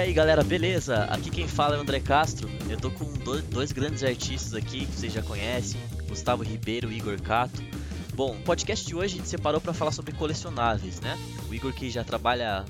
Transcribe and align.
aí 0.00 0.12
galera, 0.14 0.42
beleza? 0.42 1.04
Aqui 1.04 1.30
quem 1.30 1.46
fala 1.46 1.76
é 1.76 1.78
o 1.78 1.82
André 1.82 2.00
Castro. 2.00 2.48
Eu 2.68 2.78
tô 2.78 2.90
com 2.90 3.04
dois, 3.50 3.70
grandes 3.70 4.02
artistas 4.02 4.54
aqui 4.54 4.86
que 4.86 4.92
vocês 4.92 5.12
já 5.12 5.22
conhecem: 5.22 5.80
Gustavo 6.08 6.42
Ribeiro 6.42 6.90
e 6.90 6.96
Igor 6.96 7.20
Cato. 7.20 7.62
Bom, 8.14 8.34
o 8.34 8.42
podcast 8.42 8.86
de 8.86 8.94
hoje 8.94 9.14
a 9.14 9.18
gente 9.18 9.28
separou 9.28 9.60
para 9.60 9.74
falar 9.74 9.92
sobre 9.92 10.12
colecionáveis, 10.12 11.00
né? 11.00 11.18
O 11.48 11.54
Igor 11.54 11.72
que 11.72 11.90
já 11.90 12.02
trabalha 12.02 12.64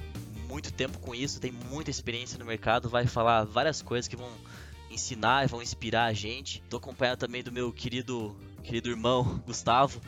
muito 0.48 0.72
tempo 0.72 0.98
com 0.98 1.14
isso, 1.14 1.40
tem 1.40 1.52
muita 1.52 1.90
experiência 1.90 2.38
no 2.38 2.44
mercado, 2.44 2.88
vai 2.88 3.06
falar 3.06 3.44
várias 3.44 3.80
coisas 3.80 4.08
que 4.08 4.16
vão 4.16 4.28
ensinar 4.90 5.44
e 5.44 5.48
vão 5.48 5.62
inspirar 5.62 6.06
a 6.06 6.12
gente. 6.12 6.62
Tô 6.68 6.78
acompanhado 6.78 7.18
também 7.18 7.42
do 7.42 7.52
meu 7.52 7.72
querido, 7.72 8.36
querido 8.64 8.90
irmão 8.90 9.40
Gustavo. 9.46 10.00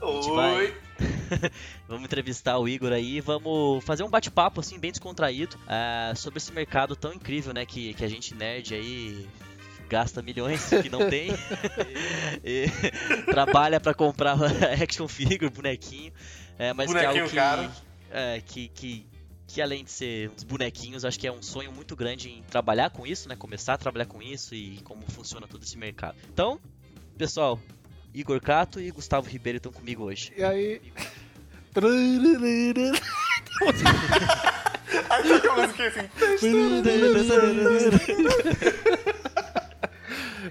Oi! 0.00 0.74
Vamos 1.88 2.04
entrevistar 2.04 2.58
o 2.58 2.68
Igor 2.68 2.92
aí, 2.92 3.20
vamos 3.20 3.84
fazer 3.84 4.02
um 4.02 4.10
bate-papo 4.10 4.60
assim 4.60 4.78
bem 4.78 4.90
descontraído 4.90 5.56
uh, 5.56 6.16
sobre 6.16 6.38
esse 6.38 6.52
mercado 6.52 6.94
tão 6.94 7.12
incrível, 7.12 7.52
né, 7.52 7.64
que, 7.64 7.94
que 7.94 8.04
a 8.04 8.08
gente 8.08 8.34
nerd 8.34 8.74
aí 8.74 9.28
gasta 9.88 10.22
milhões 10.22 10.68
que 10.68 10.88
não 10.88 11.08
tem 11.10 11.30
e, 12.44 12.66
trabalha 13.26 13.80
para 13.80 13.92
comprar 13.92 14.36
action 14.80 15.08
figure, 15.08 15.50
bonequinho, 15.50 16.12
é, 16.58 16.72
mas 16.72 16.86
Bonequinho 16.86 17.28
que 17.28 17.38
é 17.38 17.42
algo 17.42 17.60
que, 17.60 17.66
caro. 17.66 17.72
é, 18.10 18.40
que, 18.40 18.68
que 18.68 19.10
que 19.50 19.60
além 19.60 19.82
de 19.82 19.90
ser 19.90 20.30
uns 20.30 20.44
bonequinhos, 20.44 21.04
acho 21.04 21.18
que 21.18 21.26
é 21.26 21.32
um 21.32 21.42
sonho 21.42 21.72
muito 21.72 21.96
grande 21.96 22.30
em 22.30 22.42
trabalhar 22.44 22.90
com 22.90 23.04
isso, 23.04 23.28
né? 23.28 23.34
Começar 23.34 23.74
a 23.74 23.76
trabalhar 23.76 24.06
com 24.06 24.22
isso 24.22 24.54
e 24.54 24.78
como 24.82 25.02
funciona 25.10 25.48
todo 25.48 25.64
esse 25.64 25.76
mercado. 25.76 26.16
Então, 26.32 26.60
pessoal, 27.18 27.58
Igor 28.14 28.40
Cato 28.40 28.80
e 28.80 28.90
Gustavo 28.90 29.28
Ribeiro 29.28 29.56
estão 29.58 29.72
comigo 29.72 30.04
hoje. 30.04 30.32
E 30.36 30.42
aí. 30.44 30.80
Aí 35.10 35.28
toca 35.28 35.52
a 35.52 35.66
música 35.66 35.86
assim. 35.86 36.08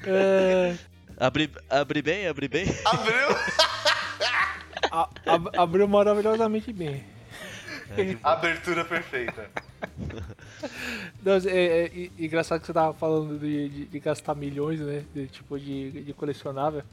É, 0.06 0.78
Abri, 1.18 1.52
abri 1.70 2.02
bem, 2.02 2.28
abri 2.28 2.48
bem. 2.48 2.66
Abriu! 2.86 3.28
a- 4.92 5.10
ab- 5.26 5.50
abriu 5.58 5.88
maravilhosamente 5.88 6.72
bem. 6.72 7.04
Abertura 8.24 8.86
perfeita. 8.86 9.50
Não, 11.24 11.34
é, 11.34 11.40
é, 11.50 11.86
é 11.86 12.10
engraçado 12.18 12.62
que 12.62 12.68
você 12.68 12.74
tava 12.74 12.94
falando 12.94 13.38
de, 13.38 13.68
de- 13.70 13.86
de 13.88 14.00
gastar 14.00 14.36
milhões, 14.36 14.80
né? 14.80 15.04
De, 15.14 15.28
tipo 15.28 15.60
de, 15.60 16.04
de 16.04 16.14
colecionável. 16.14 16.84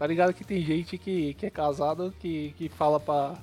Tá 0.00 0.06
ligado 0.06 0.32
que 0.32 0.42
tem 0.42 0.62
gente 0.62 0.96
que, 0.96 1.34
que 1.34 1.44
é 1.44 1.50
casado 1.50 2.14
que, 2.18 2.54
que 2.56 2.70
fala 2.70 2.98
pra, 2.98 3.34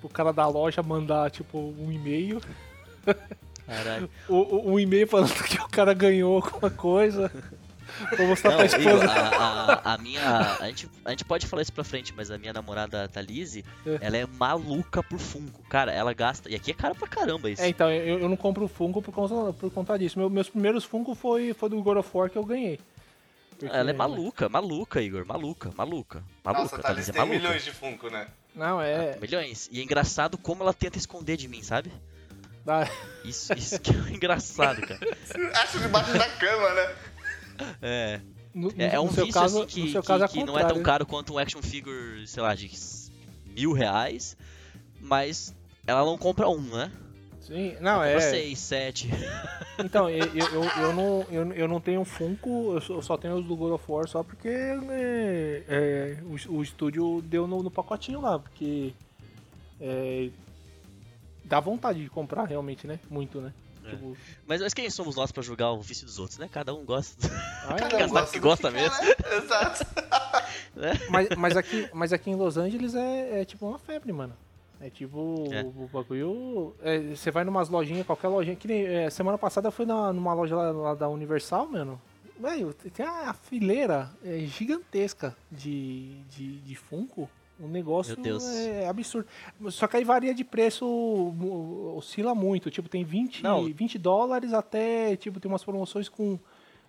pro 0.00 0.08
cara 0.08 0.32
da 0.32 0.48
loja 0.48 0.82
mandar 0.82 1.30
tipo 1.30 1.56
um 1.78 1.92
e-mail. 1.92 2.40
Caralho. 3.64 4.10
o- 4.28 4.34
o- 4.34 4.72
Um 4.72 4.80
e-mail 4.80 5.06
falando 5.06 5.32
que 5.44 5.60
o 5.60 5.68
cara 5.68 5.94
ganhou 5.94 6.34
alguma 6.42 6.70
coisa. 6.70 7.30
Pra 8.08 8.26
mostrar 8.26 8.50
Não, 8.50 8.56
pra 8.56 8.66
esposa. 8.66 9.04
a, 9.06 9.74
a, 9.90 9.94
a 9.94 9.98
minha. 9.98 10.56
A 10.58 10.66
gente, 10.66 10.88
a 11.04 11.10
gente 11.10 11.24
pode 11.24 11.46
falar 11.46 11.62
isso 11.62 11.72
pra 11.72 11.84
frente, 11.84 12.12
mas 12.16 12.32
a 12.32 12.38
minha 12.38 12.52
namorada 12.52 13.06
Thalise, 13.06 13.64
É. 13.86 13.98
ela 14.00 14.16
é 14.16 14.26
maluca 14.26 15.02
por 15.04 15.20
Funko. 15.20 15.62
Cara, 15.68 15.92
ela 15.92 16.12
gasta. 16.12 16.50
E 16.50 16.54
aqui 16.56 16.72
é 16.72 16.74
caro 16.74 16.96
pra 16.96 17.06
caramba 17.06 17.48
isso. 17.48 17.62
É, 17.62 17.68
então, 17.68 17.88
eu, 17.92 18.18
eu 18.18 18.28
não 18.28 18.36
compro 18.36 18.66
Funko 18.66 19.00
por 19.02 19.12
conta, 19.14 19.52
por 19.52 19.70
conta 19.70 19.96
disso. 19.96 20.18
Meu- 20.18 20.28
meus 20.30 20.48
primeiros 20.48 20.82
Funko 20.84 21.14
foi, 21.14 21.52
foi 21.54 21.68
do 21.68 21.80
God 21.80 21.98
of 21.98 22.08
War 22.12 22.28
que 22.28 22.36
eu 22.38 22.44
ganhei. 22.44 22.80
Porque- 23.68 23.76
Ela 23.76 23.90
é 23.90 23.92
maluca, 23.92 24.48
maluca, 24.48 25.00
Igor. 25.00 25.24
Maluca, 25.26 25.70
maluca. 25.76 26.24
Maluca, 26.44 26.62
Nossa, 26.62 26.78
Thalys 26.78 27.08
é 27.08 27.12
tem 27.12 27.20
maluca. 27.20 27.38
milhões 27.38 27.64
de 27.64 27.70
Funko, 27.72 28.08
né? 28.10 28.26
Não, 28.54 28.80
é. 28.80 29.16
Milhões. 29.20 29.68
E 29.72 29.80
é 29.80 29.82
engraçado 29.82 30.36
como 30.36 30.62
ela 30.62 30.74
tenta 30.74 30.98
esconder 30.98 31.36
de 31.36 31.48
mim, 31.48 31.62
sabe? 31.62 31.90
dá- 32.64 32.88
Isso, 33.24 33.52
isso 33.54 33.80
que 33.80 33.90
é 33.90 33.94
engraçado, 34.14 34.80
cara. 34.82 35.00
Acho 35.62 35.78
debaixo 35.80 36.12
da 36.12 36.28
cama, 36.28 36.70
né? 36.74 36.94
É. 37.80 38.20
no, 38.54 38.72
É, 38.78 38.94
é 38.94 39.00
um 39.00 39.06
no 39.06 39.12
seu 39.12 39.26
vício 39.26 39.40
caso, 39.40 39.62
assim 39.62 39.86
que, 39.86 39.92
que- 39.92 40.02
caso 40.06 40.24
é 40.24 40.28
que 40.28 40.44
não 40.44 40.58
é 40.58 40.64
tão 40.64 40.82
caro 40.82 41.04
quanto 41.06 41.34
um 41.34 41.38
action 41.38 41.60
figure, 41.62 42.26
sei 42.26 42.42
lá, 42.42 42.54
de 42.54 42.70
mil 43.46 43.72
reais, 43.72 44.36
mas 45.00 45.54
ela 45.86 46.04
não 46.04 46.16
compra 46.18 46.48
um, 46.48 46.60
né? 46.60 46.90
Sim, 47.42 47.76
não, 47.80 48.02
é. 48.02 48.20
seis, 48.20 48.58
sete. 48.58 49.08
Então, 49.78 50.08
eu, 50.08 50.26
eu, 50.34 50.46
eu, 50.52 50.64
eu 50.64 50.92
não, 50.92 51.26
eu, 51.30 51.52
eu 51.54 51.66
não 51.68 51.80
tenho 51.80 52.04
Funko, 52.04 52.74
eu 52.74 52.80
só, 52.80 52.94
eu 52.94 53.02
só 53.02 53.16
tenho 53.16 53.36
os 53.36 53.44
do 53.44 53.56
God 53.56 53.72
of 53.72 53.84
War 53.90 54.06
só 54.06 54.22
porque 54.22 54.48
né, 54.48 55.64
é, 55.66 56.18
o, 56.24 56.56
o 56.56 56.62
estúdio 56.62 57.22
deu 57.22 57.46
no, 57.46 57.62
no 57.62 57.70
pacotinho 57.70 58.20
lá, 58.20 58.38
porque 58.38 58.92
é, 59.80 60.28
dá 61.42 61.58
vontade 61.58 62.02
de 62.02 62.10
comprar 62.10 62.44
realmente, 62.44 62.86
né? 62.86 63.00
Muito, 63.10 63.40
né? 63.40 63.52
É. 63.84 63.90
Tipo, 63.90 64.16
Mas, 64.46 64.60
mas 64.60 64.74
quem 64.74 64.88
somos 64.90 65.16
nós 65.16 65.32
pra 65.32 65.42
julgar 65.42 65.72
o 65.72 65.80
vício 65.80 66.06
dos 66.06 66.18
outros, 66.18 66.38
né? 66.38 66.48
Cada 66.52 66.72
um 66.74 66.84
gosta. 66.84 67.28
ah, 67.66 67.74
é. 67.74 67.80
Cada 67.88 68.06
um 68.06 68.26
que 68.26 68.38
do 68.38 68.42
gosta 68.42 68.70
mesmo. 68.70 68.96
né? 69.02 69.14
Exato. 69.38 69.84
mas, 71.10 71.28
mas, 71.36 71.56
aqui, 71.56 71.88
mas 71.92 72.12
aqui 72.12 72.30
em 72.30 72.36
Los 72.36 72.56
Angeles 72.56 72.94
é, 72.94 73.40
é 73.40 73.44
tipo 73.44 73.66
uma 73.66 73.78
febre, 73.78 74.12
mano. 74.12 74.36
É 74.82 74.90
tipo, 74.90 75.44
É. 75.52 75.62
o 75.62 75.88
bagulho. 75.92 76.74
é, 76.82 76.98
Você 77.14 77.30
vai 77.30 77.44
numas 77.44 77.68
lojinhas, 77.68 78.04
qualquer 78.04 78.28
lojinha. 78.28 78.56
Que 78.56 78.66
nem, 78.66 78.84
é, 78.84 79.08
semana 79.10 79.38
passada 79.38 79.68
eu 79.68 79.72
fui 79.72 79.86
na, 79.86 80.12
numa 80.12 80.34
loja 80.34 80.56
lá, 80.56 80.70
lá 80.72 80.94
da 80.94 81.08
Universal, 81.08 81.68
mano. 81.68 82.00
Velho, 82.38 82.74
tem 82.74 83.06
a 83.06 83.32
fileira 83.32 84.10
é, 84.24 84.40
gigantesca 84.40 85.36
de, 85.50 86.16
de, 86.28 86.58
de 86.60 86.74
Funko. 86.74 87.30
O 87.60 87.68
negócio 87.68 88.16
é 88.26 88.88
absurdo. 88.88 89.28
Só 89.70 89.86
que 89.86 89.96
aí 89.96 90.02
varia 90.04 90.34
de 90.34 90.42
preço, 90.42 90.84
oscila 91.96 92.34
muito. 92.34 92.70
Tipo, 92.70 92.88
tem 92.88 93.04
20, 93.04 93.42
Não. 93.44 93.64
20 93.72 93.98
dólares 93.98 94.52
até. 94.52 95.14
Tipo, 95.14 95.38
tem 95.38 95.48
umas 95.50 95.62
promoções 95.62 96.08
com 96.08 96.38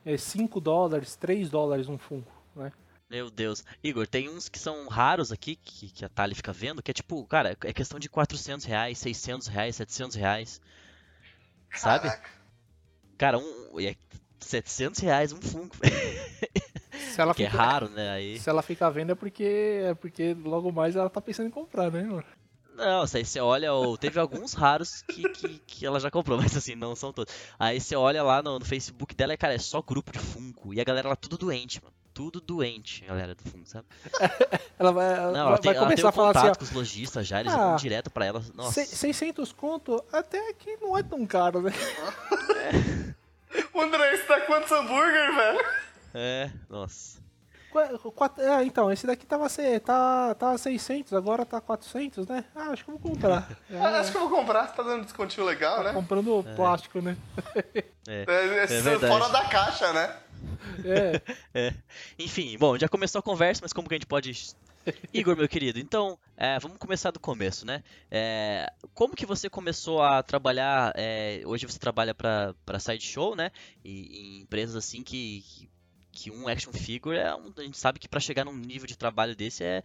é, 0.03 0.18
5 0.18 0.59
dólares, 0.59 1.16
3 1.16 1.50
dólares 1.50 1.88
um 1.88 1.98
Funko, 2.00 2.32
né? 2.56 2.72
Meu 3.13 3.29
Deus. 3.29 3.63
Igor, 3.84 4.07
tem 4.07 4.28
uns 4.28 4.50
que 4.50 4.57
são 4.57 4.88
raros 4.88 5.31
aqui, 5.31 5.56
que, 5.56 5.88
que 5.91 6.03
a 6.03 6.09
Thalie 6.09 6.34
fica 6.34 6.51
vendo, 6.51 6.81
que 6.81 6.90
é 6.90 6.94
tipo, 6.96 7.24
cara, 7.28 7.56
é 7.63 7.72
questão 7.72 8.00
de 8.00 8.09
400 8.09 8.66
reais, 8.66 8.97
600 8.97 9.46
reais, 9.46 9.75
700 9.75 10.16
reais. 10.16 10.62
Sabe? 11.75 12.07
Caraca. 12.07 12.29
Cara, 13.16 13.38
um, 13.38 13.79
e 13.79 13.85
é 13.85 13.96
700 14.40 15.00
reais 15.00 15.31
um 15.31 15.40
Funko. 15.40 15.78
Se 17.13 17.22
ela 17.22 17.35
que 17.35 17.44
é 17.44 17.52
fica- 17.52 17.63
raro, 17.63 17.88
né? 17.88 18.09
Aí... 18.09 18.40
Se 18.40 18.50
ela 18.50 18.63
fica 18.63 18.88
à 18.88 18.90
venda 18.90 19.12
é 19.12 19.16
porque, 19.16 19.81
é 19.84 19.94
porque 19.94 20.34
logo 20.34 20.72
mais 20.72 20.96
ela 20.96 21.07
tá 21.07 21.22
pensando 21.22 21.46
em 21.46 21.52
comprar, 21.52 21.91
né, 21.91 22.02
mano? 22.02 22.25
Não, 22.75 23.03
aí 23.03 23.23
você 23.23 23.40
olha, 23.40 23.73
ou 23.73 23.96
teve 23.96 24.19
alguns 24.19 24.53
raros 24.53 25.03
que, 25.03 25.22
que, 25.29 25.59
que 25.59 25.85
ela 25.85 26.00
já 26.00 26.09
comprou, 26.09 26.35
mas 26.41 26.57
assim, 26.57 26.73
não 26.73 26.96
são 26.96 27.13
todos. 27.13 27.31
Aí 27.59 27.79
você 27.79 27.96
olha 27.96 28.23
lá 28.23 28.41
no, 28.41 28.57
no 28.57 28.66
Facebook 28.66 29.13
dela 29.13 29.35
e, 29.35 29.38
cara, 29.38 29.53
é 29.53 29.59
só 29.59 29.84
grupo 29.84 30.12
de 30.12 30.18
Funko. 30.18 30.73
E 30.73 30.81
a 30.81 30.84
galera 30.84 31.09
lá 31.09 31.16
tudo 31.16 31.38
doente, 31.38 31.79
mano. 31.84 31.94
Tudo 32.13 32.40
doente, 32.40 33.03
galera 33.06 33.34
do 33.34 33.41
Funko, 33.44 33.66
sabe? 33.68 33.88
Ela 34.78 34.91
vai, 34.91 35.13
ela 35.13 35.31
Não, 35.31 35.31
vai, 35.31 35.47
ela 35.47 35.57
tem, 35.57 35.72
vai 35.74 35.75
ela 35.78 35.88
tem 35.88 35.97
começar 35.97 36.06
um 36.06 36.09
a 36.09 36.12
falar 36.12 36.28
contato 36.34 36.46
assim, 36.51 36.59
com 36.59 36.66
os 36.66 36.72
lojistas 36.72 37.25
já, 37.28 37.40
eles 37.40 37.53
Ah, 37.53 37.57
vão 37.57 37.75
direto 37.78 38.09
pra 38.12 38.25
ela. 38.25 38.40
ó, 38.40 38.57
Nossa, 38.57 38.85
"Se- 38.85 38.96
600 38.96 39.51
conto, 39.53 40.03
até 40.12 40.53
que 40.53 40.78
não 40.78 40.97
é 40.97 41.02
tão 41.03 41.25
caro, 41.25 41.62
né? 41.62 41.72
O 43.73 43.81
André, 43.81 44.13
isso 44.16 44.28
dá 44.28 44.41
quantos 44.41 44.72
hambúrguer, 44.72 45.35
velho? 45.35 45.66
é, 46.13 46.52
nossa. 46.69 47.22
Qua- 47.72 47.97
quatro- 48.16 48.44
é, 48.44 48.63
então, 48.63 48.91
esse 48.91 49.07
daqui 49.07 49.25
tava, 49.25 49.47
tá, 49.84 50.35
tá 50.35 50.56
600, 50.57 51.13
agora 51.13 51.44
tá 51.44 51.59
400, 51.59 52.28
né? 52.28 52.46
Ah, 52.56 52.69
acho 52.69 52.84
que 52.85 52.91
eu 52.91 52.97
vou 53.00 53.12
comprar. 53.12 53.50
É, 53.72 53.78
Ah, 53.81 54.00
Acho 54.00 54.12
que 54.12 54.18
eu 54.18 54.29
vou 54.29 54.38
comprar, 54.40 54.68
tá 54.68 54.84
dando 54.84 55.03
descontinho 55.03 55.46
legal, 55.47 55.81
né? 55.84 55.91
comprando 55.94 56.46
plástico, 56.56 57.02
né? 57.02 57.18
É, 58.07 58.25
É, 58.28 58.63
é 58.63 58.81
verdade. 58.81 59.07
fora 59.18 59.31
da 59.31 59.46
caixa, 59.50 59.91
né? 59.94 60.16
É, 60.86 61.22
é. 61.54 61.74
Enfim, 62.18 62.58
bom, 62.58 62.78
já 62.78 62.88
começou 62.88 63.20
a 63.20 63.24
conversa, 63.24 63.62
mas 63.64 63.74
como 63.74 63.88
que 63.88 63.96
a 63.96 63.98
gente 63.98 64.08
pode. 64.08 64.32
Igor, 65.14 65.36
meu 65.38 65.48
querido, 65.48 65.80
então, 65.80 66.20
é, 66.36 66.60
vamos 66.60 66.78
começar 66.78 67.12
do 67.12 67.20
começo, 67.20 67.66
né? 67.66 67.84
É, 68.12 68.72
como 68.94 69.16
que 69.16 69.26
você 69.26 69.50
começou 69.50 70.02
a 70.02 70.22
trabalhar? 70.22 70.92
é, 70.96 71.42
hoje 71.46 71.66
você 71.66 71.80
trabalha 71.80 72.14
para 72.14 72.54
para 72.66 72.80
Sideshow, 72.80 73.36
né? 73.36 73.52
E, 73.84 74.20
em 74.20 74.42
empresas 74.42 74.76
assim 74.76 75.02
que, 75.02 75.42
que, 75.42 75.70
que 76.12 76.32
um 76.32 76.48
action 76.48 76.74
figure 76.74 77.18
é 77.18 77.34
um, 77.34 77.54
a 77.58 77.64
gente 77.64 77.78
sabe 77.78 78.00
que 78.00 78.10
para 78.10 78.20
chegar 78.20 78.44
num 78.44 78.56
nível 78.56 78.88
de 78.88 78.98
trabalho 78.98 79.36
desse 79.36 79.64
é 79.64 79.84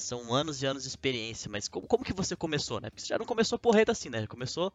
são 0.00 0.32
anos 0.34 0.62
e 0.62 0.66
anos 0.66 0.82
de 0.84 0.88
experiência, 0.88 1.50
mas 1.50 1.68
como, 1.68 1.86
como 1.86 2.04
que 2.04 2.12
você 2.12 2.34
começou, 2.36 2.80
né? 2.80 2.88
Porque 2.90 3.00
você 3.02 3.08
já 3.08 3.18
não 3.18 3.26
começou 3.26 3.58
porreta 3.58 3.92
assim, 3.92 4.08
né? 4.08 4.26
Começou 4.26 4.72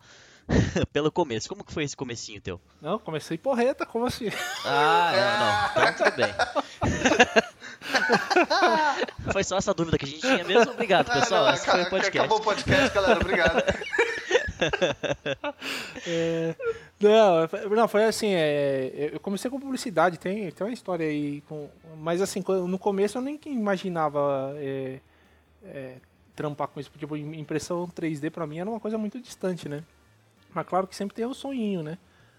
pelo 0.92 1.12
começo. 1.12 1.48
Como 1.50 1.64
que 1.64 1.74
foi 1.74 1.84
esse 1.84 1.96
comecinho 1.96 2.42
teu? 2.42 2.60
não, 2.81 3.00
comecei 3.00 3.38
porreta, 3.38 3.86
como 3.86 4.06
assim? 4.06 4.30
Ah, 4.66 5.72
não, 5.75 5.84
não. 5.86 5.90
Então 5.94 6.06
tudo 6.12 6.16
bem. 6.18 6.34
Foi 9.31 9.44
só 9.44 9.58
essa 9.58 9.74
dúvida 9.74 9.98
que 9.98 10.06
a 10.06 10.08
gente 10.08 10.22
tinha 10.22 10.44
mesmo. 10.44 10.72
Obrigado, 10.72 11.12
pessoal. 11.12 11.46
Ah, 11.46 11.48
não, 11.48 11.54
Esse 11.54 11.66
foi 11.66 11.81
o 11.81 11.84
ca- 11.86 11.90
podcast. 11.90 12.18
Acabou 12.19 12.38
o 12.40 12.42
podcast, 12.42 12.94
galera. 12.94 13.19
Obrigado. 13.19 13.64
É, 16.08 16.56
não, 17.02 17.48
foi- 17.50 17.69
não, 17.76 17.88
foi 17.88 18.06
assim, 18.06 18.30
é, 18.34 19.10
eu 19.14 19.19
comecei 19.19 19.52
com 19.52 19.60
publicidade, 19.60 20.18
tem, 20.18 20.50
tem 20.52 20.68
uma 20.68 20.72
história 20.74 21.06
aí, 21.06 21.42
com, 21.50 21.68
mas 21.98 22.22
assim, 22.22 22.42
no 22.68 22.80
começo 22.80 23.18
eu 23.18 23.22
nem 23.22 23.38
imaginava 23.48 24.54
é, 24.58 25.00
é, 25.63 25.98
trampar 26.36 26.68
com 26.68 26.80
isso, 26.80 26.89
porque 26.92 27.06
tipo, 27.06 27.15
impressão 27.18 27.88
3D 27.88 28.30
pra 28.31 28.45
mim 28.48 28.60
era 28.60 28.69
uma 28.69 28.80
coisa 28.80 28.98
muito 28.98 29.19
distante, 29.19 29.68
né? 29.69 29.83
Mas 30.54 30.68
claro 30.68 30.88
que 30.88 30.95
sempre 30.95 31.15
tem 31.15 31.25
o 31.25 31.33
sonhinho, 31.33 31.81
né? 31.83 31.98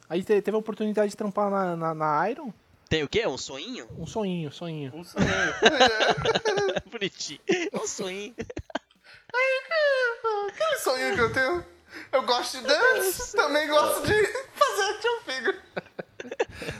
Aí 0.09 0.23
te- 0.23 0.41
teve 0.43 0.57
a 0.57 0.61
oportunidade 0.61 1.11
de 1.11 1.17
trampar 1.17 1.51
na, 1.51 1.77
na, 1.77 1.95
na 1.95 2.31
Iron, 2.31 2.53
Tem 2.89 3.03
o 3.03 3.09
quê? 3.09 3.27
Um 3.27 3.39
sonhinho? 3.39 3.89
um 3.99 4.07
sonhinho, 4.07 4.53
sonhinho. 4.53 4.93
Um 4.95 5.03
sonho. 5.05 5.25
Bonitinho. 6.91 7.41
Um 7.73 7.87
sonhinho. 7.87 8.35
Aquele 10.49 10.79
sonho 10.79 11.15
que 11.15 11.21
eu 11.21 11.33
tenho. 11.33 11.65
Eu 12.13 12.23
gosto 12.25 12.59
de 12.59 12.65
dance, 12.67 13.37
também 13.37 13.67
gosto 13.69 14.07
de 14.07 14.15
fazer 14.53 14.83
action 14.83 15.21
figure. 15.25 15.59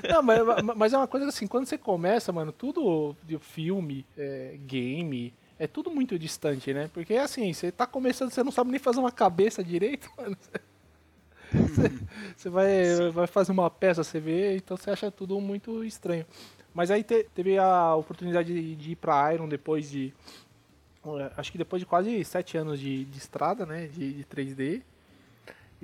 Não, 0.09 0.23
mas, 0.23 0.39
mas 0.77 0.93
é 0.93 0.97
uma 0.97 1.09
coisa 1.09 1.29
assim, 1.29 1.47
quando 1.47 1.67
você 1.67 1.77
começa, 1.79 2.33
mano, 2.33 2.53
tudo 2.53 3.17
de 3.25 3.39
filme, 3.39 4.07
é, 4.17 4.57
game, 4.61 5.35
é 5.59 5.67
tudo 5.67 5.91
muito 5.91 6.19
distante, 6.19 6.73
né? 6.75 6.91
Porque 6.93 7.15
assim, 7.17 7.53
você 7.53 7.71
tá 7.73 7.87
começando, 7.87 8.31
você 8.31 8.43
não 8.43 8.53
sabe 8.53 8.71
nem 8.71 8.81
fazer 8.81 9.01
uma 9.01 9.13
cabeça 9.13 9.63
direito, 9.65 10.11
mano. 10.19 10.37
Você, 11.67 11.93
você 12.37 12.49
vai, 12.51 13.11
vai 13.13 13.27
fazer 13.27 13.53
uma 13.53 13.71
peça, 13.71 14.03
você 14.05 14.19
vê, 14.21 14.57
então 14.57 14.77
você 14.77 14.91
acha 14.91 15.11
tudo 15.11 15.41
muito 15.41 15.85
estranho. 15.85 16.27
Mas 16.73 16.91
aí 16.91 17.03
te- 17.05 17.25
teve 17.35 17.59
a 17.59 17.95
oportunidade 17.95 18.53
de, 18.53 18.75
de 18.77 18.91
ir 18.93 18.97
pra 18.97 19.33
Iron 19.35 19.49
depois 19.49 19.91
de. 19.91 20.13
eh, 21.07 21.33
Acho 21.37 21.53
que 21.53 21.59
depois 21.59 21.81
de 21.81 21.87
quase 21.87 22.25
sete 22.25 22.57
anos 22.57 22.81
de, 22.81 23.05
de 23.05 23.19
estrada, 23.19 23.67
né? 23.67 23.87
De, 23.89 24.13
de 24.15 24.25
3D. 24.25 24.83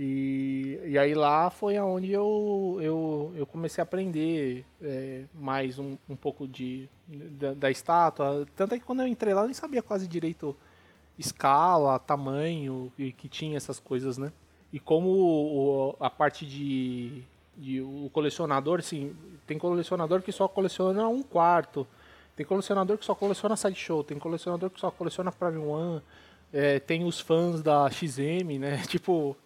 E, 0.03 0.81
e 0.87 0.99
aí 0.99 1.13
lá 1.13 1.51
foi 1.51 1.77
aonde 1.77 2.11
eu, 2.11 2.79
eu, 2.81 3.33
eu 3.37 3.45
comecei 3.45 3.83
a 3.83 3.85
aprender 3.85 4.65
é, 4.81 5.25
mais 5.35 5.79
um, 5.79 5.99
um 6.09 6.17
pouco 6.17 6.49
de, 6.49 6.89
da, 7.07 7.53
da 7.53 7.71
estátua. 7.71 8.47
Tanto 8.57 8.75
é 8.75 8.79
que 8.79 8.85
quando 8.87 9.01
eu 9.03 9.07
entrei 9.07 9.35
lá 9.35 9.43
eu 9.43 9.47
nem 9.47 9.53
sabia 9.53 9.83
quase 9.83 10.09
direito 10.09 10.57
escala, 11.19 11.99
tamanho, 11.99 12.91
e 12.99 13.13
que 13.13 13.29
tinha 13.29 13.59
essas 13.59 13.79
coisas, 13.79 14.17
né? 14.17 14.33
E 14.73 14.81
como 14.81 15.11
o- 15.11 15.97
a 16.01 16.09
parte 16.09 16.47
de, 16.47 17.23
de 17.55 17.83
o 17.83 18.09
colecionador, 18.11 18.79
assim, 18.79 19.15
tem 19.47 19.59
colecionador 19.59 20.23
que 20.23 20.33
só 20.33 20.49
coleciona 20.49 21.07
um 21.09 21.23
quarto, 21.23 21.87
tem 22.35 22.47
colecionador 22.47 22.97
que 22.97 23.05
só 23.05 23.15
coleciona 23.15 23.55
sideshow, 23.55 24.03
tem 24.03 24.19
colecionador 24.19 24.71
que 24.71 24.81
só 24.81 24.91
coleciona 24.91 25.31
Prime 25.31 25.59
One, 25.59 26.01
é, 26.55 26.79
tem 26.81 27.05
os 27.05 27.21
fãs 27.21 27.61
da 27.63 27.91
XM, 27.91 28.59
né? 28.59 28.79
Tipo, 28.89 29.37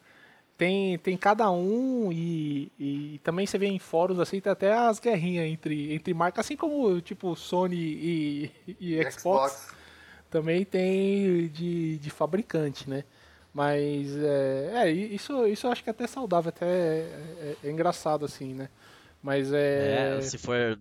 tem, 0.57 0.99
tem 0.99 1.17
cada 1.17 1.51
um 1.51 2.13
e, 2.13 2.71
e 2.79 3.21
também 3.25 3.47
você 3.47 3.59
vê 3.59 3.67
em 3.67 3.79
fóruns 3.79 4.19
assim, 4.21 4.41
tem 4.41 4.53
até 4.53 4.73
as 4.73 4.99
guerrinhas 4.99 5.47
entre, 5.47 5.93
entre 5.95 6.15
marcas, 6.15 6.47
assim 6.47 6.57
como 6.57 7.01
tipo 7.01 7.35
Sony 7.35 7.77
e, 7.77 8.51
e 8.81 9.11
Xbox, 9.11 9.69
também 10.31 10.65
tem 10.65 11.49
de, 11.49 11.99
de 11.99 12.11
fabricante, 12.11 12.89
né? 12.89 13.05
Mas 13.53 14.17
é, 14.17 14.71
é, 14.85 14.91
isso, 14.91 15.47
isso 15.47 15.67
eu 15.67 15.73
acho 15.73 15.83
que 15.83 15.91
é 15.91 15.93
até 15.93 16.07
saudável, 16.07 16.49
até 16.49 16.67
é, 16.67 17.57
é- 17.63 17.69
é 17.69 17.71
engraçado 17.71 18.25
assim, 18.25 18.53
né? 18.55 18.69
Mas 19.23 19.53
é. 19.53 20.17
É, 20.19 20.21
se 20.23 20.37
for 20.39 20.79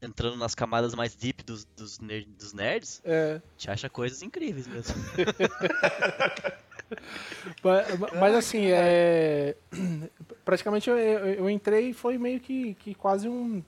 entrando 0.00 0.36
nas 0.36 0.54
camadas 0.54 0.94
mais 0.94 1.14
deep 1.14 1.42
dos, 1.44 1.64
dos, 1.76 1.98
ner- 1.98 2.26
dos 2.38 2.52
nerds, 2.52 3.00
é, 3.04 3.40
te 3.56 3.70
acha 3.70 3.88
coisas 3.90 4.22
incríveis 4.22 4.66
mesmo. 4.66 4.94
Mas, 8.18 8.34
assim, 8.34 8.66
é, 8.66 9.54
praticamente 10.44 10.88
eu, 10.88 10.98
eu, 10.98 11.26
eu 11.34 11.50
entrei 11.50 11.90
e 11.90 11.94
foi 11.94 12.18
meio 12.18 12.40
que, 12.40 12.74
que 12.74 12.94
quase 12.94 13.28
um. 13.28 13.62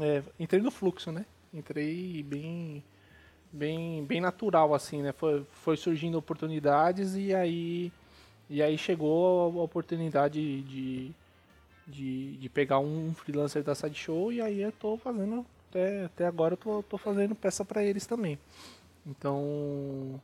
é, 0.00 0.22
entrei 0.38 0.60
no 0.60 0.70
fluxo, 0.70 1.10
né? 1.10 1.24
Entrei 1.52 2.22
bem, 2.22 2.82
bem, 3.52 4.04
bem 4.04 4.20
natural, 4.20 4.74
assim, 4.74 5.02
né? 5.02 5.12
Foi, 5.12 5.44
foi 5.52 5.76
surgindo 5.76 6.18
oportunidades 6.18 7.14
e 7.14 7.34
aí, 7.34 7.92
e 8.50 8.62
aí 8.62 8.76
chegou 8.76 9.60
a 9.60 9.64
oportunidade 9.64 10.62
de, 10.62 11.10
de, 11.86 12.36
de 12.36 12.48
pegar 12.48 12.78
um 12.78 13.14
freelancer 13.14 13.62
da 13.62 13.74
Sideshow 13.74 14.32
e 14.32 14.40
aí 14.40 14.60
eu 14.60 14.72
tô 14.72 14.96
fazendo, 14.96 15.46
até, 15.70 16.04
até 16.04 16.26
agora 16.26 16.54
eu 16.54 16.58
tô, 16.58 16.82
tô 16.82 16.98
fazendo 16.98 17.34
peça 17.34 17.64
para 17.64 17.82
eles 17.82 18.06
também. 18.06 18.38
Então, 19.06 20.20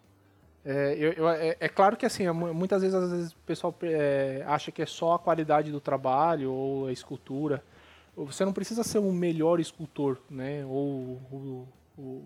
é, 0.65 0.95
eu- 0.99 1.13
eu- 1.13 1.29
é- 1.29 1.57
é 1.59 1.69
claro 1.69 1.97
que 1.97 2.05
assim, 2.05 2.29
mu- 2.31 2.53
muitas 2.53 2.83
vezes, 2.83 2.95
às 2.95 3.11
vezes 3.11 3.33
o 3.33 3.37
pessoal 3.47 3.75
é, 3.83 4.43
acha 4.47 4.71
que 4.71 4.83
é 4.83 4.87
só 4.87 5.15
a 5.15 5.19
qualidade 5.19 5.71
do 5.73 5.81
trabalho 5.81 6.53
ou 6.53 6.87
a 6.87 6.93
escultura. 6.93 7.63
Você 8.17 8.45
não 8.45 8.53
precisa 8.53 8.83
ser 8.83 8.99
o 8.99 9.11
melhor 9.13 9.61
escultor, 9.61 10.19
né? 10.29 10.65
Ou 10.67 11.19
o, 11.33 11.69
o, 11.99 12.23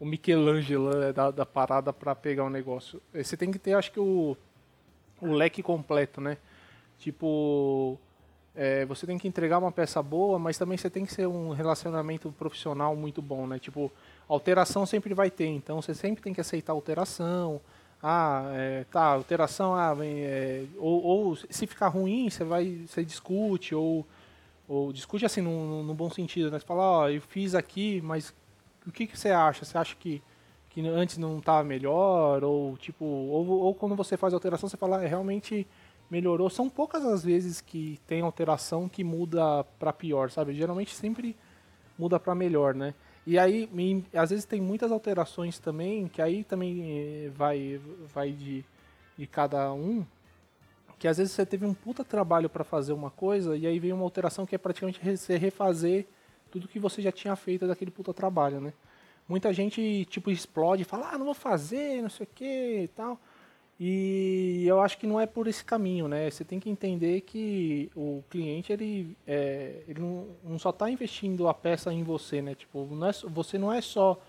o 0.00 0.04
Michelangelo 0.04 0.94
né, 0.94 1.12
da, 1.12 1.30
da 1.30 1.46
parada 1.46 1.92
para 1.92 2.14
pegar 2.14 2.44
o 2.44 2.50
negócio. 2.50 3.00
Eh, 3.14 3.22
Você 3.22 3.36
tem 3.36 3.50
que 3.50 3.58
ter, 3.58 3.72
acho 3.72 3.90
que, 3.90 4.00
o, 4.00 4.36
o 5.22 5.32
leque 5.32 5.62
completo, 5.62 6.20
né? 6.20 6.36
Tipo, 6.98 7.96
é, 8.54 8.84
você 8.84 9.06
tem 9.06 9.16
que 9.16 9.28
entregar 9.28 9.58
uma 9.58 9.70
peça 9.72 10.02
boa, 10.02 10.38
mas 10.38 10.58
também 10.58 10.76
você 10.76 10.90
tem 10.90 11.06
que 11.06 11.12
ser 11.14 11.26
um 11.26 11.50
relacionamento 11.52 12.30
profissional 12.32 12.94
muito 12.96 13.22
bom, 13.22 13.46
né? 13.46 13.58
Tipo, 13.58 13.90
alteração 14.28 14.84
sempre 14.84 15.14
vai 15.14 15.30
ter, 15.30 15.46
então 15.46 15.80
você 15.80 15.94
sempre 15.94 16.22
tem 16.22 16.34
que 16.34 16.40
aceitar 16.40 16.72
alteração. 16.72 17.60
Ah, 18.02 18.50
é, 18.54 18.84
tá, 18.84 19.02
alteração, 19.02 19.74
ah, 19.74 19.96
é, 20.02 20.64
ou, 20.76 21.02
ou 21.02 21.36
se 21.36 21.66
ficar 21.66 21.88
ruim, 21.88 22.30
você 22.30 22.44
vai, 22.44 22.86
você 22.86 23.04
discute, 23.04 23.74
ou, 23.74 24.06
ou 24.68 24.92
discute 24.92 25.26
assim, 25.26 25.40
num, 25.40 25.82
num 25.82 25.94
bom 25.94 26.08
sentido, 26.08 26.50
né? 26.50 26.60
Você 26.60 26.66
fala, 26.66 26.82
ó, 26.82 27.08
eu 27.08 27.20
fiz 27.20 27.56
aqui, 27.56 28.00
mas 28.02 28.32
o 28.86 28.92
que, 28.92 29.06
que 29.06 29.18
você 29.18 29.30
acha? 29.30 29.64
Você 29.64 29.76
acha 29.76 29.96
que, 29.96 30.22
que 30.70 30.80
antes 30.86 31.18
não 31.18 31.38
estava 31.38 31.64
melhor? 31.64 32.44
Ou 32.44 32.76
tipo, 32.76 33.04
ou, 33.04 33.48
ou 33.48 33.74
quando 33.74 33.96
você 33.96 34.16
faz 34.16 34.32
alteração, 34.32 34.68
você 34.68 34.76
fala, 34.76 35.02
é, 35.02 35.08
realmente 35.08 35.66
melhorou. 36.10 36.48
São 36.48 36.68
poucas 36.68 37.04
as 37.04 37.24
vezes 37.24 37.60
que 37.60 37.98
tem 38.06 38.22
alteração 38.22 38.88
que 38.88 39.02
muda 39.02 39.64
para 39.78 39.92
pior, 39.92 40.30
sabe? 40.30 40.54
Geralmente 40.54 40.94
sempre 40.94 41.36
muda 41.98 42.20
para 42.20 42.34
melhor, 42.34 42.74
né? 42.74 42.94
E 43.30 43.38
aí, 43.38 43.68
em- 43.76 44.06
às 44.14 44.30
vezes 44.30 44.46
tem 44.46 44.58
muitas 44.58 44.90
alterações 44.90 45.58
também, 45.58 46.08
que 46.08 46.22
aí 46.22 46.42
também 46.44 47.26
eh, 47.26 47.30
vai, 47.34 47.78
vai 48.14 48.32
de, 48.32 48.64
de 49.18 49.26
cada 49.26 49.70
um, 49.74 50.02
que 50.98 51.06
às 51.06 51.18
vezes 51.18 51.34
você 51.34 51.44
teve 51.44 51.66
um 51.66 51.74
puta 51.74 52.02
trabalho 52.02 52.48
para 52.48 52.64
fazer 52.64 52.94
uma 52.94 53.10
coisa, 53.10 53.54
e 53.54 53.66
aí 53.66 53.78
vem 53.78 53.92
uma 53.92 54.02
alteração 54.04 54.46
que 54.46 54.54
é 54.54 54.58
praticamente 54.58 54.98
você 55.18 55.36
refazer 55.36 56.06
tudo 56.50 56.66
que 56.68 56.78
você 56.78 57.02
já 57.02 57.12
tinha 57.12 57.36
feito 57.36 57.66
daquele 57.66 57.90
puta 57.90 58.14
trabalho, 58.14 58.62
né? 58.62 58.72
Muita 59.28 59.52
gente, 59.52 60.06
tipo, 60.06 60.30
explode 60.30 60.82
e 60.82 60.84
fala, 60.86 61.10
ah, 61.12 61.18
não 61.18 61.26
vou 61.26 61.34
fazer, 61.34 62.00
não 62.00 62.08
sei 62.08 62.24
o 62.24 62.30
que 62.34 62.82
e 62.84 62.88
tal. 62.88 63.20
E 63.80 64.64
eu 64.66 64.80
acho 64.80 64.98
que 64.98 65.06
não 65.06 65.20
é 65.20 65.26
por 65.26 65.46
esse 65.46 65.64
caminho, 65.64 66.08
né? 66.08 66.28
Você 66.28 66.44
tem 66.44 66.58
que 66.58 66.68
entender 66.68 67.20
que 67.20 67.90
o 67.94 68.24
cliente 68.28 68.72
ele, 68.72 69.16
é, 69.24 69.82
ele 69.86 70.00
não, 70.00 70.26
não 70.42 70.58
só 70.58 70.70
está 70.70 70.90
investindo 70.90 71.46
a 71.46 71.54
peça 71.54 71.92
em 71.92 72.02
você, 72.02 72.42
né? 72.42 72.56
Tipo, 72.56 72.86
não 72.90 73.08
é, 73.08 73.12
você 73.28 73.56
não 73.56 73.72
é 73.72 73.80
só 73.80 74.20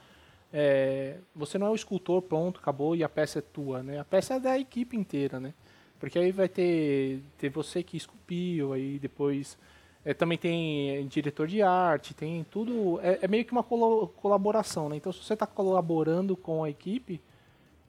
é, 0.52 1.18
você 1.36 1.58
não 1.58 1.68
é 1.68 1.70
o 1.70 1.76
escultor 1.76 2.22
pronto, 2.22 2.60
acabou 2.60 2.96
e 2.96 3.04
a 3.04 3.10
peça 3.10 3.40
é 3.40 3.42
tua, 3.42 3.84
né? 3.84 4.00
A 4.00 4.06
peça 4.06 4.36
é 4.36 4.40
da 4.40 4.58
equipe 4.58 4.98
inteira, 4.98 5.40
né? 5.40 5.54
Porque 6.00 6.18
aí 6.18 6.32
vai 6.32 6.48
ter, 6.48 7.22
ter 7.38 7.50
você 7.50 7.84
que 7.84 7.98
esculpiu, 7.98 8.74
aí 8.74 8.98
depois 9.00 9.58
é, 10.04 10.14
também 10.14 10.38
tem 10.38 10.98
é, 10.98 11.02
diretor 11.04 11.48
de 11.48 11.62
arte, 11.62 12.14
tem 12.14 12.44
tudo. 12.50 13.00
É, 13.02 13.20
é 13.24 13.28
meio 13.28 13.46
que 13.46 13.52
uma 13.52 13.64
colaboração, 13.64 14.90
né? 14.90 14.96
Então 14.96 15.12
se 15.12 15.24
você 15.24 15.34
está 15.34 15.46
colaborando 15.46 16.36
com 16.36 16.64
a 16.64 16.70
equipe, 16.70 17.22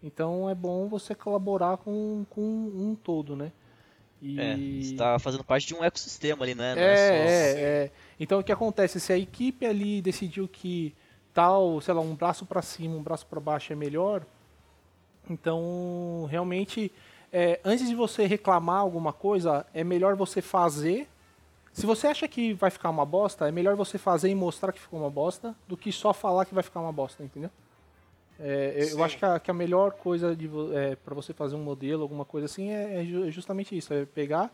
então 0.02 0.48
é 0.48 0.54
bom 0.54 0.88
você 0.88 1.14
colaborar 1.14 1.76
com, 1.78 2.24
com 2.30 2.40
um 2.40 2.94
todo, 2.94 3.36
né? 3.36 3.52
E... 4.22 4.38
É, 4.38 4.56
você 4.82 4.96
tá 4.96 5.18
fazendo 5.18 5.42
parte 5.44 5.66
de 5.66 5.74
um 5.74 5.82
ecossistema 5.82 6.44
ali, 6.44 6.54
né? 6.54 6.74
Não 6.74 6.82
É, 6.82 6.96
só- 6.96 7.14
é, 7.14 7.60
é. 7.62 7.90
Então 8.18 8.38
o 8.40 8.44
que 8.44 8.52
acontece? 8.52 9.00
Se 9.00 9.12
a 9.12 9.18
equipe 9.18 9.64
ali 9.64 10.02
decidiu 10.02 10.46
que 10.46 10.94
tal, 11.32 11.80
sei 11.80 11.94
lá, 11.94 12.00
um 12.00 12.14
braço 12.14 12.44
para 12.44 12.60
cima, 12.60 12.96
um 12.96 13.02
braço 13.02 13.26
para 13.26 13.40
baixo 13.40 13.72
é 13.72 13.76
melhor, 13.76 14.26
então 15.28 16.26
realmente 16.30 16.92
é, 17.32 17.60
antes 17.64 17.88
de 17.88 17.94
você 17.94 18.26
reclamar 18.26 18.80
alguma 18.80 19.12
coisa, 19.12 19.64
é 19.72 19.84
melhor 19.84 20.16
você 20.16 20.42
fazer. 20.42 21.08
Se 21.72 21.86
você 21.86 22.08
acha 22.08 22.26
que 22.26 22.52
vai 22.52 22.68
ficar 22.70 22.90
uma 22.90 23.06
bosta, 23.06 23.46
é 23.48 23.52
melhor 23.52 23.76
você 23.76 23.96
fazer 23.96 24.28
e 24.28 24.34
mostrar 24.34 24.72
que 24.72 24.80
ficou 24.80 24.98
uma 25.00 25.10
bosta 25.10 25.54
do 25.68 25.76
que 25.76 25.92
só 25.92 26.12
falar 26.12 26.44
que 26.44 26.54
vai 26.54 26.64
ficar 26.64 26.80
uma 26.80 26.92
bosta, 26.92 27.22
entendeu? 27.22 27.50
É, 28.40 28.88
eu- 28.92 29.04
acho 29.04 29.18
que 29.18 29.24
a, 29.24 29.38
que 29.38 29.50
a 29.50 29.54
melhor 29.54 29.92
coisa 29.92 30.36
é, 30.74 30.96
para 30.96 31.14
você 31.14 31.32
fazer 31.34 31.56
um 31.56 31.62
modelo, 31.62 32.02
alguma 32.02 32.24
coisa 32.24 32.46
assim, 32.46 32.70
é, 32.70 32.96
é 33.02 33.28
é 33.28 33.30
justamente 33.30 33.76
isso: 33.76 33.92
é 33.92 34.06
pegar, 34.06 34.50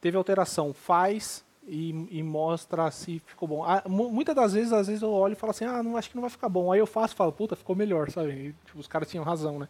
teve 0.00 0.16
alteração, 0.16 0.72
faz 0.74 1.44
e, 1.66 1.90
e 2.10 2.22
mostra 2.22 2.90
se 2.90 3.20
ficou 3.20 3.48
bom. 3.48 3.64
Ah, 3.64 3.82
mu- 3.88 4.10
muitas 4.10 4.34
das 4.34 4.52
vezes, 4.54 4.72
às 4.72 4.86
vezes 4.88 5.02
eu 5.02 5.12
olho 5.12 5.32
e 5.32 5.36
falo 5.36 5.50
assim: 5.52 5.64
ah, 5.64 5.82
não 5.82 5.96
acho 5.96 6.10
que 6.10 6.16
não 6.16 6.22
vai 6.22 6.30
ficar 6.30 6.48
bom. 6.48 6.72
Aí 6.72 6.80
eu 6.80 6.86
faço 6.86 7.14
e 7.14 7.16
falo: 7.16 7.32
puta, 7.32 7.56
ficou 7.56 7.76
melhor, 7.76 8.10
sabe? 8.10 8.30
E, 8.30 8.52
tipo, 8.66 8.78
os 8.80 8.88
caras 8.88 9.08
tinham 9.10 9.24
razão, 9.24 9.58
né? 9.58 9.68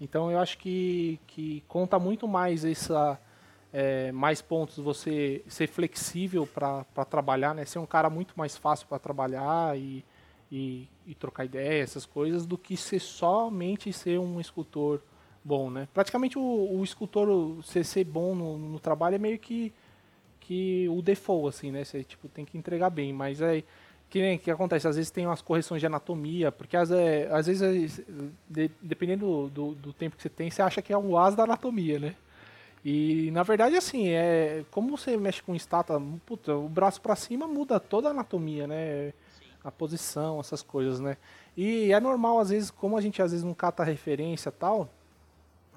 Então 0.00 0.30
eu 0.30 0.38
acho 0.38 0.58
que, 0.58 1.18
que 1.26 1.62
conta 1.68 1.98
muito 1.98 2.28
mais 2.28 2.64
essa. 2.64 3.18
é, 3.72 4.12
mais 4.12 4.42
pontos 4.42 4.78
você 4.78 5.42
ser 5.48 5.68
flexível 5.68 6.46
para 6.46 6.84
trabalhar, 7.08 7.54
né? 7.54 7.64
Ser 7.64 7.78
um 7.78 7.86
cara 7.86 8.10
muito 8.10 8.34
mais 8.36 8.56
fácil 8.56 8.86
para 8.88 8.98
trabalhar 8.98 9.76
e, 9.78 10.04
e, 10.50 10.88
e 11.06 11.14
trocar 11.14 11.44
ideia, 11.44 11.82
essas 11.82 12.06
coisas, 12.06 12.46
do 12.46 12.56
que 12.56 12.76
ser 12.76 13.00
somente 13.00 13.92
ser 13.92 14.18
um 14.18 14.40
escultor 14.40 15.00
bom, 15.44 15.70
né? 15.70 15.88
Praticamente 15.94 16.38
o, 16.38 16.42
o 16.42 16.82
escultor 16.82 17.62
ser, 17.64 17.84
ser 17.84 18.04
bom 18.04 18.34
no, 18.34 18.58
no 18.58 18.80
trabalho 18.80 19.14
é 19.14 19.18
meio 19.18 19.38
que, 19.38 19.72
que 20.40 20.88
o 20.88 21.00
default, 21.00 21.48
assim, 21.48 21.70
né? 21.70 21.84
Você 21.84 22.02
tipo, 22.04 22.28
tem 22.28 22.44
que 22.44 22.58
entregar 22.58 22.90
bem, 22.90 23.12
mas 23.12 23.40
é. 23.40 23.62
Que 24.08 24.20
nem 24.20 24.38
que 24.38 24.52
acontece, 24.52 24.86
às 24.86 24.94
vezes 24.94 25.10
tem 25.10 25.26
umas 25.26 25.42
correções 25.42 25.80
de 25.80 25.86
anatomia, 25.86 26.52
porque 26.52 26.76
às, 26.76 26.92
é, 26.92 27.28
às 27.28 27.48
vezes, 27.48 28.00
de, 28.48 28.70
dependendo 28.80 29.26
do, 29.26 29.48
do, 29.48 29.74
do, 29.74 29.92
tempo 29.92 30.14
que 30.14 30.22
você 30.22 30.28
tem, 30.28 30.48
você 30.48 30.62
acha 30.62 30.80
que 30.80 30.92
é 30.92 30.98
um 30.98 31.18
as 31.18 31.34
da 31.34 31.42
anatomia, 31.42 31.98
né? 31.98 32.14
E 32.84 33.32
na 33.32 33.42
verdade, 33.42 33.74
assim, 33.74 34.10
é 34.10 34.64
como 34.70 34.96
você 34.96 35.16
mexe 35.16 35.42
com 35.42 35.56
estátua, 35.56 36.00
puta, 36.24 36.54
o 36.54 36.68
braço 36.68 37.00
para 37.00 37.16
cima 37.16 37.48
muda 37.48 37.80
toda 37.80 38.06
a 38.06 38.10
anatomia, 38.12 38.68
né? 38.68 39.12
A 39.66 39.70
posição, 39.72 40.38
essas 40.38 40.62
coisas, 40.62 41.00
né? 41.00 41.16
E 41.56 41.92
é 41.92 41.98
normal, 41.98 42.38
às 42.38 42.50
vezes, 42.50 42.70
como 42.70 42.96
a 42.96 43.00
gente 43.00 43.20
às 43.20 43.32
vezes 43.32 43.44
não 43.44 43.52
cata 43.52 43.82
referência 43.82 44.52
tal, 44.52 44.88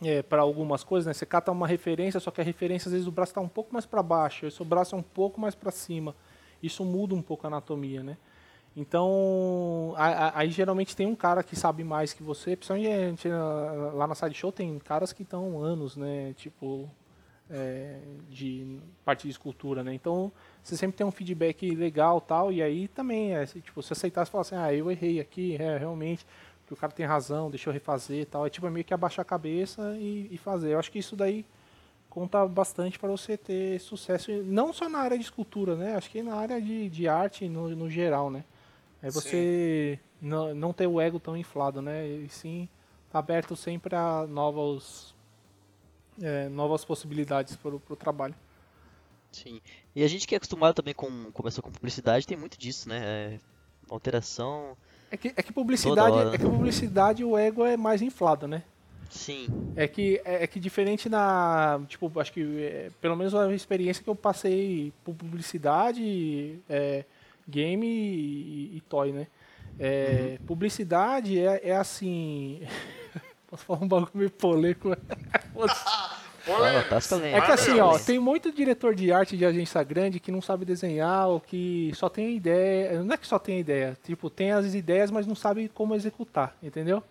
é, 0.01 0.21
para 0.21 0.43
algumas 0.43 0.83
coisas, 0.83 1.07
né? 1.07 1.13
Você 1.13 1.25
cata 1.25 1.51
uma 1.51 1.67
referência, 1.67 2.19
só 2.19 2.29
que 2.29 2.39
a 2.39 2.43
referência 2.43 2.87
às 2.87 2.93
vezes 2.93 3.07
o 3.07 3.11
braço 3.11 3.31
está 3.31 3.41
um 3.41 3.47
pouco 3.47 3.73
mais 3.73 3.87
para 3.87 4.03
baixo, 4.03 4.45
o 4.45 4.51
seu 4.51 4.63
braço 4.63 4.95
é 4.95 4.97
um 4.97 5.03
pouco 5.03 5.41
mais 5.41 5.55
para 5.55 5.71
cima. 5.71 6.15
Isso 6.61 6.85
muda 6.85 7.15
um 7.15 7.21
pouco 7.21 7.47
a 7.47 7.49
anatomia, 7.49 8.03
né? 8.03 8.15
Então, 8.75 9.93
aí 9.97 10.51
geralmente 10.51 10.95
tem 10.95 11.07
um 11.07 11.15
cara 11.15 11.41
que 11.41 11.55
sabe 11.55 11.83
mais 11.83 12.13
que 12.13 12.21
você, 12.21 12.55
principalmente 12.55 13.27
lá 13.27 14.05
na 14.05 14.13
side 14.15 14.35
show 14.35 14.51
tem 14.51 14.77
caras 14.79 15.11
que 15.11 15.23
estão 15.23 15.61
anos, 15.61 15.97
né? 15.97 16.33
Tipo, 16.37 16.87
é, 17.49 17.99
de 18.29 18.79
parte 19.03 19.23
de 19.23 19.29
escultura, 19.29 19.83
né? 19.83 19.93
Então, 19.93 20.31
você 20.63 20.77
sempre 20.77 20.97
tem 20.97 21.05
um 21.05 21.11
feedback 21.11 21.69
legal 21.71 22.21
tal, 22.21 22.51
e 22.51 22.61
aí 22.61 22.87
também, 22.87 23.35
é, 23.35 23.45
tipo, 23.45 23.81
se 23.81 23.93
aceitar, 23.93 24.25
você 24.25 24.31
fala 24.31 24.41
assim, 24.41 24.55
ah, 24.55 24.73
eu 24.73 24.91
errei 24.91 25.19
aqui, 25.19 25.55
é, 25.59 25.77
realmente, 25.77 26.25
que 26.69 26.73
o 26.73 26.77
cara 26.77 26.93
tem 26.93 27.05
razão, 27.05 27.49
deixa 27.49 27.69
eu 27.69 27.73
refazer 27.73 28.27
tal. 28.27 28.45
É 28.45 28.49
tipo 28.49 28.67
é 28.67 28.69
meio 28.69 28.85
que 28.85 28.93
abaixar 28.93 29.23
a 29.23 29.25
cabeça 29.25 29.95
e, 29.97 30.27
e 30.31 30.37
fazer. 30.37 30.73
Eu 30.73 30.79
acho 30.79 30.91
que 30.91 30.99
isso 30.99 31.15
daí 31.15 31.43
conta 32.09 32.47
bastante 32.47 32.99
para 32.99 33.09
você 33.09 33.35
ter 33.37 33.79
sucesso, 33.79 34.31
não 34.43 34.71
só 34.71 34.87
na 34.87 34.99
área 34.99 35.17
de 35.17 35.23
escultura, 35.23 35.75
né? 35.75 35.95
Acho 35.95 36.09
que 36.09 36.21
na 36.21 36.35
área 36.35 36.61
de, 36.61 36.89
de 36.89 37.07
arte 37.07 37.49
no, 37.49 37.69
no 37.75 37.89
geral, 37.89 38.29
né? 38.29 38.43
É 39.01 39.09
você 39.09 39.99
não, 40.21 40.53
não 40.53 40.73
ter 40.73 40.85
o 40.85 41.01
ego 41.01 41.19
tão 41.19 41.35
inflado, 41.35 41.81
né? 41.81 42.07
E 42.07 42.29
sim 42.29 42.69
tá 43.09 43.17
aberto 43.17 43.55
sempre 43.55 43.95
a 43.95 44.27
novos, 44.27 45.15
é, 46.21 46.49
novas 46.49 46.85
possibilidades 46.85 47.55
para 47.55 47.75
o 47.75 47.95
trabalho. 47.95 48.35
Sim. 49.31 49.61
E 49.95 50.03
a 50.03 50.07
gente 50.07 50.27
que 50.27 50.33
é 50.33 50.37
acostumado 50.37 50.73
também 50.73 50.93
com 50.93 51.31
começou 51.31 51.63
com 51.63 51.71
publicidade 51.71 52.25
tem 52.25 52.37
muito 52.37 52.57
disso, 52.57 52.89
né? 52.89 53.01
É, 53.03 53.39
alteração 53.89 54.75
é 55.11 55.17
que, 55.17 55.33
é 55.35 55.41
que 55.41 55.51
publicidade, 55.51 56.35
é 56.35 56.37
que 56.37 56.45
publicidade 56.45 57.23
o 57.23 57.37
ego 57.37 57.65
é 57.65 57.75
mais 57.75 58.01
inflado, 58.01 58.47
né? 58.47 58.63
Sim. 59.09 59.47
É 59.75 59.87
que, 59.87 60.21
é, 60.23 60.43
é 60.43 60.47
que 60.47 60.59
diferente 60.59 61.09
na. 61.09 61.81
Tipo, 61.87 62.11
acho 62.19 62.31
que 62.31 62.63
é, 62.63 62.91
pelo 63.01 63.15
menos 63.15 63.33
a 63.33 63.51
experiência 63.53 64.03
que 64.03 64.09
eu 64.09 64.15
passei 64.15 64.93
por 65.03 65.15
publicidade, 65.15 66.59
é, 66.69 67.03
game 67.47 67.87
e, 67.87 68.77
e, 68.77 68.81
toy, 68.87 69.11
né? 69.11 69.27
É, 69.79 70.37
uhum. 70.39 70.45
Publicidade 70.45 71.39
é, 71.39 71.69
é 71.69 71.75
assim. 71.75 72.61
Posso 73.49 73.65
falar 73.65 73.83
um 73.83 73.87
bagulho 73.87 74.11
meio 74.13 74.29
polêmico? 74.29 74.89
é 77.35 77.41
que 77.41 77.51
assim, 77.51 77.79
ó, 77.79 77.97
tem 77.99 78.17
muito 78.17 78.51
diretor 78.51 78.95
de 78.95 79.11
arte 79.11 79.35
de 79.35 79.45
agência 79.45 79.83
grande 79.83 80.19
que 80.19 80.31
não 80.31 80.41
sabe 80.41 80.65
desenhar, 80.65 81.27
ou 81.27 81.39
que 81.39 81.91
só 81.93 82.09
tem 82.09 82.35
ideia. 82.35 83.03
Não 83.03 83.13
é 83.13 83.17
que 83.17 83.27
só 83.27 83.37
tem 83.37 83.59
ideia, 83.59 83.97
tipo, 84.03 84.29
tem 84.29 84.51
as 84.51 84.73
ideias, 84.73 85.11
mas 85.11 85.27
não 85.27 85.35
sabe 85.35 85.69
como 85.69 85.95
executar, 85.95 86.55
entendeu? 86.63 87.03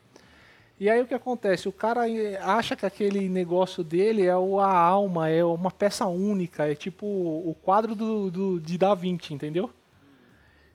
E 0.81 0.89
aí 0.89 1.01
o 1.03 1.07
que 1.07 1.15
acontece? 1.15 1.69
O 1.69 1.73
cara 1.73 2.03
acha 2.41 2.77
que 2.77 2.87
aquele 2.87 3.29
negócio 3.29 3.83
dele 3.83 4.25
é 4.25 4.31
a 4.31 4.37
alma, 4.37 5.29
é 5.29 5.45
uma 5.45 5.73
peça 5.73 6.07
única, 6.07 6.71
é 6.71 6.75
tipo 6.75 7.05
o 7.05 7.55
quadro 7.63 7.97
do, 7.97 8.31
do, 8.31 8.61
de 8.61 8.79
Da 8.79 8.95
Vinci, 8.95 9.35
entendeu? 9.35 9.71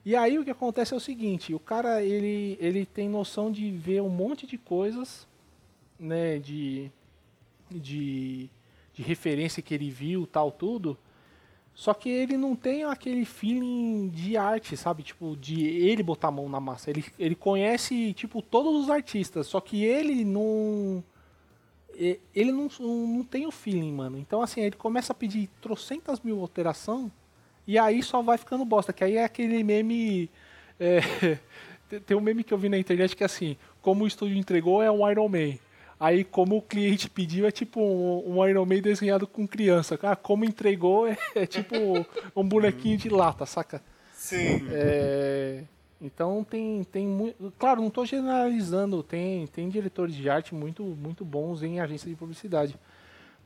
E 0.04 0.14
aí 0.14 0.38
o 0.38 0.44
que 0.44 0.50
acontece 0.50 0.92
é 0.92 0.96
o 0.96 1.00
seguinte, 1.00 1.54
o 1.54 1.58
cara 1.58 2.02
ele, 2.02 2.58
ele 2.60 2.84
tem 2.84 3.08
noção 3.08 3.50
de 3.50 3.70
ver 3.70 4.02
um 4.02 4.10
monte 4.10 4.46
de 4.46 4.58
coisas, 4.58 5.26
né, 5.98 6.38
de 6.38 6.90
de, 7.70 8.48
de 8.92 9.02
referência 9.02 9.62
que 9.62 9.74
ele 9.74 9.90
viu, 9.90 10.26
tal, 10.26 10.50
tudo. 10.50 10.96
Só 11.74 11.92
que 11.92 12.08
ele 12.08 12.36
não 12.36 12.54
tem 12.54 12.84
aquele 12.84 13.24
feeling 13.24 14.08
de 14.08 14.36
arte, 14.36 14.76
sabe? 14.76 15.02
Tipo, 15.02 15.36
de 15.36 15.64
ele 15.64 16.02
botar 16.02 16.28
a 16.28 16.30
mão 16.30 16.48
na 16.48 16.60
massa. 16.60 16.90
Ele, 16.90 17.04
ele 17.18 17.34
conhece, 17.34 18.12
tipo, 18.14 18.40
todos 18.40 18.84
os 18.84 18.90
artistas, 18.90 19.46
só 19.46 19.60
que 19.60 19.84
ele 19.84 20.24
não. 20.24 21.02
Ele 22.34 22.50
não, 22.50 22.68
não 22.80 23.24
tem 23.24 23.46
o 23.46 23.52
feeling, 23.52 23.92
mano. 23.92 24.18
Então, 24.18 24.42
assim, 24.42 24.60
ele 24.60 24.76
começa 24.76 25.12
a 25.12 25.16
pedir 25.16 25.48
trocentas 25.60 26.20
mil 26.20 26.40
alteração 26.40 27.10
e 27.66 27.78
aí 27.78 28.02
só 28.02 28.20
vai 28.20 28.36
ficando 28.36 28.64
bosta. 28.64 28.92
Que 28.92 29.04
aí 29.04 29.16
é 29.16 29.24
aquele 29.24 29.62
meme. 29.62 30.28
É, 30.78 31.00
tem 32.06 32.16
um 32.16 32.20
meme 32.20 32.42
que 32.42 32.52
eu 32.52 32.58
vi 32.58 32.68
na 32.68 32.78
internet 32.78 33.14
que 33.14 33.22
é 33.22 33.26
assim: 33.26 33.56
como 33.80 34.04
o 34.04 34.08
estúdio 34.08 34.36
entregou 34.36 34.82
é 34.82 34.90
um 34.90 35.08
Iron 35.08 35.28
Man. 35.28 35.56
Aí, 35.98 36.24
como 36.24 36.56
o 36.56 36.62
cliente 36.62 37.08
pediu, 37.08 37.46
é 37.46 37.50
tipo 37.50 37.80
um, 37.80 38.38
um 38.38 38.48
Iron 38.48 38.66
Man 38.66 38.80
desenhado 38.80 39.26
com 39.26 39.46
criança. 39.46 39.98
Ah, 40.02 40.16
como 40.16 40.44
entregou, 40.44 41.06
é, 41.06 41.16
é 41.34 41.46
tipo 41.46 41.74
um 42.34 42.46
bonequinho 42.46 42.98
de 42.98 43.08
lata, 43.08 43.46
saca? 43.46 43.80
Sim. 44.12 44.66
É, 44.70 45.62
então 46.00 46.42
tem, 46.44 46.82
tem 46.84 47.06
muito. 47.06 47.52
Claro, 47.58 47.80
não 47.80 47.88
estou 47.88 48.04
generalizando, 48.04 49.02
tem, 49.02 49.46
tem 49.46 49.68
diretores 49.68 50.14
de 50.14 50.28
arte 50.28 50.54
muito, 50.54 50.82
muito 50.82 51.24
bons 51.24 51.62
em 51.62 51.80
agência 51.80 52.08
de 52.08 52.16
publicidade. 52.16 52.76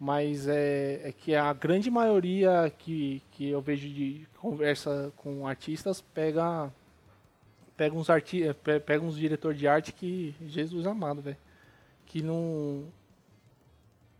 Mas 0.01 0.47
é, 0.47 1.01
é 1.05 1.13
que 1.13 1.35
a 1.35 1.53
grande 1.53 1.91
maioria 1.91 2.73
que, 2.79 3.21
que 3.33 3.51
eu 3.51 3.61
vejo 3.61 3.89
de 3.89 4.27
conversa 4.39 5.13
com 5.17 5.47
artistas 5.47 6.01
pega, 6.01 6.73
pega 7.77 7.97
uns 7.97 8.09
arti 8.09 8.45
pega 8.87 9.05
uns 9.05 9.17
diretores 9.19 9.59
de 9.59 9.69
arte 9.69 9.93
que. 9.93 10.35
Jesus 10.47 10.87
amado, 10.87 11.21
velho 11.21 11.37
que 12.09 12.23
não 12.23 12.85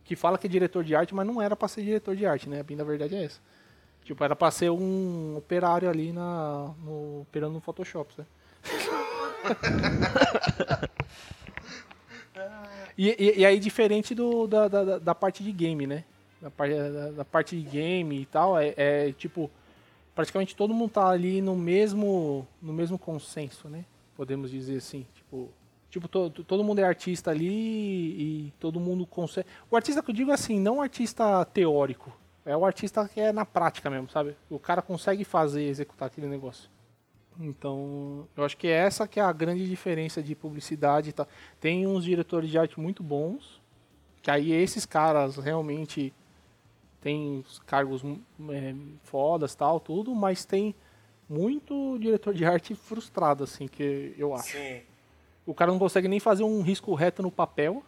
que 0.05 0.15
fala 0.15 0.37
que 0.37 0.47
é 0.47 0.49
diretor 0.49 0.83
de 0.83 0.95
arte, 0.95 1.13
mas 1.13 1.27
não 1.27 1.41
era 1.41 1.55
para 1.55 1.67
ser 1.67 1.83
diretor 1.83 2.15
de 2.15 2.25
arte, 2.25 2.49
né? 2.49 2.61
A 2.61 2.63
bem 2.63 2.77
da 2.77 2.83
verdade 2.83 3.15
é 3.15 3.25
essa. 3.25 3.39
Tipo, 4.03 4.23
era 4.23 4.35
para 4.35 4.49
ser 4.49 4.71
um 4.71 5.35
operário 5.37 5.87
ali 5.89 6.11
na 6.11 6.73
no, 6.83 7.21
operando 7.21 7.53
no 7.53 7.61
Photoshop, 7.61 8.13
né? 8.17 8.25
e, 12.97 13.09
e, 13.09 13.39
e, 13.39 13.45
aí 13.45 13.59
diferente 13.59 14.15
do, 14.15 14.47
da, 14.47 14.67
da, 14.67 14.97
da, 14.97 15.13
parte 15.15 15.43
de 15.43 15.51
game, 15.51 15.85
né? 15.85 16.03
Da, 16.41 16.49
da, 16.49 17.11
da 17.11 17.25
parte 17.25 17.55
de 17.55 17.61
game 17.61 18.21
e 18.21 18.25
tal, 18.25 18.57
é, 18.57 18.73
é, 18.77 19.11
tipo 19.13 19.51
praticamente 20.15 20.55
todo 20.55 20.73
mundo 20.73 20.89
tá 20.91 21.07
ali 21.07 21.39
no 21.41 21.55
mesmo 21.55 22.47
no 22.61 22.73
mesmo 22.73 22.97
consenso, 22.97 23.69
né? 23.69 23.85
Podemos 24.15 24.49
dizer 24.49 24.77
assim, 24.77 25.05
tipo 25.13 25.51
Tipo, 25.89 26.07
todo, 26.07 26.43
todo 26.43 26.63
mundo 26.63 26.79
é 26.79 26.83
artista 26.83 27.31
ali 27.31 27.47
e 27.47 28.53
todo 28.59 28.79
mundo 28.79 29.05
consegue. 29.07 29.47
O 29.71 29.75
artista 29.75 30.03
que 30.03 30.11
eu 30.11 30.15
digo 30.15 30.31
é 30.31 30.33
assim, 30.35 30.59
não 30.59 30.81
artista 30.81 31.43
teórico. 31.45 32.15
É 32.45 32.55
o 32.55 32.65
artista 32.65 33.07
que 33.07 33.19
é 33.19 33.31
na 33.31 33.45
prática 33.45 33.89
mesmo, 33.89 34.09
sabe? 34.09 34.35
O 34.49 34.59
cara 34.59 34.81
consegue 34.81 35.23
fazer, 35.23 35.63
executar 35.63 36.07
aquele 36.07 36.27
negócio. 36.27 36.69
Então, 37.39 38.27
eu 38.35 38.43
acho 38.43 38.57
que 38.57 38.67
é 38.67 38.71
essa 38.71 39.07
que 39.07 39.19
é 39.19 39.23
a 39.23 39.31
grande 39.31 39.67
diferença 39.67 40.21
de 40.21 40.35
publicidade 40.35 41.09
e 41.09 41.13
tal. 41.13 41.27
Tem 41.59 41.87
uns 41.87 42.03
diretores 42.03 42.49
de 42.49 42.57
arte 42.57 42.79
muito 42.79 43.01
bons, 43.01 43.61
que 44.21 44.29
aí 44.29 44.51
esses 44.51 44.85
caras 44.85 45.37
realmente 45.37 46.13
têm 47.01 47.43
cargos 47.65 48.03
é, 48.49 48.75
fodas 49.03 49.55
tal, 49.55 49.79
tudo, 49.79 50.13
mas 50.13 50.43
tem 50.43 50.75
muito 51.29 51.97
diretor 51.99 52.33
de 52.33 52.43
arte 52.45 52.75
frustrado, 52.75 53.43
assim, 53.43 53.67
que 53.67 54.13
eu 54.17 54.33
acho. 54.33 54.57
Sim. 54.57 54.81
O 55.49 55.53
cara 55.55 55.71
não 55.71 55.79
consegue 55.79 56.07
nem 56.07 56.19
fazer 56.19 56.43
um 56.43 56.61
risco 56.61 56.93
reto 56.93 57.23
no 57.23 57.31
papel 57.31 57.83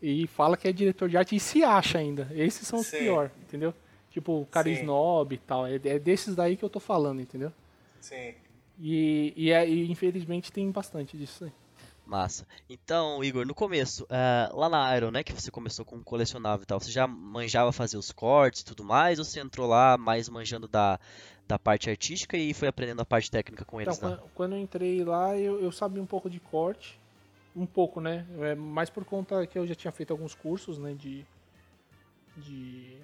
e 0.00 0.28
fala 0.28 0.56
que 0.56 0.68
é 0.68 0.72
diretor 0.72 1.08
de 1.08 1.16
arte 1.16 1.34
e 1.34 1.40
se 1.40 1.64
acha 1.64 1.98
ainda. 1.98 2.30
Esses 2.32 2.68
são 2.68 2.78
os 2.78 2.88
piores, 2.88 3.32
entendeu? 3.42 3.74
Tipo, 4.12 4.42
o 4.42 4.46
cara 4.46 4.68
Sim. 4.68 4.74
snob 4.74 5.34
e 5.34 5.38
tal. 5.38 5.66
É, 5.66 5.74
é, 5.74 5.98
desses 5.98 6.36
daí 6.36 6.56
que 6.56 6.64
eu 6.64 6.70
tô 6.70 6.78
falando, 6.78 7.20
entendeu? 7.20 7.52
Sim. 8.00 8.34
E, 8.78 9.32
e, 9.36 9.50
é, 9.50 9.68
e 9.68 9.90
infelizmente 9.90 10.52
tem 10.52 10.70
bastante 10.70 11.18
disso 11.18 11.46
aí. 11.46 11.52
Massa. 12.06 12.46
Então, 12.68 13.22
Igor, 13.24 13.44
no 13.44 13.54
começo, 13.54 14.04
uh, 14.04 14.56
lá 14.56 14.68
na 14.68 14.96
Iron, 14.96 15.10
né, 15.10 15.24
que 15.24 15.32
você 15.32 15.50
começou 15.50 15.84
com 15.84 16.00
colecionável 16.02 16.62
e 16.62 16.66
tal, 16.66 16.78
você 16.78 16.92
já 16.92 17.08
manjava 17.08 17.72
fazer 17.72 17.96
os 17.96 18.12
cortes 18.12 18.62
e 18.62 18.64
tudo 18.64 18.84
mais, 18.84 19.18
ou 19.18 19.24
você 19.24 19.40
entrou 19.40 19.68
lá 19.68 19.96
mais 19.98 20.28
manjando 20.28 20.66
da, 20.66 20.98
da 21.50 21.58
parte 21.58 21.90
artística 21.90 22.36
e 22.36 22.54
foi 22.54 22.68
aprendendo 22.68 23.02
a 23.02 23.04
parte 23.04 23.28
técnica 23.28 23.64
com 23.64 23.80
eles, 23.80 23.96
então, 23.96 24.10
né? 24.10 24.18
Quando 24.34 24.54
eu 24.54 24.60
entrei 24.60 25.02
lá, 25.02 25.36
eu, 25.36 25.60
eu 25.60 25.72
sabia 25.72 26.00
um 26.00 26.06
pouco 26.06 26.30
de 26.30 26.38
corte, 26.38 26.98
um 27.56 27.66
pouco, 27.66 28.00
né? 28.00 28.24
É, 28.38 28.54
mais 28.54 28.88
por 28.88 29.04
conta 29.04 29.44
que 29.46 29.58
eu 29.58 29.66
já 29.66 29.74
tinha 29.74 29.90
feito 29.90 30.12
alguns 30.12 30.32
cursos, 30.32 30.78
né? 30.78 30.94
De, 30.94 31.26
de, 32.36 32.96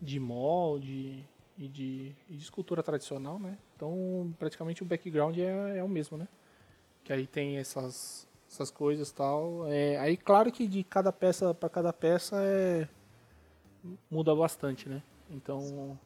de 0.00 0.20
molde 0.20 1.26
e 1.58 1.66
de, 1.66 2.12
de 2.28 2.38
escultura 2.38 2.84
tradicional, 2.84 3.40
né? 3.40 3.58
Então, 3.74 4.32
praticamente 4.38 4.82
o 4.84 4.86
background 4.86 5.36
é, 5.36 5.78
é 5.78 5.82
o 5.82 5.88
mesmo, 5.88 6.16
né? 6.16 6.28
Que 7.02 7.12
aí 7.12 7.26
tem 7.26 7.56
essas, 7.56 8.28
essas 8.48 8.70
coisas 8.70 9.10
tal. 9.10 9.66
É, 9.66 9.96
aí, 9.98 10.16
claro 10.16 10.52
que 10.52 10.68
de 10.68 10.84
cada 10.84 11.12
peça 11.12 11.52
para 11.52 11.68
cada 11.68 11.92
peça 11.92 12.36
é, 12.44 12.88
muda 14.08 14.32
bastante, 14.36 14.88
né? 14.88 15.02
Então, 15.28 15.98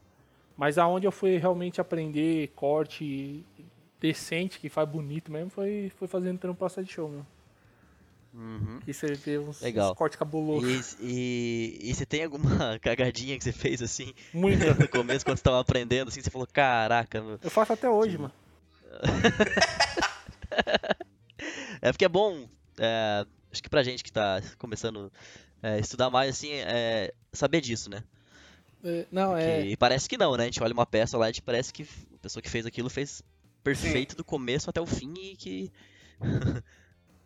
mas 0.56 0.78
aonde 0.78 1.06
eu 1.06 1.12
fui 1.12 1.36
realmente 1.36 1.80
aprender 1.80 2.48
corte 2.54 3.44
decente, 4.00 4.58
que 4.58 4.68
faz 4.68 4.88
bonito 4.88 5.32
mesmo, 5.32 5.50
foi, 5.50 5.90
foi 5.96 6.06
fazendo 6.06 6.38
trampo 6.38 6.68
pra 6.68 6.82
de 6.82 6.92
show, 6.92 7.08
meu. 7.08 7.26
Uhum. 8.34 8.80
Que 8.84 8.92
você 8.92 9.14
vê 9.14 9.38
uns, 9.38 9.60
Legal. 9.60 9.92
uns 9.92 9.96
cortes 9.96 10.18
cabulosos. 10.18 10.96
E, 11.00 11.78
e, 11.80 11.90
e 11.90 11.94
você 11.94 12.04
tem 12.04 12.24
alguma 12.24 12.78
cagadinha 12.82 13.38
que 13.38 13.44
você 13.44 13.52
fez 13.52 13.80
assim 13.80 14.12
Muita. 14.32 14.74
no 14.74 14.88
começo 14.88 15.24
quando 15.24 15.36
você 15.38 15.44
tava 15.44 15.60
aprendendo, 15.60 16.08
assim, 16.08 16.20
você 16.20 16.30
falou, 16.30 16.46
caraca, 16.52 17.22
meu. 17.22 17.38
Eu 17.40 17.50
faço 17.50 17.72
até 17.72 17.88
hoje, 17.88 18.18
mano. 18.18 18.32
É 21.84 21.92
porque 21.92 22.06
é 22.06 22.08
bom, 22.08 22.48
é, 22.78 23.26
acho 23.52 23.62
que 23.62 23.68
pra 23.68 23.82
gente 23.82 24.02
que 24.02 24.10
tá 24.10 24.40
começando 24.56 25.12
a 25.62 25.76
estudar 25.76 26.08
mais, 26.08 26.30
assim, 26.30 26.50
é, 26.50 27.12
saber 27.30 27.60
disso, 27.60 27.90
né? 27.90 28.02
É, 28.84 29.06
não, 29.10 29.36
é. 29.36 29.64
E 29.64 29.76
parece 29.76 30.08
que 30.08 30.18
não, 30.18 30.36
né? 30.36 30.42
A 30.42 30.46
gente 30.46 30.62
olha 30.62 30.74
uma 30.74 30.84
peça 30.86 31.16
lá 31.16 31.26
e 31.26 31.28
a 31.30 31.32
gente 31.32 31.42
parece 31.42 31.72
que 31.72 31.82
a 32.14 32.18
pessoa 32.18 32.42
que 32.42 32.50
fez 32.50 32.66
aquilo 32.66 32.90
fez 32.90 33.22
perfeito 33.62 34.14
do 34.14 34.22
começo 34.24 34.68
até 34.68 34.80
o 34.80 34.86
fim 34.86 35.12
e 35.16 35.36
que. 35.36 35.72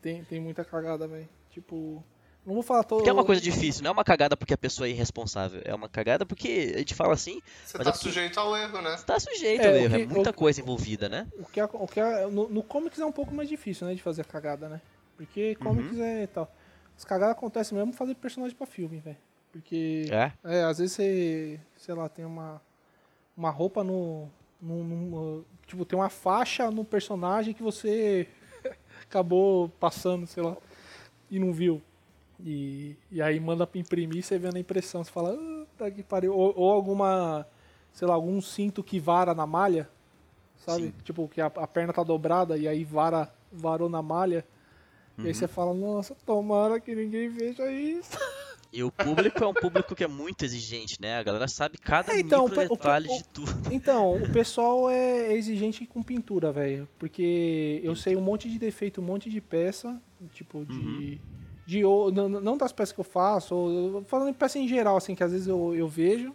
Tem, 0.01 0.23
tem 0.25 0.41
muita 0.41 0.65
cagada, 0.65 1.07
velho. 1.09 1.29
Tipo. 1.51 2.03
Não 2.47 2.55
vou 2.55 2.63
falar 2.63 2.85
todo. 2.85 2.99
Porque 2.99 3.11
é 3.11 3.13
uma 3.13 3.25
coisa 3.25 3.43
difícil, 3.43 3.83
não 3.83 3.91
é 3.91 3.93
uma 3.93 4.05
cagada 4.05 4.35
porque 4.37 4.55
a 4.55 4.59
pessoa 4.59 4.87
é 4.87 4.91
irresponsável. 4.91 5.61
É 5.65 5.75
uma 5.75 5.89
cagada 5.89 6.25
porque 6.25 6.73
a 6.77 6.79
gente 6.79 6.95
fala 6.95 7.13
assim, 7.13 7.43
Você 7.65 7.77
Mas 7.77 7.85
tá 7.85 7.91
é 7.91 7.93
porque- 7.93 8.09
sujeito 8.09 8.41
ao 8.41 8.57
erro, 8.57 8.81
né? 8.81 8.97
tá 9.05 9.21
sujeito 9.21 9.61
É, 9.61 9.69
ao 9.69 9.75
erro, 9.75 9.95
é 9.97 9.99
que- 9.99 10.07
muita 10.07 10.31
o- 10.31 10.35
coisa 10.35 10.61
envolvida, 10.61 11.09
né? 11.11 11.27
O 11.39 11.45
que, 11.45 11.61
é- 11.61 11.65
o 11.71 11.87
que 11.87 12.01
é- 12.01 12.27
no, 12.29 12.49
no 12.49 12.63
comics 12.63 12.99
é 13.01 13.05
um 13.05 13.13
pouco 13.13 13.35
mais 13.35 13.49
difícil, 13.51 13.87
né? 13.87 13.95
De 13.95 14.01
fazer 14.01 14.23
a 14.23 14.25
cagada, 14.25 14.67
né? 14.69 14.81
Porque 15.17 15.57
comics 15.57 15.99
é 15.99 16.27
tal. 16.29 16.51
As 16.97 17.05
cagadas 17.05 17.37
acontecem 17.37 17.77
mesmo 17.77 17.93
fazer 17.93 18.15
personagem 18.15 18.57
pra 18.57 18.67
filme, 18.67 18.99
velho. 19.01 19.17
Porque. 19.53 20.07
É? 20.11 20.33
É, 20.45 20.63
às 20.65 20.79
vezes 20.79 20.93
você, 20.95 21.61
sei 21.77 21.95
lá, 21.95 22.09
tem 22.09 22.25
uma, 22.25 22.61
uma 23.37 23.51
roupa 23.51 23.83
no, 23.83 24.29
no, 24.61 24.85
no- 24.85 25.45
Tipo, 25.67 25.85
tem 25.85 25.99
uma 25.99 26.09
faixa 26.09 26.71
no 26.71 26.85
personagem 26.85 27.53
que 27.53 27.63
você 27.63 28.27
acabou 29.03 29.69
passando, 29.81 30.27
sei 30.27 30.43
lá, 30.43 30.57
e 31.31 31.39
não 31.39 31.53
viu. 31.53 31.83
E, 32.41 32.97
e 33.11 33.21
aí 33.21 33.39
manda 33.41 33.67
pra 33.67 33.81
imprimir, 33.81 34.23
você 34.23 34.39
vê 34.39 34.51
na 34.51 34.61
impressão, 34.61 35.03
você 35.05 35.11
fala, 35.11 35.35
ah, 35.35 35.67
tá 35.77 35.91
que 35.91 36.03
pariu. 36.03 36.35
Ou, 36.35 36.55
ou 36.57 36.71
alguma, 36.73 37.47
sei 37.93 38.07
lá, 38.09 38.15
algum 38.15 38.41
cinto 38.41 38.83
que 38.83 38.99
vara 39.01 39.35
na 39.35 39.47
malha, 39.47 39.91
sabe? 40.65 40.85
Sim. 40.85 40.95
Tipo, 41.05 41.29
que 41.29 41.41
a, 41.41 41.47
a 41.47 41.67
perna 41.67 41.93
tá 41.93 42.03
dobrada 42.03 42.57
e 42.57 42.67
aí 42.69 42.85
vara, 42.85 43.31
varou 43.53 43.89
na 43.89 44.01
malha. 44.03 44.45
E 45.19 45.23
Uhum. 45.23 45.27
aí 45.27 45.35
você 45.35 45.49
fala, 45.49 45.75
nossa, 45.75 46.15
tomara 46.25 46.79
que 46.81 46.95
ninguém 46.95 47.29
veja 47.29 47.71
isso. 47.73 48.17
E 48.73 48.83
o 48.85 48.93
público 48.93 49.43
é 49.43 49.47
um 49.47 49.55
público 49.55 49.95
que 49.95 50.05
é 50.05 50.07
muito 50.07 50.45
exigente, 50.45 51.01
né? 51.01 51.17
A 51.19 51.23
galera 51.23 51.49
sabe 51.49 51.79
cada 51.79 52.13
É, 52.13 52.21
então, 52.21 52.45
micro 52.45 52.61
o- 52.61 52.65
o- 52.67 52.69
detalhe 52.77 53.09
o- 53.09 53.17
de 53.17 53.25
tudo. 53.25 53.51
Então, 53.73 54.17
o 54.23 54.31
pessoal 54.31 54.91
é 54.91 55.33
exigente 55.35 55.87
com 55.87 56.03
pintura, 56.03 56.53
velho. 56.53 56.87
Porque 56.99 57.81
eu 57.83 57.97
sei 57.97 58.15
um 58.15 58.21
monte 58.21 58.49
de 58.51 58.59
defeito, 58.59 59.01
um 59.01 59.05
monte 59.05 59.31
de 59.31 59.41
peça, 59.41 60.01
tipo, 60.33 60.65
de. 60.67 60.73
Uhum. 60.75 61.19
de 61.67 61.85
o- 61.85 62.11
não, 62.11 62.29
não 62.29 62.57
das 62.57 62.73
peças 62.73 62.93
que 62.95 63.01
eu 63.01 63.05
faço, 63.05 63.55
ou- 63.55 64.05
falando 64.05 64.29
em 64.31 64.35
peça 64.35 64.59
em 64.59 64.67
geral, 64.69 64.97
assim, 64.97 65.15
que 65.15 65.23
às 65.25 65.33
vezes 65.33 65.47
eu, 65.47 65.75
eu 65.75 65.87
vejo. 65.89 66.35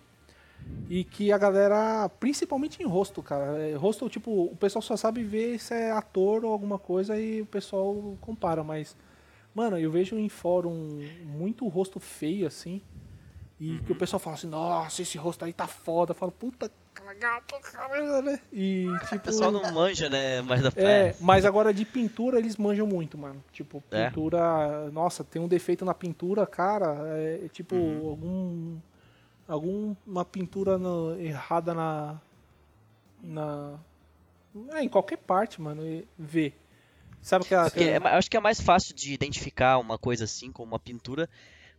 E 0.89 1.03
que 1.03 1.31
a 1.31 1.37
galera, 1.37 2.07
principalmente 2.19 2.81
em 2.81 2.85
rosto, 2.85 3.21
cara. 3.21 3.57
é, 3.59 3.73
rosto, 3.75 4.07
tipo, 4.09 4.45
o 4.45 4.55
pessoal 4.55 4.81
só 4.81 4.95
sabe 4.95 5.23
ver 5.23 5.59
se 5.59 5.73
é 5.73 5.91
ator 5.91 6.45
ou 6.45 6.51
alguma 6.53 6.79
coisa 6.79 7.19
e 7.19 7.41
o 7.41 7.45
pessoal 7.45 8.17
compara, 8.21 8.63
mas. 8.63 8.95
Mano, 9.53 9.77
eu 9.77 9.91
vejo 9.91 10.17
em 10.17 10.29
fórum 10.29 10.99
muito 11.25 11.67
rosto 11.67 11.99
feio, 11.99 12.47
assim. 12.47 12.81
E 13.59 13.77
que 13.85 13.91
o 13.91 13.95
pessoal 13.95 14.19
fala 14.19 14.35
assim, 14.35 14.47
nossa, 14.47 15.01
esse 15.01 15.17
rosto 15.17 15.45
aí 15.45 15.53
tá 15.53 15.67
foda. 15.67 16.11
Eu 16.11 16.15
falo, 16.15 16.31
puta 16.31 16.69
cagada, 16.93 17.43
caramba, 17.61 18.21
né? 18.21 18.39
E 18.51 18.87
tipo. 19.05 19.15
O 19.15 19.19
pessoal 19.19 19.51
não 19.51 19.71
manja, 19.71 20.09
né? 20.09 20.41
Mais 20.41 20.61
da 20.63 20.71
É, 20.75 21.15
mas 21.21 21.45
agora 21.45 21.73
de 21.73 21.85
pintura 21.85 22.39
eles 22.39 22.57
manjam 22.57 22.85
muito, 22.87 23.17
mano. 23.17 23.43
Tipo, 23.51 23.81
É? 23.91 24.07
pintura. 24.09 24.89
Nossa, 24.91 25.23
tem 25.23 25.41
um 25.41 25.47
defeito 25.47 25.85
na 25.85 25.93
pintura, 25.93 26.45
cara. 26.47 26.95
É, 27.17 27.47
tipo, 27.53 27.75
Uhum. 27.75 28.09
algum. 28.09 28.77
Alguma 29.47 30.25
pintura 30.25 30.77
no- 30.77 31.19
errada 31.19 31.73
na. 31.73 32.19
Na. 33.21 33.79
É, 34.73 34.81
em 34.83 34.89
qualquer 34.89 35.17
parte, 35.17 35.61
mano. 35.61 35.81
Vê. 36.17 36.53
Sabe 37.23 37.45
que 37.45 37.55
a. 37.55 37.63
Porque 37.63 37.83
é 37.85 37.97
acho 37.97 38.29
que 38.29 38.37
é 38.37 38.39
mais 38.39 38.59
fácil 38.61 38.93
de 38.93 39.13
identificar 39.13 39.77
uma 39.79 39.97
coisa 39.97 40.25
assim, 40.25 40.51
como 40.51 40.73
uma 40.73 40.79
pintura, 40.79 41.27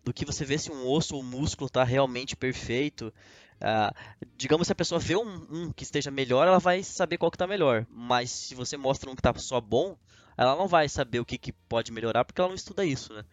do 0.03 0.13
que 0.13 0.25
você 0.25 0.45
ver 0.45 0.59
se 0.59 0.73
um 0.73 0.89
osso 0.89 1.15
ou 1.15 1.23
um 1.23 1.25
músculo 1.25 1.71
tá 1.71 1.85
realmente 1.85 2.35
perfeito. 2.35 3.13
Ah, 3.61 3.95
digamos, 4.37 4.67
se 4.67 4.73
a 4.73 4.77
pessoa 4.77 4.99
vê 4.99 5.17
um, 5.17 5.47
um 5.51 5.73
que 5.73 5.85
esteja 5.85 6.11
melhor, 6.11 6.47
ela 6.49 6.59
vai 6.59 6.83
saber 6.83 7.19
qual 7.19 7.31
que 7.31 7.39
tá 7.39 7.47
melhor. 7.47 7.87
Mas 7.91 8.31
se 8.31 8.55
você 8.55 8.77
mostra 8.77 9.09
um 9.11 9.15
que 9.15 9.23
tá 9.23 9.33
só 9.37 9.61
bom, 9.61 9.97
ela 10.37 10.57
não 10.57 10.67
vai 10.67 10.89
saber 10.89 11.21
o 11.21 11.25
que, 11.25 11.39
que 11.39 11.53
pode 11.53 11.93
melhorar, 11.93 12.25
porque 12.25 12.41
ela 12.41 12.49
não 12.49 12.57
estuda 12.57 12.85
isso, 12.85 13.13
né? 13.15 13.25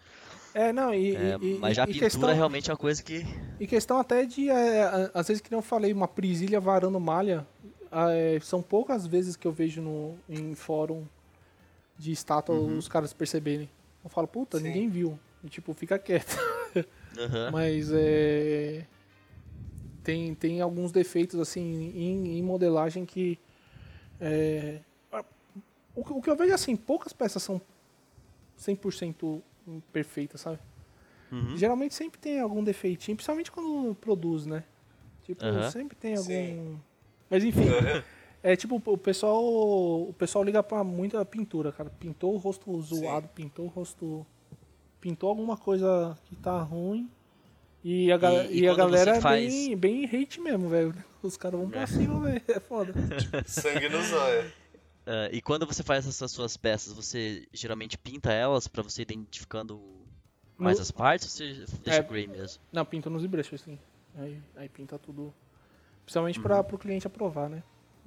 É, 0.53 0.71
não, 0.73 0.93
e. 0.93 1.15
É, 1.15 1.37
e- 1.41 1.57
mas 1.59 1.75
já 1.77 1.83
a 1.83 1.87
pintura 1.87 2.09
questão- 2.09 2.33
realmente 2.35 2.69
é 2.69 2.73
uma 2.73 2.77
coisa 2.77 3.01
que. 3.01 3.25
E 3.59 3.65
questão 3.65 3.97
até 3.97 4.25
de, 4.25 4.49
é, 4.49 4.83
a- 4.83 5.11
às 5.13 5.27
vezes 5.27 5.41
que 5.41 5.53
eu 5.53 5.61
falei, 5.61 5.91
uma 5.93 6.07
prisilha 6.07 6.59
varando 6.59 6.99
malha, 6.99 7.47
ah, 7.91 8.11
é, 8.11 8.39
são 8.41 8.61
poucas 8.61 9.07
vezes 9.07 9.35
que 9.35 9.47
eu 9.47 9.51
vejo 9.51 9.81
no, 9.81 10.17
em 10.29 10.53
fórum 10.55 11.05
de 12.01 12.11
estátua 12.11 12.55
Uhum. 12.55 12.77
os 12.77 12.87
caras 12.87 13.13
perceberem. 13.13 13.69
Eu 14.03 14.09
falo, 14.09 14.27
puta, 14.27 14.57
Sim. 14.57 14.63
ninguém 14.63 14.89
viu. 14.89 15.19
E, 15.43 15.49
tipo, 15.49 15.73
fica 15.73 15.99
quieto. 15.99 16.35
Aham. 17.17 17.51
Mas 17.53 17.89
é. 17.93 18.85
Tem, 20.03 20.33
tem 20.33 20.61
alguns 20.61 20.91
defeitos 20.91 21.39
assim 21.39 21.61
em, 21.95 22.39
em 22.39 22.41
modelagem 22.43 23.05
que. 23.05 23.37
é, 24.19 24.79
o, 25.95 26.03
que- 26.03 26.13
o 26.13 26.21
que 26.21 26.29
eu 26.29 26.35
vejo 26.35 26.53
assim, 26.53 26.75
poucas 26.75 27.13
peças 27.13 27.43
são 27.43 27.61
100% 28.59 29.41
perfeitas, 29.93 30.41
sabe? 30.41 30.57
Uhum. 31.31 31.55
Geralmente 31.55 31.93
sempre 31.93 32.19
tem 32.19 32.39
algum 32.39 32.63
defeitinho, 32.63 33.15
principalmente 33.15 33.51
quando 33.51 33.93
produz, 33.95 34.45
né? 34.45 34.63
Tipo, 35.23 35.41
sempre 35.71 35.95
tem 35.95 36.13
algum. 36.15 36.25
Sim. 36.25 36.79
Mas 37.29 37.43
enfim, 37.43 37.65
é 38.43 38.55
tipo, 38.55 38.81
o 38.85 38.97
pessoal. 38.97 39.43
O 39.43 40.13
pessoal 40.17 40.43
liga 40.43 40.61
pra 40.63 40.83
muita 40.83 41.23
pintura, 41.25 41.71
cara. 41.71 41.89
Pintou 41.89 42.33
o 42.33 42.37
rosto 42.37 42.79
zoado, 42.81 43.27
pintou 43.29 43.65
o 43.65 43.69
rosto. 43.69 44.25
Pintou 44.99 45.29
alguma 45.29 45.57
coisa 45.57 46.17
que 46.25 46.35
tá 46.35 46.61
ruim. 46.61 47.09
E 47.83 48.11
a, 48.11 48.17
ga- 48.17 48.43
E- 48.45 48.59
e 48.59 48.59
e 48.61 48.67
a 48.67 48.75
galera 48.75 49.17
é 49.17 49.21
faz- 49.21 49.51
bem, 49.51 49.75
bem 49.75 50.05
hate 50.05 50.39
mesmo, 50.39 50.69
velho. 50.69 50.93
Os 51.23 51.35
caras 51.37 51.59
vão 51.59 51.69
pra 51.69 51.87
cima, 51.87 52.19
velho. 52.19 52.41
É 52.47 52.59
foda. 52.59 52.93
Sangue 53.47 53.89
no 53.89 54.01
zóio. 54.03 54.51
Ah, 55.05 55.29
e 55.31 55.41
quando 55.41 55.65
você 55.65 55.81
faz 55.81 56.07
essas 56.07 56.31
suas 56.31 56.55
peças, 56.55 56.93
você 56.93 57.47
geralmente 57.51 57.97
pinta 57.97 58.31
elas 58.31 58.67
pra 58.67 58.83
você 58.83 59.01
identificando 59.01 59.81
mais 60.57 60.77
No- 60.77 60.83
as 60.83 60.91
partes 60.91 61.39
ou 61.41 61.47
você 61.47 61.77
deixa 61.83 61.99
É. 62.01 62.03
gray 62.03 62.27
mesmo? 62.27 62.61
Não, 62.71 62.85
pinta 62.85 63.09
nos 63.09 63.23
ZBrush, 63.23 63.55
assim. 63.55 63.79
Aí, 64.15 64.37
aí 64.55 64.69
pinta 64.69 64.99
tudo. 64.99 65.33
Principalmente 66.05 66.39
pra, 66.39 66.63
pro 66.63 66.77
cliente 66.77 67.07
aprovar, 67.07 67.49
né? 67.49 67.63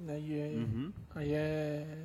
Aí 0.07 0.39
é, 0.39 0.57
Uhum. 0.57 0.91
aí 1.15 1.33
é, 1.33 2.03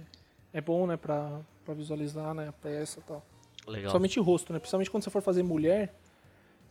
é 0.52 0.60
bom, 0.60 0.86
né, 0.86 0.96
pra, 0.96 1.40
pra 1.64 1.74
visualizar, 1.74 2.34
né, 2.34 2.48
a 2.48 2.52
peça 2.52 3.00
e 3.00 3.02
tal. 3.02 3.24
Legal. 3.66 3.82
Principalmente 3.82 4.20
o 4.20 4.22
rosto, 4.22 4.52
né? 4.52 4.58
Principalmente 4.58 4.90
quando 4.90 5.04
você 5.04 5.10
for 5.10 5.22
fazer 5.22 5.42
mulher, 5.42 5.94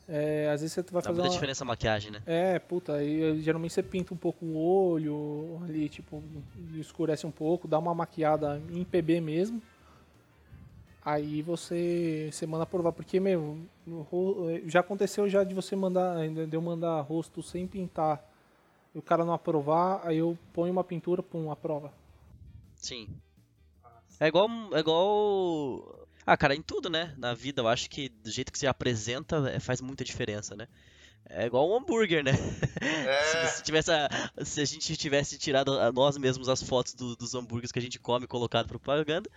é, 0.08 0.50
às 0.52 0.62
vezes 0.62 0.74
você 0.74 0.82
vai 0.82 1.02
Dá 1.02 1.10
fazer 1.10 1.14
muita 1.14 1.28
uma... 1.28 1.34
diferença 1.34 1.64
a 1.64 1.68
maquiagem, 1.68 2.12
né? 2.12 2.22
É, 2.26 2.58
puta, 2.58 2.94
aí 2.96 3.22
eh, 3.22 3.36
geralmente 3.42 3.74
você 3.74 3.84
pinta 3.84 4.14
um 4.14 4.18
pouco 4.18 4.44
o 4.46 4.58
olho, 4.58 5.62
ali, 5.64 5.88
tipo, 5.88 6.24
escurece 6.76 7.28
um 7.28 7.32
pouco, 7.32 7.68
dá 7.68 7.78
uma 7.78 7.94
maquiada 7.94 8.62
em 8.72 8.84
PB 8.84 9.22
mesmo. 9.22 9.62
Aí 11.04 11.42
você, 11.42 12.30
você 12.32 12.46
manda 12.46 12.66
provar, 12.66 12.92
porque, 12.92 13.20
meu, 13.20 13.60
eh, 13.88 14.62
já 14.66 14.82
aconteceu 14.82 15.30
já 15.30 15.44
de 15.44 15.54
você 15.54 15.76
mandar, 15.76 16.28
de 16.28 16.56
eu 16.56 16.62
mandar 16.62 17.00
rosto 17.02 17.42
sem 17.42 17.66
pintar 17.68 18.22
e 18.94 19.00
o 19.00 19.02
cara 19.02 19.24
não 19.26 19.34
aprovar, 19.34 20.02
aí 20.06 20.18
eu 20.18 20.38
ponho 20.54 20.72
uma 20.72 20.84
pintura, 20.84 21.22
pum, 21.24 21.52
aprova. 21.52 21.92
Sim. 22.76 23.08
É 24.20 24.28
igual. 24.28 24.50
É 24.74 24.80
igual. 24.80 26.08
Ah, 26.26 26.38
cara, 26.38 26.56
em 26.56 26.62
tudo, 26.62 26.90
né? 26.90 27.14
Na 27.18 27.34
vida, 27.34 27.62
eu 27.62 27.68
acho 27.68 27.90
que 27.90 28.10
do 28.10 28.30
jeito 28.30 28.52
que 28.52 28.60
você 28.60 28.68
apresenta 28.68 29.50
é, 29.50 29.60
faz 29.60 29.82
muita 29.82 30.04
diferença, 30.04 30.56
né? 30.56 30.68
É 31.30 31.46
igual 31.46 31.70
um 31.70 31.76
hambúrguer, 31.76 32.24
né? 32.24 32.32
É. 32.82 33.24
Se, 33.50 33.58
se 33.58 33.64
tivesse 33.64 33.92
a, 33.92 34.10
se 34.44 34.62
a 34.62 34.66
gente 34.66 34.96
tivesse 34.98 35.38
tirado 35.38 35.78
a 35.80 35.92
nós 35.92 36.18
mesmos 36.18 36.50
as 36.50 36.64
fotos 36.64 36.94
do- 36.94 37.16
dos 37.16 37.36
hambúrgueres 37.36 37.72
que 37.72 37.80
a 37.80 37.82
gente 37.82 38.00
come 38.00 38.26
e 38.26 38.28
colocado 38.28 38.68
propaganda, 38.68 39.30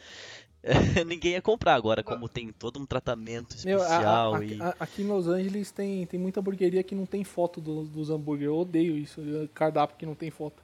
ninguém 1.07 1.33
ia 1.33 1.43
comprar. 1.43 1.75
Agora, 1.75 2.03
como 2.03 2.29
tem 2.29 2.53
todo 2.53 2.79
um 2.79 2.87
tratamento 2.87 3.57
Meu, 3.65 3.81
a- 3.81 3.85
a- 3.85 3.89
especial 3.89 4.43
e. 4.45 4.63
a- 4.63 4.77
aqui 4.79 5.03
em 5.03 5.07
Los 5.07 5.27
Angeles 5.27 5.71
tem, 5.71 6.07
tem 6.07 6.21
muita 6.21 6.41
hamburgueria 6.41 6.83
que 6.83 6.95
não 6.95 7.05
tem 7.07 7.25
foto 7.25 7.61
do- 7.61 7.85
dos 7.85 8.11
hambúrgueres. 8.11 8.47
Eu 8.53 8.59
odeio 8.59 8.97
isso, 8.97 9.21
cardápio 9.55 9.97
que 9.97 10.07
não 10.07 10.15
tem 10.15 10.31
foto. 10.31 10.63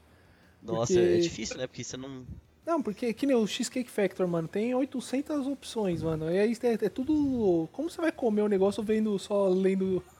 Nossa, 0.62 0.92
porque- 0.92 0.98
é 0.98 1.16
difícil, 1.18 1.56
né? 1.56 1.66
Porque 1.66 1.82
você 1.84 1.96
não. 1.96 2.24
Não, 2.66 2.82
porque 2.82 3.12
que 3.14 3.26
nem 3.26 3.34
o 3.34 3.46
Cheesecake 3.46 3.90
Factor, 3.90 4.26
mano, 4.28 4.46
tem 4.46 4.74
800 4.74 5.46
opções, 5.46 6.02
mano. 6.02 6.30
E 6.30 6.38
aí 6.38 6.56
é, 6.62 6.84
é 6.84 6.88
tudo. 6.90 7.66
Como 7.72 7.88
você 7.90 8.00
vai 8.00 8.12
comer 8.12 8.42
o 8.42 8.48
negócio 8.48 8.82
vendo 8.82 9.18
só 9.18 9.48
lendo 9.48 10.02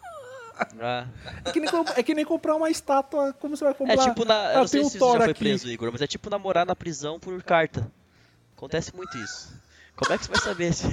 Ah. 0.80 1.06
É 1.44 1.52
que, 1.52 1.60
nem, 1.60 1.70
é 1.96 2.02
que 2.02 2.14
nem 2.14 2.24
comprar 2.24 2.56
uma 2.56 2.68
estátua, 2.68 3.32
como 3.34 3.56
você 3.56 3.62
vai 3.64 3.74
comprar? 3.74 3.94
É 3.94 4.08
tipo 4.08 4.24
na. 4.24 4.34
Eu 4.52 4.56
Ah, 4.56 4.60
não 4.60 4.66
sei 4.66 4.80
um 4.80 4.88
se 4.88 4.98
você 4.98 5.12
já 5.12 5.18
foi 5.22 5.30
aqui. 5.30 5.38
preso, 5.38 5.70
Igor, 5.70 5.92
mas 5.92 6.02
é 6.02 6.06
tipo 6.08 6.28
namorar 6.28 6.66
na 6.66 6.74
prisão 6.74 7.20
por 7.20 7.40
carta. 7.44 7.88
Acontece 8.56 8.94
muito 8.96 9.16
isso. 9.18 9.56
Como 9.98 10.12
é 10.12 10.18
que 10.18 10.24
você 10.24 10.30
vai 10.30 10.40
saber 10.40 10.72
se. 10.72 10.87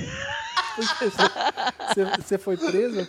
Você, 2.21 2.37
foi 2.37 2.57
preso? 2.57 3.07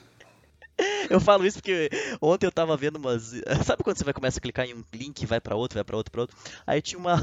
Eu 1.08 1.18
falo 1.20 1.46
isso 1.46 1.56
porque 1.58 1.88
ontem 2.20 2.46
eu 2.46 2.52
tava 2.52 2.76
vendo 2.76 2.96
umas. 2.96 3.32
Sabe 3.64 3.82
quando 3.82 3.96
você 3.96 4.04
vai 4.04 4.12
começar 4.12 4.38
a 4.38 4.42
clicar 4.42 4.66
em 4.66 4.74
um 4.74 4.84
link, 4.92 5.24
vai 5.24 5.40
pra 5.40 5.56
outro, 5.56 5.76
vai 5.76 5.84
pra 5.84 5.96
outro, 5.96 6.12
pra 6.12 6.20
outro? 6.22 6.36
Aí 6.66 6.82
tinha 6.82 6.98
uma, 6.98 7.16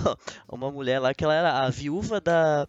uma 0.50 0.72
mulher 0.72 1.00
lá 1.00 1.14
que 1.14 1.24
ela 1.24 1.34
era 1.36 1.60
a 1.66 1.70
viúva 1.70 2.20
da, 2.20 2.68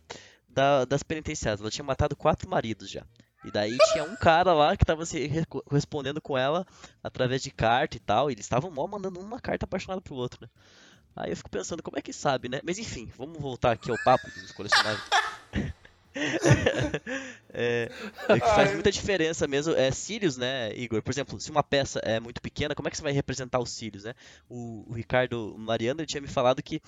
da- 0.48 0.84
das 0.84 1.02
penitenciárias. 1.02 1.60
Ela 1.60 1.70
tinha 1.70 1.84
matado 1.84 2.14
quatro 2.14 2.48
maridos 2.48 2.90
já. 2.90 3.02
E 3.44 3.50
daí 3.50 3.76
tinha 3.92 4.04
um 4.04 4.16
cara 4.16 4.52
lá 4.52 4.76
que 4.76 4.84
tava 4.84 5.04
se 5.06 5.26
re- 5.26 5.44
correspondendo 5.46 6.20
com 6.20 6.36
ela 6.36 6.66
através 7.02 7.42
de 7.42 7.50
carta 7.50 7.96
e 7.96 8.00
tal. 8.00 8.28
E 8.30 8.34
eles 8.34 8.44
estavam 8.44 8.70
mó 8.70 8.86
mandando 8.86 9.20
uma 9.20 9.40
carta 9.40 9.64
apaixonada 9.64 10.00
pro 10.02 10.14
outro, 10.14 10.40
né? 10.42 10.48
Aí 11.16 11.30
eu 11.30 11.36
fico 11.36 11.50
pensando, 11.50 11.82
como 11.82 11.98
é 11.98 12.02
que 12.02 12.12
sabe, 12.12 12.48
né? 12.48 12.60
Mas 12.64 12.78
enfim, 12.78 13.10
vamos 13.16 13.40
voltar 13.40 13.72
aqui 13.72 13.90
ao 13.90 13.98
papo 14.04 14.28
dos 14.30 14.52
colecionáveis. 14.52 15.02
É, 17.56 17.88
é 18.28 18.40
que 18.40 18.48
faz 18.48 18.72
muita 18.72 18.90
diferença 18.90 19.46
mesmo. 19.46 19.74
É 19.74 19.88
cílios, 19.92 20.36
né, 20.36 20.74
Igor? 20.74 21.00
Por 21.02 21.12
exemplo, 21.12 21.38
se 21.38 21.50
uma 21.52 21.62
peça 21.62 22.00
é 22.00 22.18
muito 22.18 22.42
pequena, 22.42 22.74
como 22.74 22.88
é 22.88 22.90
que 22.90 22.96
você 22.96 23.02
vai 23.02 23.12
representar 23.12 23.60
os 23.60 23.70
cílios, 23.70 24.02
né? 24.02 24.14
O, 24.48 24.84
o 24.88 24.92
Ricardo 24.92 25.54
Mariano 25.56 26.04
tinha 26.04 26.20
me 26.20 26.26
falado 26.26 26.60
que 26.62 26.80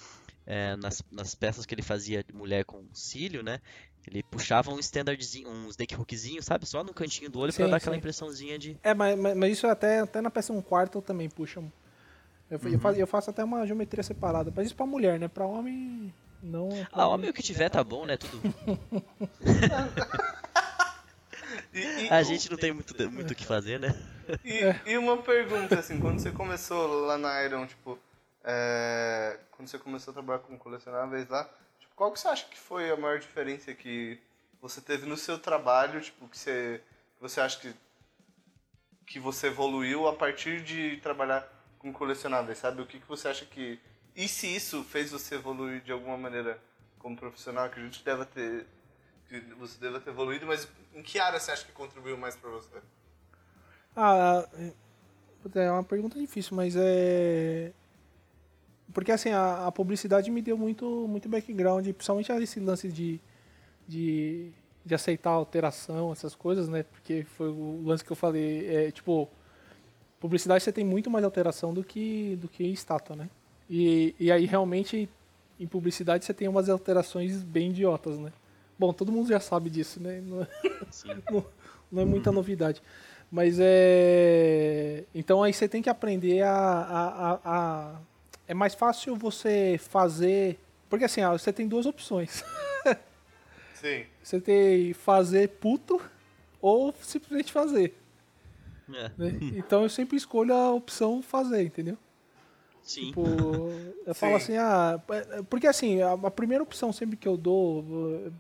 é, 0.45 0.75
nas, 0.77 1.03
nas 1.11 1.35
peças 1.37 1.65
que 1.67 1.73
ele 1.75 1.83
fazia 1.83 2.25
de 2.25 2.33
mulher 2.33 2.65
com 2.65 2.85
cílio, 2.93 3.45
né? 3.45 3.61
Ele 4.09 4.23
puxava 4.25 4.73
um 4.73 4.79
standardzinho, 4.81 5.49
um 5.49 5.69
snake 5.69 5.95
hookzinho, 5.97 6.43
sabe? 6.43 6.67
Só 6.67 6.83
no 6.83 6.95
cantinho 6.95 7.31
do 7.31 7.39
olho 7.41 7.53
pra 7.53 7.65
Sim, 7.65 7.71
dar 7.71 7.77
aquela 7.79 7.95
sim. 7.95 7.99
impressãozinha 7.99 8.59
de. 8.59 8.77
É, 8.83 8.95
mas, 8.95 9.19
mas, 9.19 9.37
mas 9.37 9.53
isso 9.53 9.67
até, 9.67 10.01
até 10.01 10.21
na 10.21 10.31
peça 10.31 10.53
um 10.53 10.63
quarto 10.63 11.01
também 11.03 11.29
puxa. 11.29 11.61
Eu, 12.49 12.61
Uhum. 12.63 12.73
eu, 12.73 12.79
faço, 12.79 12.99
eu 13.01 13.07
faço 13.07 13.31
até 13.31 13.43
uma 13.43 13.67
geometria 13.67 14.03
separada. 14.03 14.53
Mas 14.55 14.67
isso 14.67 14.77
pra 14.77 14.87
mulher, 14.87 15.19
né? 15.19 15.27
Pra 15.29 15.45
homem, 15.47 16.13
não. 16.47 16.69
Ah, 16.93 17.07
homem- 17.07 17.15
homem 17.15 17.31
o 17.31 17.33
que 17.33 17.43
tiver 17.43 17.69
tá 17.69 17.83
bom, 17.85 18.07
né? 18.07 18.17
Tudo. 18.17 18.41
E, 21.73 22.05
e- 22.05 22.09
A 22.11 22.23
gente 22.23 22.51
não 22.51 22.57
tem 22.57 22.73
muito 22.73 22.95
muito 23.11 23.31
o 23.33 23.35
que 23.35 23.45
fazer, 23.45 23.79
né? 23.79 23.95
E, 24.45 24.91
e 24.93 24.99
uma 24.99 25.19
pergunta, 25.23 25.79
assim, 25.79 26.01
quando 26.01 26.19
você 26.19 26.31
começou 26.31 27.07
lá 27.07 27.17
na 27.19 27.43
Iron, 27.45 27.67
tipo, 27.67 27.99
é, 28.45 29.39
quando 29.53 29.69
você 29.69 29.79
começou 29.79 30.11
a 30.11 30.15
trabalhar 30.15 30.39
com 30.41 30.57
colecionáveis 30.59 31.29
lá, 31.29 31.45
tipo, 31.79 31.95
qual 31.95 32.11
que 32.13 32.19
você 32.19 32.29
acha 32.29 32.47
que 32.47 32.59
foi 32.59 32.91
a 32.91 32.97
maior 32.97 33.19
diferença 33.19 33.73
que 33.75 34.19
você 34.61 34.81
teve 34.81 35.07
no 35.07 35.17
seu 35.17 35.39
trabalho, 35.39 36.01
tipo, 36.01 36.27
que 36.29 36.37
você, 36.39 36.81
que 37.17 37.23
você 37.23 37.41
acha 37.41 37.59
que, 37.61 37.75
que 39.07 39.19
você 39.21 39.49
evoluiu 39.49 40.09
a 40.09 40.15
partir 40.15 40.63
de 40.63 40.97
trabalhar 40.99 41.47
com 41.79 41.93
colecionáveis, 41.93 42.59
sabe? 42.59 42.81
O 42.83 42.87
que, 42.87 42.99
que 42.99 43.07
você 43.09 43.29
acha 43.29 43.45
que... 43.45 43.79
E 44.17 44.27
se 44.27 44.47
isso 44.47 44.83
fez 44.83 45.11
você 45.11 45.35
evoluir 45.35 45.83
de 45.83 45.93
alguma 45.93 46.17
maneira 46.17 46.59
como 46.99 47.15
profissional, 47.17 47.69
que 47.69 47.79
a 47.79 47.83
gente 47.83 48.03
deva 48.03 48.25
ter... 48.25 48.67
Que 49.29 49.41
você 49.59 49.79
deva 49.79 50.01
ter 50.01 50.11
evoluído, 50.11 50.47
mas 50.47 50.67
em 50.95 51.03
que 51.03 51.19
área 51.19 51.39
você 51.39 51.51
acha 51.51 51.65
que 51.67 51.73
contribuiu 51.73 52.17
mais 52.17 52.35
pra 52.35 52.49
você? 52.49 52.77
Ah, 53.95 54.49
é 55.55 55.71
uma 55.71 55.85
pergunta 55.85 56.19
difícil, 56.19 56.57
mas 56.57 56.75
é. 56.77 57.73
Porque 58.93 59.13
assim, 59.13 59.31
a, 59.31 59.67
a 59.67 59.73
publicidade 59.73 60.31
me 60.31 60.41
deu 60.41 60.57
muito, 60.57 61.07
muito 61.09 61.29
background, 61.29 61.87
principalmente 61.89 62.33
esse 62.33 62.61
lance 62.61 62.89
de, 62.91 63.21
de, 63.87 64.53
de 64.85 64.95
aceitar 64.95 65.31
alteração, 65.31 66.13
essas 66.13 66.35
coisas, 66.35 66.69
né? 66.69 66.83
Porque 66.85 67.25
foi 67.37 67.49
o 67.49 67.83
lance 67.85 68.05
que 68.05 68.13
eu 68.13 68.17
falei, 68.17 68.67
é 68.75 68.91
tipo, 68.91 69.29
publicidade 70.21 70.63
você 70.63 70.73
tem 70.73 70.85
muito 70.85 71.11
mais 71.11 71.25
alteração 71.25 71.75
do 71.75 71.85
que, 71.85 72.37
do 72.37 72.49
que 72.49 72.65
estátua, 72.65 73.17
né? 73.17 73.29
E, 73.69 74.15
e 74.19 74.31
aí 74.31 74.47
realmente 74.47 75.09
em 75.59 75.67
publicidade 75.67 76.25
você 76.25 76.35
tem 76.35 76.47
umas 76.49 76.69
alterações 76.69 77.43
bem 77.43 77.71
idiotas, 77.71 78.19
né? 78.19 78.33
Bom, 78.79 78.93
todo 78.93 79.11
mundo 79.11 79.29
já 79.29 79.41
sabe 79.41 79.71
disso, 79.71 80.01
né? 80.03 80.21
Não- 80.21 80.47
Sim. 80.91 81.09
não, 81.31 81.45
não 81.91 82.03
é 82.03 82.05
muita 82.05 82.31
novidade. 82.31 82.83
Mas 83.31 83.57
é. 83.59 85.05
Então 85.15 85.43
aí 85.43 85.53
você 85.53 85.69
tem 85.69 85.83
que 85.83 85.91
aprender 85.91 86.43
a, 86.43 86.53
a, 86.53 87.09
a- 87.33 87.41
a- 87.45 88.01
É 88.47 88.55
mais 88.55 88.75
fácil 88.75 89.17
você 89.17 89.81
fazer. 89.81 90.59
Porque 90.89 91.05
assim, 91.05 91.23
você 91.33 91.53
tem 91.53 91.67
duas 91.67 91.87
opções. 91.87 92.45
Sim. 93.75 94.05
Você 94.23 94.41
tem 94.41 94.93
fazer 94.93 95.49
puto 95.49 96.01
ou 96.61 96.95
simplesmente 97.01 97.53
fazer. 97.53 97.95
É, 98.93 99.11
né? 99.19 99.39
Então 99.57 99.83
eu 99.83 99.89
sempre 99.89 100.17
escolho 100.17 100.55
a 100.55 100.73
opção 100.73 101.21
fazer, 101.23 101.63
entendeu? 101.65 101.99
Sim. 102.87 103.07
Tipo, 103.09 103.25
eu 104.07 104.15
falo 104.15 104.37
assim, 104.37 104.57
ah, 104.57 105.01
é- 105.11 105.43
porque 105.43 105.67
assim, 105.67 106.01
a, 106.01 106.13
a 106.13 106.31
primeira 106.31 106.63
opção 106.63 106.93
sempre 106.93 107.17
que 107.17 107.27
eu 107.29 107.37
dou, 107.37 107.85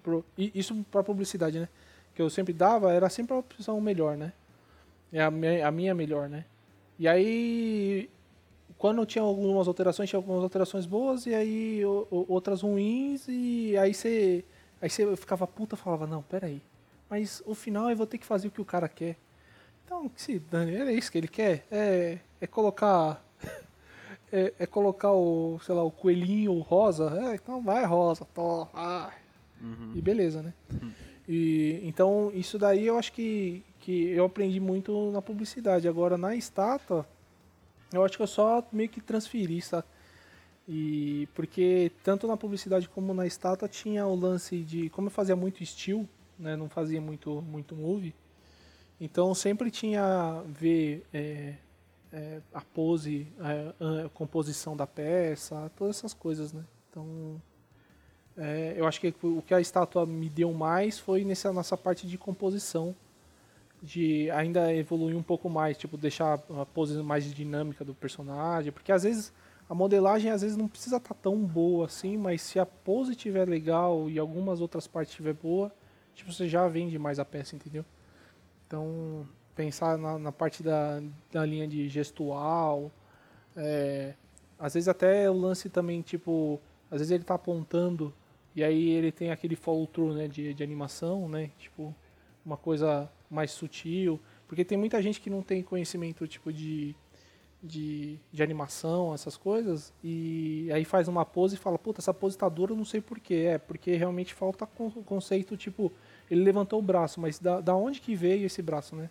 pro- 0.03 0.25
isso 0.39 0.75
pra 0.91 1.03
publicidade, 1.03 1.59
né? 1.59 1.69
Que 2.15 2.23
eu 2.23 2.31
sempre 2.31 2.53
dava, 2.55 2.93
era 2.93 3.11
sempre 3.11 3.35
a 3.35 3.39
opção 3.39 3.81
melhor, 3.81 4.17
né? 4.17 4.33
É 5.13 5.21
a 5.23 5.31
minha, 5.31 5.67
a 5.67 5.71
minha 5.71 5.95
melhor, 5.95 6.29
né? 6.29 6.45
E 6.99 7.07
aí, 7.07 8.09
quando 8.79 9.05
tinha 9.05 9.23
algumas 9.23 9.69
alterações, 9.69 10.09
tinha 10.09 10.19
algumas 10.19 10.43
alterações 10.43 10.87
boas 10.87 11.27
e 11.27 11.35
aí 11.35 11.85
o- 11.85 12.07
o- 12.11 12.27
outras 12.29 12.63
ruins, 12.63 13.27
e 13.29 13.77
aí 13.77 13.93
você. 13.93 14.45
Aí 14.81 14.89
você 14.91 15.17
ficava 15.17 15.47
puta 15.47 15.75
e 15.75 15.79
falava, 15.79 16.07
não, 16.07 16.23
peraí. 16.23 16.61
Mas 17.09 17.43
o 17.47 17.55
final 17.55 17.89
eu 17.91 17.97
vou 17.97 18.07
ter 18.07 18.19
que 18.19 18.27
fazer 18.27 18.49
o 18.49 18.51
que 18.51 18.61
o 18.61 18.65
cara 18.65 18.89
quer. 18.89 19.17
Então, 19.85 20.09
que 20.09 20.21
se 20.21 20.39
dane, 20.39 20.75
era 20.75 20.93
isso 20.93 21.11
que 21.11 21.17
ele 21.19 21.29
quer. 21.29 21.65
É, 21.71 22.19
é 22.41 22.47
colocar 22.47 23.25
é, 24.33 24.53
é 24.59 24.67
colocar 24.67 25.13
o, 25.13 25.59
sei 25.61 25.75
lá, 25.75 25.83
o 25.83 25.91
coelhinho 25.91 26.59
rosa. 26.61 27.13
É, 27.25 27.35
então 27.35 27.63
vai 27.63 27.85
rosa, 27.85 28.25
to, 28.35 28.69
ah. 28.75 29.13
E 29.95 30.01
beleza, 30.01 30.43
né? 30.43 30.53
E, 31.29 31.81
então, 31.85 32.31
isso 32.35 32.59
daí 32.59 32.87
eu 32.87 32.99
acho 32.99 33.13
que, 33.13 33.65
que 33.81 34.09
eu 34.11 34.25
aprendi 34.25 34.61
muito 34.61 35.11
na 35.11 35.23
publicidade. 35.23 35.89
Agora, 35.89 36.17
na 36.17 36.37
estátua, 36.37 37.07
eu 37.93 38.05
acho 38.05 38.17
que 38.17 38.23
eu 38.23 38.27
só 38.27 38.67
meio 38.73 38.89
que 38.89 39.01
transferi, 39.01 39.61
sabe? 39.61 39.87
E 40.69 41.29
porque 41.35 41.93
tanto 42.03 42.27
na 42.27 42.37
publicidade 42.37 42.89
como 42.89 43.15
na 43.15 43.27
estátua 43.27 43.69
tinha 43.69 44.07
o 44.07 44.17
lance 44.17 44.59
de. 44.59 44.91
Como 44.91 45.07
eu 45.07 45.13
fazia 45.13 45.37
muito 45.37 45.63
estilo, 45.63 46.09
né? 46.39 46.57
Não 46.57 46.69
fazia 46.69 47.01
muito, 47.01 47.41
muito 47.43 47.77
movie. 47.77 48.15
Então 49.01 49.33
sempre 49.35 49.71
tinha 49.71 50.43
ver 50.47 51.05
é, 51.13 51.55
é, 52.17 52.41
a 52.55 52.63
pose, 52.63 53.31
a, 53.39 54.07
a 54.07 54.09
composição 54.09 54.75
da 54.75 54.87
peça, 54.87 55.71
todas 55.77 55.99
essas 55.99 56.15
coisas, 56.15 56.51
né? 56.51 56.65
Então 56.89 57.41
é, 58.39 58.75
eu 58.75 58.87
acho 58.87 58.99
que 58.99 59.15
o 59.23 59.43
que 59.43 59.53
a 59.53 59.61
estátua 59.61 60.07
me 60.07 60.31
deu 60.31 60.51
mais 60.55 60.99
foi 60.99 61.25
nessa, 61.25 61.53
nessa 61.53 61.77
parte 61.77 62.07
de 62.07 62.17
composição, 62.17 62.97
de 63.83 64.31
ainda 64.31 64.75
evoluir 64.75 65.15
um 65.15 65.23
pouco 65.23 65.51
mais, 65.51 65.77
tipo 65.77 65.99
deixar 65.99 66.41
a 66.59 66.65
pose 66.65 67.03
mais 67.03 67.25
dinâmica 67.35 67.85
do 67.85 67.95
personagem, 67.95 68.73
porque 68.73 68.93
às 68.93 69.03
vezes 69.03 69.31
a 69.69 69.75
modelagem 69.75 70.31
às 70.31 70.41
vezes 70.41 70.57
não 70.57 70.69
precisa 70.69 70.97
estar 70.97 71.15
tão 71.15 71.37
boa 71.45 71.85
assim, 71.85 72.17
mas 72.17 72.41
se 72.41 72.59
a 72.59 72.65
pose 72.65 73.11
estiver 73.11 73.47
legal 73.47 74.09
e 74.09 74.19
algumas 74.19 74.63
outras 74.63 74.87
partes 74.87 75.13
estiver 75.13 75.35
boa, 75.35 75.71
tipo 76.15 76.33
você 76.33 76.49
já 76.49 76.67
vende 76.67 76.99
mais 76.99 77.19
a 77.19 77.27
peça, 77.27 77.55
entendeu? 77.55 77.85
Então, 78.67 79.29
pensar 79.57 79.97
na, 79.97 80.19
na 80.19 80.31
parte 80.31 80.63
da, 80.63 81.03
da 81.33 81.45
linha 81.45 81.67
de 81.67 81.89
gestual, 81.89 82.93
é, 83.57 84.15
às 84.59 84.75
vezes 84.75 84.87
até 84.87 85.29
o 85.31 85.35
lance 85.35 85.71
também, 85.71 86.03
tipo, 86.03 86.61
às 86.91 86.99
vezes 86.99 87.11
ele 87.11 87.25
tá 87.25 87.35
apontando 87.35 88.13
e 88.55 88.63
aí 88.63 88.91
ele 88.91 89.11
tem 89.11 89.31
aquele 89.31 89.57
follow 89.57 89.87
through, 89.87 90.15
né, 90.15 90.29
de, 90.29 90.55
de 90.55 90.63
animação, 90.63 91.29
né, 91.29 91.51
tipo, 91.59 91.95
uma 92.45 92.57
coisa 92.57 93.11
mais 93.31 93.51
sutil, 93.51 94.21
porque 94.47 94.65
tem 94.65 94.79
muita 94.79 95.01
gente 95.03 95.21
que 95.21 95.31
não 95.31 95.43
tem 95.43 95.63
conhecimento, 95.63 96.27
tipo, 96.29 96.53
de, 96.53 96.95
de, 97.63 98.19
de 98.33 98.43
animação, 98.43 99.13
essas 99.13 99.37
coisas, 99.37 99.93
e 100.05 100.71
aí 100.73 100.85
faz 100.85 101.09
uma 101.09 101.25
pose 101.25 101.57
e 101.57 101.59
fala, 101.59 101.79
puta, 101.79 102.01
essa 102.01 102.15
pose 102.15 102.37
tá 102.37 102.49
dura, 102.49 102.73
eu 102.73 102.77
não 102.77 102.85
sei 102.85 103.01
porquê, 103.01 103.47
é, 103.49 103.59
porque 103.59 103.97
realmente 103.97 104.33
falta 104.33 104.67
con- 104.67 104.91
conceito, 104.91 105.57
tipo, 105.57 105.93
ele 106.31 106.43
levantou 106.43 106.79
o 106.79 106.83
braço, 106.83 107.21
mas 107.21 107.39
da, 107.39 107.61
da 107.61 107.75
onde 107.75 108.01
que 108.01 108.15
veio 108.15 108.47
esse 108.47 108.63
braço, 108.63 108.95
né? 108.95 109.11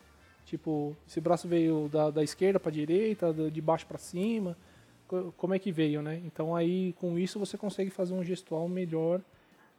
Tipo, 0.56 0.96
esse 1.06 1.20
braço 1.20 1.50
veio 1.50 1.90
da, 1.90 2.10
da 2.10 2.24
esquerda 2.24 2.58
para 2.60 2.72
direita, 2.72 3.34
de 3.52 3.62
baixo 3.62 3.86
para 3.86 3.98
cima, 3.98 4.58
co- 5.06 5.34
como 5.36 5.54
é 5.54 5.60
que 5.60 5.70
veio, 5.70 6.02
né? 6.02 6.22
Então 6.26 6.56
aí 6.56 6.94
com 6.94 7.20
isso 7.20 7.38
você 7.38 7.58
consegue 7.58 7.90
fazer 7.90 8.14
um 8.14 8.24
gestual 8.24 8.70
melhor 8.70 9.20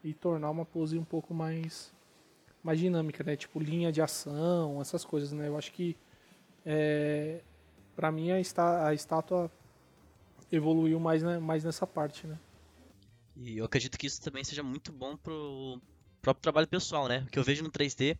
e 0.05 0.13
tornar 0.13 0.51
uma 0.51 0.67
pose 0.67 0.99
um 0.99 1.05
pouco 1.05 1.33
mais 1.33 1.95
mais 2.63 2.79
dinâmica, 2.79 3.25
né? 3.25 3.37
Tipo 3.37 3.59
linha 3.59 3.91
de 3.91 4.03
ação, 4.03 4.83
essas 4.83 5.03
coisas, 5.03 5.33
né? 5.33 5.49
Eu 5.49 5.57
acho 5.57 5.73
que 5.73 5.97
é, 6.67 7.41
para 7.95 8.13
mim 8.13 8.31
a, 8.33 8.39
está, 8.41 8.87
a 8.89 8.93
estátua 8.93 9.51
evoluiu 10.53 11.01
mais, 11.01 11.23
né, 11.23 11.39
mais 11.39 11.65
nessa 11.65 11.87
parte, 11.87 12.27
né? 12.27 12.39
E 13.37 13.59
eu 13.59 13.65
acredito 13.65 13.99
que 13.99 14.07
isso 14.07 14.21
também 14.21 14.45
seja 14.45 14.63
muito 14.63 14.93
bom 14.93 15.17
pro 15.17 15.81
próprio 16.21 16.43
trabalho 16.43 16.69
pessoal, 16.69 17.09
né? 17.09 17.25
O 17.27 17.31
que 17.31 17.39
eu 17.39 17.45
vejo 17.45 17.63
no 17.63 17.71
3D, 17.71 18.19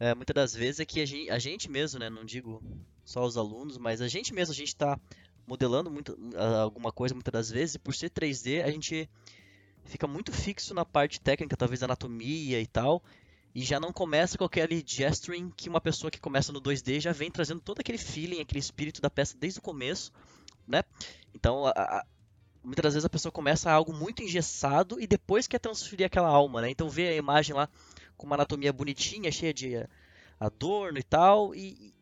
é, 0.00 0.14
muitas 0.14 0.34
das 0.34 0.54
vezes, 0.54 0.80
é 0.80 0.84
que 0.84 1.00
a 1.00 1.06
gente, 1.06 1.30
a 1.30 1.38
gente 1.38 1.70
mesmo, 1.70 1.98
né? 1.98 2.08
Não 2.08 2.24
digo 2.24 2.62
só 3.04 3.24
os 3.24 3.36
alunos, 3.36 3.78
mas 3.78 4.00
a 4.00 4.08
gente 4.08 4.32
mesmo, 4.32 4.52
a 4.52 4.56
gente 4.56 4.68
está 4.68 4.98
modelando 5.46 5.90
muito, 5.90 6.16
alguma 6.60 6.92
coisa 6.92 7.14
muitas 7.14 7.32
das 7.32 7.50
vezes, 7.50 7.76
e 7.76 7.78
por 7.78 7.94
ser 7.94 8.10
3D, 8.10 8.62
a 8.62 8.70
gente 8.70 9.08
fica 9.84 10.06
muito 10.06 10.30
fixo 10.30 10.74
na 10.74 10.84
parte 10.84 11.20
técnica, 11.20 11.56
talvez 11.56 11.82
anatomia 11.82 12.60
e 12.60 12.66
tal, 12.66 13.02
e 13.54 13.62
já 13.62 13.80
não 13.80 13.92
começa 13.92 14.36
com 14.36 14.44
aquele 14.44 14.84
gesturing 14.86 15.50
que 15.56 15.68
uma 15.68 15.80
pessoa 15.80 16.10
que 16.10 16.20
começa 16.20 16.52
no 16.52 16.60
2D 16.60 17.00
já 17.00 17.12
vem 17.12 17.30
trazendo 17.30 17.60
todo 17.60 17.80
aquele 17.80 17.96
feeling, 17.96 18.40
aquele 18.40 18.60
espírito 18.60 19.00
da 19.00 19.08
peça 19.08 19.36
desde 19.38 19.58
o 19.58 19.62
começo, 19.62 20.12
né? 20.66 20.82
Então, 21.34 21.64
a, 21.64 21.70
a, 21.70 22.06
muitas 22.62 22.82
das 22.82 22.94
vezes 22.94 23.06
a 23.06 23.10
pessoa 23.10 23.32
começa 23.32 23.70
algo 23.70 23.92
muito 23.92 24.22
engessado 24.22 25.00
e 25.00 25.06
depois 25.06 25.46
quer 25.46 25.58
transferir 25.58 26.06
aquela 26.06 26.28
alma, 26.28 26.60
né? 26.60 26.70
Então 26.70 26.90
vê 26.90 27.08
a 27.08 27.16
imagem 27.16 27.56
lá 27.56 27.68
com 28.18 28.26
uma 28.26 28.36
anatomia 28.36 28.72
bonitinha, 28.72 29.32
cheia 29.32 29.54
de 29.54 29.86
adorno 30.38 30.98
e 30.98 31.02
tal, 31.02 31.54
e, 31.54 31.94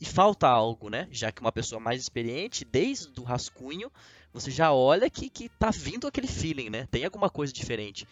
e 0.00 0.04
falta 0.04 0.48
algo, 0.48 0.88
né? 0.88 1.06
Já 1.12 1.30
que 1.30 1.40
uma 1.40 1.52
pessoa 1.52 1.78
mais 1.78 2.00
experiente, 2.00 2.64
desde 2.64 3.20
o 3.20 3.22
rascunho, 3.22 3.92
você 4.32 4.50
já 4.50 4.72
olha 4.72 5.08
que, 5.08 5.30
que 5.30 5.48
tá 5.50 5.70
vindo 5.70 6.08
aquele 6.08 6.26
feeling, 6.26 6.70
né? 6.70 6.88
Tem 6.90 7.04
alguma 7.04 7.30
coisa 7.30 7.52
diferente. 7.52 8.08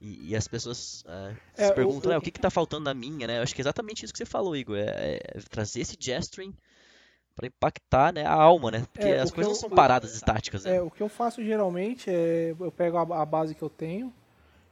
E, 0.00 0.30
e 0.30 0.36
as 0.36 0.48
pessoas 0.48 1.02
uh, 1.02 1.36
é, 1.56 1.66
se 1.66 1.74
perguntam, 1.74 2.10
o, 2.10 2.14
o, 2.14 2.18
o 2.18 2.22
que, 2.22 2.30
que 2.30 2.40
tá 2.40 2.50
faltando 2.50 2.84
na 2.84 2.94
minha, 2.94 3.26
né? 3.26 3.38
Eu 3.38 3.42
acho 3.42 3.54
que 3.54 3.60
é 3.60 3.64
exatamente 3.64 4.04
isso 4.04 4.12
que 4.12 4.18
você 4.18 4.24
falou, 4.24 4.56
Igor. 4.56 4.76
É, 4.78 5.20
é 5.22 5.40
trazer 5.50 5.82
esse 5.82 5.96
gesturing 5.98 6.54
para 7.34 7.46
impactar 7.46 8.12
né, 8.12 8.24
a 8.24 8.32
alma, 8.32 8.70
né? 8.70 8.86
Porque 8.92 9.08
é, 9.08 9.20
as 9.20 9.30
coisas 9.30 9.52
eu, 9.52 9.54
não 9.54 9.60
são 9.60 9.70
paradas 9.70 10.14
estáticas. 10.14 10.64
Né? 10.64 10.76
É, 10.76 10.82
o 10.82 10.90
que 10.90 11.02
eu 11.02 11.08
faço 11.08 11.44
geralmente 11.44 12.10
é 12.10 12.54
eu 12.58 12.72
pego 12.72 12.96
a, 12.96 13.22
a, 13.22 13.24
base 13.24 13.54
que 13.54 13.62
eu 13.62 13.70
tenho 13.70 14.12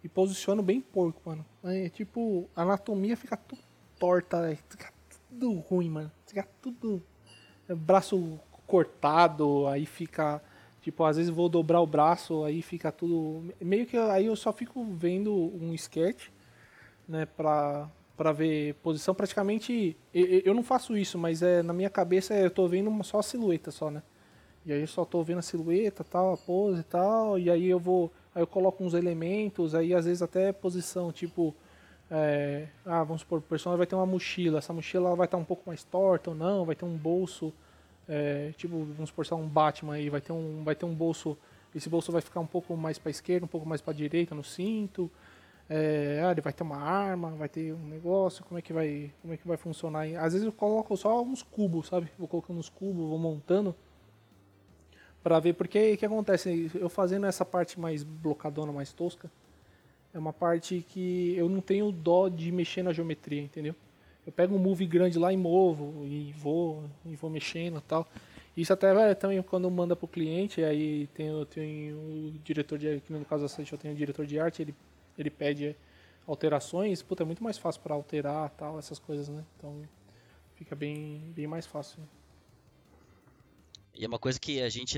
e 0.02 0.08
posiciono 0.08 0.62
bem 0.62 0.80
porco, 0.80 1.20
mano. 1.24 1.44
É, 1.64 1.88
tipo, 1.88 2.48
a 2.54 2.62
anatomia 2.62 3.16
fica 3.16 3.36
tudo 3.36 3.62
torta, 3.98 4.56
fica 4.68 4.92
tudo 5.28 5.52
ruim, 5.60 5.90
mano. 5.90 6.12
Fica 6.26 6.46
tudo 6.62 7.02
é, 7.68 7.74
braço 7.74 8.38
cortado, 8.66 9.66
aí 9.66 9.86
fica 9.86 10.42
tipo, 10.80 11.04
às 11.04 11.16
vezes 11.16 11.30
vou 11.30 11.48
dobrar 11.48 11.80
o 11.80 11.86
braço, 11.86 12.44
aí 12.44 12.62
fica 12.62 12.90
tudo 12.90 13.52
meio 13.60 13.86
que 13.86 13.96
aí 13.96 14.26
eu 14.26 14.36
só 14.36 14.52
fico 14.52 14.84
vendo 14.84 15.34
um 15.34 15.74
sketch, 15.74 16.28
né, 17.06 17.26
pra 17.26 17.90
para 18.16 18.32
ver 18.32 18.74
posição. 18.82 19.14
Praticamente, 19.14 19.96
eu 20.12 20.52
não 20.52 20.64
faço 20.64 20.96
isso, 20.96 21.16
mas 21.16 21.40
é 21.40 21.62
na 21.62 21.72
minha 21.72 21.88
cabeça 21.88 22.34
eu 22.34 22.50
tô 22.50 22.66
vendo 22.66 22.90
só 23.04 23.20
a 23.20 23.22
silhueta 23.22 23.70
só, 23.70 23.92
né? 23.92 24.02
E 24.66 24.72
aí 24.72 24.80
eu 24.80 24.88
só 24.88 25.04
tô 25.04 25.22
vendo 25.22 25.38
a 25.38 25.42
silhueta, 25.42 26.02
tal, 26.02 26.34
a 26.34 26.36
pose 26.36 26.80
e 26.80 26.84
tal, 26.84 27.38
e 27.38 27.48
aí 27.48 27.68
eu 27.68 27.78
vou, 27.78 28.12
aí 28.38 28.42
eu 28.42 28.46
coloco 28.46 28.82
uns 28.84 28.94
elementos, 28.94 29.74
aí 29.74 29.92
às 29.92 30.04
vezes 30.04 30.22
até 30.22 30.52
posição, 30.52 31.10
tipo, 31.10 31.54
é, 32.10 32.68
ah, 32.86 33.02
vamos 33.02 33.22
supor, 33.22 33.40
o 33.40 33.42
personagem 33.42 33.78
vai 33.78 33.86
ter 33.86 33.96
uma 33.96 34.06
mochila, 34.06 34.58
essa 34.58 34.72
mochila 34.72 35.14
vai 35.16 35.26
estar 35.26 35.36
um 35.36 35.44
pouco 35.44 35.64
mais 35.66 35.82
torta 35.82 36.30
ou 36.30 36.36
não, 36.36 36.64
vai 36.64 36.76
ter 36.76 36.84
um 36.84 36.96
bolso, 36.96 37.52
é, 38.08 38.52
tipo, 38.56 38.84
vamos 38.84 39.10
supor, 39.10 39.26
um 39.34 39.48
Batman 39.48 39.94
aí, 39.94 40.08
vai 40.08 40.20
ter 40.20 40.32
um, 40.32 40.62
vai 40.62 40.74
ter 40.74 40.86
um 40.86 40.94
bolso, 40.94 41.36
esse 41.74 41.88
bolso 41.88 42.12
vai 42.12 42.22
ficar 42.22 42.40
um 42.40 42.46
pouco 42.46 42.76
mais 42.76 42.96
para 42.96 43.10
esquerda, 43.10 43.44
um 43.44 43.48
pouco 43.48 43.68
mais 43.68 43.80
para 43.80 43.92
direita 43.92 44.34
no 44.34 44.44
cinto, 44.44 45.10
é, 45.68 46.22
ah, 46.24 46.30
ele 46.30 46.40
vai 46.40 46.52
ter 46.52 46.62
uma 46.62 46.78
arma, 46.78 47.30
vai 47.32 47.48
ter 47.48 47.74
um 47.74 47.88
negócio, 47.88 48.44
como 48.44 48.58
é 48.58 48.62
que 48.62 48.72
vai, 48.72 49.12
como 49.20 49.34
é 49.34 49.36
que 49.36 49.46
vai 49.46 49.56
funcionar? 49.56 50.06
Às 50.18 50.32
vezes 50.32 50.44
eu 50.44 50.52
coloco 50.52 50.96
só 50.96 51.20
uns 51.22 51.42
cubos, 51.42 51.88
sabe? 51.88 52.08
Vou 52.16 52.26
colocando 52.26 52.58
uns 52.58 52.70
cubos, 52.70 53.06
vou 53.08 53.18
montando 53.18 53.74
para 55.22 55.38
ver 55.40 55.54
porque 55.54 55.92
o 55.92 55.96
que 55.98 56.06
acontece, 56.06 56.70
eu 56.74 56.88
fazendo 56.88 57.26
essa 57.26 57.44
parte 57.44 57.78
mais 57.78 58.02
blocadona, 58.02 58.72
mais 58.72 58.92
tosca, 58.92 59.30
é 60.14 60.18
uma 60.18 60.32
parte 60.32 60.84
que 60.88 61.34
eu 61.36 61.48
não 61.48 61.60
tenho 61.60 61.92
dó 61.92 62.28
de 62.28 62.50
mexer 62.50 62.82
na 62.82 62.92
geometria, 62.92 63.42
entendeu? 63.42 63.74
Eu 64.26 64.32
pego 64.32 64.54
um 64.54 64.58
move 64.58 64.86
grande 64.86 65.18
lá 65.18 65.32
e 65.32 65.36
movo 65.36 66.04
e 66.06 66.32
vou 66.32 66.84
e 67.04 67.16
vou 67.16 67.30
mexendo, 67.30 67.80
tal. 67.80 68.06
Isso 68.56 68.72
até 68.72 69.14
também 69.14 69.40
quando 69.42 69.70
manda 69.70 69.94
para 69.94 70.04
o 70.04 70.08
cliente, 70.08 70.64
aí 70.64 71.06
tem, 71.14 71.28
tem 71.46 71.92
o 71.92 72.34
diretor 72.42 72.78
de, 72.78 73.02
no 73.08 73.24
caso 73.24 73.46
eu 73.58 73.78
tenho 73.78 73.94
o 73.94 73.96
diretor 73.96 74.26
de 74.26 74.38
arte, 74.38 74.62
ele 74.62 74.74
ele 75.18 75.30
pede 75.30 75.76
alterações, 76.26 77.02
puta, 77.02 77.24
é 77.24 77.26
muito 77.26 77.42
mais 77.42 77.58
fácil 77.58 77.82
para 77.82 77.94
alterar 77.94 78.50
tal, 78.50 78.78
essas 78.78 78.98
coisas, 78.98 79.28
né? 79.28 79.44
Então 79.56 79.82
fica 80.54 80.76
bem, 80.76 81.32
bem 81.34 81.46
mais 81.46 81.66
fácil. 81.66 82.00
Né? 82.00 82.06
E 83.98 84.04
é 84.04 84.08
uma 84.08 84.18
coisa 84.18 84.38
que 84.38 84.62
a 84.62 84.68
gente 84.68 84.96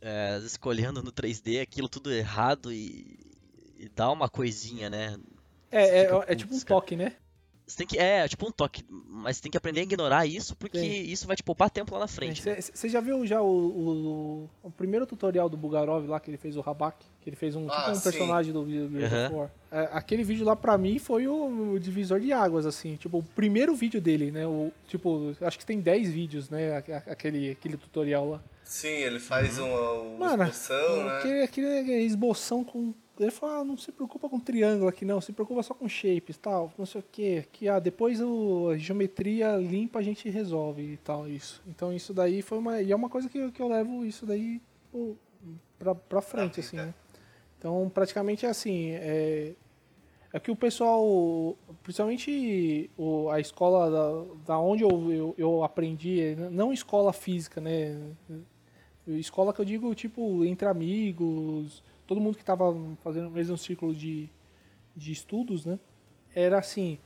é, 0.00 0.38
escolhendo 0.38 1.00
no 1.00 1.12
3D 1.12 1.62
aquilo 1.62 1.88
tudo 1.88 2.12
errado 2.12 2.72
e, 2.72 3.16
e 3.78 3.88
dá 3.88 4.10
uma 4.10 4.28
coisinha, 4.28 4.90
né? 4.90 5.16
É, 5.70 6.00
é, 6.00 6.24
é, 6.26 6.34
tipo 6.34 6.52
um 6.52 6.60
toque, 6.60 6.96
né? 6.96 7.14
Você 7.72 7.78
tem 7.78 7.86
que. 7.86 7.98
É, 7.98 8.28
tipo 8.28 8.46
um 8.46 8.50
toque. 8.50 8.84
Mas 9.08 9.36
você 9.36 9.42
tem 9.44 9.50
que 9.50 9.56
aprender 9.56 9.80
a 9.80 9.82
ignorar 9.84 10.26
isso, 10.26 10.54
porque 10.54 10.78
isso 10.78 11.26
vai 11.26 11.34
te 11.34 11.42
poupar 11.42 11.70
tempo 11.70 11.94
lá 11.94 12.00
na 12.00 12.06
frente. 12.06 12.42
Você 12.42 12.86
né? 12.86 12.92
já 12.92 13.00
viu 13.00 13.26
já 13.26 13.40
o, 13.40 13.46
o, 13.46 14.50
o, 14.62 14.70
primeiro 14.70 15.06
tutorial 15.06 15.48
do 15.48 15.56
Bugarov 15.56 16.06
lá 16.06 16.20
que 16.20 16.30
ele 16.30 16.36
fez 16.36 16.56
o 16.56 16.60
Rabak? 16.60 16.98
Que 17.22 17.30
ele 17.30 17.36
fez 17.36 17.56
um, 17.56 17.66
ah, 17.70 17.84
tipo 17.84 17.96
um 17.96 18.00
personagem 18.00 18.52
do 18.52 18.68
Gears 18.68 18.90
uhum. 19.30 19.38
War. 19.38 19.50
É, 19.70 19.88
aquele 19.92 20.22
vídeo 20.22 20.44
lá 20.44 20.54
pra 20.54 20.76
mim 20.76 20.98
foi 20.98 21.26
o, 21.26 21.72
o, 21.72 21.80
divisor 21.80 22.20
de 22.20 22.30
águas, 22.30 22.66
assim. 22.66 22.96
Tipo, 22.96 23.18
o 23.18 23.22
primeiro 23.22 23.74
vídeo 23.74 24.00
dele, 24.00 24.30
né? 24.30 24.46
O, 24.46 24.70
tipo, 24.86 25.34
acho 25.40 25.58
que 25.58 25.64
tem 25.64 25.80
10 25.80 26.10
vídeos, 26.10 26.50
né? 26.50 26.76
Aquele, 27.06 27.52
aquele 27.52 27.78
tutorial 27.78 28.28
lá. 28.28 28.42
Sim, 28.64 28.88
ele 28.88 29.18
faz 29.18 29.58
uma, 29.58 29.92
uma 29.92 30.28
Mano, 30.30 30.42
esboção, 30.44 31.04
né? 31.04 31.18
Aquele, 31.18 31.42
aquele 31.42 31.92
esboção 32.04 32.64
com 32.64 32.92
ele 33.22 33.30
falou, 33.30 33.56
ah, 33.56 33.64
não 33.64 33.76
se 33.76 33.90
preocupa 33.92 34.28
com 34.28 34.38
triângulo 34.38 34.88
aqui 34.88 35.04
não, 35.04 35.20
se 35.20 35.32
preocupa 35.32 35.62
só 35.62 35.74
com 35.74 35.88
shapes 35.88 36.36
tal, 36.36 36.72
não 36.76 36.86
sei 36.86 37.00
o 37.00 37.04
que. 37.10 37.42
Que 37.52 37.68
ah, 37.68 37.78
depois 37.78 38.20
o, 38.20 38.70
a 38.70 38.78
geometria 38.78 39.56
limpa 39.56 39.98
a 39.98 40.02
gente 40.02 40.28
resolve 40.28 40.82
e 40.82 40.96
tal, 40.98 41.28
isso. 41.28 41.62
Então 41.66 41.92
isso 41.92 42.12
daí 42.12 42.42
foi 42.42 42.58
uma. 42.58 42.80
E 42.82 42.92
é 42.92 42.96
uma 42.96 43.08
coisa 43.08 43.28
que, 43.28 43.50
que 43.50 43.60
eu 43.62 43.68
levo 43.68 44.04
isso 44.04 44.26
daí 44.26 44.60
pra, 45.78 45.94
pra 45.94 46.20
frente, 46.20 46.60
assim, 46.60 46.76
né? 46.76 46.94
Então 47.58 47.90
praticamente 47.92 48.44
é 48.44 48.48
assim. 48.48 48.90
É, 48.90 49.52
é 50.32 50.40
que 50.40 50.50
o 50.50 50.56
pessoal, 50.56 51.56
principalmente 51.82 52.90
o, 52.96 53.28
a 53.30 53.38
escola 53.38 53.90
da, 53.90 54.24
da 54.46 54.58
onde 54.58 54.82
eu, 54.82 55.12
eu, 55.12 55.34
eu 55.36 55.62
aprendi, 55.62 56.34
não 56.50 56.72
escola 56.72 57.12
física, 57.12 57.60
né? 57.60 58.00
Escola 59.06 59.52
que 59.52 59.60
eu 59.60 59.64
digo, 59.64 59.94
tipo, 59.94 60.44
entre 60.44 60.66
amigos, 60.66 61.82
todo 62.12 62.20
mundo 62.20 62.34
que 62.34 62.42
estava 62.42 62.74
fazendo 63.02 63.28
o 63.28 63.30
mesmo 63.30 63.56
círculo 63.56 63.94
de, 63.94 64.28
de 64.94 65.12
estudos, 65.12 65.64
né? 65.64 65.78
Era 66.34 66.58
assim, 66.58 66.98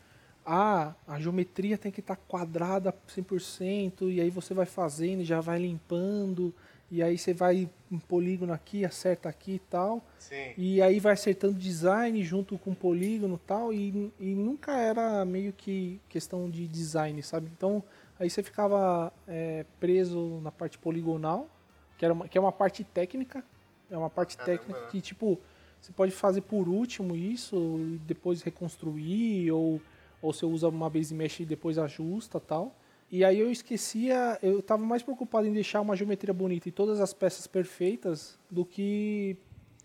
ah, 0.44 0.96
a 1.06 1.20
geometria 1.20 1.78
tem 1.78 1.92
que 1.92 2.00
estar 2.00 2.16
tá 2.16 2.22
quadrada 2.26 2.92
100%, 3.08 4.12
e 4.12 4.20
aí 4.20 4.30
você 4.30 4.52
vai 4.52 4.66
fazendo, 4.66 5.22
já 5.22 5.40
vai 5.40 5.60
limpando, 5.60 6.52
e 6.90 7.04
aí 7.04 7.16
você 7.16 7.32
vai 7.32 7.70
um 7.88 8.00
polígono 8.00 8.52
aqui, 8.52 8.84
acerta 8.84 9.28
aqui 9.28 9.52
e 9.52 9.58
tal. 9.60 10.04
Sim. 10.18 10.54
E 10.58 10.82
aí 10.82 10.98
vai 10.98 11.12
acertando 11.12 11.54
design 11.54 12.20
junto 12.24 12.58
com 12.58 12.74
polígono 12.74 13.40
tal, 13.46 13.72
e, 13.72 14.12
e 14.18 14.34
nunca 14.34 14.76
era 14.76 15.24
meio 15.24 15.52
que 15.52 16.00
questão 16.08 16.50
de 16.50 16.66
design, 16.66 17.22
sabe? 17.22 17.48
Então 17.56 17.80
aí 18.18 18.28
você 18.28 18.42
ficava 18.42 19.12
é, 19.28 19.64
preso 19.78 20.40
na 20.42 20.50
parte 20.50 20.76
poligonal, 20.78 21.48
que, 21.96 22.04
era 22.04 22.12
uma, 22.12 22.26
que 22.26 22.36
é 22.36 22.40
uma 22.40 22.50
parte 22.50 22.82
técnica, 22.82 23.44
é 23.90 23.96
uma 23.96 24.10
parte 24.10 24.36
técnica 24.36 24.86
que, 24.90 25.00
tipo, 25.00 25.38
você 25.80 25.92
pode 25.92 26.12
fazer 26.12 26.40
por 26.40 26.68
último 26.68 27.14
isso 27.14 27.56
e 27.78 28.00
depois 28.06 28.42
reconstruir, 28.42 29.50
ou, 29.52 29.80
ou 30.20 30.32
você 30.32 30.44
usa 30.44 30.68
uma 30.68 30.90
base 30.90 31.14
mesh 31.14 31.40
e 31.40 31.44
depois 31.44 31.78
ajusta 31.78 32.40
tal. 32.40 32.74
E 33.10 33.24
aí 33.24 33.38
eu 33.38 33.50
esquecia, 33.50 34.38
eu 34.42 34.58
estava 34.58 34.84
mais 34.84 35.02
preocupado 35.02 35.46
em 35.46 35.52
deixar 35.52 35.80
uma 35.80 35.94
geometria 35.94 36.34
bonita 36.34 36.68
e 36.68 36.72
todas 36.72 37.00
as 37.00 37.14
peças 37.14 37.46
perfeitas 37.46 38.36
do 38.50 38.64
que 38.64 39.36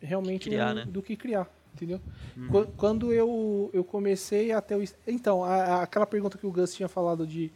realmente 0.01 0.49
criar, 0.49 0.71
um, 0.71 0.75
né? 0.75 0.85
do 0.85 1.03
que 1.03 1.15
criar, 1.15 1.47
entendeu? 1.75 2.01
Uhum. 2.35 2.65
Quando 2.75 3.13
eu, 3.13 3.69
eu 3.73 3.83
comecei 3.83 4.51
até 4.51 4.75
o 4.75 4.83
então, 5.05 5.43
a, 5.43 5.55
a, 5.55 5.83
aquela 5.83 6.07
pergunta 6.07 6.35
que 6.35 6.47
o 6.47 6.51
Gus 6.51 6.73
tinha 6.73 6.89
falado 6.89 7.27
de, 7.27 7.51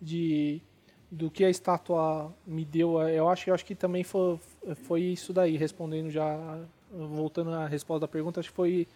de 0.00 0.62
do 1.10 1.30
que 1.30 1.44
a 1.44 1.50
estátua 1.50 2.32
me 2.46 2.64
deu, 2.64 3.00
eu 3.08 3.28
acho, 3.28 3.50
eu 3.50 3.54
acho 3.54 3.64
que 3.64 3.74
também 3.74 4.04
foi, 4.04 4.38
foi 4.84 5.00
isso 5.02 5.32
daí, 5.32 5.56
respondendo 5.56 6.08
já, 6.08 6.58
voltando 6.92 7.50
à 7.50 7.66
resposta 7.66 8.02
da 8.02 8.08
pergunta, 8.08 8.38
acho 8.38 8.50
que 8.50 8.54
foi 8.54 8.86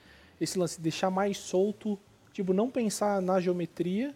esse 0.40 0.58
lance, 0.58 0.80
deixar 0.80 1.10
mais 1.10 1.38
solto, 1.38 1.98
tipo, 2.32 2.52
não 2.52 2.70
pensar 2.70 3.20
na 3.20 3.40
geometria 3.40 4.14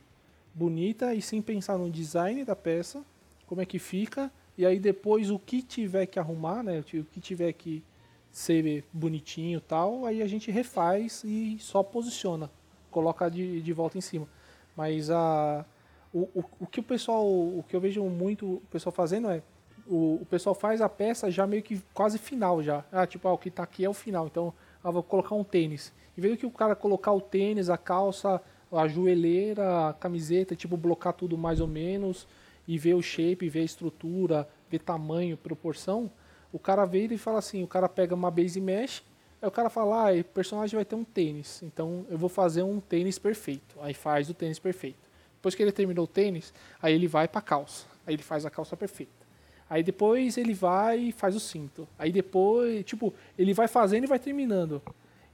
bonita 0.55 1.15
e 1.15 1.21
sim 1.21 1.43
pensar 1.43 1.77
no 1.77 1.91
design 1.91 2.45
da 2.45 2.55
peça, 2.55 3.05
como 3.47 3.61
é 3.61 3.67
que 3.67 3.79
fica, 3.79 4.31
e 4.57 4.65
aí 4.65 4.79
depois 4.79 5.31
o 5.31 5.39
que 5.39 5.63
tiver 5.63 6.07
que 6.07 6.19
arrumar, 6.19 6.63
né, 6.63 6.81
o 6.81 7.05
que 7.05 7.21
tiver 7.21 7.53
que 7.53 7.83
ser 8.31 8.85
bonitinho 8.93 9.61
tal, 9.61 10.05
aí 10.05 10.23
a 10.23 10.27
gente 10.27 10.51
refaz 10.51 11.25
e 11.25 11.57
só 11.59 11.83
posiciona, 11.83 12.51
coloca 12.91 13.29
de, 13.29 13.61
de 13.61 13.73
volta 13.73 13.99
em 13.99 14.01
cima. 14.01 14.29
Mas 14.77 15.11
a 15.11 15.65
o, 16.13 16.21
o, 16.35 16.45
o 16.61 16.67
que 16.67 16.81
o 16.81 16.83
pessoal, 16.83 17.27
o 17.27 17.65
que 17.69 17.77
eu 17.77 17.81
vejo 17.81 18.03
muito 18.05 18.55
o 18.55 18.63
pessoal 18.71 18.93
fazendo 18.93 19.31
é 19.31 19.43
o, 19.87 20.19
o 20.21 20.27
pessoal 20.27 20.55
faz 20.55 20.81
a 20.81 20.89
peça 20.89 21.31
já 21.31 21.47
meio 21.47 21.63
que 21.63 21.81
quase 21.95 22.19
final 22.19 22.63
já. 22.63 22.85
Ah, 22.93 23.07
tipo, 23.07 23.27
ah, 23.27 23.33
o 23.33 23.39
que 23.39 23.49
está 23.49 23.63
aqui 23.63 23.85
é 23.85 23.89
o 23.89 23.95
final. 23.95 24.27
Então, 24.27 24.53
ah, 24.85 24.91
vou 24.91 25.03
colocar 25.03 25.35
um 25.35 25.45
tênis. 25.45 25.93
Em 26.17 26.21
vez 26.21 26.35
do 26.35 26.39
que 26.39 26.47
o 26.47 26.51
cara 26.51 26.77
colocar 26.77 27.13
o 27.13 27.21
tênis, 27.21 27.71
a 27.71 27.79
calça, 27.79 28.41
a 28.71 28.87
joelheira, 28.87 29.89
a 29.89 29.93
camiseta, 29.95 30.55
tipo, 30.55 30.77
blocar 30.77 31.13
tudo 31.13 31.39
mais 31.39 31.61
ou 31.61 31.67
menos. 31.67 32.27
e 32.67 32.77
vê 32.77 32.93
o 32.93 33.01
shape, 33.01 33.49
vê 33.49 33.61
a 33.61 33.65
estrutura, 33.65 34.47
vê 34.71 34.79
tamanho, 34.79 35.39
proporção, 35.39 36.11
o 36.53 36.59
cara 36.59 36.85
vê 36.85 37.07
e 37.07 37.17
fala 37.17 37.39
assim, 37.39 37.63
o 37.63 37.67
cara 37.67 37.89
pega 37.89 38.15
uma 38.15 38.31
base 38.31 38.61
mesh, 38.61 39.03
aí 39.41 39.49
o 39.49 39.51
cara 39.51 39.71
fala, 39.71 40.11
ah, 40.11 40.21
o 40.21 40.25
personagem 40.25 40.77
vai 40.77 40.85
ter 40.85 40.95
um 40.95 41.05
tênis, 41.05 41.63
então 41.63 42.05
eu 42.11 42.19
vou 42.19 42.29
fazer 42.29 42.63
um 42.63 42.79
tênis 42.79 43.19
perfeito. 43.19 43.77
Aí 43.81 43.95
faz 43.95 44.29
o 44.29 44.35
tênis 44.35 44.59
perfeito. 44.59 45.08
Depois 45.49 45.55
que 45.55 45.63
ele 45.63 45.73
terminou 45.73 46.05
o 46.05 46.09
tênis, 46.09 46.53
aí 46.83 46.95
ele 46.95 47.07
vai 47.07 47.27
para 47.27 47.41
calça. 47.41 47.87
Aí 48.07 48.15
ele 48.15 48.23
faz 48.23 48.45
a 48.45 48.51
calça 48.51 48.77
perfeita. 48.77 49.27
Aí 49.71 49.83
depois 49.83 50.37
ele 50.37 50.53
vai 50.53 50.99
e 50.99 51.13
faz 51.13 51.35
o 51.35 51.41
cinto. 51.41 51.89
Aí 51.99 52.13
depois, 52.13 52.85
tipo, 52.85 53.15
ele 53.39 53.55
vai 53.55 53.67
fazendo 53.67 54.05
e 54.05 54.07
vai 54.07 54.19
terminando. 54.19 54.83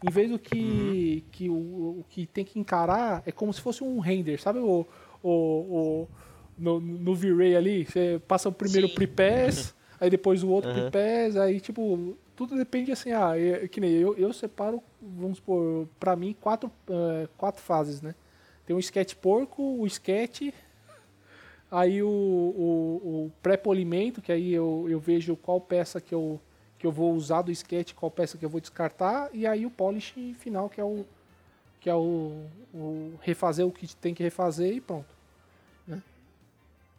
Em 0.06 0.10
vez 0.10 0.30
do 0.30 0.38
que, 0.38 0.56
uhum. 1.24 1.30
que 1.32 1.48
o, 1.50 1.54
o, 1.54 2.04
que 2.08 2.26
tem 2.26 2.44
que 2.44 2.60
encarar 2.60 3.24
é 3.26 3.32
como 3.32 3.52
se 3.52 3.60
fosse 3.60 3.82
um 3.82 3.98
render, 3.98 4.40
sabe 4.40 4.60
o, 4.60 4.86
o, 5.20 5.30
o 5.30 6.08
no, 6.56 6.78
no 6.78 7.14
V-Ray 7.14 7.56
ali, 7.56 7.84
você 7.84 8.20
passa 8.28 8.48
o 8.48 8.52
primeiro 8.52 8.88
pre-pass, 8.90 9.74
aí 9.98 10.10
depois 10.10 10.44
o 10.44 10.48
outro 10.48 10.70
uhum. 10.70 10.90
pre-pass, 10.90 11.36
aí 11.36 11.58
tipo, 11.58 12.16
tudo 12.36 12.54
depende 12.54 12.92
assim, 12.92 13.10
ah, 13.12 13.32
é, 13.36 13.66
que 13.66 13.80
nem 13.80 13.90
eu, 13.92 14.16
eu 14.16 14.32
separo, 14.32 14.80
vamos 15.00 15.38
supor, 15.38 15.88
pra 15.98 16.14
mim, 16.14 16.36
quatro, 16.40 16.70
uh, 16.88 17.28
quatro 17.36 17.62
fases, 17.62 18.00
né? 18.00 18.14
Tem 18.66 18.74
o 18.74 18.80
sketch 18.80 19.14
porco, 19.14 19.62
o 19.62 19.86
sketch, 19.86 20.52
aí 21.70 22.02
o, 22.02 22.08
o, 22.08 23.24
o 23.26 23.32
pré-polimento, 23.42 24.22
que 24.22 24.32
aí 24.32 24.52
eu, 24.52 24.86
eu 24.88 24.98
vejo 24.98 25.36
qual 25.36 25.60
peça 25.60 26.00
que 26.00 26.14
eu, 26.14 26.40
que 26.78 26.86
eu 26.86 26.92
vou 26.92 27.14
usar 27.14 27.42
do 27.42 27.50
sketch, 27.50 27.92
qual 27.94 28.10
peça 28.10 28.38
que 28.38 28.44
eu 28.44 28.48
vou 28.48 28.60
descartar, 28.60 29.28
e 29.32 29.46
aí 29.46 29.66
o 29.66 29.70
polish 29.70 30.14
final, 30.38 30.68
que 30.68 30.80
é 30.80 30.84
o, 30.84 31.04
que 31.80 31.90
é 31.90 31.94
o, 31.94 32.46
o 32.72 33.18
refazer 33.20 33.66
o 33.66 33.70
que 33.70 33.94
tem 33.96 34.14
que 34.14 34.22
refazer 34.22 34.72
e 34.72 34.80
pronto. 34.80 35.14
Né? 35.86 36.02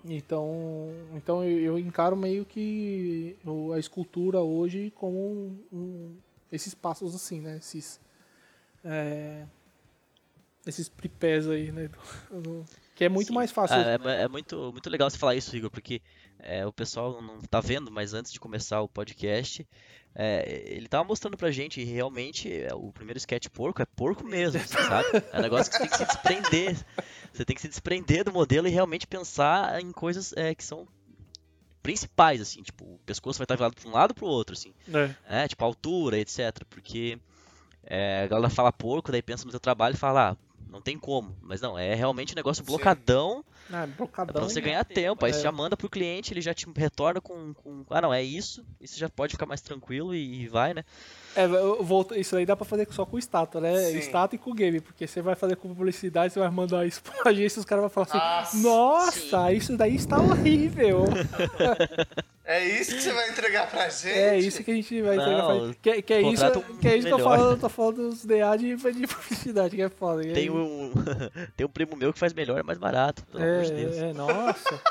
Então, 0.03 0.91
então 1.15 1.43
eu, 1.43 1.59
eu, 1.59 1.79
encaro 1.79 2.15
meio 2.15 2.45
que 2.45 3.35
a 3.73 3.79
escultura 3.79 4.41
hoje 4.41 4.93
como 4.95 5.17
um, 5.17 5.59
um, 5.73 6.15
esses 6.51 6.75
passos 6.75 7.15
assim, 7.15 7.41
né? 7.41 7.57
Esses, 7.57 7.99
é, 8.83 9.45
esses 10.65 10.89
prepés 10.89 11.47
aí, 11.47 11.71
né? 11.71 11.89
Que 12.95 13.03
é 13.03 13.09
muito 13.09 13.27
Sim. 13.27 13.33
mais 13.33 13.51
fácil. 13.51 13.75
Ah, 13.75 13.99
é, 14.09 14.23
é, 14.23 14.27
muito, 14.29 14.71
muito 14.71 14.89
legal 14.89 15.09
você 15.09 15.17
falar 15.17 15.35
isso, 15.35 15.53
Igor, 15.53 15.69
porque 15.69 16.01
é, 16.39 16.65
o 16.65 16.71
pessoal 16.71 17.21
não 17.21 17.41
tá 17.41 17.59
vendo, 17.59 17.91
mas 17.91 18.13
antes 18.13 18.31
de 18.31 18.39
começar 18.39 18.79
o 18.79 18.87
podcast, 18.87 19.67
é, 20.15 20.63
ele 20.65 20.87
tava 20.87 21.03
mostrando 21.03 21.35
pra 21.35 21.51
gente, 21.51 21.81
e 21.81 21.83
realmente 21.83 22.49
é, 22.49 22.73
o 22.73 22.93
primeiro 22.93 23.17
sketch 23.17 23.49
porco 23.49 23.81
é 23.81 23.85
porco 23.85 24.23
mesmo, 24.23 24.61
sabe? 24.65 25.09
É 25.33 25.39
um 25.39 25.41
negócio 25.41 25.69
que 25.69 25.77
você 25.77 25.83
tem 25.83 25.89
que 25.89 25.97
se 25.97 26.05
desprender. 26.05 26.77
Você 27.33 27.43
tem 27.43 27.53
que 27.53 27.61
se 27.61 27.67
desprender 27.67 28.23
do 28.23 28.31
modelo 28.31 28.65
e 28.65 28.71
realmente 28.71 29.05
pensar 29.05 29.81
em 29.81 29.91
coisas 29.91 30.31
é, 30.37 30.55
que 30.55 30.63
são 30.63 30.87
principais, 31.83 32.39
assim, 32.39 32.63
tipo, 32.63 32.85
o 32.85 32.99
pescoço 33.05 33.37
vai 33.37 33.43
estar 33.43 33.55
virado 33.55 33.75
para 33.75 33.89
um 33.89 33.93
lado 33.93 34.15
para 34.15 34.23
o 34.23 34.29
outro, 34.29 34.53
assim. 34.53 34.73
É. 35.27 35.43
é. 35.43 35.47
tipo, 35.49 35.65
altura, 35.65 36.17
etc. 36.17 36.63
Porque 36.69 37.19
é, 37.83 38.23
a 38.23 38.27
galera 38.27 38.49
fala 38.49 38.71
porco, 38.71 39.11
daí 39.11 39.21
pensa 39.21 39.43
no 39.43 39.51
seu 39.51 39.59
trabalho 39.59 39.95
e 39.95 39.97
fala, 39.97 40.31
ah, 40.31 40.44
não 40.69 40.81
tem 40.81 40.97
como. 40.97 41.35
Mas 41.41 41.61
não, 41.61 41.77
é 41.77 41.93
realmente 41.93 42.33
um 42.33 42.35
negócio 42.35 42.63
blocadão. 42.63 43.43
Ah, 43.71 43.87
blocadão. 43.87 44.33
pra 44.33 44.43
você 44.43 44.61
ganhar 44.61 44.83
tempo. 44.83 45.25
Aí 45.25 45.33
você 45.33 45.39
é. 45.39 45.43
já 45.43 45.51
manda 45.51 45.77
pro 45.77 45.89
cliente, 45.89 46.33
ele 46.33 46.41
já 46.41 46.53
te 46.53 46.67
retorna 46.75 47.21
com, 47.21 47.53
com. 47.53 47.85
Ah, 47.89 48.01
não, 48.01 48.13
é 48.13 48.21
isso. 48.21 48.65
E 48.79 48.87
você 48.87 48.97
já 48.97 49.09
pode 49.09 49.33
ficar 49.33 49.45
mais 49.45 49.61
tranquilo 49.61 50.13
e, 50.13 50.43
e 50.43 50.47
vai, 50.47 50.73
né? 50.73 50.83
É, 51.35 51.47
vou, 51.47 52.07
isso 52.15 52.35
aí 52.35 52.45
dá 52.45 52.55
pra 52.55 52.65
fazer 52.65 52.87
só 52.91 53.05
com 53.05 53.17
estátua, 53.17 53.59
né? 53.61 53.77
Sim. 53.77 53.97
Estátua 53.97 54.35
e 54.35 54.39
com 54.39 54.53
game, 54.53 54.79
porque 54.79 55.05
você 55.05 55.21
vai 55.21 55.35
fazer 55.35 55.55
com 55.55 55.73
publicidade, 55.73 56.33
você 56.33 56.39
vai 56.39 56.49
mandar 56.49 56.85
isso 56.85 57.01
pra 57.03 57.31
agência 57.31 57.59
e 57.59 57.61
os 57.61 57.65
caras 57.65 57.83
vão 57.83 57.89
falar 57.89 58.07
assim: 58.07 58.61
Nossa, 58.61 59.37
Nossa 59.37 59.53
isso 59.53 59.77
daí 59.77 59.95
está 59.95 60.17
horrível. 60.19 61.05
É 62.47 62.63
isso 62.63 62.93
que 62.93 63.01
você 63.01 63.11
vai 63.11 63.27
entregar 63.31 63.67
pra 63.71 63.89
gente? 63.89 64.19
É 64.19 64.37
isso 64.37 64.63
que 64.63 64.69
a 64.69 64.75
gente 64.75 65.01
vai 65.01 65.15
entregar 65.15 65.37
Não, 65.37 65.47
pra 65.47 65.65
gente. 65.65 65.77
Que, 65.81 66.01
que 66.03 66.13
é 66.13 66.21
isso, 66.21 66.51
que 66.79 66.87
é 66.87 66.95
isso 66.95 67.07
que 67.07 67.13
eu 67.13 67.17
tô 67.17 67.23
falando, 67.23 67.59
tô 67.59 67.69
falando 67.69 68.09
dos 68.09 68.23
DA 68.23 68.55
de, 68.55 68.75
de 68.75 69.07
publicidade, 69.07 69.75
que 69.75 69.81
é 69.81 69.89
foda. 69.89 70.21
Tem 70.21 70.51
um, 70.51 70.91
tem 71.57 71.65
um 71.65 71.69
primo 71.69 71.95
meu 71.95 72.13
que 72.13 72.19
faz 72.19 72.33
melhor, 72.33 72.59
é 72.59 72.63
mais 72.63 72.77
barato. 72.77 73.25
Pelo 73.31 73.43
é, 73.43 73.51
amor 73.51 73.63
de 73.63 73.71
Deus. 73.73 73.97
É, 73.97 74.13
nossa. 74.13 74.81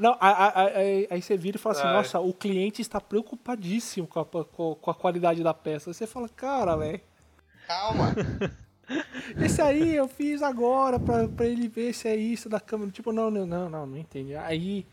Não, 0.00 0.16
aí, 0.18 1.06
aí, 1.10 1.20
você 1.20 1.36
vira 1.36 1.58
e 1.58 1.60
fala 1.60 1.74
assim, 1.74 1.86
Ai. 1.86 1.92
nossa, 1.92 2.18
o 2.20 2.32
cliente 2.32 2.80
está 2.80 2.98
preocupadíssimo 2.98 4.06
com 4.06 4.20
a, 4.20 4.24
com, 4.24 4.74
com 4.74 4.90
a 4.90 4.94
qualidade 4.94 5.42
da 5.42 5.52
peça. 5.52 5.90
Aí 5.90 5.94
você 5.94 6.06
fala, 6.06 6.26
cara, 6.26 6.74
velho. 6.74 7.02
Calma. 7.66 8.14
Esse 9.38 9.60
aí 9.60 9.94
eu 9.94 10.08
fiz 10.08 10.42
agora 10.42 10.98
pra, 10.98 11.28
pra 11.28 11.46
ele 11.46 11.68
ver 11.68 11.92
se 11.92 12.08
é 12.08 12.16
isso 12.16 12.48
da 12.48 12.58
câmera. 12.58 12.90
Tipo, 12.90 13.12
não, 13.12 13.30
não, 13.30 13.44
não, 13.44 13.68
não, 13.68 13.86
não 13.86 13.98
entende. 13.98 14.34
Aí 14.36 14.86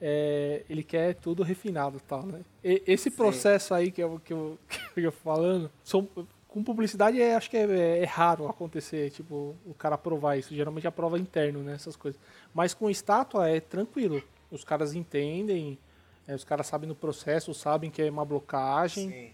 é, 0.00 0.62
ele 0.70 0.84
quer 0.84 1.16
tudo 1.16 1.42
refinado 1.42 1.96
e 1.96 2.00
tal, 2.00 2.24
né? 2.24 2.42
E, 2.62 2.84
esse 2.86 3.10
processo 3.10 3.68
Sim. 3.68 3.74
aí 3.74 3.90
que 3.90 4.00
eu, 4.00 4.20
que 4.24 4.32
eu, 4.32 4.56
que 4.94 5.00
eu 5.00 5.10
falando, 5.10 5.72
são, 5.82 6.08
com 6.46 6.62
publicidade 6.62 7.20
é, 7.20 7.34
acho 7.34 7.50
que 7.50 7.56
é, 7.56 7.64
é, 7.64 7.98
é, 8.02 8.04
raro 8.04 8.46
acontecer, 8.46 9.10
tipo, 9.10 9.56
o 9.66 9.74
cara 9.74 9.96
aprovar 9.96 10.38
isso. 10.38 10.54
Geralmente 10.54 10.86
aprova 10.86 11.18
interno, 11.18 11.64
né? 11.64 11.74
Essas 11.74 11.96
coisas. 11.96 12.20
Mas 12.54 12.72
com 12.72 12.88
estátua 12.88 13.48
é 13.48 13.58
tranquilo. 13.58 14.22
Os 14.52 14.62
caras 14.62 14.94
entendem, 14.94 15.78
é, 16.26 16.34
os 16.34 16.44
caras 16.44 16.66
sabem 16.66 16.88
no 16.88 16.94
processo, 16.94 17.52
sabem 17.52 17.90
que 17.90 18.02
é 18.02 18.10
uma 18.10 18.24
blocagem. 18.24 19.10
Sim. 19.10 19.32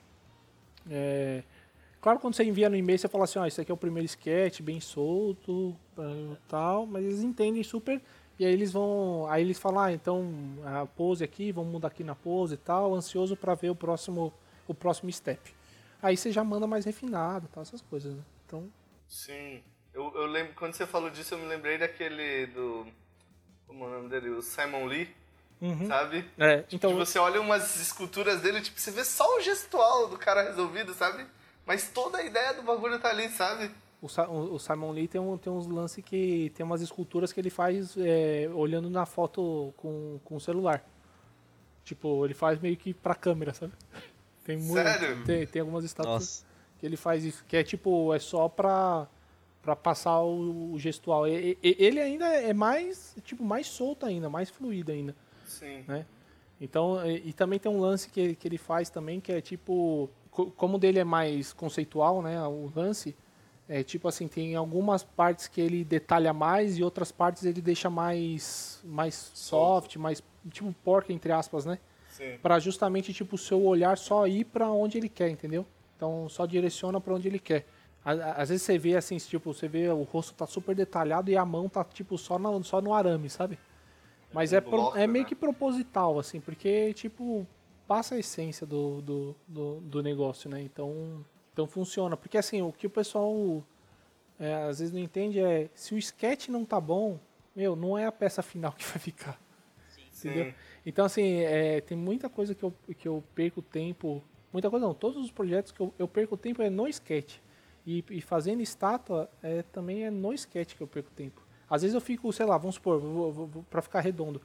É, 0.90 1.42
claro, 2.00 2.18
quando 2.18 2.34
você 2.34 2.44
envia 2.44 2.70
no 2.70 2.76
e-mail, 2.76 2.98
você 2.98 3.08
fala 3.08 3.24
assim, 3.24 3.38
ó, 3.38 3.42
oh, 3.42 3.46
isso 3.46 3.60
aqui 3.60 3.70
é 3.70 3.74
o 3.74 3.76
primeiro 3.76 4.06
sketch, 4.06 4.62
bem 4.62 4.80
solto, 4.80 5.76
tal, 6.48 6.86
mas 6.86 7.04
eles 7.04 7.22
entendem 7.22 7.62
super 7.62 8.00
e 8.38 8.46
aí 8.46 8.52
eles 8.52 8.72
vão. 8.72 9.26
Aí 9.28 9.42
eles 9.42 9.58
falam, 9.58 9.80
ah, 9.80 9.92
então 9.92 10.32
a 10.64 10.86
pose 10.86 11.24
aqui, 11.24 11.50
vamos 11.50 11.72
mudar 11.72 11.88
aqui 11.88 12.04
na 12.04 12.14
pose 12.14 12.54
e 12.54 12.58
tal, 12.58 12.94
ansioso 12.94 13.36
para 13.36 13.54
ver 13.54 13.70
o 13.70 13.74
próximo, 13.74 14.32
o 14.66 14.74
próximo 14.74 15.10
step. 15.10 15.52
Aí 16.00 16.16
você 16.16 16.30
já 16.30 16.44
manda 16.44 16.66
mais 16.66 16.84
refinado, 16.84 17.48
tal, 17.52 17.62
essas 17.62 17.82
coisas, 17.82 18.14
né? 18.14 18.22
Então. 18.46 18.70
Sim. 19.08 19.62
Eu, 19.92 20.12
eu 20.14 20.26
lembro, 20.26 20.54
quando 20.54 20.74
você 20.74 20.86
falou 20.86 21.10
disso, 21.10 21.34
eu 21.34 21.38
me 21.38 21.46
lembrei 21.46 21.76
daquele 21.76 22.46
do. 22.46 22.86
Como 23.68 23.84
é 23.84 23.86
o 23.86 23.90
nome 23.90 24.08
dele? 24.08 24.30
O 24.30 24.42
Simon 24.42 24.86
Lee. 24.86 25.08
Uhum. 25.60 25.86
Sabe? 25.86 26.24
É, 26.38 26.62
tipo, 26.62 26.74
então. 26.74 26.96
você 26.96 27.18
olha 27.18 27.40
umas 27.40 27.80
esculturas 27.80 28.40
dele, 28.40 28.60
tipo, 28.60 28.80
você 28.80 28.90
vê 28.90 29.04
só 29.04 29.36
o 29.36 29.40
gestual 29.40 30.08
do 30.08 30.16
cara 30.16 30.42
resolvido, 30.42 30.94
sabe? 30.94 31.24
Mas 31.66 31.88
toda 31.88 32.18
a 32.18 32.24
ideia 32.24 32.54
do 32.54 32.62
bagulho 32.62 32.98
tá 32.98 33.10
ali, 33.10 33.28
sabe? 33.28 33.70
O, 34.00 34.06
o 34.54 34.58
Simon 34.58 34.92
Lee 34.92 35.08
tem, 35.08 35.20
um, 35.20 35.36
tem 35.36 35.52
uns 35.52 35.66
lances 35.66 36.04
que 36.04 36.52
tem 36.54 36.64
umas 36.64 36.80
esculturas 36.80 37.32
que 37.32 37.40
ele 37.40 37.50
faz 37.50 37.96
é, 37.96 38.48
olhando 38.54 38.88
na 38.88 39.04
foto 39.04 39.74
com, 39.76 40.20
com 40.24 40.36
o 40.36 40.40
celular. 40.40 40.84
Tipo, 41.84 42.24
ele 42.24 42.34
faz 42.34 42.60
meio 42.60 42.76
que 42.76 42.94
pra 42.94 43.14
câmera, 43.14 43.52
sabe? 43.52 43.72
Tem 44.44 44.56
muito, 44.56 44.82
Sério? 44.82 45.24
Tem, 45.24 45.46
tem 45.46 45.60
algumas 45.60 45.84
estátuas 45.84 46.46
que 46.78 46.86
ele 46.86 46.96
faz 46.96 47.24
isso, 47.24 47.44
que 47.46 47.56
é 47.56 47.64
tipo, 47.64 48.14
é 48.14 48.18
só 48.20 48.48
pra, 48.48 49.08
pra 49.62 49.74
passar 49.76 50.20
o, 50.20 50.72
o 50.72 50.78
gestual. 50.78 51.26
E, 51.26 51.58
e, 51.62 51.76
ele 51.78 52.00
ainda 52.00 52.26
é 52.26 52.52
mais, 52.52 53.16
tipo, 53.22 53.44
mais 53.44 53.66
solto 53.66 54.06
ainda, 54.06 54.28
mais 54.28 54.50
fluido 54.50 54.92
ainda. 54.92 55.14
Sim. 55.46 55.84
Né? 55.86 56.06
Então, 56.60 57.04
e, 57.06 57.28
e 57.28 57.32
também 57.32 57.58
tem 57.58 57.70
um 57.70 57.80
lance 57.80 58.08
que, 58.08 58.34
que 58.34 58.48
ele 58.48 58.58
faz 58.58 58.90
também, 58.90 59.20
que 59.20 59.32
é 59.32 59.40
tipo, 59.40 60.10
como 60.30 60.76
o 60.76 60.78
dele 60.78 60.98
é 60.98 61.04
mais 61.04 61.52
conceitual, 61.52 62.22
né, 62.22 62.40
o 62.46 62.72
lance, 62.74 63.14
é, 63.68 63.82
tipo 63.82 64.08
assim, 64.08 64.26
tem 64.26 64.54
algumas 64.54 65.04
partes 65.04 65.46
que 65.46 65.60
ele 65.60 65.84
detalha 65.84 66.32
mais 66.32 66.78
e 66.78 66.82
outras 66.82 67.12
partes 67.12 67.44
ele 67.44 67.60
deixa 67.60 67.90
mais, 67.90 68.80
mais 68.84 69.30
soft, 69.34 69.96
mais 69.96 70.22
tipo 70.50 70.72
porca 70.82 71.12
entre 71.12 71.32
aspas, 71.32 71.66
né? 71.66 71.78
Para 72.42 72.58
justamente 72.58 73.12
tipo 73.12 73.36
o 73.36 73.38
seu 73.38 73.62
olhar 73.62 73.96
só 73.98 74.26
ir 74.26 74.44
para 74.44 74.70
onde 74.70 74.96
ele 74.96 75.08
quer, 75.08 75.28
entendeu? 75.28 75.66
Então 75.96 76.28
só 76.28 76.46
direciona 76.46 77.00
para 77.00 77.14
onde 77.14 77.28
ele 77.28 77.38
quer. 77.38 77.66
Às 78.36 78.48
vezes 78.48 78.62
você 78.62 78.78
vê 78.78 78.96
assim, 78.96 79.16
tipo, 79.18 79.52
você 79.52 79.68
vê 79.68 79.88
o 79.88 80.02
rosto 80.02 80.34
tá 80.34 80.46
super 80.46 80.74
detalhado 80.74 81.30
e 81.30 81.36
a 81.36 81.44
mão 81.44 81.68
tá 81.68 81.84
tipo 81.84 82.16
só 82.16 82.38
no, 82.38 82.62
só 82.64 82.80
no 82.80 82.94
arame, 82.94 83.28
sabe? 83.28 83.58
Mas 84.32 84.52
é, 84.52 84.60
pro, 84.60 84.96
é 84.96 85.06
meio 85.06 85.24
né? 85.24 85.28
que 85.28 85.34
proposital, 85.34 86.18
assim, 86.18 86.40
porque 86.40 86.92
tipo 86.94 87.46
passa 87.86 88.14
a 88.14 88.18
essência 88.18 88.66
do, 88.66 89.00
do, 89.00 89.36
do, 89.46 89.80
do 89.80 90.02
negócio, 90.02 90.48
né? 90.50 90.60
Então 90.62 91.24
então 91.52 91.66
funciona. 91.66 92.16
Porque 92.16 92.38
assim, 92.38 92.62
o 92.62 92.72
que 92.72 92.86
o 92.86 92.90
pessoal 92.90 93.64
é, 94.38 94.54
às 94.54 94.78
vezes 94.78 94.94
não 94.94 95.00
entende 95.00 95.40
é 95.40 95.68
se 95.74 95.94
o 95.94 95.98
sketch 95.98 96.48
não 96.48 96.64
tá 96.64 96.80
bom, 96.80 97.18
meu, 97.54 97.74
não 97.74 97.98
é 97.98 98.06
a 98.06 98.12
peça 98.12 98.42
final 98.42 98.72
que 98.78 98.84
vai 98.84 98.98
ficar. 98.98 99.40
Sim. 99.88 100.28
Entendeu? 100.28 100.44
Sim. 100.46 100.54
Então, 100.86 101.04
assim, 101.04 101.40
é, 101.40 101.80
tem 101.80 101.98
muita 101.98 102.28
coisa 102.28 102.54
que 102.54 102.62
eu, 102.62 102.72
que 102.96 103.08
eu 103.08 103.22
perco 103.34 103.60
tempo. 103.60 104.22
Muita 104.52 104.70
coisa 104.70 104.86
não, 104.86 104.94
todos 104.94 105.22
os 105.22 105.30
projetos 105.30 105.72
que 105.72 105.80
eu, 105.80 105.92
eu 105.98 106.06
perco 106.08 106.36
tempo 106.36 106.62
é 106.62 106.70
no 106.70 106.86
sketch. 106.86 107.38
E, 107.86 108.04
e 108.10 108.20
fazendo 108.20 108.60
estátua 108.60 109.30
é, 109.42 109.62
também 109.62 110.04
é 110.04 110.10
no 110.10 110.32
sketch 110.32 110.74
que 110.74 110.82
eu 110.82 110.86
perco 110.86 111.10
tempo. 111.10 111.42
Às 111.68 111.82
vezes 111.82 111.94
eu 111.94 112.00
fico, 112.00 112.32
sei 112.32 112.46
lá, 112.46 112.56
vamos 112.56 112.76
supor, 112.76 113.00
para 113.70 113.82
ficar 113.82 114.00
redondo, 114.00 114.40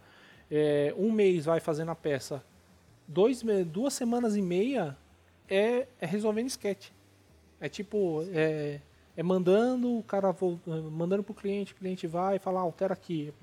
é, 0.52 0.94
um 0.98 1.12
mês 1.12 1.46
vai 1.46 1.60
fazendo 1.60 1.92
a 1.92 1.96
peça, 1.96 2.44
dois, 3.08 3.44
duas 3.68 3.94
semanas 3.94 4.36
e 4.36 4.42
meia 4.42 4.98
é, 5.50 5.88
é 6.00 6.06
resolvendo 6.06 6.48
sketch. 6.48 6.90
É 7.60 7.70
tipo, 7.70 8.24
é, 8.34 8.82
é 9.16 9.24
mandando, 9.24 9.98
o 9.98 10.04
cara 10.04 10.36
mandando 10.92 11.24
pro 11.24 11.34
cliente, 11.34 11.74
o 11.74 11.76
cliente 11.76 12.08
vai 12.08 12.40
fala, 12.40 12.60
ah, 12.60 12.64
altera 12.64 12.94
aqui. 12.94 13.34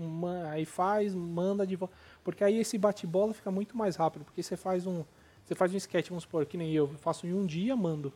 Aí 0.51 0.65
faz, 0.65 1.15
manda 1.15 1.67
de 1.67 1.77
volta. 1.77 1.95
Porque 2.23 2.45
aí 2.45 2.59
esse 2.59 2.77
bate-bola 2.77 3.33
fica 3.33 3.51
muito 3.51 3.77
mais 3.77 3.97
rápido, 3.97 4.25
porque 4.25 4.43
você 4.43 4.57
faz 4.57 4.87
um. 4.87 5.05
Você 5.45 5.55
faz 5.55 5.73
um 5.73 5.77
sketch, 5.77 6.09
vamos 6.09 6.25
supor, 6.25 6.45
que 6.47 6.57
nem 6.57 6.73
eu, 6.73 6.89
eu 6.93 6.99
faço 6.99 7.27
em 7.27 7.33
um 7.33 7.47
dia, 7.47 7.75
mando. 7.75 8.13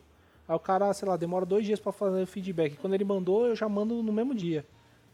Aí 0.47 0.55
o 0.55 0.59
cara, 0.59 0.93
sei 0.93 1.07
lá, 1.07 1.17
demora 1.17 1.45
dois 1.45 1.65
dias 1.65 1.79
para 1.79 1.91
fazer 1.91 2.21
o 2.21 2.27
feedback. 2.27 2.77
Quando 2.77 2.93
ele 2.93 3.03
mandou, 3.03 3.47
eu 3.47 3.55
já 3.55 3.67
mando 3.67 4.01
no 4.03 4.13
mesmo 4.13 4.33
dia 4.33 4.65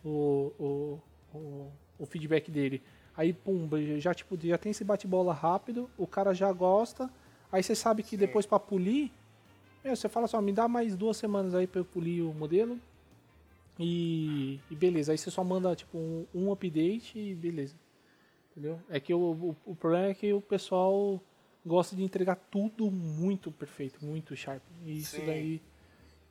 o, 0.03 0.51
o, 0.59 0.99
o, 1.33 1.71
o 1.99 2.05
feedback 2.05 2.51
dele. 2.51 2.81
Aí, 3.15 3.33
pum, 3.33 3.69
já, 3.97 4.13
tipo, 4.13 4.37
já 4.41 4.57
tem 4.57 4.71
esse 4.71 4.83
bate-bola 4.83 5.33
rápido, 5.33 5.89
o 5.97 6.07
cara 6.07 6.33
já 6.33 6.51
gosta. 6.51 7.09
Aí 7.51 7.61
você 7.61 7.75
sabe 7.75 8.03
que 8.03 8.15
depois 8.15 8.45
para 8.45 8.59
polir, 8.59 9.11
meu, 9.83 9.95
você 9.95 10.07
fala 10.07 10.27
só, 10.27 10.41
me 10.41 10.53
dá 10.53 10.67
mais 10.67 10.95
duas 10.95 11.17
semanas 11.17 11.53
aí 11.53 11.67
para 11.67 11.81
eu 11.81 11.85
polir 11.85 12.23
o 12.23 12.33
modelo. 12.33 12.79
E, 13.79 14.59
e 14.69 14.75
beleza, 14.75 15.11
aí 15.11 15.17
você 15.17 15.31
só 15.31 15.43
manda 15.43 15.75
tipo 15.75 15.97
um, 15.97 16.25
um 16.33 16.51
update 16.51 17.17
e 17.17 17.33
beleza. 17.33 17.75
Entendeu? 18.51 18.79
É 18.89 18.99
que 18.99 19.13
o, 19.13 19.19
o, 19.19 19.55
o 19.65 19.75
problema 19.75 20.07
é 20.07 20.13
que 20.13 20.31
o 20.33 20.41
pessoal 20.41 21.19
gosta 21.65 21.95
de 21.95 22.03
entregar 22.03 22.35
tudo 22.49 22.89
muito 22.91 23.51
perfeito, 23.51 24.03
muito 24.05 24.35
sharp. 24.35 24.61
E 24.85 24.99
isso 24.99 25.17
Sim. 25.17 25.25
daí. 25.25 25.61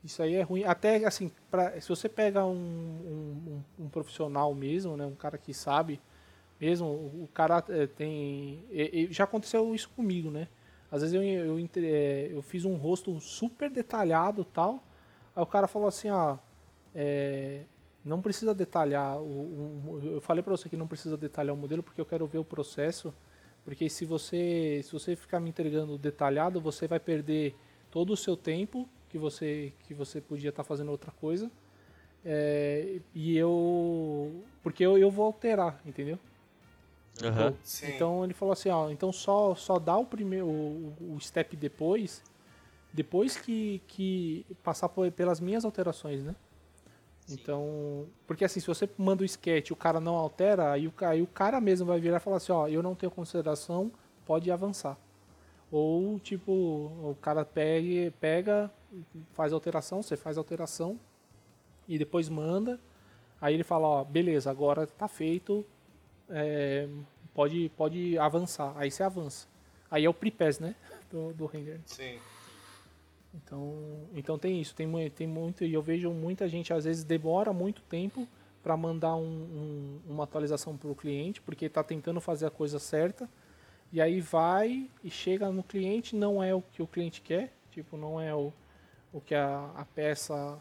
Isso 0.04 0.22
aí 0.22 0.34
é 0.34 0.42
ruim. 0.42 0.64
Até 0.64 1.04
assim, 1.04 1.30
pra, 1.50 1.78
se 1.80 1.88
você 1.88 2.08
pega 2.08 2.44
um, 2.46 2.52
um, 2.54 3.62
um- 3.80 3.84
um 3.84 3.88
profissional 3.88 4.54
mesmo, 4.54 4.96
né, 4.96 5.04
um 5.06 5.14
cara 5.14 5.36
que 5.38 5.52
sabe 5.52 6.00
mesmo, 6.60 6.86
o, 6.88 7.24
o 7.24 7.28
cara 7.34 7.64
eh, 7.68 7.86
tem. 7.86 8.64
já 9.10 9.24
aconteceu 9.24 9.74
isso 9.74 9.90
comigo, 9.90 10.30
né? 10.30 10.48
Às 10.90 11.02
vezes 11.02 11.14
eu, 11.14 11.22
eu, 11.22 11.58
eh, 11.76 12.28
eu 12.32 12.42
fiz 12.42 12.64
um 12.64 12.74
rosto 12.76 13.18
super 13.20 13.70
detalhado 13.70 14.44
tal. 14.44 14.82
Aí 15.36 15.42
o 15.42 15.46
cara 15.46 15.66
falou 15.68 15.88
assim, 15.88 16.10
ó. 16.10 16.36
é, 16.94 17.62
não 18.04 18.20
precisa 18.20 18.54
detalhar. 18.54 19.18
O, 19.18 19.22
o- 19.24 20.00
eu 20.14 20.20
falei 20.20 20.42
pra 20.42 20.52
você 20.56 20.68
que 20.68 20.76
não 20.76 20.86
precisa 20.86 21.16
detalhar 21.16 21.54
o 21.54 21.58
modelo 21.58 21.82
porque 21.82 22.00
eu 22.00 22.06
quero 22.06 22.26
ver 22.26 22.38
o 22.38 22.44
processo. 22.44 23.12
Porque 23.64 23.88
se 23.88 24.04
você, 24.04 24.80
se 24.82 24.92
você 24.92 25.14
ficar 25.14 25.38
me 25.40 25.50
entregando 25.50 25.98
detalhado, 25.98 26.60
você 26.60 26.86
vai 26.88 26.98
perder 26.98 27.54
todo 27.90 28.12
o 28.12 28.16
seu 28.16 28.36
tempo 28.36 28.88
que 29.08 29.18
você, 29.18 29.72
que 29.86 29.92
você 29.94 30.20
podia 30.20 30.50
estar 30.50 30.64
fazendo 30.64 30.90
outra 30.90 31.10
coisa. 31.12 31.50
É, 32.24 33.00
e 33.14 33.36
eu. 33.36 34.42
Porque 34.62 34.84
eu, 34.84 34.98
eu 34.98 35.10
vou 35.10 35.26
alterar, 35.26 35.80
entendeu? 35.86 36.18
Sim. 37.62 37.92
Então 37.94 38.24
ele 38.24 38.32
falou 38.34 38.52
assim, 38.52 38.70
ó, 38.70 38.90
então 38.90 39.12
só, 39.12 39.54
só 39.54 39.78
dá 39.78 39.96
o 39.96 40.06
primeiro 40.06 40.46
o, 40.46 40.94
o 41.16 41.20
step 41.20 41.54
depois, 41.56 42.22
depois 42.92 43.36
que, 43.36 43.82
que 43.86 44.46
passar 44.62 44.88
por- 44.88 45.10
pelas 45.12 45.38
minhas 45.40 45.64
alterações, 45.64 46.22
né? 46.24 46.34
Então, 47.30 48.06
porque 48.26 48.44
assim, 48.44 48.60
se 48.60 48.66
você 48.66 48.88
manda 48.96 49.22
o 49.22 49.24
sketch 49.24 49.70
e 49.70 49.72
o 49.72 49.76
cara 49.76 50.00
não 50.00 50.16
altera, 50.16 50.72
aí 50.72 50.86
o, 50.86 50.92
aí 51.00 51.22
o 51.22 51.26
cara 51.26 51.60
mesmo 51.60 51.86
vai 51.86 52.00
virar 52.00 52.16
e 52.16 52.20
falar 52.20 52.36
assim, 52.36 52.52
ó, 52.52 52.68
eu 52.68 52.82
não 52.82 52.94
tenho 52.94 53.10
consideração, 53.10 53.90
pode 54.24 54.50
avançar. 54.50 54.96
Ou 55.70 56.18
tipo, 56.18 56.52
o 56.52 57.16
cara 57.20 57.44
pega, 57.44 58.12
pega, 58.20 58.70
faz 59.32 59.52
alteração, 59.52 60.02
você 60.02 60.16
faz 60.16 60.36
alteração 60.36 60.98
e 61.86 61.98
depois 61.98 62.28
manda, 62.28 62.80
aí 63.40 63.54
ele 63.54 63.64
fala, 63.64 63.86
ó, 63.86 64.04
beleza, 64.04 64.50
agora 64.50 64.86
tá 64.86 65.06
feito, 65.06 65.64
é, 66.28 66.88
pode, 67.34 67.70
pode 67.76 68.18
avançar. 68.18 68.72
Aí 68.76 68.90
você 68.90 69.02
avança. 69.02 69.48
Aí 69.90 70.04
é 70.04 70.08
o 70.08 70.14
pre-pass, 70.14 70.58
né? 70.58 70.74
Do, 71.10 71.32
do 71.32 71.46
render. 71.46 71.80
Sim. 71.86 72.20
Então, 73.34 73.74
então 74.14 74.38
tem 74.38 74.60
isso. 74.60 74.74
Tem, 74.74 75.10
tem 75.10 75.26
muito. 75.26 75.64
E 75.64 75.72
eu 75.72 75.82
vejo 75.82 76.10
muita 76.10 76.48
gente, 76.48 76.72
às 76.72 76.84
vezes, 76.84 77.04
demora 77.04 77.52
muito 77.52 77.82
tempo 77.82 78.26
para 78.62 78.76
mandar 78.76 79.14
um- 79.16 79.22
um- 79.22 80.00
uma 80.12 80.24
atualização 80.24 80.76
para 80.76 80.88
o 80.90 80.94
cliente, 80.94 81.40
porque 81.40 81.66
está 81.66 81.82
tentando 81.82 82.20
fazer 82.20 82.46
a 82.46 82.50
coisa 82.50 82.78
certa. 82.78 83.28
E 83.92 84.00
aí 84.00 84.20
vai 84.20 84.88
e 85.02 85.10
chega 85.10 85.50
no 85.50 85.62
cliente, 85.62 86.14
não 86.14 86.42
é 86.42 86.54
o 86.54 86.62
que 86.62 86.82
o 86.82 86.86
cliente 86.86 87.20
quer. 87.20 87.52
Tipo, 87.70 87.96
não 87.96 88.20
é 88.20 88.34
o, 88.34 88.52
o 89.12 89.20
que 89.20 89.34
a, 89.34 89.70
a 89.76 89.84
peça. 89.84 90.58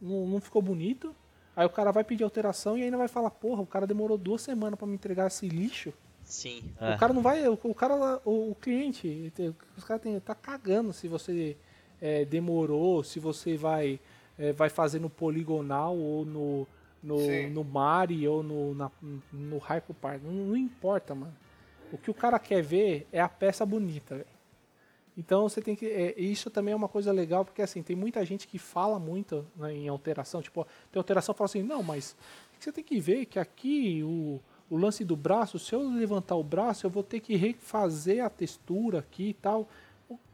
Não, 0.00 0.26
não 0.26 0.40
ficou 0.40 0.60
bonito. 0.62 1.14
Aí 1.54 1.66
o 1.66 1.70
cara 1.70 1.92
vai 1.92 2.04
pedir 2.04 2.24
alteração 2.24 2.76
e 2.78 2.82
ainda 2.82 2.96
vai 2.96 3.08
falar: 3.08 3.30
Porra, 3.30 3.62
o 3.62 3.66
cara 3.66 3.86
demorou 3.86 4.16
duas 4.16 4.40
semanas 4.42 4.78
para 4.78 4.86
me 4.86 4.94
entregar 4.94 5.26
esse 5.26 5.48
lixo. 5.48 5.92
Sim. 6.24 6.62
O 6.80 6.84
é. 6.84 6.96
cara 6.96 7.12
não 7.12 7.22
vai, 7.22 7.46
o, 7.48 7.58
o 7.62 7.74
cara, 7.74 8.20
o, 8.24 8.50
o 8.50 8.54
cliente, 8.54 9.32
os 9.76 9.84
caras 9.84 10.02
tem- 10.02 10.20
tá 10.20 10.34
cagando 10.34 10.92
se 10.92 11.08
você 11.08 11.56
é, 12.00 12.24
demorou, 12.24 13.02
se 13.04 13.18
você 13.18 13.56
vai, 13.56 14.00
é, 14.38 14.52
vai 14.52 14.68
fazer 14.68 14.98
no 14.98 15.10
poligonal 15.10 15.96
ou 15.96 16.24
no 16.24 16.66
no, 17.02 17.18
Sim. 17.18 17.48
no 17.48 17.64
Mari 17.64 18.28
ou 18.28 18.42
no 18.42 18.74
na, 18.74 18.90
no 19.32 19.58
Hyperpar, 19.58 20.20
não, 20.22 20.32
não 20.32 20.56
importa, 20.56 21.14
mano. 21.14 21.34
O 21.92 21.98
que 21.98 22.10
o 22.10 22.14
cara 22.14 22.38
quer 22.38 22.62
ver 22.62 23.06
é 23.10 23.20
a 23.20 23.28
peça 23.28 23.64
bonita. 23.64 24.24
Então 25.16 25.48
você 25.48 25.60
tem 25.60 25.74
que. 25.74 25.86
é, 25.86 26.18
isso 26.18 26.50
também 26.50 26.72
é 26.72 26.76
uma 26.76 26.88
coisa 26.88 27.12
legal, 27.12 27.44
porque 27.44 27.62
assim, 27.62 27.82
tem 27.82 27.96
muita 27.96 28.24
gente 28.24 28.46
que 28.46 28.58
fala 28.58 28.98
muito 28.98 29.46
né, 29.56 29.72
em 29.72 29.88
alteração. 29.88 30.40
Tipo, 30.40 30.66
tem 30.90 31.00
alteração 31.00 31.34
fala 31.34 31.46
assim, 31.46 31.62
não, 31.62 31.82
mas 31.82 32.16
você 32.58 32.70
tem 32.70 32.84
que 32.84 33.00
ver 33.00 33.26
que 33.26 33.38
aqui 33.38 34.02
o, 34.04 34.40
o 34.68 34.76
lance 34.76 35.04
do 35.04 35.16
braço, 35.16 35.58
se 35.58 35.74
eu 35.74 35.82
levantar 35.82 36.36
o 36.36 36.44
braço, 36.44 36.86
eu 36.86 36.90
vou 36.90 37.02
ter 37.02 37.20
que 37.20 37.34
refazer 37.34 38.24
a 38.24 38.30
textura 38.30 39.00
aqui 39.00 39.30
e 39.30 39.34
tal. 39.34 39.68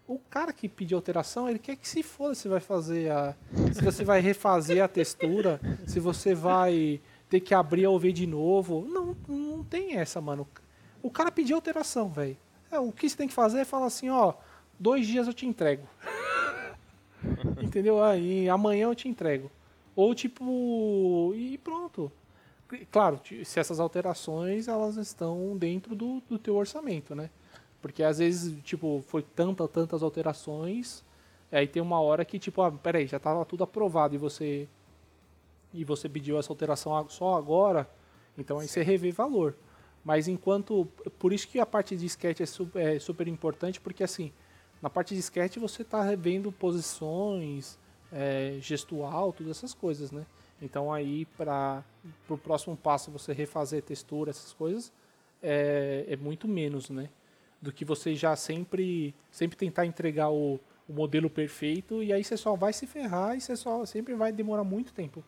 O, 0.08 0.18
cara 0.18 0.52
que 0.52 0.68
pediu 0.68 0.98
alteração, 0.98 1.48
ele 1.48 1.58
quer 1.58 1.76
que 1.76 1.88
se 1.88 2.02
foda 2.02 2.34
se 2.34 2.48
vai 2.48 2.60
fazer 2.60 3.10
a. 3.10 3.34
Se 3.72 3.82
você 3.82 4.04
vai 4.04 4.20
refazer 4.20 4.82
a 4.82 4.88
textura, 4.88 5.60
se 5.86 5.98
você 5.98 6.34
vai 6.34 7.00
ter 7.28 7.40
que 7.40 7.54
abrir 7.54 7.84
a 7.84 7.90
OV 7.90 8.12
de 8.12 8.26
novo. 8.26 8.86
Não, 8.88 9.16
não 9.28 9.64
tem 9.64 9.96
essa, 9.96 10.20
mano. 10.20 10.46
O 11.02 11.10
cara 11.10 11.30
pediu 11.30 11.56
alteração, 11.56 12.08
velho. 12.08 12.36
É, 12.70 12.78
o 12.78 12.92
que 12.92 13.08
você 13.08 13.16
tem 13.16 13.28
que 13.28 13.34
fazer 13.34 13.60
é 13.60 13.64
falar 13.64 13.86
assim, 13.86 14.08
ó, 14.10 14.34
dois 14.78 15.06
dias 15.06 15.26
eu 15.26 15.32
te 15.32 15.46
entrego. 15.46 15.86
Entendeu? 17.62 18.02
Aí 18.02 18.48
amanhã 18.48 18.84
eu 18.84 18.94
te 18.94 19.08
entrego. 19.08 19.50
Ou 19.94 20.14
tipo, 20.14 21.32
e 21.34 21.58
pronto. 21.58 22.12
Claro, 22.90 23.20
se 23.44 23.60
essas 23.60 23.78
alterações 23.78 24.66
elas 24.66 24.96
estão 24.96 25.56
dentro 25.56 25.94
do, 25.94 26.20
do 26.28 26.38
teu 26.38 26.56
orçamento, 26.56 27.14
né? 27.14 27.30
Porque 27.86 28.02
às 28.02 28.18
vezes, 28.18 28.60
tipo, 28.62 29.02
foi 29.06 29.22
tanta, 29.22 29.66
tantas 29.68 30.02
alterações, 30.02 31.04
aí 31.50 31.66
tem 31.66 31.80
uma 31.80 32.00
hora 32.00 32.24
que, 32.24 32.38
tipo, 32.38 32.60
ah, 32.62 32.70
peraí, 32.70 33.06
já 33.06 33.16
estava 33.16 33.44
tudo 33.44 33.64
aprovado 33.64 34.14
e 34.14 34.18
você 34.18 34.68
e 35.72 35.84
você 35.84 36.08
pediu 36.08 36.38
essa 36.38 36.50
alteração 36.50 37.06
só 37.08 37.34
agora, 37.34 37.88
então 38.38 38.58
aí 38.58 38.66
você 38.66 38.82
revê 38.82 39.10
valor. 39.10 39.54
Mas 40.04 40.28
enquanto. 40.28 40.86
Por 41.18 41.32
isso 41.32 41.48
que 41.48 41.60
a 41.60 41.66
parte 41.66 41.96
de 41.96 42.06
sketch 42.06 42.40
é 42.40 42.46
super, 42.46 42.80
é 42.80 42.98
super 42.98 43.28
importante, 43.28 43.80
porque 43.80 44.02
assim, 44.02 44.32
na 44.80 44.88
parte 44.88 45.14
de 45.14 45.20
sketch 45.20 45.56
você 45.58 45.82
está 45.82 46.02
revendo 46.02 46.50
posições, 46.50 47.78
é, 48.12 48.56
gestual, 48.60 49.32
todas 49.32 49.56
essas 49.56 49.74
coisas, 49.74 50.10
né? 50.10 50.24
Então 50.62 50.92
aí 50.92 51.26
para 51.36 51.84
o 52.28 52.38
próximo 52.38 52.76
passo 52.76 53.10
você 53.10 53.32
refazer 53.32 53.82
textura, 53.82 54.30
essas 54.30 54.52
coisas, 54.52 54.92
é, 55.42 56.06
é 56.08 56.16
muito 56.16 56.48
menos, 56.48 56.88
né? 56.88 57.10
Do 57.60 57.72
que 57.72 57.84
você 57.84 58.14
já 58.14 58.36
sempre, 58.36 59.14
sempre 59.30 59.56
tentar 59.56 59.86
entregar 59.86 60.30
o, 60.30 60.60
o 60.88 60.92
modelo 60.92 61.28
perfeito 61.28 62.02
e 62.02 62.12
aí 62.12 62.22
você 62.22 62.36
só 62.36 62.54
vai 62.54 62.72
se 62.72 62.86
ferrar 62.86 63.36
e 63.36 63.40
você 63.40 63.56
só 63.56 63.84
sempre 63.84 64.14
vai 64.14 64.32
demorar 64.32 64.64
muito 64.64 64.92
tempo 64.92 65.24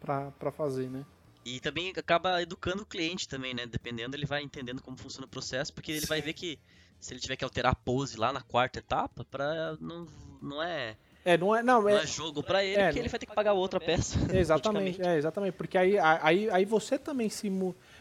para 0.00 0.50
fazer, 0.50 0.90
né? 0.90 1.04
E 1.44 1.58
também 1.60 1.92
acaba 1.96 2.42
educando 2.42 2.82
o 2.82 2.86
cliente 2.86 3.28
também, 3.28 3.54
né? 3.54 3.66
Dependendo, 3.66 4.16
ele 4.16 4.26
vai 4.26 4.42
entendendo 4.42 4.82
como 4.82 4.96
funciona 4.96 5.26
o 5.26 5.30
processo, 5.30 5.72
porque 5.72 5.92
ele 5.92 6.06
vai 6.06 6.18
Sim. 6.18 6.26
ver 6.26 6.32
que 6.34 6.58
se 6.98 7.14
ele 7.14 7.20
tiver 7.20 7.36
que 7.36 7.44
alterar 7.44 7.72
a 7.72 7.74
pose 7.74 8.18
lá 8.18 8.32
na 8.32 8.42
quarta 8.42 8.78
etapa, 8.78 9.24
pra, 9.24 9.76
não, 9.80 10.06
não 10.42 10.62
é, 10.62 10.96
É, 11.24 11.38
não 11.38 11.56
é, 11.56 11.62
não, 11.62 11.82
não 11.82 11.88
é, 11.88 12.02
é 12.02 12.06
jogo 12.06 12.42
pra 12.42 12.62
ele, 12.62 12.80
é, 12.80 12.86
porque 12.86 12.98
ele 12.98 13.08
vai 13.08 13.18
ter 13.18 13.26
que 13.26 13.34
pagar 13.34 13.54
outra 13.54 13.80
peça. 13.80 14.18
Exatamente, 14.36 15.00
é, 15.00 15.16
exatamente. 15.16 15.54
Porque 15.54 15.78
aí, 15.78 15.98
aí, 15.98 16.50
aí 16.50 16.64
você 16.66 16.98
também 16.98 17.30
se. 17.30 17.50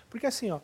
Porque 0.09 0.28
assim, 0.28 0.51
ó. 0.51 0.59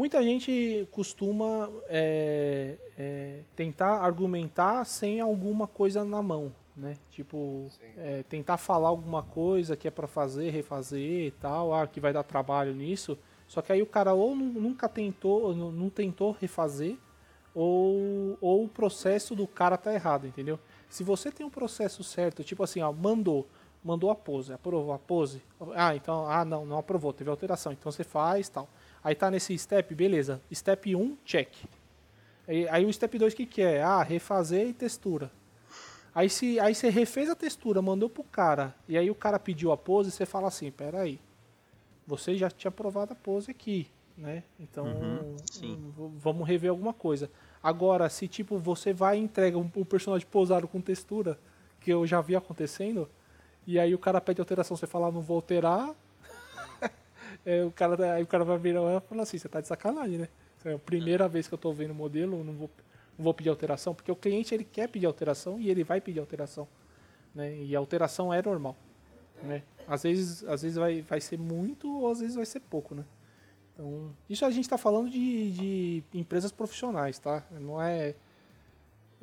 Muita 0.00 0.22
gente 0.22 0.88
costuma 0.90 1.68
é, 1.86 2.78
é, 2.98 3.40
tentar 3.54 3.98
argumentar 4.00 4.82
sem 4.86 5.20
alguma 5.20 5.66
coisa 5.66 6.02
na 6.06 6.22
mão, 6.22 6.54
né? 6.74 6.96
Tipo, 7.10 7.66
é, 7.98 8.22
tentar 8.22 8.56
falar 8.56 8.88
alguma 8.88 9.22
coisa 9.22 9.76
que 9.76 9.86
é 9.86 9.90
pra 9.90 10.06
fazer, 10.06 10.48
refazer 10.48 11.26
e 11.26 11.30
tal, 11.32 11.74
ah, 11.74 11.86
que 11.86 12.00
vai 12.00 12.14
dar 12.14 12.22
trabalho 12.22 12.74
nisso. 12.74 13.18
Só 13.46 13.60
que 13.60 13.72
aí 13.72 13.82
o 13.82 13.86
cara 13.86 14.14
ou 14.14 14.34
nu- 14.34 14.58
nunca 14.58 14.88
tentou, 14.88 15.54
não 15.54 15.90
tentou 15.90 16.34
refazer, 16.40 16.96
ou, 17.54 18.38
ou 18.40 18.64
o 18.64 18.68
processo 18.68 19.34
do 19.36 19.46
cara 19.46 19.76
tá 19.76 19.92
errado, 19.92 20.26
entendeu? 20.26 20.58
Se 20.88 21.04
você 21.04 21.30
tem 21.30 21.44
um 21.44 21.50
processo 21.50 22.02
certo, 22.02 22.42
tipo 22.42 22.62
assim, 22.62 22.80
ó, 22.80 22.90
mandou, 22.90 23.46
mandou 23.84 24.10
a 24.10 24.14
pose, 24.14 24.50
aprovou 24.50 24.94
a 24.94 24.98
pose, 24.98 25.42
ah, 25.74 25.94
então, 25.94 26.24
ah, 26.26 26.42
não, 26.42 26.64
não 26.64 26.78
aprovou, 26.78 27.12
teve 27.12 27.28
alteração, 27.28 27.70
então 27.70 27.92
você 27.92 28.02
faz 28.02 28.48
tal. 28.48 28.66
Aí 29.02 29.14
tá 29.14 29.30
nesse 29.30 29.56
step, 29.56 29.94
beleza, 29.94 30.40
step 30.52 30.94
1, 30.94 31.16
check. 31.24 31.48
Aí, 32.46 32.68
aí 32.68 32.84
o 32.84 32.92
step 32.92 33.18
2 33.18 33.32
o 33.32 33.36
que, 33.36 33.46
que 33.46 33.62
é? 33.62 33.82
Ah, 33.82 34.02
refazer 34.02 34.68
e 34.68 34.72
textura. 34.72 35.30
Aí, 36.14 36.28
se, 36.28 36.58
aí 36.58 36.74
você 36.74 36.90
refez 36.90 37.30
a 37.30 37.34
textura, 37.34 37.80
mandou 37.80 38.08
pro 38.08 38.24
cara, 38.24 38.74
e 38.88 38.98
aí 38.98 39.10
o 39.10 39.14
cara 39.14 39.38
pediu 39.38 39.70
a 39.70 39.76
pose, 39.76 40.10
você 40.10 40.26
fala 40.26 40.48
assim, 40.48 40.70
peraí, 40.70 41.20
você 42.04 42.36
já 42.36 42.50
tinha 42.50 42.70
provado 42.70 43.12
a 43.12 43.16
pose 43.16 43.50
aqui, 43.52 43.88
né? 44.16 44.42
Então, 44.58 44.86
Uhum, 44.86 46.10
vamos 46.18 46.48
rever 46.48 46.70
alguma 46.70 46.92
coisa. 46.92 47.30
Agora, 47.62 48.08
se 48.08 48.26
tipo, 48.26 48.58
você 48.58 48.92
vai 48.92 49.18
e 49.18 49.22
entrega 49.22 49.56
um, 49.56 49.70
um 49.76 49.84
personagem 49.84 50.26
posado 50.26 50.66
com 50.66 50.80
textura, 50.80 51.38
que 51.80 51.92
eu 51.92 52.04
já 52.06 52.20
vi 52.20 52.34
acontecendo, 52.34 53.08
e 53.66 53.78
aí 53.78 53.94
o 53.94 53.98
cara 53.98 54.20
pede 54.20 54.40
alteração, 54.40 54.76
você 54.76 54.86
fala, 54.88 55.12
não 55.12 55.20
vou 55.20 55.36
alterar, 55.36 55.94
é, 57.44 57.64
o 57.64 57.70
cara, 57.70 58.14
aí 58.14 58.22
o 58.22 58.26
cara 58.26 58.44
vai 58.44 58.58
virar 58.58 58.80
e 58.80 59.00
falar 59.00 59.22
assim, 59.22 59.38
você 59.38 59.48
tá 59.48 59.60
de 59.60 59.66
sacanagem, 59.66 60.18
né? 60.18 60.28
É 60.64 60.74
a 60.74 60.78
primeira 60.78 61.26
vez 61.28 61.48
que 61.48 61.54
eu 61.54 61.58
tô 61.58 61.72
vendo 61.72 61.92
o 61.92 61.94
modelo, 61.94 62.44
não 62.44 62.52
vou, 62.52 62.70
não 63.16 63.24
vou 63.24 63.32
pedir 63.32 63.48
alteração, 63.48 63.94
porque 63.94 64.12
o 64.12 64.16
cliente 64.16 64.54
ele 64.54 64.64
quer 64.64 64.88
pedir 64.88 65.06
alteração 65.06 65.58
e 65.58 65.70
ele 65.70 65.82
vai 65.82 66.00
pedir 66.00 66.20
alteração, 66.20 66.68
né? 67.34 67.56
E 67.56 67.74
a 67.74 67.78
alteração 67.78 68.32
é 68.32 68.42
normal, 68.42 68.76
né? 69.42 69.62
Às 69.88 70.02
vezes, 70.02 70.44
às 70.44 70.62
vezes 70.62 70.76
vai, 70.76 71.00
vai 71.02 71.20
ser 71.20 71.38
muito 71.38 71.90
ou 71.90 72.10
às 72.10 72.20
vezes 72.20 72.36
vai 72.36 72.44
ser 72.44 72.60
pouco, 72.60 72.94
né? 72.94 73.04
Então, 73.72 74.14
isso 74.28 74.44
a 74.44 74.50
gente 74.50 74.64
está 74.64 74.76
falando 74.76 75.08
de, 75.08 75.50
de 75.52 76.04
empresas 76.12 76.52
profissionais, 76.52 77.18
tá? 77.18 77.42
Não 77.52 77.80
é, 77.80 78.14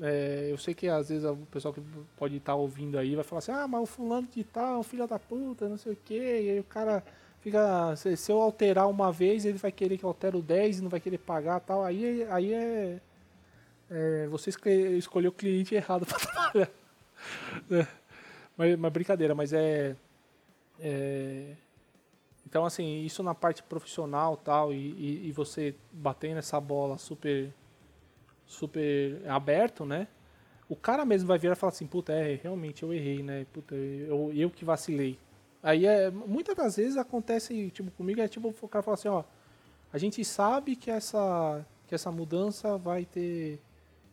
é, 0.01 0.47
Eu 0.51 0.57
sei 0.57 0.73
que 0.73 0.87
às 0.87 1.09
vezes 1.09 1.23
o 1.23 1.37
pessoal 1.51 1.73
que 1.73 1.81
pode 2.17 2.37
estar 2.37 2.55
ouvindo 2.55 2.97
aí 2.97 3.15
vai 3.15 3.23
falar 3.23 3.39
assim: 3.39 3.51
ah, 3.51 3.67
mas 3.67 3.81
o 3.81 3.85
fulano 3.85 4.27
de 4.27 4.43
tal 4.43 4.79
é 4.81 4.83
filho 4.83 5.07
da 5.07 5.19
puta, 5.19 5.69
não 5.69 5.77
sei 5.77 5.93
o 5.93 5.97
quê. 6.03 6.41
E 6.43 6.49
aí 6.51 6.59
o 6.59 6.63
cara 6.63 7.03
fica. 7.41 7.95
Se, 7.95 8.15
se 8.17 8.31
eu 8.31 8.41
alterar 8.41 8.87
uma 8.89 9.11
vez, 9.11 9.45
ele 9.45 9.57
vai 9.57 9.71
querer 9.71 9.97
que 9.97 10.03
eu 10.03 10.09
altere 10.09 10.37
o 10.37 10.41
10 10.41 10.79
e 10.79 10.81
não 10.81 10.89
vai 10.89 10.99
querer 10.99 11.17
pagar 11.17 11.59
tal. 11.59 11.83
Aí, 11.83 12.23
aí 12.29 12.53
é. 12.53 12.99
é, 13.89 14.27
você 14.27 14.49
escolhe- 14.49 14.97
escolheu 14.97 15.31
o 15.31 15.33
cliente 15.33 15.75
errado 15.75 16.05
para 16.05 16.17
trabalhar. 16.19 16.71
É. 17.71 17.87
Mas, 18.55 18.77
mas 18.77 18.91
brincadeira, 18.93 19.35
mas 19.35 19.53
é. 19.53 19.95
é 20.79 21.55
então, 22.47 22.65
assim, 22.65 23.03
isso 23.03 23.21
na 23.21 23.35
parte 23.35 23.61
profissional 23.61 24.37
tal, 24.37 24.71
e, 24.73 24.77
e, 24.77 25.27
e 25.27 25.31
você 25.33 25.75
batendo 25.91 26.37
essa 26.37 26.61
bola 26.61 26.97
super, 26.97 27.53
super 28.45 29.21
aberto, 29.27 29.85
né? 29.85 30.07
O 30.69 30.75
cara 30.75 31.03
mesmo 31.03 31.27
vai 31.27 31.37
virar 31.37 31.53
e 31.53 31.57
falar 31.57 31.73
assim, 31.73 31.85
puta, 31.85 32.13
é, 32.13 32.35
realmente 32.41 32.83
eu 32.83 32.93
errei, 32.93 33.21
né? 33.21 33.45
Puta, 33.51 33.75
eu, 33.75 34.31
eu 34.33 34.49
que 34.49 34.63
vacilei. 34.63 35.19
Aí, 35.67 35.85
é, 35.85 36.09
muitas 36.09 36.55
das 36.55 36.77
vezes 36.77 36.97
acontece, 36.97 37.69
tipo, 37.71 37.91
comigo 37.91 38.21
é 38.21 38.27
tipo, 38.27 38.53
o 38.61 38.67
cara 38.67 38.83
fala 38.83 38.95
assim, 38.95 39.09
ó, 39.09 39.23
a 39.91 39.97
gente 39.97 40.23
sabe 40.23 40.75
que 40.75 40.89
essa, 40.89 41.65
que 41.87 41.95
essa 41.95 42.11
mudança 42.11 42.77
vai 42.77 43.05
ter, 43.05 43.59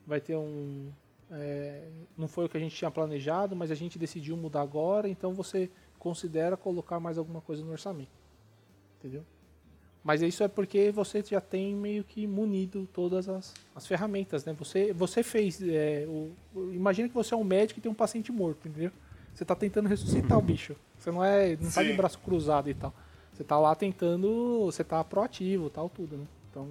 vai 0.07 0.21
ter 0.21 0.37
um... 0.37 0.91
é, 1.31 1.89
não 2.19 2.27
foi 2.27 2.47
o 2.47 2.49
que 2.49 2.57
a 2.57 2.61
gente 2.61 2.75
tinha 2.75 2.91
planejado, 2.91 3.55
mas 3.55 3.71
a 3.71 3.75
gente 3.75 3.99
decidiu 3.99 4.37
mudar 4.37 4.63
agora, 4.63 5.09
então 5.09 5.33
você 5.33 5.71
considera 5.99 6.57
colocar 6.57 6.99
mais 6.99 7.19
alguma 7.19 7.41
coisa 7.41 7.65
no 7.65 7.71
orçamento 7.71 8.25
entendeu? 9.05 9.25
Mas 10.03 10.21
isso 10.21 10.43
é 10.43 10.49
porque 10.49 10.91
você 10.91 11.23
já 11.23 11.41
tem 11.41 11.75
meio 11.75 12.05
que 12.05 12.27
munido 12.27 12.87
todas 12.93 13.29
as, 13.29 13.55
as 13.75 13.87
ferramentas, 13.87 14.45
né? 14.45 14.53
Você, 14.59 14.93
você 14.93 15.23
fez. 15.23 15.63
é, 15.63 16.05
o, 16.07 16.31
imagina 16.73 17.09
que 17.09 17.15
você 17.15 17.33
é 17.33 17.37
um 17.37 17.45
médico 17.45 17.81
e 17.81 17.83
tem 17.83 17.91
um 17.91 17.95
paciente 17.95 18.31
morto, 18.31 18.69
entendeu? 18.69 18.91
Você 19.35 19.45
está 19.45 19.55
tentando 19.55 19.89
ressuscitar 19.89 20.39
o 20.39 20.43
bicho. 20.43 20.77
Você 21.05 21.11
não 21.11 21.23
é. 21.23 21.51
não 21.61 21.71
tá 21.71 21.83
de 21.83 21.91
Sim. 21.91 21.97
braço 21.97 22.19
cruzado 22.19 22.71
e 22.71 22.75
tal. 22.75 22.91
Você 23.35 23.43
está 23.43 23.59
lá 23.59 23.75
tentando. 23.75 24.63
Você 24.65 24.83
tá 24.83 25.05
proativo 25.05 25.69
tal, 25.69 25.91
tudo, 25.91 26.17
né? 26.17 26.25
Então. 26.51 26.69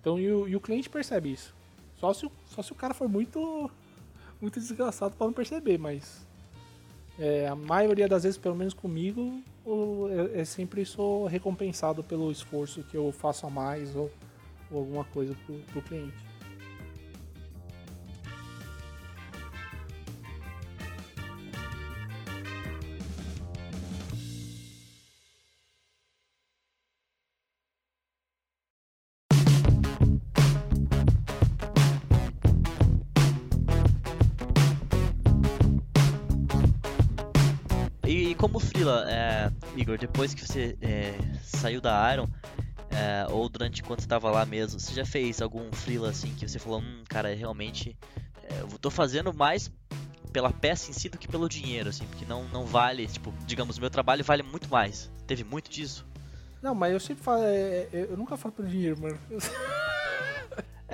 Então 0.00 0.18
e 0.18 0.30
o, 0.30 0.46
e 0.46 0.54
o 0.54 0.60
cliente 0.60 0.90
percebe 0.90 1.32
isso. 1.32 1.54
Só 1.98 2.12
se, 2.12 2.26
o- 2.26 2.32
só 2.46 2.60
se 2.62 2.72
o 2.72 2.74
cara 2.74 2.92
for 2.92 3.08
muito. 3.08 3.70
Muito 4.38 4.60
desgraçado 4.60 5.16
para 5.16 5.26
não 5.26 5.32
perceber, 5.32 5.78
mas. 5.78 6.26
É, 7.18 7.48
a 7.48 7.54
maioria 7.54 8.06
das 8.06 8.24
vezes, 8.24 8.36
pelo 8.36 8.54
menos 8.56 8.74
comigo, 8.74 9.40
eu, 9.64 10.10
eu 10.34 10.44
sempre 10.44 10.84
sou 10.84 11.26
recompensado 11.26 12.02
pelo 12.04 12.30
esforço 12.30 12.82
que 12.82 12.96
eu 12.96 13.12
faço 13.12 13.46
a 13.46 13.50
mais 13.50 13.94
ou, 13.96 14.10
ou 14.70 14.80
alguma 14.80 15.04
coisa 15.04 15.34
pro, 15.46 15.54
pro 15.72 15.80
cliente. 15.82 16.12
Como 38.44 38.60
freela, 38.60 39.06
é, 39.08 39.50
Igor, 39.74 39.96
depois 39.96 40.34
que 40.34 40.46
você 40.46 40.76
é, 40.82 41.14
saiu 41.42 41.80
da 41.80 42.12
Iron, 42.12 42.28
é, 42.90 43.26
ou 43.32 43.48
durante 43.48 43.82
quando 43.82 44.00
você 44.00 44.04
estava 44.04 44.30
lá 44.30 44.44
mesmo, 44.44 44.78
você 44.78 44.92
já 44.92 45.06
fez 45.06 45.40
algum 45.40 45.72
freela 45.72 46.10
assim 46.10 46.28
que 46.34 46.46
você 46.46 46.58
falou, 46.58 46.80
hum, 46.80 47.04
cara, 47.08 47.34
realmente 47.34 47.96
é, 48.42 48.60
eu 48.60 48.78
tô 48.78 48.90
fazendo 48.90 49.32
mais 49.32 49.72
pela 50.30 50.52
peça 50.52 50.90
em 50.90 50.92
si 50.92 51.08
do 51.08 51.16
que 51.16 51.26
pelo 51.26 51.48
dinheiro, 51.48 51.88
assim, 51.88 52.04
porque 52.04 52.26
não, 52.26 52.44
não 52.48 52.66
vale, 52.66 53.06
tipo, 53.06 53.32
digamos, 53.46 53.78
meu 53.78 53.88
trabalho 53.88 54.22
vale 54.22 54.42
muito 54.42 54.68
mais. 54.68 55.10
Teve 55.26 55.42
muito 55.42 55.70
disso? 55.70 56.06
Não, 56.60 56.74
mas 56.74 56.92
eu 56.92 57.00
sempre 57.00 57.24
falo. 57.24 57.44
é, 57.44 57.88
é, 57.94 58.06
eu 58.10 58.16
nunca 58.16 58.36
falo 58.36 58.52
pelo 58.52 58.68
dinheiro, 58.68 59.00
mano. 59.00 59.18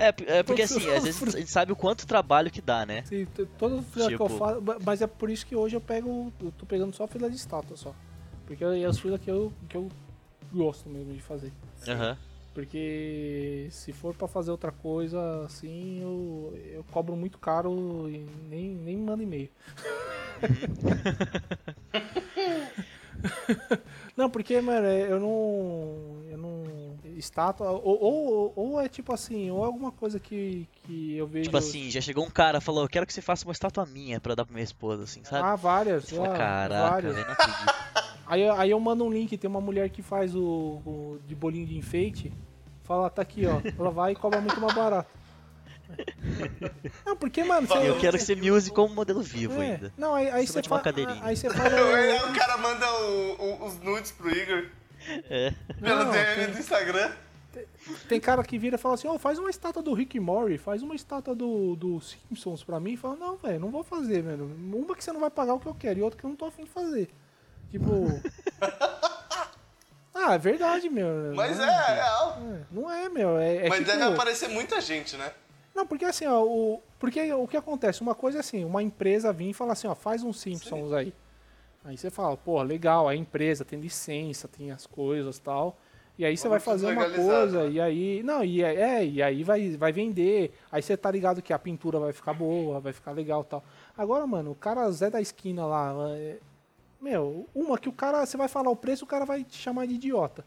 É, 0.01 0.39
é 0.39 0.43
porque 0.43 0.63
assim, 0.63 0.89
às 0.89 1.03
vezes 1.03 1.35
a 1.35 1.39
gente 1.39 1.51
sabe 1.51 1.71
o 1.71 1.75
quanto 1.75 2.07
trabalho 2.07 2.49
que 2.49 2.61
dá, 2.61 2.85
né? 2.85 3.03
t- 3.03 3.25
todo 3.57 3.81
fila 3.83 4.07
que 4.07 4.13
eu 4.15 4.27
Tipo- 4.27 4.37
faço. 4.37 4.61
Mas 4.85 5.01
é 5.01 5.07
por 5.07 5.29
isso 5.29 5.45
que 5.45 5.55
hoje 5.55 5.75
eu 5.75 5.81
pego. 5.81 6.31
Eu 6.41 6.51
tô 6.51 6.65
pegando 6.65 6.93
só 6.95 7.07
fila 7.07 7.29
de 7.29 7.35
estátua 7.35 7.77
só. 7.77 7.93
Porque 8.45 8.63
é 8.63 8.85
as 8.85 8.99
filas 8.99 9.19
que 9.21 9.29
eu, 9.29 9.53
que 9.69 9.77
eu 9.77 9.87
gosto 10.51 10.89
mesmo 10.89 11.13
de 11.13 11.21
fazer. 11.21 11.51
Aham. 11.87 12.17
Porque 12.53 13.67
se 13.71 13.93
for 13.93 14.13
pra 14.13 14.27
fazer 14.27 14.51
outra 14.51 14.73
coisa 14.73 15.45
assim, 15.45 16.01
eu, 16.01 16.53
eu 16.73 16.83
cobro 16.91 17.15
muito 17.15 17.37
caro 17.37 18.09
e 18.09 18.25
nem, 18.49 18.71
nem 18.75 18.97
mando 18.97 19.23
e-mail. 19.23 19.49
não, 24.17 24.29
porque, 24.29 24.59
mano, 24.61 24.87
é, 24.87 25.11
eu 25.11 25.19
não. 25.19 26.21
Eu 26.29 26.37
não. 26.37 26.63
Estátua. 27.21 27.69
Ou, 27.69 28.03
ou, 28.03 28.53
ou 28.55 28.81
é 28.81 28.89
tipo 28.89 29.13
assim, 29.13 29.49
ou 29.49 29.63
é 29.63 29.65
alguma 29.67 29.91
coisa 29.91 30.19
que, 30.19 30.67
que 30.83 31.15
eu 31.15 31.25
vejo. 31.27 31.45
Tipo 31.45 31.57
assim, 31.57 31.89
já 31.89 32.01
chegou 32.01 32.25
um 32.25 32.29
cara 32.29 32.57
e 32.57 32.61
falou, 32.61 32.83
eu 32.83 32.89
quero 32.89 33.05
que 33.05 33.13
você 33.13 33.21
faça 33.21 33.45
uma 33.45 33.51
estátua 33.53 33.85
minha 33.85 34.19
pra 34.19 34.35
dar 34.35 34.43
pra 34.45 34.53
minha 34.53 34.63
esposa, 34.63 35.03
assim, 35.03 35.23
sabe? 35.23 35.47
Ah, 35.47 35.55
várias. 35.55 36.05
Você 36.05 36.15
fala, 36.15 36.33
ah, 36.33 36.37
caraca, 36.37 36.89
várias. 36.91 37.13
velho, 37.15 37.25
não 37.27 37.33
acredito. 37.33 37.73
Aí, 38.27 38.41
eu- 38.43 38.53
aí 38.55 38.71
eu 38.71 38.79
mando 38.79 39.03
um 39.03 39.11
link, 39.11 39.37
tem 39.37 39.49
uma 39.49 39.59
mulher 39.59 39.89
que 39.89 40.01
faz 40.01 40.33
o, 40.33 40.41
o 40.85 41.19
de 41.27 41.35
bolinho 41.35 41.67
de 41.67 41.77
enfeite. 41.77 42.31
Fala, 42.83 43.09
tá 43.09 43.21
aqui, 43.21 43.45
ó. 43.45 43.59
Ela 43.77 43.91
vai 43.91 44.13
e 44.13 44.15
cobra 44.15 44.39
muito 44.39 44.57
mais 44.61 44.73
barato. 44.73 45.09
Não, 47.05 47.15
porque, 47.17 47.43
mano, 47.43 47.67
você. 47.67 47.89
Eu 47.89 47.99
quero 47.99 48.17
que 48.17 48.23
você 48.23 48.35
me 48.35 48.49
use 48.49 48.71
como 48.71 48.93
modelo 48.95 49.21
vivo 49.21 49.61
é, 49.61 49.71
ainda. 49.71 49.93
Não, 49.97 50.15
aí, 50.15 50.29
aí 50.29 50.47
Você 50.47 50.61
uma 50.65 50.79
cadeirinha. 50.79 51.19
Aí 51.23 51.35
você 51.35 51.49
fala. 51.49 51.69
Aí 51.95 52.17
o 52.19 52.33
cara 52.33 52.57
manda 52.57 52.85
o- 53.01 53.35
o- 53.39 53.65
os 53.65 53.79
nudes 53.79 54.11
pro 54.11 54.29
Igor 54.33 54.67
É. 55.29 55.53
pelo 55.81 56.05
Não, 56.05 56.11
DM 56.11 56.35
tem- 56.35 56.51
do 56.53 56.59
Instagram. 56.59 57.11
Tem 58.07 58.19
cara 58.19 58.41
que 58.43 58.57
vira 58.57 58.75
e 58.75 58.79
fala 58.79 58.95
assim, 58.95 59.09
ó, 59.09 59.17
faz 59.17 59.37
uma 59.37 59.49
estátua 59.49 59.83
do 59.83 59.93
Rick 59.93 60.17
Mori, 60.19 60.57
faz 60.57 60.81
uma 60.81 60.95
estátua 60.95 61.35
do, 61.35 61.75
do 61.75 61.99
Simpsons 61.99 62.63
pra 62.63 62.79
mim. 62.79 62.93
E 62.93 62.97
fala, 62.97 63.17
não, 63.17 63.35
velho, 63.35 63.59
não 63.59 63.69
vou 63.69 63.83
fazer, 63.83 64.21
velho. 64.21 64.45
Uma 64.45 64.95
que 64.95 65.03
você 65.03 65.11
não 65.11 65.19
vai 65.19 65.29
pagar 65.29 65.55
o 65.55 65.59
que 65.59 65.67
eu 65.67 65.75
quero 65.75 65.99
e 65.99 66.01
outra 66.01 66.17
que 66.17 66.25
eu 66.25 66.29
não 66.29 66.37
tô 66.37 66.45
afim 66.45 66.63
de 66.63 66.69
fazer. 66.69 67.09
Tipo. 67.69 67.89
ah, 70.13 70.33
é 70.33 70.37
verdade, 70.37 70.89
meu. 70.89 71.33
Mas 71.35 71.57
não 71.57 71.65
é, 71.65 71.67
é 71.67 71.93
real. 71.95 72.37
é, 72.39 72.61
Não 72.71 72.91
é, 72.91 73.09
meu. 73.09 73.37
É, 73.37 73.65
é 73.65 73.69
Mas 73.69 73.79
tipo... 73.79 73.91
deve 73.91 74.03
aparecer 74.13 74.47
muita 74.47 74.79
gente, 74.79 75.17
né? 75.17 75.31
Não, 75.73 75.87
porque 75.87 76.05
assim, 76.05 76.25
ó, 76.27 76.43
o, 76.43 76.81
porque 76.99 77.31
o 77.33 77.47
que 77.47 77.57
acontece? 77.57 78.01
Uma 78.01 78.13
coisa 78.13 78.39
é 78.39 78.41
assim, 78.41 78.65
uma 78.65 78.83
empresa 78.83 79.31
vir 79.31 79.49
e 79.49 79.53
falar 79.53 79.73
assim, 79.73 79.87
ó, 79.87 79.95
faz 79.95 80.21
um 80.23 80.33
Simpsons 80.33 80.91
aí. 80.93 81.13
Aí 81.83 81.97
você 81.97 82.09
fala, 82.09 82.37
pô, 82.37 82.61
legal, 82.61 83.07
a 83.07 83.15
empresa 83.15 83.65
tem 83.65 83.79
licença, 83.79 84.47
tem 84.47 84.71
as 84.71 84.85
coisas 84.85 85.37
e 85.37 85.41
tal. 85.41 85.77
E 86.17 86.25
aí 86.25 86.37
você 86.37 86.47
vai 86.47 86.59
fazer 86.59 86.91
uma 86.91 87.09
coisa, 87.09 87.63
né? 87.63 87.69
e 87.71 87.81
aí. 87.81 88.21
Não, 88.23 88.43
e 88.43 88.61
é, 88.63 88.75
é, 88.75 89.05
e 89.05 89.23
aí 89.23 89.43
vai, 89.43 89.71
vai 89.71 89.91
vender. 89.91 90.53
Aí 90.71 90.81
você 90.81 90.95
tá 90.95 91.09
ligado 91.09 91.41
que 91.41 91.51
a 91.51 91.57
pintura 91.57 91.99
vai 91.99 92.13
ficar 92.13 92.33
boa, 92.33 92.79
vai 92.79 92.93
ficar 92.93 93.11
legal 93.11 93.41
e 93.41 93.45
tal. 93.45 93.63
Agora, 93.97 94.27
mano, 94.27 94.51
o 94.51 94.55
cara 94.55 94.89
Zé 94.91 95.09
da 95.09 95.19
esquina 95.19 95.65
lá. 95.65 95.95
é, 96.11 96.37
meu, 97.01 97.47
uma 97.55 97.77
que 97.79 97.89
o 97.89 97.93
cara. 97.93 98.23
Você 98.23 98.37
vai 98.37 98.47
falar 98.47 98.69
o 98.69 98.75
preço, 98.75 99.03
o 99.05 99.07
cara 99.07 99.25
vai 99.25 99.43
te 99.43 99.57
chamar 99.57 99.87
de 99.87 99.95
idiota. 99.95 100.45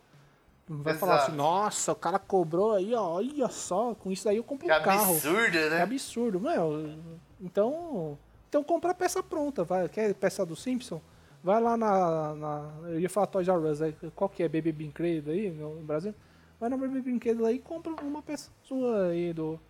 Vai 0.69 0.95
falar 0.95 1.15
Exato. 1.17 1.29
assim, 1.31 1.37
nossa, 1.37 1.93
o 1.93 1.97
cara 1.97 2.19
cobrou 2.19 2.73
aí, 2.73 2.95
ó, 2.95 3.17
olha 3.17 3.49
só, 3.51 3.95
com 3.95 4.11
isso 4.11 4.27
aí 4.29 4.37
eu 4.39 4.45
compro 4.45 4.67
Que 4.67 4.73
um 4.73 4.83
carro. 4.83 5.13
absurdo, 5.15 5.59
É 5.59 5.71
né? 5.71 5.83
absurdo, 5.83 6.41
meu. 6.41 6.89
Então, 7.41 8.17
então 8.49 8.65
compra 8.65 8.93
a 8.93 8.95
peça 8.95 9.23
pronta, 9.23 9.63
vai. 9.65 9.89
Quer 9.89 10.15
peça 10.15 10.47
do 10.47 10.55
Simpson? 10.57 11.03
Vai 11.45 11.61
lá 11.61 11.77
na, 11.77 12.35
na- 12.35 12.73
eu 12.89 12.99
ia 13.01 13.09
falar 13.11 13.27
Toys 13.27 13.47
R 13.47 13.59
Us, 13.59 13.83
aí, 13.83 13.95
qual 14.17 14.31
que 14.31 14.43
é 14.43 14.49
Baby 14.49 14.73
Brinquedo 14.73 15.31
aí 15.31 15.51
no 15.51 15.75
Brasil? 15.83 16.15
Vai 16.59 16.71
na 16.71 16.77
Baby 16.79 17.03
Brinquedo 17.03 17.45
aí 17.45 17.57
e 17.57 17.59
compra 17.59 17.93
uma 18.03 18.23
peça 18.23 18.51
sua 18.63 19.09
aí 19.09 19.31
do 19.35 19.61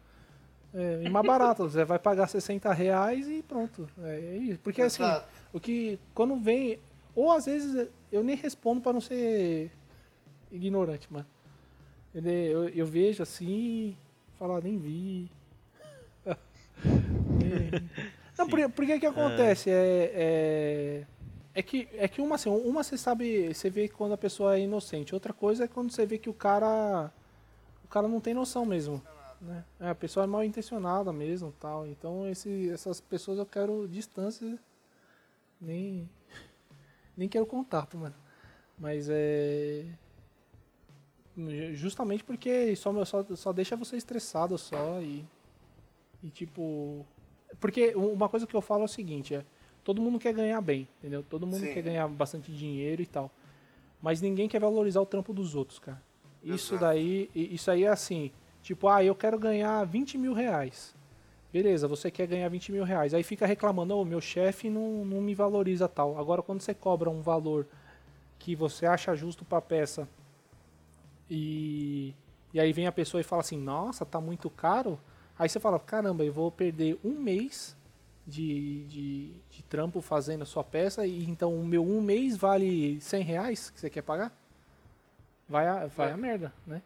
É, 0.73 1.03
e 1.05 1.11
mais 1.11 1.27
barato, 1.27 1.69
você 1.69 1.85
vai 1.85 1.99
pagar 1.99 2.29
60 2.29 2.73
reais 2.73 3.27
e 3.29 3.43
pronto. 3.43 3.89
É, 4.05 4.21
é 4.21 4.37
isso. 4.37 4.61
Porque 4.61 4.83
assim, 4.83 5.03
Exato. 5.03 5.27
o 5.53 5.59
que. 5.59 5.99
Quando 6.15 6.37
vem. 6.37 6.79
Ou 7.15 7.33
às 7.33 7.47
vezes 7.47 7.89
eu 8.13 8.23
nem 8.23 8.37
respondo 8.37 8.81
pra 8.81 8.93
não 8.93 9.01
ser 9.01 9.71
ignorante, 10.53 11.07
mano. 11.13 11.27
Ele- 12.15 12.53
Eu, 12.53 12.69
eu 12.69 12.87
vejo 12.87 13.21
assim, 13.23 13.97
falar, 14.39 14.63
nem 14.63 14.79
vi. 14.79 15.29
É. 17.45 17.83
Não, 18.39 18.49
por, 18.49 18.69
por 18.71 18.85
que 18.87 18.99
que 18.99 19.07
acontece? 19.07 19.71
É, 19.71 20.11
é, 20.15 21.05
é 21.55 21.63
que, 21.63 21.89
é 21.93 22.09
que 22.09 22.21
uma, 22.21 22.35
assim, 22.35 22.51
uma 22.51 22.83
você 22.83 22.99
sabe, 22.99 23.55
você 23.55 23.71
vê 23.71 23.89
quando 23.89 24.13
a 24.13 24.19
pessoa 24.19 24.57
é 24.57 24.61
inocente. 24.61 25.15
Outra 25.15 25.33
coisa 25.33 25.65
é 25.65 25.69
quando 25.69 25.93
você 25.93 26.05
vê 26.05 26.19
que 26.19 26.29
o 26.29 26.35
cara, 26.35 27.13
o 27.85 27.89
cara 27.89 28.09
não 28.09 28.21
tem 28.21 28.35
noção 28.35 28.67
mesmo. 28.67 29.01
Né? 29.41 29.65
É, 29.79 29.91
a 29.91 29.95
pessoa 29.95 30.25
é 30.25 30.27
mal 30.27 30.43
intencionada 30.43 31.13
mesmo 31.13 31.53
tal. 31.61 31.87
Então 31.87 32.27
esse, 32.29 32.71
essas 32.71 33.01
pessoas 33.01 33.39
eu 33.39 33.47
quero 33.47 33.87
distância. 33.87 34.59
Nem, 35.61 36.11
nem 37.17 37.29
quero 37.29 37.47
contato, 37.47 37.97
mano. 37.97 38.15
Mas 38.77 39.09
é. 39.09 39.87
Justamente 41.73 42.23
porque 42.25 42.75
só, 42.77 43.05
só, 43.05 43.25
só 43.35 43.53
deixa 43.53 43.77
você 43.77 43.97
estressado 43.97 44.59
só 44.59 45.01
e. 45.01 45.25
E 46.23 46.31
tipo. 46.31 47.07
Porque 47.61 47.95
uma 47.95 48.29
coisa 48.29 48.47
que 48.47 48.57
eu 48.57 48.61
falo 48.61 48.83
é 48.83 48.85
o 48.87 48.89
seguinte, 48.89 49.35
é. 49.35 49.45
Todo 49.85 50.01
mundo 50.01 50.19
quer 50.19 50.33
ganhar 50.33 50.61
bem, 50.61 50.89
entendeu? 50.99 51.23
Todo 51.29 51.47
mundo 51.47 51.61
Sim. 51.61 51.75
quer 51.75 51.83
ganhar 51.83 52.09
bastante 52.09 52.51
dinheiro 52.51 53.03
e 53.03 53.07
tal. 53.07 53.31
Mas 54.01 54.21
ninguém 54.21 54.49
quer 54.49 54.61
valorizar 54.61 55.01
o 55.01 55.07
trampo 55.07 55.33
dos 55.33 55.55
outros, 55.55 55.79
cara. 55.79 56.01
Isso 56.43 56.75
Exato. 56.75 56.81
daí. 56.81 57.31
Isso 57.35 57.71
aí 57.71 57.85
é 57.85 57.89
assim. 57.89 58.31
Tipo, 58.63 58.89
ah, 58.89 59.05
eu 59.05 59.15
quero 59.15 59.39
ganhar 59.39 59.85
20 59.85 60.17
mil 60.17 60.33
reais. 60.33 60.95
Beleza, 61.53 61.87
você 61.87 62.11
quer 62.11 62.27
ganhar 62.27 62.49
20 62.49 62.73
mil 62.73 62.83
reais. 62.83 63.15
Aí 63.15 63.23
fica 63.23 63.47
reclamando, 63.47 63.97
ô, 63.97 64.05
meu 64.05 64.21
chefe 64.21 64.69
não, 64.69 65.05
não 65.05 65.21
me 65.21 65.35
valoriza 65.35 65.87
tal. 65.87 66.19
Agora, 66.19 66.43
quando 66.43 66.61
você 66.61 66.75
cobra 66.75 67.09
um 67.09 67.21
valor 67.21 67.67
que 68.39 68.57
você 68.57 68.87
acha 68.87 69.15
justo 69.15 69.45
pra 69.45 69.61
peça 69.61 70.09
e, 71.31 72.13
e 72.53 72.61
aí 72.61 72.73
vem 72.73 72.87
a 72.87 72.93
pessoa 72.93 73.21
e 73.21 73.25
fala 73.25 73.41
assim, 73.41 73.59
nossa, 73.59 74.05
tá 74.05 74.21
muito 74.21 74.51
caro. 74.51 74.99
Aí 75.39 75.49
você 75.49 75.61
fala, 75.61 75.79
caramba, 75.79 76.25
eu 76.25 76.33
vou 76.33 76.51
perder 76.51 76.99
um 77.05 77.13
mês 77.13 77.77
de, 78.27 78.85
de, 78.85 79.31
de 79.51 79.63
trampo 79.65 80.01
fazendo 80.01 80.43
a 80.43 80.47
sua 80.47 80.65
peça 80.65 81.07
e 81.07 81.25
então 81.25 81.55
o 81.55 81.65
meu 81.65 81.85
um 81.85 82.01
mês 82.01 82.37
vale 82.37 83.01
100 83.01 83.23
reais 83.23 83.71
que 83.71 83.81
você 83.81 83.91
quer 83.91 84.03
pagar? 84.03 84.33
Vai 85.49 85.67
a, 85.67 85.87
vai 85.87 86.11
a 86.11 86.17
merda, 86.17 86.53
né? 86.67 86.83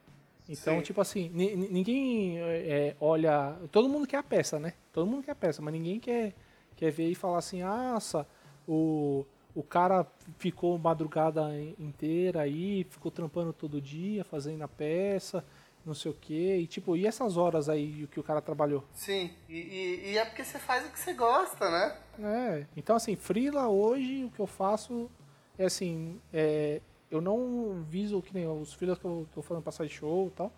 Então, 0.49 0.77
Sim. 0.77 0.83
tipo 0.83 1.01
assim, 1.01 1.31
ni- 1.33 1.55
ni- 1.55 1.69
ninguém 1.69 2.39
é, 2.41 2.97
olha. 3.01 3.57
Todo 3.71 3.89
mundo 3.89 4.07
quer 4.07 4.17
a 4.17 4.23
peça, 4.23 4.59
né? 4.59 4.73
Todo 4.93 5.07
mundo 5.07 5.23
quer 5.23 5.33
a 5.33 5.35
peça, 5.37 5.61
mas 5.63 5.73
ninguém 5.75 6.01
quer, 6.01 6.35
quer 6.75 6.91
ver 6.91 7.09
e 7.09 7.15
falar 7.15 7.39
assim, 7.39 7.63
nossa, 7.63 8.27
o, 8.67 9.27
o 9.55 9.63
cara 9.63 10.07
ficou 10.39 10.77
madrugada 10.79 11.55
in- 11.55 11.75
inteira 11.79 12.41
aí, 12.41 12.85
ficou 12.89 13.11
trampando 13.13 13.53
todo 13.53 13.81
dia, 13.81 14.25
fazendo 14.25 14.63
a 14.63 14.69
peça, 14.69 15.45
não 15.89 15.95
sei 15.95 16.11
o 16.13 16.15
quê. 16.15 16.59
E 16.59 16.67
tipo, 16.67 16.97
e 16.97 17.07
essas 17.07 17.37
horas 17.37 17.69
aí 17.69 18.07
que 18.13 18.21
o 18.21 18.23
cara 18.23 18.41
trabalhou? 18.41 18.85
Sim, 18.93 19.31
e, 19.49 19.57
e- 19.59 20.11
e 20.13 20.19
é 20.19 20.25
porque 20.25 20.45
você 20.45 20.59
faz 20.59 20.87
o 20.87 20.91
que 20.93 20.99
você 21.01 21.15
gosta, 21.15 21.69
né? 21.71 21.97
É, 22.21 22.67
então 22.77 22.95
assim, 22.95 23.17
freela 23.17 23.69
hoje 23.69 24.25
o 24.25 24.31
que 24.31 24.41
eu 24.41 24.47
faço 24.47 25.11
é 25.59 25.65
assim, 25.65 26.21
é, 26.33 26.81
eu 27.11 27.21
não 27.21 27.83
viso 27.89 28.21
que 28.23 28.35
nem 28.35 28.47
os 28.47 28.73
freelas 28.75 28.99
que 28.99 29.05
eu 29.05 29.27
tô 29.35 29.41
falando 29.43 29.63
pra 29.63 29.73
side 29.73 29.89
show 29.93 30.29
e 30.29 30.31
tal, 30.31 30.53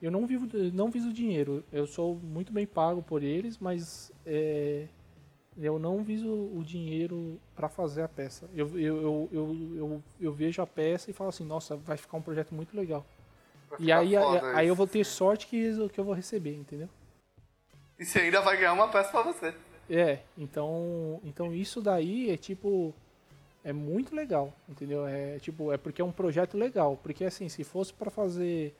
eu 0.00 0.10
não 0.10 0.26
vivo, 0.26 0.46
não 0.72 0.90
viso 0.90 1.12
dinheiro, 1.12 1.62
eu 1.72 1.86
sou 1.86 2.14
muito 2.14 2.52
bem 2.52 2.66
pago 2.66 3.02
por 3.02 3.22
eles, 3.22 3.58
mas 3.58 4.10
é, 4.24 4.86
eu 5.58 5.78
não 5.78 6.02
viso 6.02 6.28
o 6.30 6.62
dinheiro 6.64 7.38
pra 7.54 7.68
fazer 7.68 8.02
a 8.02 8.08
peça. 8.08 8.48
Eu, 8.54 8.78
eu, 8.78 9.28
eu, 9.32 9.68
eu, 9.76 10.02
eu 10.20 10.32
vejo 10.32 10.62
a 10.62 10.66
peça 10.66 11.10
e 11.10 11.14
falo 11.14 11.28
assim, 11.28 11.44
nossa, 11.44 11.76
vai 11.76 11.96
ficar 11.98 12.16
um 12.16 12.22
projeto 12.22 12.54
muito 12.54 12.74
legal. 12.74 13.04
E 13.78 13.92
aí, 13.92 14.14
foda 14.14 14.56
aí 14.56 14.68
eu 14.68 14.74
vou 14.74 14.86
ter 14.86 15.04
sorte 15.04 15.46
que, 15.46 15.88
que 15.88 16.00
eu 16.00 16.04
vou 16.04 16.14
receber, 16.14 16.54
entendeu? 16.54 16.88
E 17.98 18.04
você 18.04 18.20
ainda 18.20 18.40
vai 18.40 18.56
ganhar 18.56 18.72
uma 18.72 18.88
peça 18.88 19.10
pra 19.10 19.22
você. 19.22 19.54
É, 19.88 20.20
então, 20.38 21.20
então 21.24 21.54
isso 21.54 21.80
daí 21.80 22.30
é 22.30 22.36
tipo 22.36 22.94
é 23.62 23.72
muito 23.72 24.14
legal, 24.14 24.52
entendeu? 24.68 25.06
É 25.06 25.38
tipo, 25.38 25.72
é 25.72 25.76
porque 25.76 26.00
é 26.00 26.04
um 26.04 26.12
projeto 26.12 26.56
legal, 26.56 26.98
porque 27.02 27.24
assim, 27.24 27.48
se 27.48 27.62
fosse 27.62 27.92
pra 27.92 28.10
fazer 28.10 28.74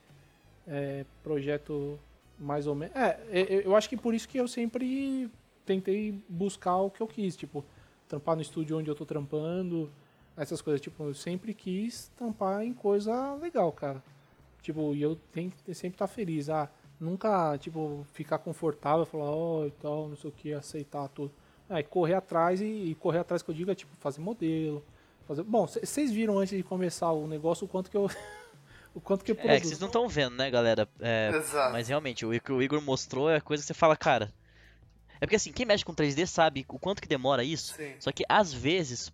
é, 0.67 1.05
projeto 1.23 1.99
mais 2.39 2.65
ou 2.65 2.73
menos, 2.73 2.95
é, 2.95 3.19
é, 3.31 3.65
eu 3.65 3.75
acho 3.75 3.87
que 3.87 3.95
por 3.95 4.15
isso 4.15 4.27
que 4.27 4.39
eu 4.39 4.47
sempre 4.47 5.29
tentei 5.65 6.23
buscar 6.27 6.77
o 6.77 6.89
que 6.89 7.01
eu 7.01 7.07
quis, 7.07 7.35
tipo, 7.35 7.63
trampar 8.07 8.35
no 8.35 8.41
estúdio 8.41 8.77
onde 8.77 8.89
eu 8.89 8.95
tô 8.95 9.05
trampando, 9.05 9.91
essas 10.35 10.61
coisas, 10.61 10.81
tipo, 10.81 11.03
eu 11.03 11.13
sempre 11.13 11.53
quis 11.53 12.09
tampar 12.17 12.63
em 12.63 12.73
coisa 12.73 13.35
legal, 13.35 13.71
cara. 13.71 14.01
Tipo, 14.61 14.93
e 14.93 15.01
eu 15.01 15.15
tenho 15.31 15.51
que 15.51 15.73
sempre 15.73 15.95
estar 15.95 16.07
feliz. 16.07 16.49
Ah, 16.49 16.69
nunca, 16.99 17.57
tipo, 17.57 18.05
ficar 18.13 18.37
confortável, 18.37 19.05
falar, 19.05 19.31
ó, 19.31 19.65
e 19.65 19.71
tal, 19.71 20.07
não 20.07 20.15
sei 20.15 20.29
o 20.29 20.33
que, 20.33 20.53
aceitar 20.53 21.07
tudo. 21.09 21.31
Ah, 21.69 21.79
e 21.79 21.83
correr 21.83 22.13
atrás 22.15 22.61
e, 22.61 22.65
e 22.65 22.95
correr 22.95 23.19
atrás 23.19 23.41
que 23.41 23.49
eu 23.49 23.55
digo 23.55 23.71
é 23.71 23.75
tipo 23.75 23.91
fazer 23.99 24.21
modelo. 24.21 24.83
Fazer... 25.27 25.43
Bom, 25.43 25.65
vocês 25.65 26.11
viram 26.11 26.37
antes 26.37 26.55
de 26.55 26.63
começar 26.63 27.11
o 27.11 27.27
negócio 27.27 27.65
o 27.65 27.67
quanto 27.67 27.89
que 27.89 27.97
eu. 27.97 28.09
o 28.93 28.99
quanto 29.01 29.23
que 29.23 29.31
eu 29.31 29.35
É, 29.35 29.37
que 29.37 29.47
produzo. 29.47 29.67
vocês 29.67 29.79
não 29.79 29.87
estão 29.87 30.07
vendo, 30.07 30.35
né, 30.35 30.51
galera? 30.51 30.87
É, 30.99 31.31
Exato. 31.33 31.71
mas 31.71 31.87
realmente, 31.87 32.25
o 32.25 32.39
que 32.39 32.51
o 32.51 32.61
Igor 32.61 32.81
mostrou 32.81 33.29
é 33.29 33.39
coisa 33.39 33.63
que 33.63 33.67
você 33.67 33.73
fala, 33.73 33.95
cara. 33.95 34.33
É 35.19 35.25
porque 35.25 35.35
assim, 35.35 35.51
quem 35.51 35.65
mexe 35.65 35.85
com 35.85 35.93
3D 35.93 36.25
sabe 36.25 36.65
o 36.67 36.79
quanto 36.79 37.01
que 37.01 37.07
demora 37.07 37.43
isso. 37.43 37.73
Sim. 37.75 37.93
Só 37.99 38.11
que 38.11 38.23
às 38.27 38.51
vezes, 38.51 39.11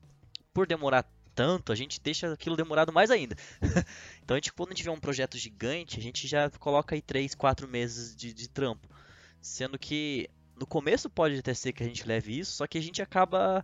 por 0.54 0.66
demorar 0.66 1.06
tanto, 1.38 1.72
a 1.72 1.76
gente 1.76 2.02
deixa 2.02 2.34
aquilo 2.34 2.56
demorado 2.58 2.92
mais 2.92 3.12
ainda. 3.12 3.36
então 4.24 4.36
a 4.36 4.38
gente, 4.40 4.52
quando 4.52 4.74
tiver 4.74 4.90
um 4.90 5.00
projeto 5.00 5.38
gigante, 5.38 6.00
a 6.00 6.02
gente 6.02 6.28
já 6.28 6.50
coloca 6.50 6.96
aí 6.96 7.02
3, 7.02 7.36
4 7.36 7.68
meses 7.68 8.16
de, 8.16 8.34
de 8.34 8.50
trampo. 8.50 8.90
Sendo 9.40 9.78
que 9.78 10.28
no 10.60 10.66
começo 10.66 11.08
pode 11.12 11.38
até 11.38 11.54
ser 11.54 11.74
que 11.74 11.84
a 11.84 11.86
gente 11.86 12.08
leve 12.08 12.40
isso, 12.40 12.54
só 12.54 12.66
que 12.66 12.76
a 12.76 12.82
gente 12.82 13.04
acaba 13.04 13.64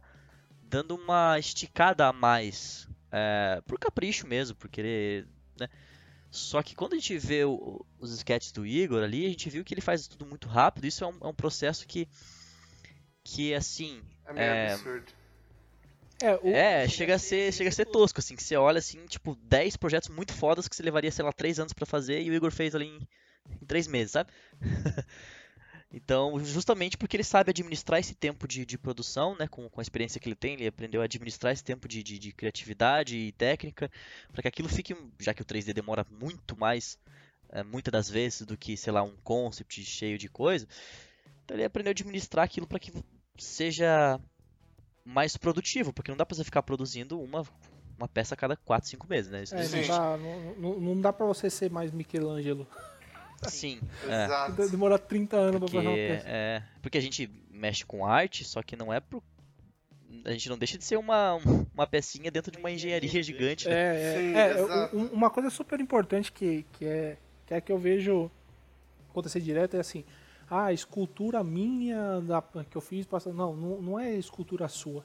dando 0.62 0.94
uma 0.96 1.40
esticada 1.40 2.08
a 2.08 2.14
mais. 2.14 2.88
É, 3.12 3.60
por 3.66 3.80
capricho 3.80 4.28
mesmo, 4.28 4.56
por 4.56 4.70
querer. 4.70 5.28
Né? 5.60 5.68
Só 6.30 6.62
que 6.62 6.76
quando 6.76 6.94
a 6.94 6.96
gente 6.96 7.18
vê 7.18 7.44
o- 7.44 7.84
os 8.00 8.12
sketches 8.12 8.52
do 8.52 8.66
Igor 8.68 9.04
ali, 9.04 9.26
a 9.26 9.30
gente 9.30 9.50
viu 9.50 9.64
que 9.64 9.74
ele 9.74 9.82
faz 9.82 10.08
tudo 10.08 10.28
muito 10.28 10.48
rápido. 10.48 10.86
Isso 10.86 11.04
é 11.04 11.08
um, 11.08 11.18
é 11.22 11.28
um 11.28 11.34
processo 11.34 11.88
que. 11.88 12.08
Que 13.24 13.54
assim. 13.56 14.02
É 14.26 14.34
meio 14.34 14.46
É, 14.46 14.74
absurdo. 14.74 15.12
É, 16.24 16.36
o- 16.36 16.56
é, 16.56 16.88
chega 16.88 17.16
a 17.16 17.20
ser, 17.20 17.52
chega 17.52 17.70
a 17.70 17.74
ser 17.74 17.86
tosco, 17.86 18.20
assim, 18.20 18.36
que 18.36 18.44
você 18.44 18.56
olha 18.56 18.80
assim, 18.80 19.06
tipo, 19.08 19.36
10 19.44 19.76
projetos 19.76 20.08
muito 20.10 20.34
fodas 20.34 20.68
que 20.68 20.76
você 20.76 20.82
levaria, 20.84 21.12
sei 21.12 21.26
lá, 21.26 21.34
3 21.34 21.60
anos 21.60 21.74
pra 21.74 21.86
fazer 21.86 22.22
e 22.22 22.30
o 22.30 22.34
Igor 22.34 22.52
fez 22.52 22.74
ali 22.74 22.86
em, 22.88 23.08
em 23.62 23.66
3 23.66 23.88
meses, 23.88 24.12
sabe? 24.14 24.32
então, 25.92 26.44
justamente 26.44 26.98
porque 26.98 27.16
ele 27.18 27.24
sabe 27.24 27.52
administrar 27.52 28.00
esse 28.00 28.16
tempo 28.16 28.48
de, 28.48 28.66
de 28.66 28.78
produção, 28.78 29.36
né, 29.38 29.48
com, 29.48 29.70
com 29.70 29.82
a 29.82 29.84
experiência 29.84 30.20
que 30.20 30.28
ele 30.30 30.36
tem, 30.36 30.54
ele 30.56 30.68
aprendeu 30.68 31.02
a 31.02 31.06
administrar 31.06 31.54
esse 31.54 31.64
tempo 31.64 31.88
de, 31.88 32.02
de, 32.04 32.20
de 32.20 32.32
criatividade 32.34 33.16
e 33.18 33.32
técnica, 33.34 33.92
para 34.32 34.42
que 34.44 34.48
aquilo 34.48 34.70
fique, 34.70 34.96
já 35.20 35.34
que 35.34 35.42
o 35.42 35.46
3D 35.46 35.74
demora 35.74 36.06
muito 36.10 36.58
mais, 36.58 36.98
é, 37.50 37.64
muitas 37.64 37.92
das 37.92 38.10
vezes, 38.10 38.42
do 38.44 38.58
que, 38.58 38.78
sei 38.78 38.94
lá, 38.94 39.04
um 39.04 39.16
concept 39.24 39.84
cheio 39.86 40.18
de 40.18 40.30
coisa, 40.30 40.68
então 41.46 41.58
ele 41.58 41.66
aprendeu 41.66 41.92
a 41.92 41.94
administrar 41.94 42.46
aquilo 42.46 42.68
para 42.68 42.80
que 42.80 42.92
seja 43.38 44.20
mais 45.06 45.36
produtivo, 45.38 45.92
porque 45.94 46.12
não 46.12 46.18
dá 46.18 46.26
pra 46.26 46.36
você 46.36 46.44
ficar 46.44 46.64
produzindo 46.64 47.20
uma, 47.20 47.44
uma 47.98 48.08
peça 48.08 48.34
a 48.34 48.38
cada 48.38 48.56
4, 48.56 48.90
5 48.90 49.08
meses, 49.10 49.32
né? 49.32 49.44
Isso 49.44 49.54
não 49.54 49.62
é, 49.62 49.66
não, 49.68 49.74
existe. 49.74 49.88
dá, 49.92 50.18
não, 50.58 50.80
não- 50.80 51.02
dá 51.02 51.12
pra 51.14 51.26
você 51.26 51.50
ser 51.50 51.70
mais 51.70 51.92
Michelangelo. 51.92 52.66
Sim, 53.48 53.82
é. 54.08 54.26
Exato. 54.26 54.70
Demora 54.70 54.98
30 54.98 55.36
anos 55.36 55.52
pra 55.60 55.60
Porque, 55.62 55.76
fazer 55.76 55.88
uma 55.90 55.96
peça. 55.98 56.26
é, 56.30 56.64
porque 56.82 56.98
a 56.98 57.02
gente 57.02 57.30
mexe 57.52 57.86
com 57.86 58.06
arte, 58.06 58.46
só 58.46 58.64
que 58.64 58.76
não 58.78 58.94
é 58.94 59.00
pro. 59.02 59.22
A 60.26 60.32
gente 60.32 60.48
não 60.48 60.58
deixa 60.58 60.78
de 60.78 60.86
ser 60.86 60.96
uma, 60.96 61.36
uma 61.74 61.86
pecinha 61.88 62.32
dentro 62.32 62.50
de 62.52 62.58
uma 62.58 62.72
engenharia 62.72 63.22
gigante, 63.22 63.68
né? 63.68 63.74
É, 63.76 63.96
é, 63.98 64.18
Sim, 64.18 64.36
é, 64.38 64.64
exato. 64.64 64.96
um- 64.98 65.08
uma 65.08 65.30
coisa 65.30 65.50
super 65.50 65.80
importante 65.82 66.32
que, 66.32 66.66
que, 66.74 66.86
é, 66.86 67.18
que 67.46 67.54
é 67.54 67.60
que 67.60 67.72
eu 67.72 67.78
vejo 67.78 68.32
acontecer 69.10 69.42
direto 69.42 69.76
é 69.76 69.80
assim, 69.82 70.06
ah, 70.54 70.72
escultura 70.72 71.44
minha 71.44 72.22
da, 72.22 72.44
que 72.70 72.78
eu 72.78 72.82
fiz, 72.82 73.08
não, 73.34 73.56
não, 73.56 73.82
não 73.82 74.00
é 74.00 74.14
escultura 74.14 74.68
sua. 74.68 75.04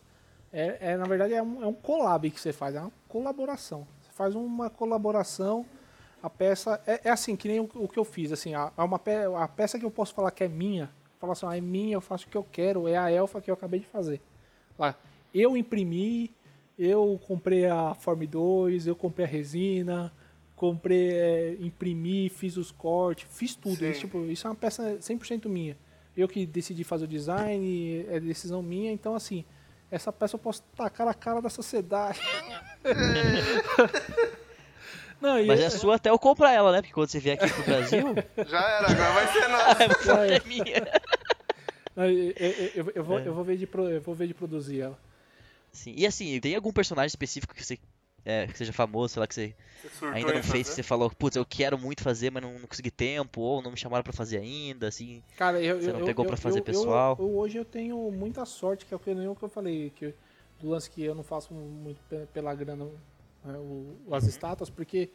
É, 0.53 0.93
é, 0.93 0.97
na 0.97 1.05
verdade 1.05 1.33
é 1.33 1.43
um, 1.43 1.63
é 1.63 1.67
um 1.67 1.73
collab 1.73 2.31
que 2.31 2.39
você 2.39 2.53
faz, 2.53 2.75
é 2.75 2.81
uma 2.81 2.93
colaboração. 3.09 3.87
Você 4.03 4.13
faz 4.13 4.35
uma 4.35 4.69
colaboração, 4.69 5.65
a 6.23 6.29
peça 6.29 6.79
é, 6.87 7.01
é 7.05 7.11
assim 7.11 7.35
que 7.35 7.49
nem 7.49 7.61
o, 7.61 7.71
o 7.75 7.89
que 7.89 7.99
eu 7.99 8.05
fiz, 8.05 8.31
assim, 8.31 8.55
a, 8.55 8.71
a 8.77 8.85
uma 8.85 8.99
pe, 8.99 9.13
a 9.37 9.49
peça 9.49 9.79
que 9.79 9.87
eu 9.87 9.91
posso 9.91 10.13
falar 10.13 10.31
que 10.33 10.45
é 10.45 10.49
minha, 10.49 10.91
falar 11.19 11.33
assim, 11.33 11.47
ah, 11.47 11.57
é 11.57 11.61
minha, 11.63 11.95
eu 11.95 12.01
faço 12.03 12.27
o 12.27 12.31
que 12.31 12.37
eu 12.37 12.45
quero, 12.45 12.87
é 12.87 12.99
a 12.99 13.11
elfa 13.11 13.41
que 13.41 13.51
eu 13.51 13.55
acabei 13.55 13.81
de 13.81 13.87
fazer. 13.87 14.21
Lá, 14.79 14.95
eu 15.35 15.57
imprimi, 15.57 16.31
eu 16.79 17.19
comprei 17.27 17.67
a 17.67 17.95
Form 17.95 18.23
2, 18.27 18.87
eu 18.87 18.95
comprei 18.95 19.25
a 19.25 19.29
resina, 19.29 20.13
comprei, 20.59 21.13
é, 21.13 21.57
imprimi, 21.61 22.29
fiz 22.29 22.57
os 22.57 22.73
cortes, 22.73 23.29
fiz 23.31 23.55
tudo. 23.55 23.87
Isso, 23.87 24.01
tipo, 24.01 24.25
isso 24.27 24.47
é 24.47 24.51
uma 24.51 24.57
peça 24.57 24.99
100% 24.99 25.49
minha. 25.49 25.79
eu 26.17 26.27
que 26.27 26.45
decidi 26.45 26.83
fazer 26.83 27.05
o 27.05 27.09
design, 27.09 28.05
é 28.09 28.19
decisão 28.19 28.61
minha, 28.61 28.91
então 28.91 29.15
assim, 29.15 29.45
essa 29.89 30.13
peça 30.13 30.35
eu 30.35 30.41
posso 30.41 30.63
tacar 30.77 31.07
na 31.07 31.15
cara 31.15 31.41
da 31.41 31.49
sociedade. 31.49 32.21
Não, 35.21 35.45
Mas 35.47 35.61
é 35.61 35.71
sua 35.71 35.97
até 35.97 36.11
eu 36.11 36.19
comprar 36.19 36.53
ela, 36.53 36.71
né? 36.71 36.81
Porque 36.81 36.95
quando 36.95 37.09
você 37.09 37.19
vier 37.19 37.37
aqui 37.37 37.53
pro 37.53 37.65
Brasil. 37.65 38.15
Já 38.47 38.71
era, 38.71 38.91
agora 38.91 39.13
vai 39.13 39.33
ser 39.33 39.49
nossa. 39.49 40.13
é 40.31 40.41
minha. 40.47 40.87
Eu, 41.97 42.09
eu, 42.77 42.93
eu, 42.95 43.05
vou, 43.05 43.19
é. 43.19 43.27
eu, 43.27 43.35
vou 43.35 43.43
ver 43.43 43.57
de, 43.57 43.69
eu 43.73 44.01
vou 44.01 44.15
ver 44.15 44.29
de 44.29 44.35
produzir 44.35 44.81
ela. 44.83 44.97
Sim. 45.73 45.93
E 45.97 46.07
assim, 46.07 46.39
tem 46.39 46.55
algum 46.55 46.73
personagem 46.73 47.09
específico 47.09 47.53
que 47.53 47.65
você 47.65 47.79
é, 48.29 48.47
que 48.47 48.59
seja 48.59 48.75
famoso, 48.75 49.15
sei 49.15 49.21
lá, 49.21 49.27
que 49.27 49.35
você, 49.35 49.55
você 49.83 50.05
ainda 50.05 50.35
não 50.35 50.43
fez, 50.43 50.69
que 50.69 50.75
você 50.75 50.83
falou, 50.83 51.11
putz, 51.11 51.35
eu 51.35 51.47
quero 51.47 51.79
muito 51.79 52.03
fazer, 52.03 52.31
mas 52.31 52.43
não, 52.43 52.59
não 52.59 52.69
consegui 52.69 52.91
tempo, 52.91 53.41
ou 53.41 53.63
não 53.63 53.71
me 53.71 53.77
chamaram 53.79 54.05
pra 54.05 54.13
fazer 54.13 54.37
ainda, 54.37 54.87
assim. 54.87 55.23
Cara, 55.39 55.59
eu, 55.63 55.81
você 55.81 55.91
não 55.91 56.01
eu, 56.01 56.05
pegou 56.05 56.27
eu, 56.27 56.29
pra 56.29 56.37
fazer 56.37 56.61
pessoal. 56.61 57.17
hoje 57.19 57.57
eu 57.57 57.65
tenho 57.65 57.97
muita 58.11 58.45
sorte, 58.45 58.85
que 58.85 58.93
é 58.93 58.97
o 58.99 59.01
que 59.01 59.09
eu, 59.09 59.35
que 59.35 59.43
eu 59.43 59.49
falei, 59.49 59.91
que 59.97 60.15
do 60.61 60.69
lance 60.69 60.91
que 60.91 61.03
eu 61.03 61.15
não 61.15 61.23
faço 61.23 61.55
muito 61.55 61.99
pela 62.35 62.55
grana 62.55 62.85
né, 63.45 63.57
o, 63.57 63.97
as 64.13 64.25
uhum. 64.25 64.29
estátuas, 64.29 64.69
porque 64.69 65.11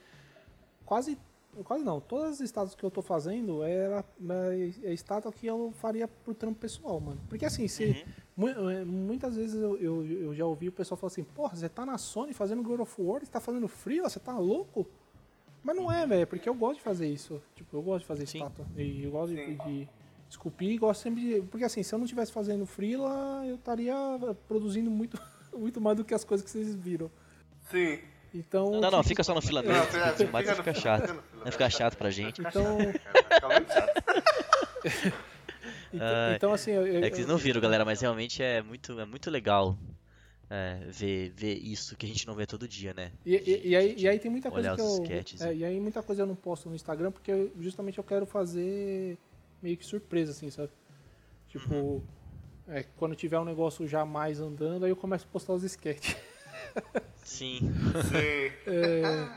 quase 0.83 1.15
quase 1.63 1.83
não, 1.83 1.99
todas 1.99 2.33
as 2.33 2.39
estátuas 2.41 2.75
que 2.75 2.83
eu 2.83 2.91
tô 2.91 3.01
fazendo 3.01 3.63
era 3.63 4.03
é, 4.29 4.71
é 4.83 4.93
estátua 4.93 5.31
que 5.31 5.45
eu 5.45 5.71
faria 5.75 6.07
pro 6.07 6.33
trampo 6.33 6.59
pessoal, 6.59 6.99
mano. 6.99 7.21
Porque 7.29 7.45
assim, 7.45 7.67
se, 7.67 8.05
uhum. 8.37 8.69
É, 8.69 8.83
muitas 8.83 9.35
vezes 9.35 9.61
eu, 9.61 9.77
eu, 9.77 10.05
eu, 10.05 10.35
já 10.35 10.45
ouvi 10.45 10.69
o 10.69 10.71
pessoal 10.71 10.97
falar 10.97 11.11
assim, 11.11 11.23
porra, 11.23 11.55
você 11.55 11.69
tá 11.69 11.85
na 11.85 11.97
Sony 11.97 12.33
fazendo 12.33 12.63
God 12.63 12.79
of 12.79 13.01
War, 13.01 13.19
você 13.19 13.31
tá 13.31 13.39
fazendo 13.39 13.67
freela, 13.67 14.09
você 14.09 14.19
tá 14.19 14.37
louco? 14.37 14.87
Mas 15.63 15.75
não 15.75 15.91
é, 15.91 16.05
velho, 16.05 16.27
porque 16.27 16.49
eu 16.49 16.53
gosto 16.53 16.77
de 16.77 16.83
fazer 16.83 17.07
isso. 17.07 17.41
Tipo, 17.55 17.77
eu 17.77 17.81
gosto 17.81 18.01
de 18.01 18.07
fazer 18.07 18.25
Sim. 18.25 18.39
estátua. 18.39 18.65
E 18.75 19.03
eu 19.03 19.11
gosto 19.11 19.33
de, 19.33 19.55
de 19.55 19.89
esculpir 20.29 20.71
e 20.71 20.77
gosto 20.77 21.01
sempre 21.01 21.21
de. 21.21 21.41
Porque 21.43 21.63
assim, 21.63 21.83
se 21.83 21.93
eu 21.93 21.99
não 21.99 22.05
estivesse 22.05 22.31
fazendo 22.31 22.65
freela, 22.65 23.45
eu 23.45 23.55
estaria 23.55 23.95
produzindo 24.47 24.91
muito, 24.91 25.17
muito 25.55 25.79
mais 25.79 25.95
do 25.95 26.03
que 26.03 26.13
as 26.13 26.23
coisas 26.23 26.43
que 26.43 26.51
vocês 26.51 26.75
viram. 26.75 27.09
Sim. 27.69 27.99
Então, 28.33 28.81
não, 28.81 28.89
não, 28.89 29.03
fica 29.03 29.23
só 29.23 29.35
no 29.35 29.41
filamento. 29.41 29.73
Não, 29.73 29.85
fica, 29.85 30.13
fica, 30.13 30.37
fica, 30.39 30.55
fica 30.55 30.73
chato. 30.73 31.23
Vai 31.41 31.51
ficar 31.51 31.69
chato 31.69 31.95
pra 31.95 32.09
gente. 32.09 32.41
Então. 32.41 32.77
então, 35.93 36.33
então, 36.35 36.53
assim. 36.53 36.71
Eu, 36.71 36.87
eu, 36.87 37.03
é 37.03 37.09
que 37.09 37.15
vocês 37.15 37.27
não 37.27 37.37
viram, 37.37 37.61
galera, 37.61 37.85
mas 37.85 38.01
realmente 38.01 38.41
é 38.41 38.63
muito, 38.63 38.99
é 38.99 39.05
muito 39.05 39.29
legal 39.29 39.77
é, 40.49 40.79
ver, 40.87 41.31
ver 41.35 41.53
isso 41.53 41.95
que 41.95 42.05
a 42.05 42.09
gente 42.09 42.27
não 42.27 42.35
vê 42.35 42.45
todo 42.45 42.67
dia, 42.67 42.93
né? 42.93 43.11
E, 43.25 43.35
e, 43.35 43.69
e 43.69 43.75
aí, 43.75 43.95
e 43.97 44.07
aí 44.07 44.19
tem 44.19 44.29
muita 44.29 44.51
coisa 44.51 44.75
que 44.75 44.81
eu. 44.81 45.47
É, 45.47 45.55
e 45.55 45.65
aí 45.65 45.79
muita 45.79 46.03
coisa 46.03 46.23
eu 46.23 46.27
não 46.27 46.35
posto 46.35 46.69
no 46.69 46.75
Instagram 46.75 47.11
porque 47.11 47.31
eu, 47.31 47.51
justamente 47.59 47.97
eu 47.97 48.03
quero 48.03 48.25
fazer 48.25 49.17
meio 49.61 49.77
que 49.77 49.85
surpresa, 49.85 50.31
assim, 50.31 50.49
sabe? 50.49 50.69
Tipo, 51.47 51.73
uhum. 51.73 52.01
é, 52.67 52.83
quando 52.97 53.15
tiver 53.15 53.39
um 53.39 53.45
negócio 53.45 53.87
já 53.87 54.05
mais 54.05 54.39
andando, 54.39 54.85
aí 54.85 54.91
eu 54.91 54.95
começo 54.95 55.25
a 55.25 55.31
postar 55.31 55.53
os 55.53 55.63
sketches. 55.63 56.15
Sim. 57.23 57.59
Sim. 58.09 58.51
É, 58.67 59.29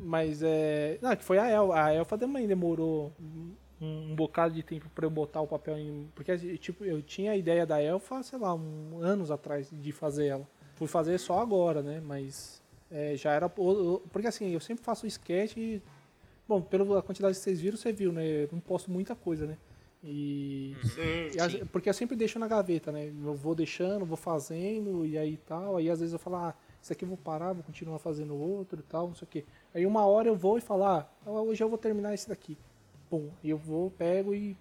mas 0.00 0.42
é. 0.42 0.98
Não, 1.00 1.14
que 1.16 1.24
foi 1.24 1.38
a 1.38 1.48
Elfa. 1.48 1.84
A 1.84 1.92
Elfa 1.92 2.18
também 2.18 2.46
demorou 2.46 3.12
um, 3.20 3.52
um 3.80 4.14
bocado 4.14 4.54
de 4.54 4.62
tempo 4.62 4.88
para 4.94 5.06
eu 5.06 5.10
botar 5.10 5.40
o 5.40 5.46
papel 5.46 5.78
em. 5.78 6.08
Porque, 6.14 6.58
tipo, 6.58 6.84
eu 6.84 7.02
tinha 7.02 7.32
a 7.32 7.36
ideia 7.36 7.66
da 7.66 7.80
Elfa, 7.80 8.22
sei 8.22 8.38
lá, 8.38 8.54
um, 8.54 8.98
anos 9.00 9.30
atrás 9.30 9.68
de 9.70 9.92
fazer 9.92 10.26
ela. 10.26 10.48
Fui 10.74 10.86
fazer 10.86 11.18
só 11.18 11.40
agora, 11.40 11.82
né? 11.82 12.00
Mas 12.04 12.62
é, 12.90 13.16
já 13.16 13.32
era. 13.32 13.48
Porque 13.48 14.26
assim, 14.26 14.50
eu 14.50 14.60
sempre 14.60 14.84
faço 14.84 15.06
sketch 15.06 15.56
e. 15.56 15.82
Bom, 16.48 16.62
pela 16.62 17.02
quantidade 17.02 17.36
que 17.36 17.42
vocês 17.42 17.60
viram, 17.60 17.76
você 17.76 17.92
viu, 17.92 18.12
né? 18.12 18.24
Eu 18.24 18.48
não 18.52 18.60
posto 18.60 18.88
muita 18.90 19.16
coisa, 19.16 19.46
né? 19.46 19.56
E, 20.08 20.76
sim, 20.84 21.36
e 21.36 21.50
sim. 21.50 21.66
porque 21.66 21.88
eu 21.88 21.94
sempre 21.94 22.16
deixo 22.16 22.38
na 22.38 22.46
gaveta, 22.46 22.92
né? 22.92 23.08
Eu 23.08 23.34
vou 23.34 23.54
deixando, 23.54 24.06
vou 24.06 24.16
fazendo 24.16 25.04
e 25.04 25.18
aí 25.18 25.36
tal. 25.36 25.76
Aí 25.76 25.90
às 25.90 25.98
vezes 25.98 26.12
eu 26.12 26.18
falo, 26.18 26.36
ah, 26.36 26.54
isso 26.80 26.92
aqui 26.92 27.04
eu 27.04 27.08
vou 27.08 27.18
parar, 27.18 27.52
vou 27.52 27.64
continuar 27.64 27.98
fazendo 27.98 28.36
outro 28.36 28.78
e 28.78 28.82
tal, 28.84 29.08
não 29.08 29.14
sei 29.16 29.26
o 29.26 29.30
quê. 29.30 29.44
Aí 29.74 29.84
uma 29.84 30.06
hora 30.06 30.28
eu 30.28 30.36
vou 30.36 30.56
e 30.58 30.60
falar, 30.60 31.12
ah, 31.26 31.30
hoje 31.30 31.62
eu 31.62 31.68
vou 31.68 31.76
terminar 31.76 32.14
esse 32.14 32.28
daqui. 32.28 32.56
Pum, 33.10 33.30
e 33.42 33.50
eu 33.50 33.58
vou, 33.58 33.90
pego 33.90 34.32
e, 34.32 34.56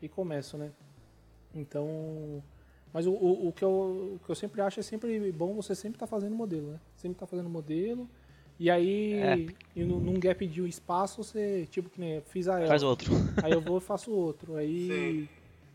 e 0.00 0.08
começo, 0.08 0.56
né? 0.56 0.70
Então, 1.52 2.42
mas 2.92 3.06
o, 3.06 3.12
o, 3.12 3.48
o, 3.48 3.52
que 3.52 3.64
eu, 3.64 4.14
o 4.14 4.20
que 4.24 4.30
eu 4.30 4.34
sempre 4.36 4.60
acho 4.60 4.78
é 4.78 4.82
sempre 4.82 5.32
bom 5.32 5.54
você 5.54 5.74
sempre 5.74 5.96
estar 5.96 6.06
tá 6.06 6.10
fazendo 6.10 6.36
modelo, 6.36 6.70
né? 6.70 6.80
Sempre 6.96 7.16
estar 7.16 7.26
tá 7.26 7.30
fazendo 7.30 7.48
modelo. 7.48 8.08
E 8.58 8.70
aí, 8.70 9.14
é. 9.14 9.46
e 9.74 9.84
num 9.84 10.18
gap 10.18 10.46
de 10.46 10.62
um 10.62 10.66
espaço, 10.66 11.22
você, 11.22 11.66
tipo, 11.70 11.90
que 11.90 12.00
nem 12.00 12.20
fiz 12.20 12.48
a 12.48 12.58
ela. 12.58 12.68
Faz 12.68 12.82
outro. 12.82 13.12
Aí 13.42 13.52
eu 13.52 13.60
vou 13.60 13.78
e 13.78 13.80
faço 13.80 14.12
outro. 14.12 14.54
Aí, 14.54 14.88
Sim. 14.88 15.28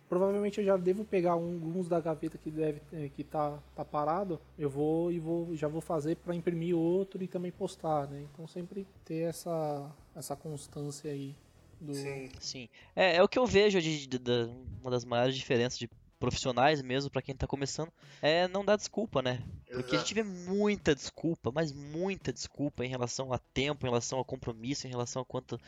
provavelmente 0.08 0.60
eu 0.60 0.66
já 0.66 0.78
devo 0.78 1.04
pegar 1.04 1.32
alguns 1.32 1.90
da 1.90 2.00
gaveta 2.00 2.38
que 2.38 2.50
deve 2.50 2.82
eh, 2.94 3.10
que 3.14 3.24
tá, 3.24 3.60
tá 3.76 3.84
parado. 3.84 4.40
Eu 4.58 4.70
vou 4.70 5.12
e 5.12 5.20
vou, 5.20 5.54
já 5.56 5.68
vou 5.68 5.82
fazer 5.82 6.16
para 6.16 6.34
imprimir 6.34 6.76
outro 6.76 7.22
e 7.22 7.28
também 7.28 7.52
postar, 7.52 8.08
né? 8.08 8.24
Então 8.32 8.48
sempre 8.48 8.88
ter 9.04 9.24
essa, 9.24 9.92
essa 10.16 10.36
constância 10.36 11.12
aí. 11.12 11.36
Do... 11.82 11.94
Sim. 11.94 12.30
Sim. 12.40 12.70
É, 12.96 13.18
é 13.18 13.24
o 13.24 13.28
que 13.28 13.40
eu 13.40 13.46
vejo 13.46 13.82
de, 13.82 14.08
de, 14.08 14.20
de, 14.20 14.50
uma 14.82 14.92
das 14.92 15.04
maiores 15.04 15.36
diferenças 15.36 15.78
de 15.78 15.90
profissionais 16.20 16.82
mesmo, 16.82 17.10
para 17.10 17.22
quem 17.22 17.34
tá 17.34 17.48
começando, 17.48 17.92
é 18.22 18.48
não 18.48 18.64
dar 18.66 18.76
desculpa, 18.76 19.22
né? 19.22 19.42
Porque 19.72 19.96
a 19.96 20.00
gente 20.00 20.14
vê 20.14 20.24
muita 20.24 20.94
desculpa, 20.94 21.52
mas 21.54 21.72
muita 21.72 22.34
desculpa 22.34 22.84
em 22.84 22.90
relação 22.90 23.32
a 23.32 23.38
tempo, 23.38 23.86
em 23.86 23.90
relação 23.90 24.20
a 24.20 24.26
compromisso, 24.26 24.86
em 24.86 24.90
relação 24.90 25.22
a 25.22 25.26
quantas 25.26 25.60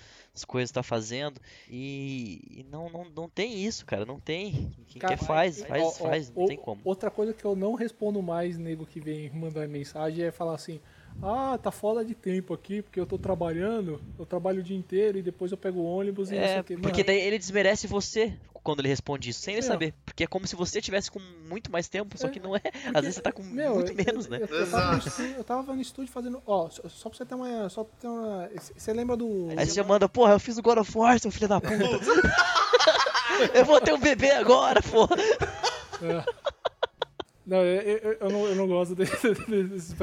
coisas 0.45 0.69
está 0.69 0.83
fazendo. 0.83 1.39
E, 1.69 2.41
e, 2.49 2.65
não, 2.69 2.89
não, 2.89 3.05
não 3.05 3.29
tem 3.29 3.63
isso, 3.63 3.85
cara. 3.85 4.05
Não 4.05 4.19
tem. 4.19 4.73
Quem 4.87 4.99
cara, 4.99 5.15
quer 5.15 5.25
faz, 5.25 5.63
faz, 5.63 5.83
ó, 5.83 5.91
faz, 5.91 6.31
ó, 6.35 6.39
não 6.41 6.47
tem 6.47 6.57
como. 6.57 6.81
Outra 6.83 7.09
coisa 7.09 7.33
que 7.33 7.45
eu 7.45 7.55
não 7.55 7.73
respondo 7.73 8.21
mais, 8.21 8.57
nego 8.57 8.85
que 8.85 8.99
vem 8.99 9.29
mandar 9.29 9.67
mensagem, 9.67 10.25
é 10.25 10.31
falar 10.31 10.55
assim. 10.55 10.79
Ah, 11.21 11.59
tá 11.61 11.71
foda 11.71 12.05
de 12.05 12.15
tempo 12.15 12.53
aqui, 12.53 12.81
porque 12.81 12.99
eu 12.99 13.05
tô 13.05 13.17
trabalhando, 13.17 14.01
eu 14.17 14.25
trabalho 14.25 14.61
o 14.61 14.63
dia 14.63 14.77
inteiro 14.77 15.17
e 15.17 15.21
depois 15.21 15.51
eu 15.51 15.57
pego 15.57 15.81
o 15.81 15.83
ônibus 15.83 16.31
e 16.31 16.35
é, 16.35 16.57
não 16.57 16.65
sei 16.65 16.75
o 16.77 16.79
Porque 16.79 17.03
daí 17.03 17.19
ele 17.19 17.37
desmerece 17.37 17.85
você 17.85 18.33
quando 18.63 18.79
ele 18.79 18.87
responde 18.87 19.29
isso, 19.29 19.41
sem 19.41 19.55
ele 19.55 19.63
saber. 19.63 19.93
Porque 20.05 20.23
é 20.23 20.27
como 20.27 20.47
se 20.47 20.55
você 20.55 20.81
tivesse 20.81 21.09
com 21.09 21.19
muito 21.47 21.71
mais 21.71 21.87
tempo, 21.87 22.17
só 22.17 22.27
é, 22.27 22.29
que 22.29 22.39
não 22.39 22.55
é. 22.55 22.59
Porque, 22.59 22.87
Às 22.87 23.01
vezes 23.01 23.15
você 23.15 23.21
tá 23.21 23.31
com 23.31 23.43
meu, 23.43 23.75
muito 23.75 23.93
menos, 23.93 24.27
né? 24.27 24.39
Eu, 24.41 24.47
eu, 24.47 24.69
tava 24.69 24.97
estúdio, 24.97 25.35
eu, 25.37 25.43
tava 25.43 25.73
no 25.73 25.81
estúdio 25.81 26.11
fazendo. 26.11 26.41
Ó, 26.45 26.69
só, 26.69 26.87
só 26.89 27.09
pra 27.09 27.17
você 27.17 27.25
ter 27.25 27.35
uma. 27.35 27.69
Só 27.69 27.83
ter 27.83 28.07
uma. 28.07 28.49
Você 28.75 28.93
lembra 28.93 29.17
do. 29.17 29.49
Aí 29.57 29.65
você 29.65 29.75
já 29.75 29.83
manda, 29.83 30.07
porra, 30.07 30.33
eu 30.33 30.39
fiz 30.39 30.57
o 30.57 30.61
God 30.61 30.79
of 30.79 30.97
War, 30.97 31.19
seu 31.19 31.31
filho 31.31 31.47
da 31.47 31.59
puta. 31.59 31.75
eu 33.53 33.65
vou 33.65 33.81
ter 33.81 33.93
um 33.93 33.99
bebê 33.99 34.31
agora, 34.31 34.81
porra. 34.81 35.15
É. 36.01 36.51
Não, 37.45 37.57
eu, 37.57 37.81
eu, 37.81 38.17
eu, 38.21 38.29
não, 38.29 38.45
eu 38.47 38.55
não 38.55 38.67
gosto 38.67 38.93
desse, 38.95 39.33
desse 39.33 39.95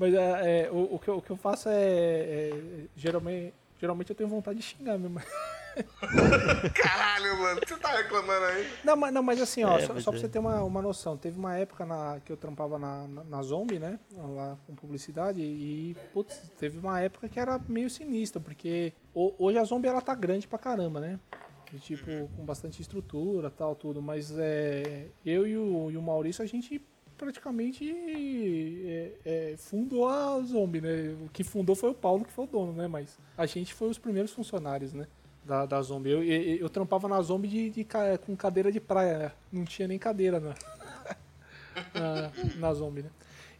mas 0.00 0.14
é, 0.14 0.62
é, 0.64 0.70
o, 0.70 0.94
o, 0.94 0.98
que 0.98 1.08
eu, 1.08 1.18
o 1.18 1.22
que 1.22 1.30
eu 1.30 1.36
faço 1.36 1.68
é, 1.68 1.74
é, 1.74 2.52
geralmente, 2.96 3.52
geralmente 3.80 4.10
eu 4.10 4.16
tenho 4.16 4.28
vontade 4.28 4.58
de 4.58 4.64
xingar 4.64 4.98
mesmo. 4.98 5.20
Caralho, 6.74 7.38
mano, 7.38 7.60
você 7.66 7.76
tá 7.76 7.96
reclamando 7.96 8.44
aí? 8.44 8.68
Não, 8.84 8.96
mas, 8.96 9.14
não, 9.14 9.22
mas 9.22 9.40
assim, 9.40 9.64
ó, 9.64 9.78
é, 9.78 9.86
só, 9.86 9.94
mas 9.94 10.04
só 10.04 10.10
pra 10.10 10.18
é. 10.18 10.22
você 10.22 10.28
ter 10.28 10.38
uma, 10.38 10.62
uma 10.62 10.82
noção, 10.82 11.16
teve 11.16 11.38
uma 11.38 11.56
época 11.56 11.86
na, 11.86 12.20
que 12.24 12.30
eu 12.30 12.36
trampava 12.36 12.78
na, 12.78 13.06
na, 13.06 13.24
na 13.24 13.42
Zombie, 13.42 13.78
né? 13.78 13.98
Lá 14.16 14.58
com 14.66 14.74
publicidade, 14.74 15.40
e 15.40 15.96
putz, 16.12 16.50
teve 16.58 16.78
uma 16.78 17.00
época 17.00 17.28
que 17.28 17.40
era 17.40 17.58
meio 17.68 17.88
sinistra, 17.88 18.40
porque 18.40 18.92
hoje 19.14 19.58
a 19.58 19.64
Zombie 19.64 19.88
ela 19.88 20.02
tá 20.02 20.14
grande 20.14 20.46
pra 20.46 20.58
caramba, 20.58 21.00
né? 21.00 21.18
E, 21.72 21.78
tipo, 21.78 22.28
com 22.36 22.44
bastante 22.44 22.82
estrutura 22.82 23.48
tal, 23.48 23.76
tudo, 23.76 24.02
mas 24.02 24.36
é, 24.36 25.06
eu 25.24 25.46
e 25.46 25.56
o, 25.56 25.90
e 25.90 25.96
o 25.96 26.02
Maurício, 26.02 26.42
a 26.42 26.46
gente 26.46 26.84
praticamente 27.20 27.84
é, 28.86 29.12
é, 29.26 29.54
fundou 29.58 30.08
a 30.08 30.40
Zombie, 30.40 30.80
né? 30.80 31.14
O 31.22 31.28
que 31.28 31.44
fundou 31.44 31.76
foi 31.76 31.90
o 31.90 31.94
Paulo, 31.94 32.24
que 32.24 32.32
foi 32.32 32.46
o 32.46 32.48
dono, 32.48 32.72
né? 32.72 32.88
Mas 32.88 33.18
a 33.36 33.44
gente 33.44 33.74
foi 33.74 33.90
os 33.90 33.98
primeiros 33.98 34.32
funcionários, 34.32 34.94
né? 34.94 35.06
Da, 35.44 35.66
da 35.66 35.82
Zombie. 35.82 36.10
Eu, 36.10 36.22
eu, 36.22 36.56
eu 36.56 36.70
trampava 36.70 37.06
na 37.08 37.20
Zombie 37.20 37.48
de, 37.48 37.70
de, 37.70 37.86
com 38.24 38.34
cadeira 38.34 38.72
de 38.72 38.80
praia, 38.80 39.18
né? 39.18 39.32
Não 39.52 39.66
tinha 39.66 39.86
nem 39.86 39.98
cadeira 39.98 40.40
na, 40.40 40.54
na, 41.94 42.32
na 42.56 42.72
Zombie, 42.72 43.02
né? 43.02 43.10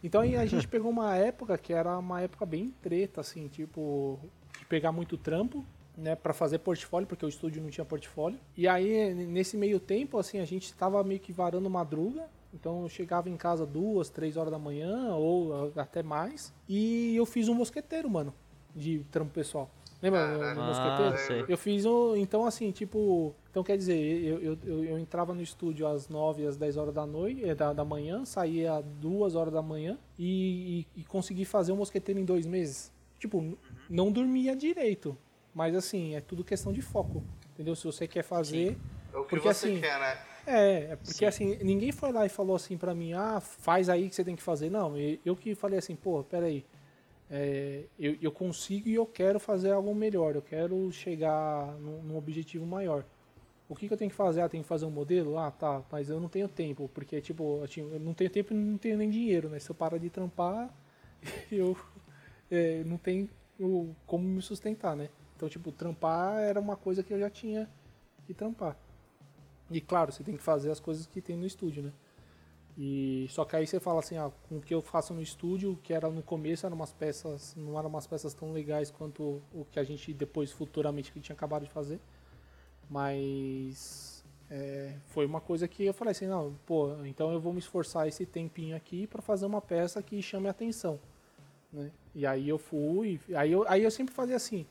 Então 0.03 0.21
a 0.21 0.45
gente 0.47 0.67
pegou 0.67 0.89
uma 0.89 1.15
época 1.15 1.55
que 1.55 1.71
era 1.71 1.99
uma 1.99 2.19
época 2.19 2.43
bem 2.47 2.73
treta, 2.81 3.21
assim, 3.21 3.47
tipo, 3.47 4.19
de 4.57 4.65
pegar 4.65 4.91
muito 4.91 5.15
trampo, 5.15 5.63
né, 5.95 6.15
para 6.15 6.33
fazer 6.33 6.57
portfólio, 6.57 7.07
porque 7.07 7.23
o 7.23 7.29
estúdio 7.29 7.61
não 7.61 7.69
tinha 7.69 7.85
portfólio. 7.85 8.39
E 8.57 8.67
aí, 8.67 9.13
nesse 9.13 9.55
meio 9.55 9.79
tempo, 9.79 10.17
assim, 10.17 10.39
a 10.39 10.45
gente 10.45 10.63
estava 10.63 11.03
meio 11.03 11.19
que 11.19 11.31
varando 11.31 11.69
madruga, 11.69 12.27
então 12.53 12.83
eu 12.83 12.89
chegava 12.89 13.29
em 13.29 13.37
casa 13.37 13.65
duas, 13.65 14.09
três 14.09 14.37
horas 14.37 14.51
da 14.51 14.59
manhã 14.59 15.13
ou 15.15 15.71
até 15.75 16.03
mais. 16.03 16.53
E 16.67 17.15
eu 17.15 17.25
fiz 17.25 17.47
um 17.49 17.53
mosqueteiro, 17.53 18.09
mano, 18.09 18.33
de 18.75 19.05
trampo 19.11 19.31
pessoal. 19.31 19.69
Lembra 20.01 20.55
do 20.55 20.61
mosqueteiro? 20.61 21.43
Ah, 21.43 21.45
eu 21.47 21.57
fiz 21.57 21.85
um. 21.85 22.15
Então, 22.15 22.45
assim, 22.45 22.71
tipo. 22.71 23.35
Então 23.51 23.63
quer 23.63 23.77
dizer, 23.77 23.95
eu, 23.95 24.39
eu, 24.39 24.57
eu, 24.65 24.83
eu 24.85 24.99
entrava 24.99 25.33
no 25.33 25.41
estúdio 25.41 25.85
às 25.85 26.07
9, 26.07 26.47
às 26.47 26.57
10 26.57 26.77
horas 26.77 26.93
da 26.93 27.05
noite, 27.05 27.43
eh, 27.43 27.53
da, 27.53 27.73
da 27.73 27.85
manhã, 27.85 28.23
saía 28.25 28.77
às 28.77 28.85
2 28.85 29.35
horas 29.35 29.53
da 29.53 29.61
manhã 29.61 29.97
e, 30.17 30.85
e, 30.95 31.01
e 31.01 31.03
consegui 31.03 31.45
fazer 31.45 31.71
um 31.71 31.75
mosqueteiro 31.75 32.19
em 32.19 32.25
dois 32.25 32.45
meses. 32.47 32.91
Tipo, 33.19 33.57
não 33.89 34.11
dormia 34.11 34.55
direito. 34.55 35.15
Mas 35.53 35.75
assim, 35.75 36.15
é 36.15 36.21
tudo 36.21 36.43
questão 36.43 36.71
de 36.71 36.81
foco. 36.81 37.23
Entendeu? 37.53 37.75
Se 37.75 37.85
você 37.85 38.07
quer 38.07 38.23
fazer. 38.23 38.71
Sim 38.71 39.01
É 39.13 39.17
o 39.17 39.23
que 39.23 39.29
Porque, 39.29 39.53
você 39.53 39.67
assim, 39.67 39.79
quer, 39.79 39.99
né? 39.99 40.17
É, 40.45 40.91
é 40.91 40.95
porque 40.95 41.19
Sim. 41.19 41.25
assim, 41.25 41.57
ninguém 41.63 41.91
foi 41.91 42.11
lá 42.11 42.25
e 42.25 42.29
falou 42.29 42.55
assim 42.55 42.77
pra 42.77 42.93
mim, 42.93 43.13
ah, 43.13 43.39
faz 43.39 43.89
aí 43.89 44.09
que 44.09 44.15
você 44.15 44.23
tem 44.23 44.35
que 44.35 44.41
fazer. 44.41 44.69
Não, 44.69 44.93
eu 44.97 45.35
que 45.35 45.55
falei 45.55 45.77
assim, 45.77 45.95
pô, 45.95 46.23
peraí, 46.23 46.65
é, 47.29 47.83
eu, 47.97 48.17
eu 48.21 48.31
consigo 48.31 48.89
e 48.89 48.95
eu 48.95 49.05
quero 49.05 49.39
fazer 49.39 49.71
algo 49.71 49.93
melhor, 49.95 50.35
eu 50.35 50.41
quero 50.41 50.91
chegar 50.91 51.67
num, 51.79 52.01
num 52.03 52.17
objetivo 52.17 52.65
maior. 52.65 53.05
O 53.69 53.75
que, 53.75 53.87
que 53.87 53.93
eu 53.93 53.97
tenho 53.97 54.11
que 54.11 54.17
fazer? 54.17 54.41
Ah, 54.41 54.49
tenho 54.49 54.63
que 54.63 54.67
fazer 54.67 54.85
um 54.85 54.91
modelo? 54.91 55.37
Ah, 55.37 55.49
tá, 55.49 55.81
mas 55.89 56.09
eu 56.09 56.19
não 56.19 56.27
tenho 56.27 56.49
tempo, 56.49 56.89
porque, 56.93 57.21
tipo, 57.21 57.63
eu 57.77 57.99
não 58.01 58.13
tenho 58.13 58.29
tempo 58.29 58.53
e 58.53 58.57
não 58.57 58.77
tenho 58.77 58.97
nem 58.97 59.09
dinheiro, 59.09 59.47
né? 59.47 59.59
Se 59.59 59.69
eu 59.69 59.75
parar 59.75 59.97
de 59.97 60.09
trampar, 60.09 60.69
eu 61.49 61.77
é, 62.51 62.83
não 62.83 62.97
tenho 62.97 63.29
como 64.05 64.23
me 64.27 64.41
sustentar, 64.41 64.95
né? 64.95 65.09
Então, 65.37 65.47
tipo, 65.47 65.71
trampar 65.71 66.37
era 66.39 66.59
uma 66.59 66.75
coisa 66.75 67.01
que 67.01 67.13
eu 67.13 67.19
já 67.19 67.29
tinha 67.29 67.69
que 68.27 68.33
trampar. 68.33 68.75
E 69.71 69.81
claro, 69.81 70.11
você 70.11 70.23
tem 70.23 70.35
que 70.35 70.43
fazer 70.43 70.69
as 70.69 70.79
coisas 70.79 71.07
que 71.07 71.21
tem 71.21 71.37
no 71.37 71.45
estúdio, 71.45 71.83
né? 71.83 71.93
E 72.77 73.27
só 73.29 73.45
que 73.45 73.55
aí 73.55 73.67
você 73.67 73.79
fala 73.79 73.99
assim, 73.99 74.17
ah, 74.17 74.31
com 74.47 74.57
o 74.57 74.61
que 74.61 74.73
eu 74.73 74.81
faço 74.81 75.13
no 75.13 75.21
estúdio, 75.21 75.77
que 75.83 75.93
era 75.93 76.09
no 76.09 76.23
começo, 76.23 76.65
eram 76.65 76.75
umas 76.75 76.91
peças, 76.91 77.53
não 77.55 77.77
eram 77.77 77.89
umas 77.89 78.07
peças 78.07 78.33
tão 78.33 78.51
legais 78.51 78.89
quanto 78.89 79.41
o 79.53 79.65
que 79.71 79.79
a 79.79 79.83
gente 79.83 80.13
depois 80.13 80.51
futuramente 80.51 81.11
que 81.11 81.19
tinha 81.19 81.35
acabado 81.35 81.63
de 81.63 81.69
fazer. 81.69 81.99
Mas 82.89 84.23
é, 84.49 84.95
foi 85.07 85.25
uma 85.25 85.39
coisa 85.39 85.67
que 85.67 85.85
eu 85.85 85.93
falei 85.93 86.11
assim, 86.11 86.27
não, 86.27 86.55
pô, 86.65 86.93
então 87.05 87.31
eu 87.31 87.39
vou 87.39 87.53
me 87.53 87.59
esforçar 87.59 88.07
esse 88.07 88.25
tempinho 88.25 88.75
aqui 88.75 89.07
para 89.07 89.21
fazer 89.21 89.45
uma 89.45 89.61
peça 89.61 90.01
que 90.01 90.21
chame 90.21 90.47
a 90.47 90.51
atenção, 90.51 90.99
né? 91.71 91.91
E 92.13 92.25
aí 92.25 92.49
eu 92.49 92.57
fui, 92.57 93.19
aí 93.35 93.51
eu, 93.51 93.65
aí 93.67 93.83
eu 93.83 93.91
sempre 93.91 94.13
fazia 94.13 94.35
assim, 94.35 94.65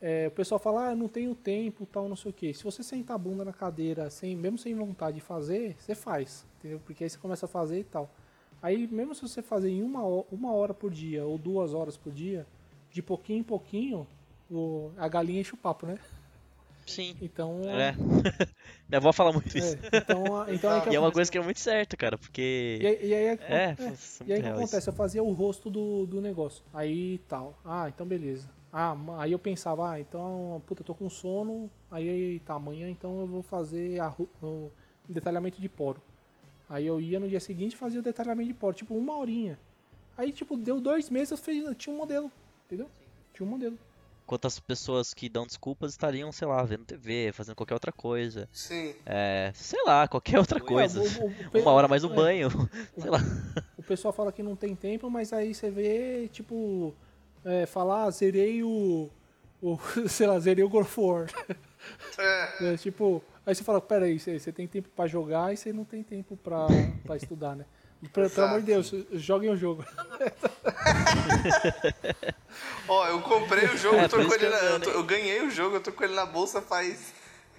é, 0.00 0.28
o 0.28 0.30
pessoal 0.30 0.58
fala, 0.58 0.88
ah, 0.88 0.90
eu 0.92 0.96
não 0.96 1.08
tenho 1.08 1.34
tempo, 1.34 1.86
tal, 1.86 2.08
não 2.08 2.16
sei 2.16 2.30
o 2.30 2.34
que. 2.34 2.54
Se 2.54 2.64
você 2.64 2.82
sentar 2.82 3.16
a 3.16 3.18
bunda 3.18 3.44
na 3.44 3.52
cadeira, 3.52 4.08
sem, 4.10 4.36
mesmo 4.36 4.58
sem 4.58 4.74
vontade 4.74 5.16
de 5.16 5.20
fazer, 5.20 5.76
você 5.78 5.94
faz, 5.94 6.46
entendeu? 6.58 6.80
Porque 6.84 7.04
aí 7.04 7.10
você 7.10 7.18
começa 7.18 7.46
a 7.46 7.48
fazer 7.48 7.80
e 7.80 7.84
tal. 7.84 8.10
Aí, 8.62 8.86
mesmo 8.86 9.14
se 9.14 9.22
você 9.22 9.42
fazer 9.42 9.70
em 9.70 9.82
uma, 9.82 10.02
uma 10.30 10.52
hora 10.52 10.74
por 10.74 10.90
dia 10.90 11.24
ou 11.24 11.38
duas 11.38 11.72
horas 11.74 11.96
por 11.96 12.12
dia, 12.12 12.46
de 12.92 13.02
pouquinho 13.02 13.40
em 13.40 13.44
pouquinho, 13.44 14.06
o, 14.50 14.90
a 14.96 15.08
galinha 15.08 15.40
enche 15.40 15.54
o 15.54 15.56
papo, 15.56 15.86
né? 15.86 15.98
Sim. 16.86 17.14
Então, 17.20 17.60
É. 17.68 17.92
Minha 18.88 18.98
avó 18.98 19.12
fala 19.12 19.32
muito 19.32 19.56
isso. 19.56 19.76
é, 19.76 19.96
então, 19.96 20.48
então 20.52 20.80
que 20.80 20.90
E 20.92 20.96
é 20.96 21.00
uma 21.00 21.12
coisa 21.12 21.30
que 21.30 21.38
é 21.38 21.40
muito 21.40 21.60
certa, 21.60 21.96
cara, 21.96 22.16
E 22.16 22.18
porque. 22.18 22.80
aí, 22.86 23.06
e 23.08 23.14
aí 23.14 23.24
é 23.26 23.38
É, 23.48 23.54
é. 23.56 23.70
é 23.70 23.76
E 24.26 24.32
aí 24.32 24.42
que 24.42 24.48
acontece? 24.48 24.88
Eu 24.88 24.92
fazia 24.92 25.22
o 25.22 25.32
rosto 25.32 25.70
do, 25.70 26.06
do 26.06 26.20
negócio. 26.20 26.62
Aí 26.72 27.18
tal. 27.28 27.54
Ah, 27.64 27.88
então 27.88 28.06
beleza. 28.06 28.48
Ah, 28.72 28.96
aí 29.18 29.32
eu 29.32 29.38
pensava, 29.38 29.90
ah, 29.90 30.00
então, 30.00 30.62
puta, 30.66 30.82
eu 30.82 30.86
tô 30.86 30.94
com 30.94 31.10
sono. 31.10 31.68
Aí 31.90 32.40
tá, 32.40 32.54
amanhã 32.54 32.88
então 32.88 33.20
eu 33.20 33.26
vou 33.26 33.42
fazer 33.42 34.00
a, 34.00 34.14
o 34.42 34.70
detalhamento 35.08 35.60
de 35.60 35.68
poro. 35.68 36.00
Aí 36.68 36.86
eu 36.86 37.00
ia 37.00 37.18
no 37.18 37.28
dia 37.28 37.40
seguinte 37.40 37.72
e 37.72 37.76
fazia 37.76 37.98
o 37.98 38.02
detalhamento 38.02 38.46
de 38.48 38.54
poro, 38.54 38.76
tipo 38.76 38.94
uma 38.94 39.16
horinha. 39.16 39.58
Aí, 40.16 40.30
tipo, 40.32 40.56
deu 40.56 40.80
dois 40.80 41.10
meses, 41.10 41.30
eu 41.32 41.36
fiz, 41.38 41.64
eu 41.64 41.74
tinha 41.74 41.92
um 41.94 41.98
modelo, 41.98 42.30
entendeu? 42.66 42.88
Tinha 43.32 43.46
um 43.46 43.50
modelo. 43.50 43.76
Quantas 44.26 44.60
pessoas 44.60 45.12
que 45.12 45.28
dão 45.28 45.44
desculpas 45.44 45.90
estariam, 45.90 46.30
sei 46.30 46.46
lá, 46.46 46.62
vendo 46.62 46.84
TV, 46.84 47.32
fazendo 47.32 47.56
qualquer 47.56 47.74
outra 47.74 47.90
coisa. 47.90 48.48
Sim. 48.52 48.94
É, 49.04 49.50
sei 49.54 49.82
lá, 49.84 50.06
qualquer 50.06 50.38
outra 50.38 50.60
coisa. 50.60 51.02
É, 51.02 51.18
o- 51.24 51.26
o- 51.26 51.32
Uma 51.62 51.72
hora 51.72 51.88
mais 51.88 52.04
no 52.04 52.12
é. 52.12 52.14
banho. 52.14 52.48
Sei 52.96 53.10
lá. 53.10 53.18
O 53.76 53.82
pessoal 53.82 54.12
fala 54.12 54.30
que 54.30 54.42
não 54.42 54.54
tem 54.54 54.76
tempo, 54.76 55.10
mas 55.10 55.32
aí 55.32 55.52
você 55.52 55.68
vê, 55.68 56.28
tipo, 56.28 56.94
é, 57.44 57.66
falar, 57.66 58.04
ah, 58.04 58.10
zerei 58.10 58.62
o, 58.62 59.10
o. 59.62 59.78
Sei 60.08 60.26
lá, 60.26 60.38
zerei 60.38 60.64
o 60.64 60.68
God 60.68 60.84
of 60.86 61.00
War. 61.00 61.26
É, 62.18 62.48
É, 62.74 62.76
tipo, 62.76 63.22
aí 63.46 63.54
você 63.54 63.64
fala, 63.64 63.80
peraí, 63.80 64.18
você, 64.20 64.38
você 64.38 64.52
tem 64.52 64.66
tempo 64.66 64.88
pra 64.94 65.06
jogar 65.06 65.52
e 65.52 65.56
você 65.56 65.72
não 65.72 65.84
tem 65.84 66.02
tempo 66.02 66.36
pra, 66.36 66.66
pra 67.06 67.16
estudar, 67.16 67.56
né? 67.56 67.64
E, 68.02 68.08
pelo, 68.08 68.30
pelo 68.30 68.46
amor 68.46 68.60
de 68.60 68.66
Deus, 68.66 68.92
joguem 69.12 69.50
o 69.50 69.56
jogo. 69.56 69.84
Ó, 72.88 73.06
eu 73.08 73.20
comprei 73.22 73.66
o 73.66 73.76
jogo, 73.76 73.96
É, 73.96 74.04
eu, 74.04 74.08
tô 74.08 74.16
com 74.16 74.34
ele 74.34 74.48
na- 74.48 74.56
eu- 74.58 74.72
eu, 74.72 74.80
tô- 74.80 74.90
eu 74.90 75.02
ganhei 75.04 75.42
o 75.42 75.50
jogo, 75.50 75.76
eu 75.76 75.80
tô 75.80 75.92
com 75.92 76.04
ele 76.04 76.14
na 76.14 76.26
bolsa 76.26 76.60
faz. 76.62 77.12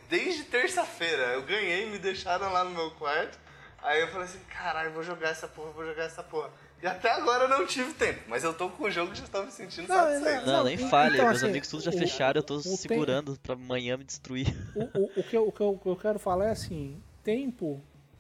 Desde 0.10 0.44
terça-feira. 0.44 1.24
Eu 1.34 1.44
ganhei, 1.44 1.90
me 1.90 1.98
deixaram 1.98 2.52
lá 2.52 2.64
no 2.64 2.72
meu 2.72 2.92
quarto. 2.92 3.40
Aí 3.82 4.02
eu 4.02 4.08
falei 4.10 4.26
assim, 4.26 4.40
caralho, 4.50 4.92
vou 4.92 5.04
jogar 5.04 5.30
essa 5.30 5.48
porra, 5.48 5.72
vou 5.72 5.86
jogar 5.86 6.04
essa 6.04 6.22
porra. 6.22 6.50
E 6.82 6.88
até 6.88 7.12
agora 7.12 7.44
eu 7.44 7.50
não 7.50 7.66
tive 7.68 7.94
tempo, 7.94 8.22
mas 8.28 8.44
eu 8.44 8.54
tô 8.54 8.70
com 8.70 8.86
o 8.86 8.90
jogo 8.92 9.14
e 9.14 9.16
já 9.16 9.28
tô 9.28 9.44
me 9.44 9.52
sentindo 9.52 9.88
Não, 9.88 9.96
satisfeito. 9.96 10.46
Não, 10.46 10.54
Não, 10.54 10.64
nem 10.64 10.74
então, 10.76 10.90
fale. 10.90 11.18
Meus 11.18 11.38
assim, 11.38 11.46
amigos 11.50 11.70
tudo 11.70 11.84
já 11.84 11.92
o- 11.92 11.94
fecharam, 11.94 12.40
eu 12.40 12.44
tô 12.44 12.56
o 12.56 12.62
segurando 12.62 13.38
pra 13.44 13.54
amanhã 13.54 13.98
me 13.98 14.04
destruir. 14.04 14.48
O, 14.74 14.86
o, 15.00 15.12
o 15.18 15.24
que 15.24 15.38
eu, 15.38 15.48
o, 15.48 15.52
que 15.52 15.62
eu, 15.62 15.80
eu 15.86 15.96
quero 15.96 16.18
falar 16.18 16.48
é 16.48 16.52
assim, 16.52 16.98
tempo, 17.24 17.80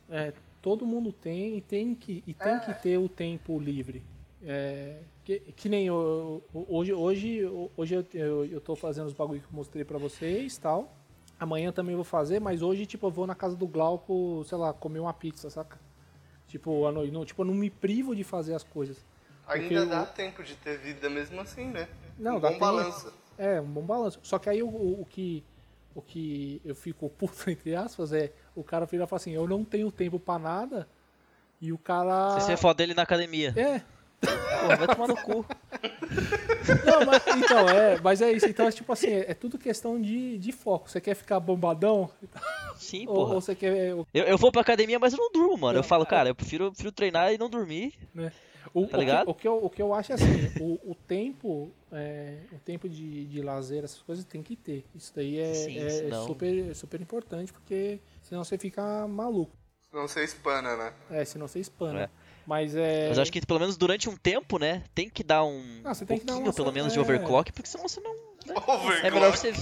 é, 0.09 0.31
todo 0.61 0.85
mundo 0.85 1.11
tem 1.11 1.57
e 1.57 1.61
tem 1.61 1.95
que, 1.95 2.23
e 2.27 2.33
tem 2.35 2.59
que 2.59 2.73
ter 2.75 2.97
o 2.99 3.09
tempo 3.09 3.57
livre. 3.59 4.03
É, 4.43 4.97
que, 5.23 5.39
que 5.39 5.67
nem 5.69 5.87
eu- 5.87 6.43
hoje, 6.53 6.93
hoje, 6.93 7.41
hoje 7.75 7.95
eu, 7.95 8.05
eu, 8.13 8.45
eu 8.45 8.61
tô 8.61 8.75
fazendo 8.75 9.07
os 9.07 9.13
bagulho 9.13 9.39
que 9.39 9.47
eu 9.47 9.55
mostrei 9.55 9.83
pra 9.83 9.97
vocês 9.97 10.57
tal. 10.59 10.95
Amanhã 11.39 11.71
também 11.71 11.95
vou 11.95 12.03
fazer, 12.03 12.39
mas 12.39 12.61
hoje, 12.61 12.85
tipo, 12.85 13.07
eu 13.07 13.11
vou 13.11 13.25
na 13.25 13.33
casa 13.33 13.55
do 13.55 13.65
Glauco, 13.65 14.43
sei 14.45 14.57
lá, 14.59 14.71
comer 14.71 14.99
uma 14.99 15.13
pizza, 15.13 15.49
saca? 15.49 15.79
Tipo, 16.51 16.91
noite, 16.91 17.11
não, 17.13 17.23
tipo, 17.23 17.41
eu 17.41 17.45
não 17.45 17.53
me 17.53 17.69
privo 17.69 18.13
de 18.13 18.25
fazer 18.25 18.53
as 18.53 18.61
coisas. 18.63 18.97
Ainda 19.47 19.85
dá 19.85 20.03
o- 20.03 20.07
tempo 20.07 20.43
de 20.43 20.53
ter 20.55 20.77
vida 20.77 21.09
mesmo 21.09 21.39
assim, 21.39 21.65
né? 21.67 21.87
Não, 22.19 22.35
um 22.35 22.39
dá 22.41 22.47
bom 22.49 22.53
tempo. 22.55 22.59
balanço. 22.65 23.13
É, 23.37 23.61
um 23.61 23.65
bom 23.71 23.81
balanço. 23.81 24.19
Só 24.21 24.37
que 24.37 24.49
aí 24.49 24.61
o, 24.61 24.67
o, 24.67 25.01
o 25.01 25.05
que 25.05 25.43
o 25.95 26.01
que 26.01 26.61
eu 26.65 26.75
fico 26.75 27.09
puto, 27.09 27.33
entre 27.49 27.73
aspas, 27.73 28.11
é 28.13 28.31
o 28.53 28.63
cara 28.65 28.85
vira 28.85 29.05
e 29.05 29.07
fala 29.07 29.17
assim, 29.17 29.31
eu 29.31 29.47
não 29.47 29.63
tenho 29.63 29.89
tempo 29.91 30.19
pra 30.19 30.37
nada, 30.37 30.87
e 31.61 31.71
o 31.71 31.77
cara... 31.77 32.37
Você 32.39 32.51
é 32.53 32.57
foda 32.57 32.75
dele 32.77 32.93
na 32.93 33.01
academia. 33.03 33.53
É, 33.57 33.79
Pô, 34.21 34.67
vai 34.77 34.87
tomar 34.87 35.07
no 35.07 35.15
cu. 35.17 35.45
não, 36.85 37.05
mas, 37.05 37.23
então, 37.37 37.69
é, 37.69 37.99
mas 38.01 38.21
é 38.21 38.31
isso. 38.31 38.45
Então, 38.47 38.67
é 38.67 38.71
tipo 38.71 38.91
assim, 38.91 39.07
é, 39.07 39.31
é 39.31 39.33
tudo 39.33 39.57
questão 39.57 40.01
de, 40.01 40.37
de 40.37 40.51
foco. 40.51 40.89
Você 40.89 40.99
quer 41.01 41.15
ficar 41.15 41.39
bombadão? 41.39 42.09
Sim, 42.77 43.07
Ou, 43.07 43.15
porra. 43.15 43.33
ou 43.35 43.41
você 43.41 43.55
quer... 43.55 43.89
Eu, 43.89 44.05
eu 44.13 44.37
vou 44.37 44.51
pra 44.51 44.61
academia, 44.61 44.99
mas 44.99 45.13
eu 45.13 45.19
não 45.19 45.31
durmo, 45.31 45.57
mano. 45.57 45.77
Eu 45.79 45.81
Não, 45.81 45.87
falo, 45.87 46.03
é. 46.03 46.07
cara, 46.07 46.29
eu 46.29 46.35
prefiro, 46.35 46.65
eu 46.65 46.71
prefiro 46.71 46.91
treinar 46.91 47.33
e 47.33 47.37
não 47.37 47.49
dormir. 47.49 47.93
Né? 48.13 48.31
O, 48.73 48.85
Tá 48.85 48.97
o 48.97 48.99
ligado? 48.99 49.25
que, 49.25 49.31
o, 49.31 49.33
que 49.35 49.47
eu, 49.47 49.65
o 49.65 49.69
que 49.69 49.81
eu 49.81 49.93
acho 49.93 50.11
é 50.11 50.15
assim, 50.15 50.51
o, 50.61 50.91
o 50.91 50.95
tempo, 50.95 51.71
é, 51.91 52.37
o 52.51 52.59
tempo 52.59 52.87
de, 52.87 53.25
de 53.25 53.41
lazer, 53.41 53.83
essas 53.83 54.01
coisas 54.01 54.23
tem 54.23 54.41
que 54.43 54.55
ter. 54.55 54.85
Isso 54.95 55.11
daí 55.15 55.39
é, 55.39 55.53
Sim, 55.53 55.77
é 55.79 56.11
super, 56.25 56.75
super 56.75 57.01
importante, 57.01 57.51
porque 57.51 57.99
senão 58.21 58.43
você 58.43 58.57
fica 58.57 59.07
maluco. 59.07 59.51
Senão 59.89 60.07
você 60.07 60.23
espana, 60.23 60.77
né? 60.77 60.93
É, 61.09 61.25
senão 61.25 61.47
você 61.47 61.59
espana. 61.59 62.03
É. 62.03 62.09
Mas 62.51 62.75
é. 62.75 63.07
Mas 63.07 63.17
acho 63.17 63.31
que 63.31 63.39
pelo 63.45 63.61
menos 63.61 63.77
durante 63.77 64.09
um 64.09 64.17
tempo, 64.17 64.59
né, 64.59 64.83
tem 64.93 65.09
que 65.09 65.23
dar 65.23 65.41
um 65.45 65.63
Ah, 65.85 65.93
você 65.93 66.05
tem 66.05 66.19
que 66.19 66.25
dar 66.25 66.33
pouquinho, 66.33 66.49
uma 66.49 66.53
pelo 66.53 66.71
menos, 66.73 66.91
de 66.91 66.99
é. 66.99 67.01
overclock, 67.01 67.49
porque 67.53 67.69
senão 67.69 67.87
você 67.87 68.01
não... 68.01 68.11
né? 68.45 68.53
Overclock. 68.57 69.05
É 69.07 69.09
melhor 69.09 69.31
você... 69.31 69.53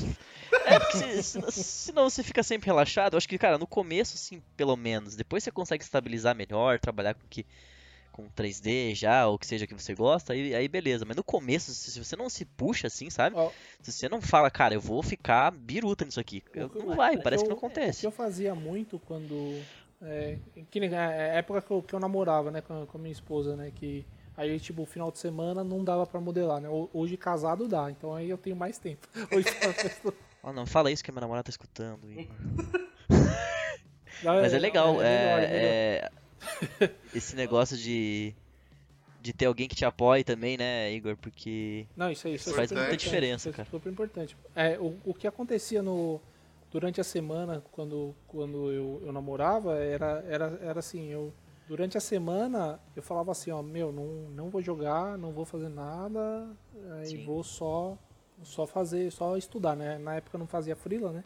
É, 0.66 0.80
porque 0.80 0.98
se- 1.22 1.52
se- 1.52 1.64
senão 1.64 2.10
você 2.10 2.24
fica 2.24 2.42
sempre 2.42 2.66
relaxado. 2.66 3.14
Eu 3.14 3.18
acho 3.20 3.30
que, 3.30 3.38
cara, 3.38 3.60
no 3.60 3.68
começo, 3.68 4.16
assim, 4.16 4.42
pelo 4.58 4.76
menos. 4.76 5.16
Depois 5.16 5.44
você 5.44 5.52
consegue 5.52 5.84
estabilizar 5.84 6.36
melhor, 6.36 6.80
trabalhar 6.80 7.14
com 7.14 7.28
que 7.30 7.46
com 8.12 8.28
3D 8.32 8.96
já, 8.96 9.28
ou 9.28 9.38
que 9.38 9.46
seja 9.46 9.66
que 9.68 9.74
você 9.74 9.94
gosta, 9.94 10.34
aí, 10.34 10.54
aí 10.56 10.68
beleza. 10.68 11.06
Mas 11.06 11.16
no 11.16 11.24
começo, 11.24 11.72
se 11.74 11.92
se 11.92 12.04
você 12.04 12.16
não 12.16 12.28
se 12.28 12.44
puxa 12.44 12.88
assim, 12.88 13.10
sabe? 13.12 13.36
Ó, 13.38 13.50
Se 13.82 13.92
você 13.94 14.10
não 14.10 14.20
fala, 14.20 14.50
cara, 14.50 14.74
eu 14.74 14.82
vou 14.82 15.02
ficar 15.04 15.52
biruta 15.52 16.04
nisso 16.04 16.20
aqui. 16.20 16.44
Eu- 16.54 16.68
que- 16.70 16.80
não 16.80 16.96
vai, 16.96 17.16
o 17.16 17.22
parece 17.24 17.44
que 17.44 17.48
eu- 17.48 17.52
não 17.52 17.58
acontece. 17.58 18.00
O 18.00 18.02
que 18.02 18.08
eu 18.08 18.12
fazia 18.12 18.54
muito 18.56 19.00
quando. 19.00 19.62
É, 20.02 20.38
que 20.72 20.80
nem 20.80 20.94
a 20.96 21.12
época 21.12 21.62
que 21.62 21.72
eu, 21.72 21.82
que 21.82 21.94
eu 21.94 22.00
namorava, 22.00 22.50
né, 22.52 22.62
com, 22.62 22.84
a- 22.84 22.86
com 22.88 22.98
a 22.98 23.02
minha 23.02 23.12
esposa, 23.12 23.56
né? 23.56 23.72
Que 23.76 24.06
aí, 24.38 24.58
tipo, 24.60 24.86
final 24.86 25.12
de 25.12 25.20
semana 25.20 25.64
não 25.64 25.84
dava 25.84 26.06
pra 26.08 26.22
modelar, 26.22 26.62
né? 26.62 26.70
Ho- 26.70 26.90
Hoje 26.94 27.18
casado 27.18 27.68
dá, 27.68 27.92
então 27.92 28.16
aí 28.16 28.30
eu 28.30 28.38
tenho 28.38 28.56
mais 28.56 28.78
tempo. 28.78 29.08
Hoje, 29.32 29.48
Ah, 30.42 30.52
não, 30.54 30.66
fala 30.66 30.90
isso 30.92 31.04
que 31.04 31.12
a 31.12 31.14
minha 31.14 31.22
namorada 31.22 31.44
tá 31.44 31.50
escutando. 31.50 32.00
Não, 34.24 34.42
Mas 34.42 34.54
é 34.54 34.60
legal, 34.60 34.94
melhor, 34.98 35.06
é 35.44 35.52
é, 35.52 36.10
é- 36.82 36.92
esse 37.14 37.36
negócio 37.36 37.78
de, 37.78 38.34
de 39.22 39.34
ter 39.34 39.46
alguém 39.46 39.68
que 39.68 39.76
te 39.76 39.86
apoie 39.86 40.24
também, 40.24 40.58
né, 40.58 40.92
Igor? 40.94 41.16
Porque 41.18 41.86
Não, 41.96 42.12
isso 42.12 42.28
aí 42.28 42.36
isso 42.36 42.50
é 42.50 42.54
Faz 42.54 42.72
muita 42.72 42.98
diferença, 42.98 43.50
isso 43.50 43.50
é 43.50 43.64
cara. 43.64 43.70
super 43.70 43.90
importante. 43.92 44.36
É, 44.56 44.78
o, 44.80 44.98
o 45.06 45.14
que 45.14 45.26
acontecia 45.28 45.82
no, 45.82 46.20
durante 46.72 47.02
a 47.02 47.04
semana, 47.04 47.64
quando, 47.72 48.16
quando 48.28 48.72
eu, 48.72 49.02
eu 49.06 49.12
namorava, 49.12 49.76
era, 49.78 50.24
era, 50.28 50.46
era 50.62 50.80
assim, 50.80 51.08
eu 51.08 51.34
durante 51.68 51.98
a 51.98 52.02
semana 52.02 52.80
eu 52.96 53.04
falava 53.04 53.32
assim, 53.32 53.52
ó, 53.52 53.62
meu, 53.62 53.92
não, 53.92 54.30
não 54.32 54.50
vou 54.50 54.62
jogar, 54.62 55.18
não 55.18 55.32
vou 55.32 55.46
fazer 55.46 55.70
nada, 55.70 56.50
aí 57.00 57.18
Sim. 57.18 57.26
vou 57.26 57.44
só 57.44 57.98
só 58.44 58.66
fazer, 58.66 59.12
só 59.12 59.38
estudar, 59.38 59.76
né? 59.76 59.98
Na 59.98 60.16
época 60.16 60.36
eu 60.38 60.40
não 60.40 60.48
fazia 60.48 60.76
freela, 60.76 61.12
né? 61.12 61.24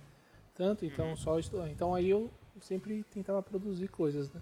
Tanto, 0.55 0.85
então 0.85 1.09
Uhum. 1.09 1.15
só 1.15 1.39
estudar. 1.39 1.69
Então 1.69 1.93
aí 1.93 2.09
eu 2.09 2.29
sempre 2.59 3.03
tentava 3.03 3.41
produzir 3.41 3.87
coisas, 3.87 4.31
né? 4.31 4.41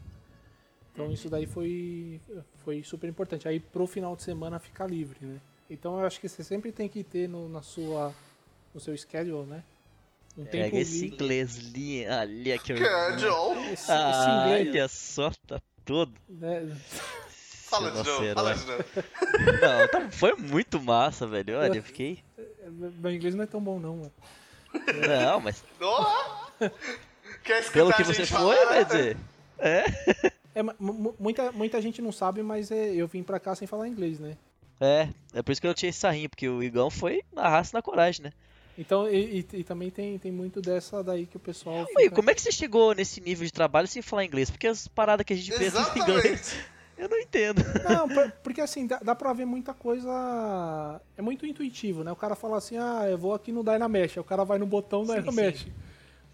Então 0.94 1.12
isso 1.12 1.30
daí 1.30 1.46
foi, 1.46 2.20
foi 2.58 2.84
super 2.84 3.10
importante. 3.10 3.48
Aí 3.48 3.60
pro 3.60 3.88
final 3.88 4.16
de 4.16 4.24
semana 4.24 4.58
ficar 4.60 4.88
livre, 4.88 5.26
né? 5.26 5.40
Então 5.70 6.00
eu 6.00 6.06
acho 6.06 6.20
que 6.20 6.28
você 6.28 6.44
sempre 6.44 6.72
tem 6.72 6.90
que 6.90 7.04
ter 7.04 7.30
no, 7.30 7.48
na 7.48 7.62
sua, 7.62 8.14
no 8.74 8.80
seu 8.80 8.96
schedule, 8.98 9.46
né? 9.46 9.64
Um 10.38 10.46
Pega 10.46 10.64
tempo 10.66 10.78
esse 10.78 11.08
inglês 11.08 11.60
ali, 11.60 12.06
ali 12.06 12.54
aqui. 12.54 12.74
Casual. 12.74 13.56
esse, 13.64 13.74
esse 13.74 13.92
Ah, 13.92 14.46
inglês, 14.48 14.68
olha 14.76 14.88
só, 14.88 15.32
tá 15.48 15.60
todo. 15.86 16.14
né? 16.30 16.68
Fala 17.70 17.92
de 17.92 17.98
novo, 17.98 18.34
fala 18.34 18.54
de 18.56 18.66
novo. 18.66 18.84
Não, 19.62 19.88
tá- 19.88 20.10
foi 20.12 20.34
muito 20.36 20.82
massa, 20.82 21.26
velho. 21.28 21.58
Olha, 21.60 21.78
eu 21.78 21.84
fiquei. 21.84 22.20
Meu 22.70 23.12
inglês 23.12 23.34
não 23.36 23.44
é 23.44 23.48
tão 23.48 23.62
bom 23.62 23.80
não, 23.80 23.98
mano. 23.98 24.12
É. 24.88 25.26
Não, 25.26 25.40
mas! 25.42 25.64
Quer 27.44 27.60
escutar 27.62 27.74
pelo 27.74 27.94
que 27.94 28.02
a 28.02 28.06
gente 28.06 28.16
você 28.18 28.26
falar? 28.26 28.56
foi, 28.56 28.66
vai 28.66 28.86
dizer. 28.86 29.18
É. 29.58 29.86
É, 30.54 30.62
muita, 31.18 31.52
muita 31.54 31.82
gente 31.82 32.02
não 32.02 32.12
sabe, 32.12 32.44
mas 32.44 32.72
é, 32.72 32.94
eu 32.94 33.08
vim 33.08 33.24
pra 33.24 33.40
cá 33.40 33.56
sem 33.56 33.68
falar 33.68 33.88
inglês, 33.88 34.20
né? 34.20 34.38
É, 34.80 35.08
é 35.34 35.42
por 35.42 35.52
isso 35.52 35.62
que 35.62 35.68
eu 35.68 35.74
tinha 35.74 35.90
esse 35.90 36.00
sarrinho, 36.00 36.30
porque 36.30 36.48
o 36.50 36.62
Igão 36.62 36.90
foi 36.90 37.22
na 37.32 37.48
raça 37.48 37.72
e 37.72 37.76
na 37.76 37.82
coragem, 37.82 38.24
né? 38.24 38.32
Então, 38.78 39.08
e, 39.08 39.40
e- 39.54 39.58
e 39.60 39.64
também 39.64 39.90
tem, 39.90 40.18
tem 40.18 40.32
muito 40.32 40.62
dessa 40.62 41.04
daí 41.04 41.26
que 41.26 41.38
o 41.38 41.40
pessoal. 41.40 41.80
Oi, 41.96 42.04
fica- 42.04 42.16
como 42.16 42.30
é 42.30 42.34
que 42.34 42.42
você 42.42 42.52
chegou 42.52 42.94
nesse 42.96 43.20
nível 43.22 43.46
de 43.46 43.52
trabalho 43.54 43.88
sem 43.88 44.02
falar 44.02 44.26
inglês? 44.26 44.50
Porque 44.50 44.68
as 44.68 44.88
paradas 44.88 45.26
que 45.26 45.34
a 45.34 45.36
gente 45.36 45.52
pensa 45.58 45.92
em 45.96 46.00
inglês, 46.02 46.56
eu 46.98 47.10
não 47.10 47.18
entendo. 47.18 47.62
Não, 47.84 48.08
por- 48.08 48.32
porque 48.44 48.62
assim, 48.62 48.88
dá, 48.88 49.00
dá 49.00 49.14
pra 49.14 49.34
ver 49.34 49.46
muita 49.46 49.74
coisa. 49.74 50.10
É 51.18 51.22
muito 51.22 51.46
intuitivo, 51.46 52.04
né? 52.04 52.12
O 52.12 52.16
cara 52.16 52.36
fala 52.36 52.58
assim, 52.58 52.78
ah, 52.78 53.08
eu 53.10 53.18
vou 53.18 53.34
aqui 53.34 53.52
no 53.52 53.64
Dynamesh. 53.64 54.18
Aí 54.18 54.22
o 54.22 54.24
cara 54.26 54.44
vai 54.44 54.58
no 54.58 54.66
botão 54.66 55.06
Sim, 55.06 55.14
Dynamesh. 55.20 55.68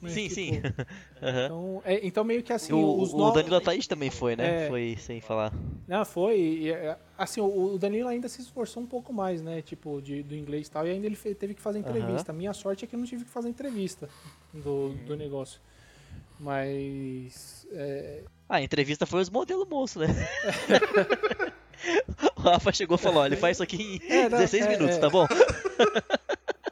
Né? 0.02 0.10
Sim, 0.10 0.24
Tipo, 0.30 0.36
sim. 0.36 0.62
Então, 1.22 1.82
é- 1.84 2.06
então 2.06 2.24
meio 2.24 2.44
que 2.44 2.54
assim, 2.54 2.72
O, 2.74 3.02
os 3.02 3.14
o 3.14 3.18
novos. 3.18 3.34
Danilo 3.36 3.56
Ataíde 3.56 3.90
também 3.90 4.12
foi, 4.12 4.36
né? 4.36 4.66
É. 4.66 4.70
Foi 4.70 4.96
sem 5.00 5.20
falar. 5.20 5.52
Não, 5.88 6.06
foi. 6.06 6.40
e, 6.40 6.72
é, 6.72 6.96
assim, 7.18 7.42
o 7.42 7.74
o 7.74 7.80
Danilo 7.80 8.08
ainda 8.08 8.30
se 8.30 8.40
esforçou 8.42 8.84
um 8.84 8.86
pouco 8.86 9.12
mais, 9.12 9.42
né? 9.42 9.62
Tipo, 9.62 10.00
de, 10.02 10.22
do 10.22 10.36
inglês 10.36 10.68
e 10.68 10.72
tal. 10.72 10.86
E 10.88 10.92
ainda 10.92 11.08
ele 11.08 11.16
fe- 11.16 11.34
teve 11.34 11.56
que 11.56 11.62
fazer 11.62 11.80
entrevista. 11.80 12.32
A 12.32 12.36
minha 12.36 12.54
sorte 12.54 12.86
é 12.86 12.88
que 12.88 12.96
eu 12.96 13.00
não 13.00 13.08
tive 13.08 13.26
que 13.26 13.32
fazer 13.32 13.50
entrevista 13.50 14.08
do, 14.54 14.90
do 15.08 15.18
negócio. 15.18 15.60
Mas. 16.40 17.66
é, 17.72 18.22
Ah, 18.48 18.58
a 18.58 18.62
entrevista 18.62 19.06
foi 19.08 19.22
os 19.22 19.30
modelos 19.30 19.68
moço, 19.68 20.00
né? 20.00 20.08
o 22.38 22.42
Rafa 22.42 22.72
chegou 22.72 22.96
e 22.96 23.00
falou, 23.00 23.22
olha, 23.24 23.30
ele 23.34 23.42
faz 23.42 23.58
isso 23.58 23.64
aqui 23.64 23.82
em 23.82 24.00
É, 24.12 24.30
não, 24.30 24.38
16 24.38 24.66
é, 24.66 24.70
minutos, 24.70 24.98
é. 24.98 25.00
tá 25.00 25.10
bom? 25.10 25.26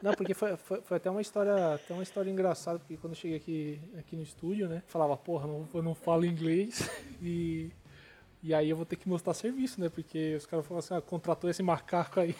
Não, 0.06 0.14
porque 0.14 0.34
foi, 0.34 0.56
foi, 0.56 0.80
foi 0.82 0.96
até 0.98 1.10
uma 1.10 1.20
história, 1.20 1.74
até 1.74 1.92
uma 1.92 2.02
história 2.04 2.30
engraçada, 2.30 2.78
porque 2.78 2.96
quando 2.96 3.14
eu 3.14 3.18
cheguei 3.18 3.36
aqui, 3.36 3.80
aqui 3.98 4.14
no 4.14 4.22
estúdio, 4.22 4.68
né, 4.68 4.80
falava, 4.86 5.16
porra, 5.16 5.48
não, 5.48 5.68
eu 5.74 5.82
não 5.82 5.96
falo 5.96 6.24
inglês 6.24 6.88
e, 7.20 7.72
e 8.40 8.54
aí 8.54 8.70
eu 8.70 8.76
vou 8.76 8.86
ter 8.86 8.94
que 8.94 9.08
mostrar 9.08 9.34
serviço, 9.34 9.80
né, 9.80 9.88
porque 9.88 10.36
os 10.36 10.46
caras 10.46 10.64
falaram 10.64 10.78
assim, 10.78 10.94
ah, 10.94 11.00
contratou 11.00 11.50
esse 11.50 11.60
macaco 11.60 12.20
aí. 12.20 12.36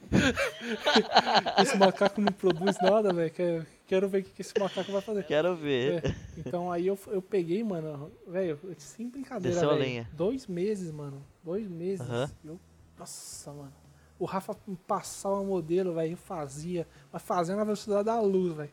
esse 1.60 1.76
macaco 1.76 2.22
não 2.22 2.32
produz 2.32 2.78
nada, 2.80 3.12
velho, 3.12 3.30
quero, 3.30 3.66
quero 3.86 4.08
ver 4.08 4.22
o 4.22 4.24
que, 4.24 4.40
esse 4.40 4.58
macaco 4.58 4.90
vai 4.90 5.02
fazer. 5.02 5.24
Quero 5.24 5.54
ver. 5.54 6.06
É, 6.06 6.14
então 6.38 6.72
aí 6.72 6.86
eu, 6.86 6.98
eu 7.08 7.20
peguei, 7.20 7.62
mano, 7.62 8.10
velho, 8.26 8.58
sem 8.78 9.10
brincadeira, 9.10 9.60
velho, 9.76 10.06
dois 10.10 10.46
meses, 10.46 10.90
mano, 10.90 11.22
dois 11.44 11.68
meses, 11.68 12.08
Aham. 12.08 12.30
eu, 12.42 12.58
nossa, 12.98 13.52
mano, 13.52 13.83
o 14.18 14.24
Rafa 14.24 14.56
passava 14.86 15.42
modelo, 15.42 15.94
velho, 15.94 16.16
fazia, 16.16 16.86
mas 17.12 17.22
fazia 17.22 17.56
na 17.56 17.64
velocidade 17.64 18.04
da 18.04 18.20
luz, 18.20 18.54
velho, 18.54 18.70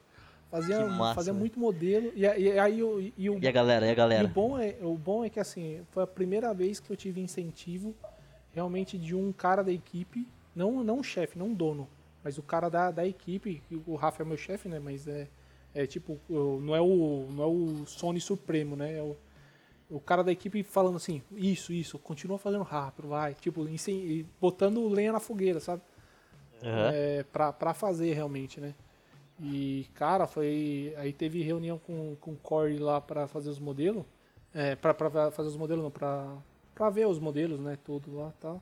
fazia, 0.50 0.86
massa, 0.86 1.16
fazia 1.16 1.34
muito 1.34 1.60
modelo, 1.60 2.12
e, 2.16 2.22
e 2.22 2.60
aí 2.60 2.84
o, 2.84 3.00
e, 3.18 3.30
o, 3.30 3.39
E 3.42 3.48
a 3.48 3.52
galera, 3.52 3.86
e 3.86 3.89
a 3.89 3.92
e 3.92 3.94
o 3.94 3.98
galera? 3.98 4.28
bom 4.28 4.58
é, 4.58 4.78
o 4.82 4.96
bom 4.96 5.26
é 5.26 5.30
que 5.30 5.39
assim, 5.39 5.82
foi 5.92 6.04
a 6.04 6.08
primeira 6.08 6.54
vez 6.54 6.80
que 6.80 6.92
eu 6.92 6.96
tive 6.96 7.22
incentivo 7.22 7.96
realmente 8.54 8.98
de 8.98 9.16
um 9.16 9.32
cara 9.32 9.64
da 9.64 9.72
equipe, 9.72 10.28
não, 10.56 10.84
não 10.84 11.00
um 11.00 11.04
chefe, 11.04 11.38
não 11.38 11.48
um 11.48 11.54
dono, 11.54 11.88
mas 12.24 12.38
o 12.38 12.44
cara 12.44 12.70
da, 12.70 12.92
da 12.92 13.06
equipe, 13.08 13.64
o 13.88 13.96
Rafa 13.96 14.22
é 14.22 14.26
meu 14.26 14.38
chefe, 14.38 14.70
né? 14.70 14.80
Mas 14.80 15.08
é, 15.08 15.28
é 15.74 15.88
tipo, 15.88 16.20
não 16.30 16.76
é 16.76 16.82
o 16.82 17.28
não 17.32 17.44
é 17.44 17.48
o 17.48 17.86
Sony 17.88 18.20
Supremo, 18.20 18.76
né? 18.76 18.98
É 18.98 19.02
o, 19.02 19.18
o 19.92 20.00
cara 20.00 20.24
da 20.24 20.32
equipe 20.32 20.64
falando 20.64 20.96
assim, 20.96 21.22
isso, 21.36 21.72
isso, 21.74 22.00
continua 22.00 22.38
fazendo 22.38 22.64
rápido, 22.64 23.10
vai, 23.10 23.34
tipo, 23.36 23.66
botando 24.39 24.88
lenha 24.88 25.12
na 25.12 25.20
fogueira, 25.20 25.60
sabe? 25.60 25.82
Aham. 26.64 26.92
é, 26.94 27.24
pra, 27.24 27.52
pra 27.52 27.74
fazer 27.74 28.14
realmente, 28.14 28.60
né? 28.60 28.74
E, 29.39 29.88
cara, 29.96 30.28
foi. 30.28 30.94
Aí 30.98 31.12
teve 31.12 31.42
reunião 31.42 31.80
com, 31.80 32.16
com 32.22 32.32
o 32.34 32.38
Corey 32.38 32.78
lá 32.78 33.02
pra 33.02 33.28
fazer 33.28 33.50
os 33.50 33.60
modelos. 33.60 34.04
É, 34.54 34.76
pra, 34.76 34.94
pra 34.94 35.32
fazer 35.32 35.50
os 35.50 35.58
modelos, 35.58 35.84
não, 35.84 35.89
pra, 35.92 36.38
pra 36.76 36.89
ver 36.89 37.08
os 37.08 37.18
modelos, 37.20 37.60
né? 37.60 37.78
Tudo 37.84 38.16
lá 38.16 38.30
e 38.30 38.42
tal. 38.42 38.62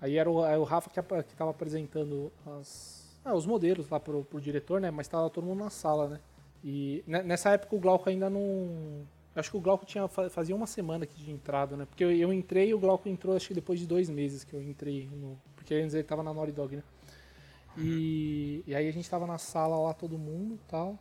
Aí 0.00 0.16
era 0.18 0.30
o, 0.30 0.42
aí 0.44 0.58
o 0.58 0.64
Rafa 0.64 0.90
que, 0.90 1.00
que 1.22 1.34
tava 1.36 1.52
apresentando 1.52 2.30
as, 2.58 3.16
ah, 3.24 3.34
os 3.34 3.46
modelos 3.46 3.88
lá 3.88 3.98
pro, 4.00 4.24
pro 4.24 4.40
diretor, 4.40 4.80
né? 4.80 4.90
Mas 4.90 5.08
tava 5.08 5.30
todo 5.30 5.46
mundo 5.46 5.60
na 5.64 5.70
sala, 5.70 6.08
né? 6.08 6.20
E 6.62 7.02
ne- 7.06 7.22
nessa 7.22 7.50
época 7.50 7.74
o 7.74 7.80
Glauco 7.80 8.08
ainda 8.10 8.28
não. 8.28 9.06
Acho 9.34 9.50
que 9.50 9.56
o 9.56 9.60
Glauco 9.60 9.86
tinha, 9.86 10.06
fa- 10.08 10.28
fazia 10.28 10.54
uma 10.54 10.66
semana 10.66 11.06
que 11.06 11.14
tinha 11.14 11.34
entrado, 11.34 11.76
né? 11.76 11.86
Porque 11.86 12.04
eu, 12.04 12.12
eu 12.12 12.32
entrei 12.32 12.68
e 12.68 12.74
o 12.74 12.78
Glauco 12.78 13.08
entrou, 13.08 13.34
acho 13.34 13.48
que 13.48 13.54
depois 13.54 13.80
de 13.80 13.86
dois 13.86 14.10
meses 14.10 14.44
que 14.44 14.52
eu 14.54 14.62
entrei. 14.62 15.08
No, 15.10 15.40
porque 15.56 15.74
antes 15.74 15.94
ele 15.94 16.04
tava 16.04 16.22
na 16.22 16.34
Naughty 16.34 16.52
Dog, 16.52 16.76
né? 16.76 16.82
E, 17.78 18.62
e 18.66 18.74
aí 18.74 18.86
a 18.86 18.92
gente 18.92 19.08
tava 19.08 19.26
na 19.26 19.38
sala 19.38 19.78
lá, 19.78 19.94
todo 19.94 20.18
mundo 20.18 20.56
e 20.56 20.70
tal. 20.70 20.98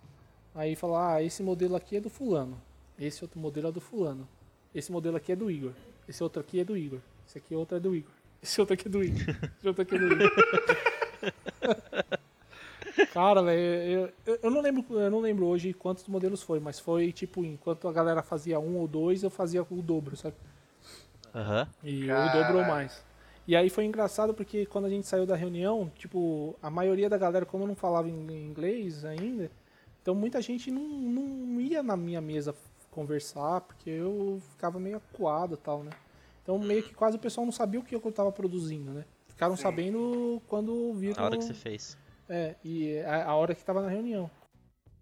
Aí 0.55 0.75
falou, 0.75 0.95
ah, 0.95 1.21
esse 1.21 1.43
modelo 1.43 1.75
aqui 1.75 1.97
é 1.97 1.99
do 2.01 2.09
fulano. 2.09 2.61
Esse 2.97 3.23
outro 3.23 3.39
modelo 3.39 3.67
é 3.67 3.71
do 3.71 3.81
fulano. 3.81 4.27
Esse 4.73 4.91
modelo 4.91 5.17
aqui 5.17 5.33
é 5.33 5.35
do 5.35 5.51
Igor. 5.51 5.73
Esse 6.07 6.23
outro 6.23 6.39
aqui 6.41 6.59
é 6.61 6.63
do 6.63 6.77
Igor. 6.77 6.99
Esse 7.27 7.37
aqui 7.37 7.53
outro 7.55 7.75
é 7.75 7.79
do 7.79 7.93
Igor. 7.95 8.11
Esse 8.41 8.59
outro 8.61 8.73
aqui 8.73 8.87
é 8.87 8.91
do 8.91 9.03
Igor. 9.03 9.21
Esse 9.59 9.67
outro 9.67 9.81
aqui 9.81 9.95
é 9.95 9.99
do 9.99 10.13
Igor. 10.13 10.31
Cara, 13.11 13.43
velho, 13.43 14.13
eu, 14.25 14.39
eu, 14.41 14.49
não 14.49 14.61
lembro, 14.61 14.85
eu 14.97 15.11
não 15.11 15.19
lembro 15.19 15.45
hoje 15.45 15.73
quantos 15.73 16.07
modelos 16.07 16.41
foi, 16.41 16.61
mas 16.61 16.79
foi 16.79 17.11
tipo, 17.11 17.43
enquanto 17.43 17.89
a 17.89 17.91
galera 17.91 18.23
fazia 18.23 18.57
um 18.57 18.77
ou 18.77 18.87
dois, 18.87 19.21
eu 19.21 19.29
fazia 19.29 19.63
o 19.69 19.81
dobro, 19.81 20.15
sabe? 20.15 20.35
Aham. 21.35 21.67
E 21.83 22.07
Caralho. 22.07 22.29
o 22.29 22.31
dobro 22.31 22.57
ou 22.59 22.65
mais. 22.65 23.03
E 23.45 23.53
aí 23.53 23.69
foi 23.69 23.83
engraçado 23.83 24.33
porque 24.33 24.65
quando 24.65 24.85
a 24.85 24.89
gente 24.89 25.05
saiu 25.05 25.25
da 25.25 25.35
reunião, 25.35 25.91
tipo, 25.97 26.55
a 26.61 26.69
maioria 26.69 27.09
da 27.09 27.17
galera, 27.17 27.45
como 27.45 27.65
eu 27.65 27.67
não 27.67 27.75
falava 27.75 28.07
em 28.07 28.47
inglês 28.47 29.03
ainda, 29.03 29.51
então 30.01 30.15
muita 30.15 30.41
gente 30.41 30.71
não, 30.71 30.81
não 30.81 31.59
ia 31.59 31.83
na 31.83 31.97
minha 31.97 32.21
mesa 32.21 32.55
conversar, 32.91 33.59
porque 33.59 33.89
eu 33.89 34.41
ficava 34.51 34.79
meio 34.79 34.97
acuado 34.97 35.55
e 35.55 35.57
tal, 35.57 35.83
né? 35.83 35.91
Então 36.43 36.57
meio 36.57 36.81
que 36.81 36.93
quase 36.93 37.17
o 37.17 37.19
pessoal 37.19 37.45
não 37.45 37.51
sabia 37.51 37.81
o 37.81 37.83
que 37.83 37.93
eu 37.93 38.11
tava 38.11 38.31
produzindo, 38.31 38.91
né? 38.91 39.03
Ficaram 39.27 39.57
Sim. 39.57 39.63
sabendo 39.63 40.41
quando 40.47 40.93
viram. 40.93 41.21
A 41.21 41.25
hora 41.25 41.37
que 41.37 41.43
você 41.43 41.53
fez. 41.53 41.97
É, 42.31 42.55
e 42.63 42.97
a, 42.99 43.25
a 43.25 43.35
hora 43.35 43.53
que 43.53 43.61
tava 43.61 43.81
na 43.81 43.89
reunião. 43.89 44.31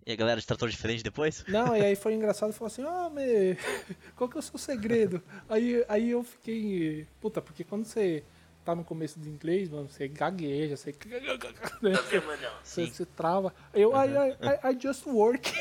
E 0.04 0.12
a 0.12 0.16
galera 0.16 0.42
te 0.42 0.48
tratou 0.48 0.68
diferente 0.68 1.04
depois? 1.04 1.46
Não, 1.48 1.78
e 1.78 1.86
aí 1.86 1.94
foi 1.96 2.16
engraçado, 2.16 2.52
falou 2.52 2.66
assim, 2.66 2.82
ah, 2.84 3.08
me... 3.08 3.56
qual 4.16 4.28
que 4.28 4.36
é 4.36 4.40
o 4.40 4.42
seu 4.42 4.58
segredo? 4.58 5.22
Aí, 5.48 5.86
aí 5.88 6.10
eu 6.10 6.24
fiquei, 6.24 7.06
puta, 7.22 7.40
porque 7.40 7.64
quando 7.64 7.86
você 7.86 8.24
tá 8.66 8.74
no 8.74 8.84
começo 8.84 9.20
do 9.20 9.30
inglês, 9.30 9.70
mano, 9.70 9.88
você 9.88 10.08
gagueja, 10.08 10.76
você... 10.76 10.90
né? 11.84 11.94
Você, 12.64 12.88
você 12.88 13.06
trava. 13.06 13.54
Eu, 13.76 13.92
I, 13.92 14.08
I, 14.08 14.72
I, 14.72 14.74
I 14.74 14.80
just 14.82 15.06
work. 15.06 15.54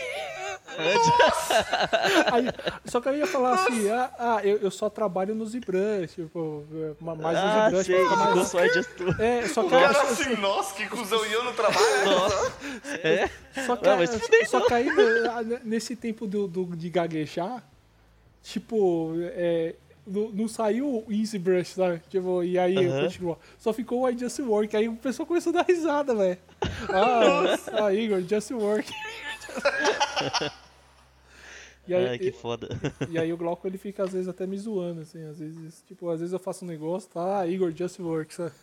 Aí, 2.32 2.46
só 2.84 3.00
que 3.00 3.08
eu 3.08 3.16
ia 3.16 3.26
falar 3.26 3.54
assim, 3.54 3.90
ah, 3.90 4.10
ah, 4.18 4.40
eu, 4.44 4.58
eu 4.58 4.70
só 4.70 4.88
trabalho 4.88 5.34
no 5.34 5.44
ZBrush, 5.46 6.14
tipo, 6.14 6.64
ma- 7.00 7.14
mais 7.14 7.38
no 7.38 7.44
ah, 7.46 7.66
ZBrush 7.70 7.84
sei, 7.86 8.02
ficar 8.02 8.16
ficou 8.16 8.34
mais... 8.36 8.48
só 8.48 8.58
tu. 8.96 9.22
É, 9.22 9.48
só 9.48 9.60
O 9.64 9.68
que, 9.68 9.74
eu- 9.74 9.80
cara 9.80 10.02
assim, 10.02 10.36
nossa, 10.36 10.74
que 10.74 10.86
cuzão, 10.88 11.26
e 11.26 11.32
eu 11.32 11.44
no 11.44 11.52
trabalho? 11.52 12.04
Nossa. 12.04 12.52
É? 13.02 13.28
Só 13.66 13.76
que, 13.76 13.86
Não, 13.86 13.96
mas 13.96 14.14
fudeu. 14.14 14.46
só 14.46 14.60
que 14.66 14.74
aí, 14.74 14.86
né, 15.44 15.60
nesse 15.64 15.96
tempo 15.96 16.26
do, 16.26 16.46
do- 16.46 16.76
de 16.76 16.88
gaguejar, 16.90 17.62
tipo, 18.42 19.12
é, 19.34 19.74
não, 20.06 20.28
não 20.30 20.48
saiu 20.48 21.04
o 21.06 21.12
Easy 21.12 21.38
Brush, 21.38 21.74
sabe? 21.74 22.00
Tipo, 22.08 22.42
e 22.42 22.58
aí 22.58 22.76
Aham. 22.76 23.02
continuou. 23.02 23.38
Só 23.58 23.72
ficou 23.72 24.02
o 24.02 24.08
I 24.08 24.16
Just 24.16 24.38
Work. 24.38 24.74
Aí 24.76 24.88
o 24.88 24.94
pessoal 24.96 25.26
começou 25.26 25.50
a 25.50 25.56
dar 25.62 25.66
risada, 25.66 26.14
velho. 26.14 26.38
Ah, 26.90 27.84
ah, 27.84 27.92
Igor, 27.94 28.20
Just 28.22 28.50
Work. 28.52 28.90
e, 31.88 31.94
aí, 31.94 32.08
Ai, 32.08 32.18
que 32.18 32.32
foda. 32.32 32.68
e, 33.08 33.12
e 33.12 33.18
aí 33.18 33.30
o 33.32 33.36
Glauco 33.36 33.66
ele 33.66 33.78
fica 33.78 34.04
às 34.04 34.12
vezes 34.12 34.28
até 34.28 34.46
me 34.46 34.58
zoando, 34.58 35.00
assim, 35.00 35.22
às 35.24 35.38
vezes, 35.38 35.82
tipo, 35.86 36.08
às 36.10 36.20
vezes 36.20 36.32
eu 36.32 36.38
faço 36.38 36.64
um 36.64 36.68
negócio, 36.68 37.08
tá, 37.10 37.40
ah, 37.40 37.46
Igor, 37.46 37.72
Just 37.74 37.98
Work, 37.98 38.34
sabe? 38.34 38.52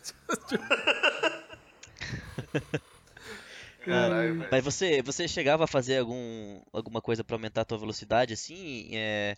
Caralho, 3.84 4.38
velho. 4.38 4.48
Mas 4.50 4.64
você, 4.64 5.02
você 5.02 5.28
chegava 5.28 5.64
a 5.64 5.66
fazer 5.66 5.98
algum, 5.98 6.60
alguma 6.72 7.00
coisa 7.00 7.22
pra 7.22 7.36
aumentar 7.36 7.60
a 7.60 7.64
tua 7.64 7.78
velocidade, 7.78 8.34
assim? 8.34 8.88
É, 8.92 9.36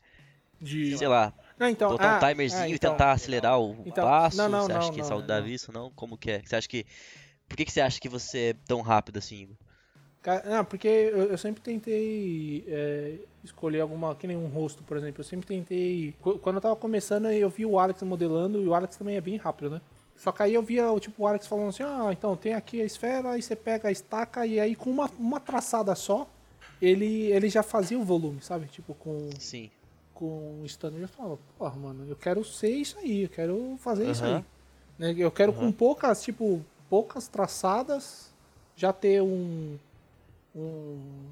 De... 0.61 0.97
sei 0.97 1.09
lá, 1.09 1.33
Não, 1.59 1.69
então, 1.69 1.91
botar 1.91 2.15
um 2.15 2.17
ah, 2.17 2.29
timerzinho 2.31 2.63
ah, 2.63 2.69
e 2.69 2.73
então. 2.73 2.93
tentar 2.93 3.13
acelerar 3.13 3.61
o 3.61 3.83
Então, 3.85 4.05
passo? 4.05 4.39
não, 4.39 4.49
não, 4.49 4.63
você 4.63 4.73
acha 4.73 4.87
não, 4.89 4.95
que 4.95 5.01
é 5.01 5.05
saudável 5.05 5.53
isso? 5.53 5.71
Não? 5.71 5.91
Como 5.91 6.17
que 6.17 6.31
é? 6.31 6.43
Você 6.43 6.57
acha 6.57 6.69
que... 6.69 6.87
Por 7.47 7.57
que, 7.57 7.65
que 7.65 7.73
você 7.73 7.81
acha 7.81 8.01
que 8.01 8.09
você 8.09 8.39
é 8.39 8.55
tão 8.67 8.81
rápido 8.81 9.19
assim? 9.19 9.43
Igor? 9.43 9.57
Não, 10.45 10.65
porque 10.65 10.89
eu, 10.89 11.31
eu 11.31 11.39
sempre 11.39 11.63
tentei 11.63 12.65
é, 12.69 13.15
escolher 13.45 13.81
alguma, 13.81 14.15
que 14.15 14.27
nem 14.27 14.37
um 14.37 14.49
rosto, 14.49 14.83
por 14.83 14.97
exemplo. 14.97 15.21
Eu 15.21 15.25
sempre 15.25 15.47
tentei. 15.47 16.15
qu- 16.21 16.39
Quando 16.39 16.57
eu 16.57 16.61
tava 16.63 16.77
começando, 16.77 17.31
eu 17.31 17.49
vi 17.49 17.65
o 17.65 17.79
Alex 17.79 18.03
modelando, 18.03 18.61
e 18.63 18.67
o 18.67 18.75
Alex 18.75 18.97
também 18.97 19.17
é 19.17 19.21
bem 19.21 19.37
rápido, 19.37 19.71
né? 19.71 19.81
Só 20.17 20.33
que 20.33 20.43
aí 20.43 20.53
eu 20.53 20.63
via 20.63 20.91
o 20.91 20.99
tipo 20.99 21.23
o 21.23 21.27
Alex 21.27 21.47
falando 21.47 21.69
assim: 21.69 21.85
ah, 21.85 22.09
então 22.13 22.37
tem 22.37 22.53
aqui 22.55 22.83
a 22.83 22.85
esfera, 22.85 23.31
aí 23.31 23.41
você 23.43 23.55
pega 23.57 23.89
a 23.89 23.93
estaca, 23.93 24.45
e 24.45 24.59
aí 24.59 24.75
com 24.75 24.91
uma, 24.91 25.09
uma 25.19 25.39
traçada 25.41 25.95
só, 25.95 26.29
ele, 26.83 27.31
ele 27.31 27.49
já 27.49 27.63
fazia 27.63 27.99
o 27.99 28.03
volume, 28.05 28.43
sabe? 28.43 28.67
Tipo, 28.67 28.95
com, 28.95 29.31
Sim. 29.39 29.71
com 30.13 30.61
o 30.61 30.67
standard, 30.67 31.01
eu 31.03 31.09
falava, 31.09 31.39
porra, 31.57 31.77
mano, 31.77 32.05
eu 32.09 32.17
quero 32.17 32.45
ser 32.45 32.71
isso 32.71 32.99
aí, 32.99 33.23
eu 33.23 33.29
quero 33.29 33.77
fazer 33.79 34.11
isso 34.11 34.25
Aham. 34.25 34.37
aí. 34.37 34.45
Né? 34.99 35.15
Eu 35.17 35.31
quero 35.31 35.53
com 35.53 35.63
Aham. 35.67 35.73
poucas, 35.73 36.21
tipo, 36.23 36.61
poucas 36.91 37.29
traçadas 37.29 38.33
já 38.75 38.93
ter 38.93 39.23
um, 39.23 39.79
um 40.55 41.31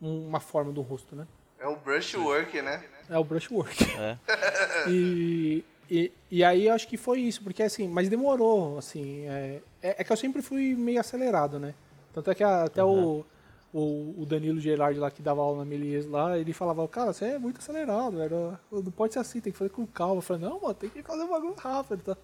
uma 0.00 0.38
forma 0.40 0.72
do 0.72 0.80
rosto, 0.80 1.16
né? 1.16 1.26
É 1.58 1.66
o 1.66 1.74
brushwork, 1.76 2.62
né? 2.62 2.84
É 3.10 3.18
o 3.18 3.24
brushwork. 3.24 3.84
É. 3.98 4.16
E, 4.88 5.64
e, 5.90 6.12
e 6.30 6.44
aí 6.44 6.66
eu 6.66 6.74
acho 6.74 6.86
que 6.86 6.96
foi 6.96 7.20
isso, 7.20 7.42
porque 7.42 7.62
assim, 7.62 7.88
mas 7.88 8.08
demorou, 8.08 8.78
assim, 8.78 9.26
é, 9.26 9.60
é, 9.82 9.96
é 9.98 10.04
que 10.04 10.12
eu 10.12 10.16
sempre 10.16 10.40
fui 10.42 10.74
meio 10.76 11.00
acelerado, 11.00 11.58
né? 11.58 11.74
Tanto 12.12 12.30
é 12.30 12.34
que 12.34 12.44
a- 12.44 12.64
até 12.64 12.84
o, 12.84 13.24
o, 13.72 14.14
o 14.18 14.26
Danilo 14.26 14.60
Gerardi 14.60 15.00
lá 15.00 15.10
que 15.10 15.20
dava 15.22 15.40
aula 15.42 15.58
na 15.58 15.64
Melies 15.64 16.06
lá, 16.06 16.38
ele 16.38 16.52
falava, 16.52 16.86
cara, 16.86 17.12
você 17.12 17.24
é 17.24 17.38
muito 17.38 17.58
acelerado, 17.58 18.20
era, 18.20 18.60
não 18.70 18.82
pode 18.92 19.14
ser 19.14 19.18
assim, 19.18 19.40
tem 19.40 19.52
que 19.52 19.58
fazer 19.58 19.70
com 19.70 19.86
calma. 19.86 20.16
Eu 20.16 20.22
falei, 20.22 20.42
não, 20.42 20.60
mano, 20.60 20.74
tem 20.74 20.88
que 20.90 21.02
fazer 21.02 21.22
um 21.24 21.28
bagulho 21.30 21.54
rápido, 21.54 22.02
tá? 22.04 22.16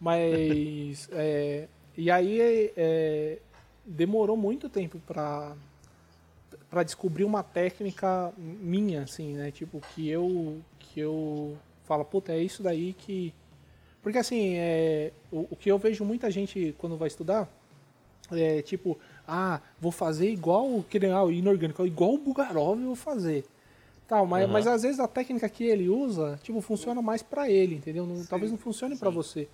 Mas, 0.00 1.08
é, 1.12 1.68
e 1.96 2.10
aí 2.10 2.40
é, 2.76 3.38
demorou 3.88 4.36
muito 4.36 4.68
tempo 4.68 4.98
pra, 5.06 5.56
pra 6.68 6.82
descobrir 6.82 7.24
uma 7.24 7.42
técnica 7.42 8.32
minha, 8.36 9.02
assim, 9.02 9.34
né? 9.34 9.50
Tipo, 9.50 9.80
que 9.94 10.08
eu, 10.08 10.60
que 10.78 11.00
eu 11.00 11.56
falo, 11.84 12.04
puta, 12.04 12.32
é 12.32 12.42
isso 12.42 12.62
daí 12.62 12.92
que... 12.92 13.32
Porque, 14.02 14.18
assim, 14.18 14.54
é, 14.56 15.12
o, 15.32 15.48
o 15.50 15.56
que 15.56 15.70
eu 15.70 15.78
vejo 15.78 16.04
muita 16.04 16.30
gente 16.30 16.74
quando 16.78 16.96
vai 16.96 17.08
estudar 17.08 17.48
é 18.30 18.60
tipo, 18.60 18.98
ah, 19.26 19.60
vou 19.80 19.90
fazer 19.90 20.30
igual 20.30 20.66
o 20.66 20.82
que 20.82 21.04
ah, 21.06 21.24
o 21.24 21.32
inorgânico, 21.32 21.86
igual 21.86 22.14
o 22.14 22.18
Bugarov 22.18 22.78
eu 22.78 22.86
vou 22.88 22.94
fazer. 22.96 23.44
Tal, 24.06 24.26
mas, 24.26 24.44
Aham. 24.44 24.52
mas 24.52 24.66
às 24.66 24.82
vezes 24.82 25.00
a 25.00 25.08
técnica 25.08 25.48
que 25.48 25.64
ele 25.64 25.88
usa, 25.88 26.38
tipo, 26.42 26.60
funciona 26.60 27.02
mais 27.02 27.22
pra 27.22 27.50
ele, 27.50 27.74
entendeu? 27.76 28.06
Não- 28.06 28.24
talvez 28.24 28.50
não 28.50 28.58
funcione 28.58 28.96
pra 28.96 29.10
você. 29.10 29.48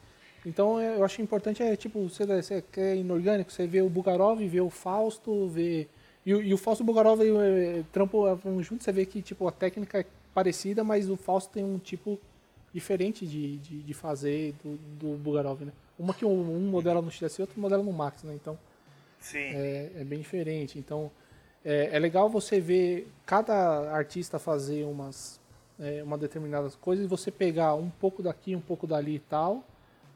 Então 0.45 0.79
é, 0.79 0.97
eu 0.97 1.05
acho 1.05 1.23
importante 1.23 1.63
é, 1.63 1.75
tipo, 1.77 2.09
você, 2.09 2.27
você 2.27 2.63
quer 2.63 2.97
inorgânico, 2.97 3.51
você 3.51 3.67
vê 3.67 3.81
o 3.81 3.89
Bugarov, 3.89 4.41
vê 4.47 4.61
o 4.61 4.71
Fausto, 4.71 5.49
vê. 5.49 5.89
E, 6.27 6.35
o- 6.35 6.43
e 6.43 6.53
o 6.55 6.59
Fausto 6.59 6.83
e 6.83 6.85
o 6.85 6.87
Bugarov 6.87 7.21
é, 7.23 7.83
trampo 7.93 8.27
é, 8.29 8.35
vão 8.35 8.63
juntos, 8.63 8.85
você 8.85 8.93
vê 8.93 9.07
que 9.07 9.23
tipo, 9.23 9.47
a 9.49 9.53
técnica 9.53 10.01
é 10.01 10.07
parecida, 10.35 10.83
mas 10.85 11.09
o 11.09 11.17
Fausto 11.17 11.53
tem 11.53 11.65
um 11.65 11.79
tipo 11.79 12.19
diferente 12.73 13.27
de, 13.27 13.57
de, 13.59 13.83
de 13.83 13.95
fazer 13.95 14.55
do, 14.63 14.77
do 14.99 15.17
Bugarov, 15.17 15.63
né? 15.65 15.73
Uma 15.99 16.13
que 16.13 16.25
um, 16.25 16.57
um 16.57 16.69
modela 16.69 17.01
no 17.01 17.11
XS 17.11 17.39
e 17.39 17.43
outro 17.43 17.61
modela 17.61 17.83
no 17.83 17.93
Max, 17.93 18.23
né? 18.25 18.35
Então 18.35 18.59
Sim. 19.21 19.39
é, 19.39 19.91
é 20.01 20.05
bem 20.05 20.19
diferente. 20.19 20.79
Então, 20.79 21.11
é, 21.65 21.91
é 21.93 21.99
legal 21.99 22.29
você 22.29 22.61
ver 22.61 23.09
cada 23.25 23.91
artista 23.93 24.39
fazer 24.39 24.85
umas 24.85 25.41
é, 25.79 26.03
uma 26.03 26.19
determinadas 26.19 26.75
coisas 26.75 27.05
e 27.05 27.09
você 27.09 27.31
pegar 27.31 27.75
um 27.75 27.89
pouco 27.89 28.23
daqui, 28.23 28.55
um 28.57 28.61
pouco 28.61 28.87
dali 28.87 29.17
e 29.17 29.19
tal, 29.21 29.65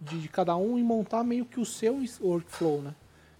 de, 0.01 0.21
de 0.21 0.29
cada 0.29 0.57
um 0.57 0.79
e 0.79 0.83
montar 0.83 1.25
meio 1.25 1.45
que 1.45 1.61
o 1.61 1.65
seu 1.65 2.03
workflow, 2.21 2.83
né? 2.83 2.95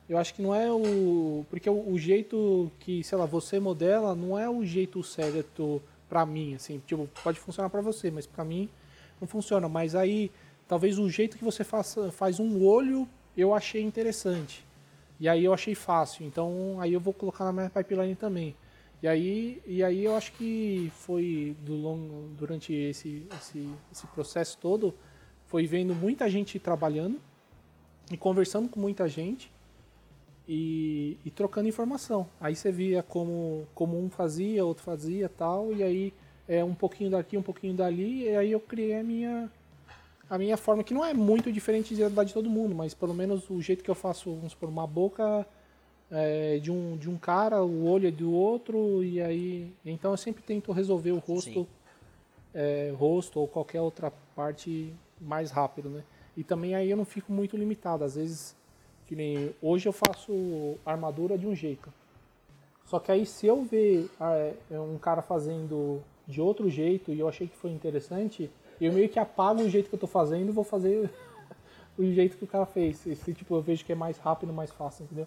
Eu 0.09 0.17
acho 0.17 0.35
que 0.35 0.41
não 0.41 0.55
é 0.55 0.71
o 0.73 1.45
porque 1.51 1.69
o, 1.69 1.93
o 1.93 1.99
jeito 1.99 2.71
que, 2.81 3.05
sei 3.05 3.19
lá, 3.19 3.27
você 3.27 3.61
modela 3.61 4.15
não 4.15 4.39
é 4.39 4.49
o 4.49 4.65
jeito 4.65 5.03
certo 5.03 5.83
pra 6.09 6.25
mim, 6.25 6.55
assim, 6.55 6.83
tipo, 6.87 7.09
pode 7.23 7.39
funcionar 7.39 7.69
pra 7.69 7.83
você, 7.83 8.11
mas 8.11 8.27
pra 8.27 8.45
mim 8.45 8.69
não 9.21 9.29
funciona. 9.29 9.69
Mas 9.69 9.95
aí, 9.95 10.31
talvez 10.67 10.99
o 10.99 11.11
jeito 11.11 11.37
que 11.37 11.45
você 11.45 11.63
faça, 11.63 12.11
faz 12.11 12.41
um 12.41 12.65
olho, 12.65 13.07
eu 13.37 13.55
achei 13.55 13.83
interessante. 13.83 14.65
E 15.21 15.29
aí 15.29 15.45
eu 15.45 15.53
achei 15.53 15.75
fácil, 15.75 16.25
então 16.25 16.81
aí 16.81 16.93
eu 16.93 17.01
vou 17.01 17.13
colocar 17.13 17.45
na 17.45 17.53
minha 17.53 17.71
pipeline 17.71 18.15
também. 18.15 18.57
E 19.03 19.07
aí, 19.07 19.63
e 19.67 19.83
aí 19.83 20.05
eu 20.05 20.17
acho 20.17 20.33
que 20.33 20.91
foi 20.95 21.57
do 21.61 21.75
longo, 21.75 22.29
durante 22.37 22.73
esse, 22.73 23.27
esse, 23.37 23.69
esse 23.93 24.07
processo 24.09 24.59
todo, 24.59 24.95
foi 25.49 25.67
vendo 25.67 25.95
muita 25.95 26.29
gente 26.29 26.59
trabalhando 26.59 27.19
e 28.13 28.17
conversando 28.17 28.69
com 28.69 28.79
muita 28.79 29.09
gente 29.09 29.51
e, 30.47 31.17
e 31.25 31.31
trocando 31.31 31.69
informação. 31.69 32.27
Aí 32.41 32.55
você 32.55 32.71
via 32.71 33.03
como, 33.03 33.67
como 33.75 33.99
um 33.99 34.09
fazia, 34.09 34.65
outro 34.65 34.85
fazia 34.85 35.29
tal, 35.29 35.73
e 35.73 35.83
aí 35.83 36.15
é 36.47 36.63
um 36.63 36.75
pouquinho 36.75 37.11
daqui, 37.11 37.37
um 37.37 37.43
pouquinho 37.43 37.75
dali, 37.75 38.25
e 38.25 38.37
aí 38.37 38.53
eu 38.53 38.61
criei 38.61 38.99
a 38.99 39.03
minha, 39.03 39.51
a 40.29 40.39
minha 40.39 40.57
forma, 40.57 40.85
que 40.85 40.95
não 40.95 41.05
é 41.05 41.15
muito 41.15 41.51
diferente 41.51 41.95
da 41.95 42.25
de 42.25 42.33
todo 42.33 42.49
mundo, 42.49 42.75
mas 42.75 42.93
pelo 42.95 43.15
menos 43.15 43.49
o 43.51 43.61
jeito 43.61 43.83
que 43.83 43.91
eu 43.91 43.95
faço, 43.95 44.35
vamos 44.35 44.53
supor, 44.53 44.69
uma 44.69 44.87
boca 44.87 45.47
é, 46.11 46.59
de, 46.59 46.71
um, 46.71 46.97
de 46.97 47.09
um 47.09 47.17
cara, 47.17 47.63
o 47.63 47.87
olho 47.87 48.09
é 48.09 48.11
do 48.11 48.33
outro, 48.33 49.03
e 49.03 49.21
aí. 49.21 49.73
Então 49.85 50.11
eu 50.11 50.17
sempre 50.17 50.43
tento 50.43 50.73
resolver 50.73 51.13
o 51.13 51.19
rosto, 51.19 51.67
é, 52.55 52.93
rosto 52.97 53.41
ou 53.41 53.49
qualquer 53.49 53.81
outra 53.81 54.11
parte 54.35 54.93
mais 55.21 55.51
rápido, 55.51 55.89
né? 55.89 56.03
E 56.37 56.45
também 56.45 56.75
aí 56.75 56.91
eu 56.91 56.97
não 56.97 57.05
fico 57.05 57.33
muito 57.33 57.57
limitado. 57.57 58.05
Às 58.05 58.15
vezes, 58.15 58.57
que 59.07 59.17
nem 59.17 59.55
hoje 59.61 59.89
eu 59.89 59.93
faço 59.93 60.77
armadura 60.85 61.37
de 61.37 61.47
um 61.47 61.55
jeito. 61.55 61.93
Só 62.85 62.99
que 62.99 63.13
aí 63.13 63.27
se 63.27 63.47
eu 63.47 63.63
ver 63.65 64.09
ah, 64.19 64.53
é, 64.71 64.81
um 64.81 64.99
cara 64.99 65.21
fazendo 65.21 66.01
de 66.27 66.41
outro 66.41 66.71
jeito 66.71 67.13
e 67.13 67.19
eu 67.21 67.29
achei 67.29 67.47
que 67.47 67.57
foi 67.57 67.71
interessante, 67.71 68.51
eu 68.81 68.93
meio 68.93 69.09
que 69.09 69.19
apago 69.19 69.63
o 69.63 69.69
jeito 69.69 69.89
que 69.89 69.95
eu 69.95 69.99
tô 69.99 70.07
fazendo 70.07 70.49
e 70.49 70.53
vou 70.53 70.65
fazer 70.65 71.11
o 71.99 72.05
jeito 72.05 72.37
que 72.37 72.45
o 72.45 72.47
cara 72.47 72.65
fez. 72.67 73.07
Esse 73.07 73.33
tipo 73.35 73.55
eu 73.55 73.61
vejo 73.63 73.85
que 73.85 73.93
é 73.93 73.95
mais 73.95 74.19
rápido, 74.19 74.53
mais 74.53 74.71
fácil, 74.71 75.05
entendeu? 75.05 75.27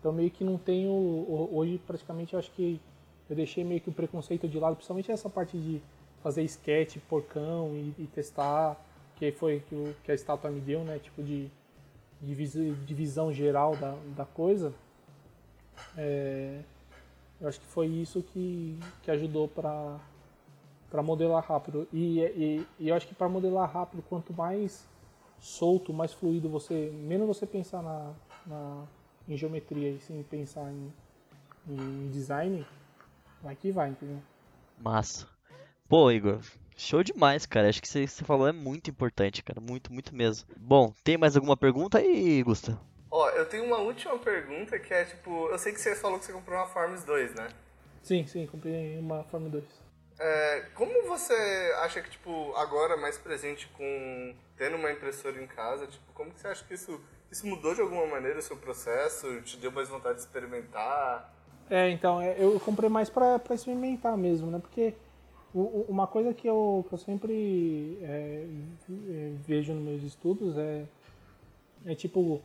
Então 0.00 0.12
meio 0.12 0.30
que 0.30 0.44
não 0.44 0.56
tenho 0.56 0.90
ho- 0.92 1.48
hoje 1.52 1.78
praticamente 1.86 2.34
eu 2.34 2.38
acho 2.38 2.50
que 2.52 2.80
eu 3.28 3.34
deixei 3.36 3.64
meio 3.64 3.80
que 3.80 3.88
o 3.88 3.92
preconceito 3.92 4.46
de 4.46 4.58
lado, 4.58 4.76
principalmente 4.76 5.10
essa 5.10 5.28
parte 5.30 5.56
de 5.58 5.80
fazer 6.22 6.42
sketch, 6.44 6.98
porcão 7.08 7.70
e, 7.74 7.94
e 8.02 8.06
testar, 8.14 8.78
que 9.16 9.32
foi 9.32 9.60
que, 9.68 9.94
que 10.04 10.12
a 10.12 10.14
estátua 10.14 10.50
me 10.50 10.60
deu, 10.60 10.82
né? 10.84 10.98
Tipo 10.98 11.22
de, 11.22 11.48
de, 12.20 12.34
vis- 12.34 12.52
de 12.86 12.94
visão 12.94 13.32
geral 13.32 13.76
da, 13.76 13.94
da 14.16 14.24
coisa. 14.24 14.72
É, 15.96 16.60
eu 17.40 17.48
acho 17.48 17.60
que 17.60 17.66
foi 17.66 17.86
isso 17.86 18.22
que, 18.22 18.78
que 19.02 19.10
ajudou 19.10 19.48
para 19.48 19.98
para 20.90 21.02
modelar 21.02 21.44
rápido. 21.44 21.88
E, 21.92 22.20
e, 22.20 22.66
e 22.78 22.88
eu 22.88 22.94
acho 22.94 23.08
que 23.08 23.14
para 23.16 23.28
modelar 23.28 23.68
rápido, 23.68 24.00
quanto 24.08 24.32
mais 24.32 24.86
solto, 25.40 25.92
mais 25.92 26.12
fluido 26.12 26.48
você, 26.48 26.88
menos 26.94 27.26
você 27.26 27.44
pensar 27.44 27.82
na, 27.82 28.12
na 28.46 28.84
em 29.28 29.36
geometria 29.36 29.90
e 29.90 29.98
sim 29.98 30.22
pensar 30.30 30.70
em, 30.70 30.92
em 31.68 32.10
design, 32.10 32.64
vai 33.42 33.56
que 33.56 33.72
vai, 33.72 33.90
entendeu? 33.90 34.18
Massa. 34.78 35.26
Pô, 35.88 36.12
Igor, 36.12 36.40
show 36.76 37.02
demais, 37.02 37.46
cara. 37.46 37.68
Acho 37.68 37.80
que 37.80 37.88
você 37.88 38.06
você 38.06 38.24
falou 38.24 38.48
é 38.48 38.52
muito 38.52 38.90
importante, 38.90 39.42
cara. 39.42 39.60
Muito, 39.60 39.92
muito 39.92 40.14
mesmo. 40.14 40.48
Bom, 40.56 40.92
tem 41.02 41.16
mais 41.16 41.36
alguma 41.36 41.56
pergunta 41.56 41.98
aí, 41.98 42.42
Gusta? 42.42 42.78
Ó, 43.10 43.28
eu 43.30 43.46
tenho 43.46 43.64
uma 43.64 43.78
última 43.78 44.18
pergunta 44.18 44.78
que 44.78 44.92
é 44.92 45.04
tipo, 45.04 45.48
eu 45.48 45.58
sei 45.58 45.72
que 45.72 45.80
você 45.80 45.94
falou 45.94 46.18
que 46.18 46.24
você 46.24 46.32
comprou 46.32 46.58
uma 46.58 46.66
Forms 46.66 47.04
2, 47.04 47.34
né? 47.34 47.48
Sim, 48.02 48.26
sim, 48.26 48.46
comprei 48.46 48.98
uma 48.98 49.22
Form 49.24 49.48
2. 49.48 49.64
É, 50.18 50.66
como 50.74 51.06
você 51.06 51.34
acha 51.82 52.00
que, 52.00 52.10
tipo, 52.10 52.52
agora 52.56 52.96
mais 52.96 53.18
presente 53.18 53.68
com 53.76 54.34
tendo 54.56 54.76
uma 54.76 54.90
impressora 54.90 55.42
em 55.42 55.46
casa, 55.46 55.86
tipo, 55.86 56.12
como 56.12 56.30
que 56.30 56.40
você 56.40 56.48
acha 56.48 56.64
que 56.64 56.74
isso, 56.74 57.00
isso 57.30 57.46
mudou 57.46 57.74
de 57.74 57.80
alguma 57.80 58.06
maneira 58.06 58.38
o 58.38 58.42
seu 58.42 58.56
processo? 58.56 59.40
Te 59.42 59.56
deu 59.56 59.72
mais 59.72 59.88
vontade 59.88 60.16
de 60.16 60.20
experimentar? 60.20 61.32
É, 61.68 61.90
então, 61.90 62.20
é, 62.20 62.36
eu 62.38 62.60
comprei 62.60 62.88
mais 62.88 63.08
pra, 63.08 63.38
pra 63.38 63.54
experimentar 63.54 64.16
mesmo, 64.16 64.50
né? 64.50 64.58
Porque 64.58 64.94
uma 65.54 66.06
coisa 66.06 66.34
que 66.34 66.48
eu, 66.48 66.84
que 66.88 66.94
eu 66.94 66.98
sempre 66.98 67.96
é, 68.02 68.46
é, 68.90 69.32
vejo 69.46 69.72
nos 69.72 69.82
meus 69.84 70.02
estudos 70.02 70.58
é, 70.58 70.84
é 71.86 71.94
tipo, 71.94 72.40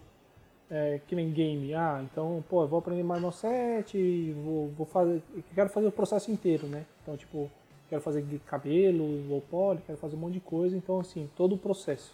é, 0.70 1.02
que 1.08 1.16
nem 1.16 1.32
game. 1.32 1.74
Ah, 1.74 2.02
então, 2.04 2.44
pô, 2.48 2.64
eu 2.64 2.68
vou 2.68 2.80
aprender 2.80 3.04
Marmot 3.04 3.36
7, 3.36 4.34
vou, 4.44 4.68
vou 4.70 4.86
fazer, 4.86 5.24
quero 5.56 5.70
fazer 5.70 5.88
o 5.88 5.92
processo 5.92 6.32
inteiro, 6.32 6.68
né? 6.68 6.86
Então, 7.02 7.18
tipo, 7.18 7.50
quero 7.90 8.02
fazer 8.02 8.24
cabelo, 8.46 9.28
low 9.28 9.42
poly, 9.42 9.82
quero 9.86 9.98
fazer 9.98 10.16
um 10.16 10.20
monte 10.20 10.34
de 10.34 10.42
coisa. 10.42 10.78
Então, 10.78 11.00
assim, 11.00 11.30
todo 11.36 11.56
o 11.56 11.58
processo. 11.58 12.14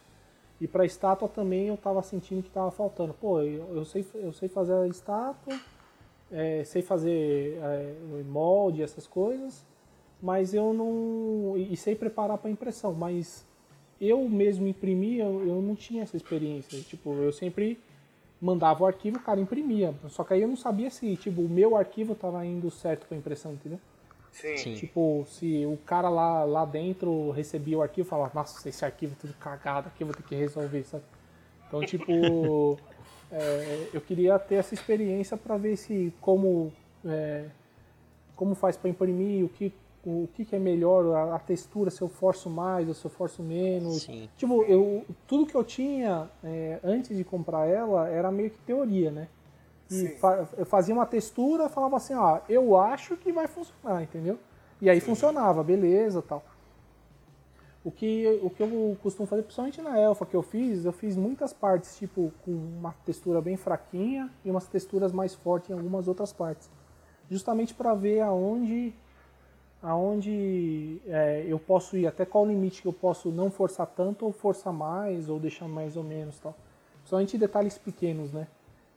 E 0.62 0.68
pra 0.68 0.86
estátua 0.86 1.28
também 1.28 1.68
eu 1.68 1.76
tava 1.76 2.02
sentindo 2.02 2.42
que 2.42 2.50
tava 2.50 2.72
faltando. 2.72 3.14
Pô, 3.14 3.42
eu, 3.42 3.76
eu, 3.76 3.84
sei, 3.84 4.06
eu 4.16 4.32
sei 4.32 4.48
fazer 4.48 4.74
a 4.74 4.88
estátua, 4.88 5.60
é, 6.32 6.64
sei 6.64 6.82
fazer 6.82 7.60
é, 7.62 8.24
molde, 8.26 8.82
essas 8.82 9.06
coisas, 9.06 9.66
mas 10.26 10.56
eu 10.56 10.74
não. 10.74 11.56
E, 11.56 11.78
sei 11.78 11.94
preparar 11.94 12.40
para 12.40 12.50
impressão, 12.50 12.94
mas 12.94 13.46
eu 14.02 14.28
mesmo 14.28 14.66
imprimir, 14.66 15.20
eu, 15.20 15.48
eu 15.48 15.62
não 15.62 15.76
tinha 15.76 16.02
essa 16.02 16.18
experiência. 16.18 16.82
Tipo, 16.82 17.14
eu 17.14 17.32
sempre 17.32 17.80
mandava 18.42 18.84
o 18.84 18.88
arquivo, 18.88 19.18
o 19.18 19.22
cara 19.22 19.40
imprimia. 19.40 19.94
Só 20.10 20.24
que 20.24 20.34
aí 20.34 20.42
eu 20.42 20.48
não 20.48 20.58
sabia 20.58 20.90
se 20.90 21.16
tipo, 21.16 21.42
o 21.42 21.48
meu 21.48 21.78
arquivo 21.78 22.14
estava 22.14 22.44
indo 22.44 22.72
certo 22.72 23.06
para 23.06 23.16
impressão, 23.16 23.54
entendeu? 23.54 23.80
Sim. 24.32 24.58
Sim. 24.58 24.74
Tipo, 24.74 25.28
se 25.28 25.64
o 25.68 25.78
cara 25.86 26.10
lá, 26.10 26.44
lá 26.44 26.66
dentro 26.66 27.30
recebia 27.30 27.78
o 27.78 27.84
arquivo 27.84 28.08
e 28.08 28.10
falava, 28.10 28.32
nossa, 28.34 28.68
esse 28.68 28.84
arquivo 28.84 29.14
é 29.14 29.22
tudo 29.22 29.34
cagado 29.36 29.90
aqui, 29.90 30.02
eu 30.02 30.08
vou 30.08 30.16
ter 30.16 30.24
que 30.24 30.34
resolver, 30.34 30.84
sabe? 30.86 31.04
Então, 31.68 31.82
tipo, 31.82 32.80
é, 33.32 33.90
eu 33.94 34.02
queria 34.02 34.40
ter 34.40 34.56
essa 34.56 34.74
experiência 34.74 35.38
para 35.38 35.56
ver 35.56 35.78
se 35.78 36.12
como 36.20 36.74
é, 37.06 37.46
como 38.36 38.56
faz 38.56 38.76
para 38.76 38.90
imprimir, 38.90 39.46
o 39.46 39.50
que, 39.50 39.72
o 40.06 40.30
que, 40.34 40.46
que 40.46 40.56
é 40.56 40.60
melhor, 40.60 41.16
a, 41.16 41.36
a, 41.36 41.40
textura, 41.40 41.90
se 41.90 42.02
eu 42.02 42.08
forço 42.08 42.50
mais 42.50 42.88
ou 42.88 42.94
se 42.94 43.04
eu 43.04 43.12
forço 43.12 43.42
menos. 43.42 44.04
Sim. 44.04 44.30
Tipo, 44.38 44.64
eu, 44.64 45.04
tudo 45.28 45.46
que 45.46 45.56
eu 45.56 45.64
tinha 45.64 46.30
é, 46.44 46.80
antes 46.84 47.18
de 47.18 47.24
comprar 47.24 47.66
ela 47.66 48.08
era 48.08 48.32
meio 48.32 48.52
que 48.52 48.60
teoria, 48.60 49.12
né? 49.12 49.28
E 49.90 50.08
fa 50.20 50.48
eu 50.58 50.66
fazia 50.66 50.94
uma 50.94 51.06
textura, 51.06 51.70
falava 51.70 51.98
assim, 51.98 52.14
ó, 52.14 52.40
eu 52.50 52.78
acho 52.78 53.16
que 53.18 53.32
vai 53.32 53.48
funcionar, 53.48 54.02
entendeu? 54.02 54.40
E 54.82 54.90
aí 54.90 55.00
Sim. 55.00 55.08
funcionava, 55.08 55.64
beleza 55.64 56.22
tal. 56.22 56.44
O 57.84 57.92
que, 57.92 58.40
o 58.42 58.50
que 58.50 58.64
eu 58.64 58.98
costumo 59.04 59.28
fazer, 59.28 59.44
principalmente 59.44 59.80
na 59.80 60.00
Elfa 60.00 60.26
que 60.26 60.36
eu 60.36 60.42
fiz, 60.42 60.86
eu 60.86 60.92
fiz 60.92 61.16
muitas 61.16 61.54
partes, 61.54 61.96
tipo, 61.96 62.34
com 62.44 62.52
uma 62.52 62.96
textura 63.06 63.40
bem 63.40 63.56
fraquinha 63.56 64.28
e 64.44 64.50
umas 64.50 64.68
texturas 64.68 65.12
mais 65.12 65.36
fortes 65.36 65.70
em 65.70 65.74
algumas 65.74 66.08
outras 66.08 66.34
partes. 66.34 66.68
Justamente 67.30 67.76
para 67.76 67.94
ver 67.94 68.22
aonde, 68.22 68.92
aonde 69.82 71.00
é, 71.08 71.46
eu 71.48 71.60
posso 71.60 71.96
ir, 71.98 72.08
até 72.08 72.26
qual 72.26 72.46
limite 72.46 72.82
que 72.82 72.88
eu 72.88 72.94
posso 72.94 73.30
não 73.30 73.52
forçar 73.52 73.88
tanto 73.88 74.26
ou 74.26 74.32
forçar 74.32 74.74
mais, 74.74 75.30
ou 75.30 75.40
deixar 75.40 75.68
mais 75.68 75.96
ou 75.96 76.04
menos 76.04 76.40
tal. 76.40 76.56
Principalmente 76.98 77.38
detalhes 77.38 77.78
pequenos, 77.78 78.32
né? 78.32 78.48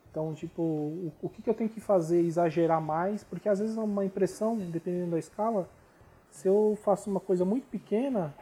Então, 0.09 0.33
tipo, 0.33 0.61
o, 0.61 1.11
o 1.21 1.29
que, 1.29 1.41
que 1.41 1.49
eu 1.49 1.53
tenho 1.53 1.69
que 1.69 1.79
fazer? 1.79 2.19
Exagerar 2.21 2.81
mais? 2.81 3.23
Porque 3.23 3.47
às 3.47 3.59
vezes 3.59 3.77
uma 3.77 4.03
impressão, 4.03 4.57
dependendo 4.57 5.11
da 5.11 5.19
escala, 5.19 5.69
se 6.31 6.47
eu 6.47 6.77
faço 6.83 7.09
uma 7.09 7.19
coisa 7.19 7.45
muito 7.45 7.67
pequena, 7.67 8.33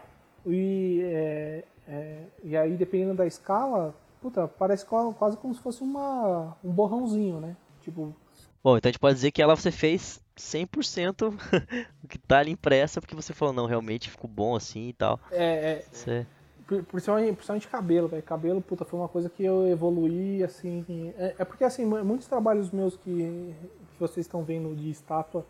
e, 0.46 1.02
é, 1.04 1.64
é, 1.88 2.24
e 2.44 2.56
aí, 2.56 2.78
dependendo 2.78 3.16
da 3.16 3.26
escala, 3.26 3.94
puta, 4.22 4.48
parece 4.48 4.86
quase 4.86 5.36
como 5.38 5.54
se 5.54 5.62
fosse 5.62 5.82
uma, 5.84 6.56
um 6.64 6.72
borrãozinho, 6.72 7.40
né? 7.40 7.56
Tipo. 7.82 8.16
Bom, 8.64 8.78
então 8.78 8.90
a 8.90 8.92
gente 8.92 9.00
pode 9.00 9.16
dizer 9.16 9.32
que 9.32 9.42
ela 9.42 9.56
você 9.56 9.72
fez 9.72 10.22
100% 10.42 11.34
o 12.04 12.08
que 12.08 12.18
tá 12.18 12.40
ali 12.40 12.52
impressa, 12.52 13.02
porque 13.02 13.16
você 13.16 13.34
falou, 13.34 13.54
não, 13.54 13.66
realmente 13.66 14.10
ficou 14.10 14.30
bom 14.30 14.56
assim 14.56 14.90
e 14.90 14.94
tal. 14.94 15.20
É, 15.32 15.72
é. 15.72 15.86
Você... 15.92 16.26
Principalmente, 16.66 17.34
principalmente 17.34 17.68
cabelo, 17.70 18.08
velho. 18.10 18.24
Cabelo, 18.24 18.62
puta, 18.62 18.84
foi 18.84 19.00
uma 19.00 19.08
coisa 19.08 19.30
que 19.30 19.42
eu 19.42 19.68
evoluí, 19.68 20.44
assim. 20.44 21.14
É, 21.18 21.36
é 21.40 21.46
porque, 21.46 21.64
assim, 21.64 21.86
muitos 21.86 22.28
trabalhos 22.28 22.72
meus 22.72 22.98
que, 22.98 23.56
que 23.94 24.00
vocês 24.00 24.26
estão 24.26 24.44
vendo 24.44 24.76
de 24.76 24.90
estátua 24.90 25.46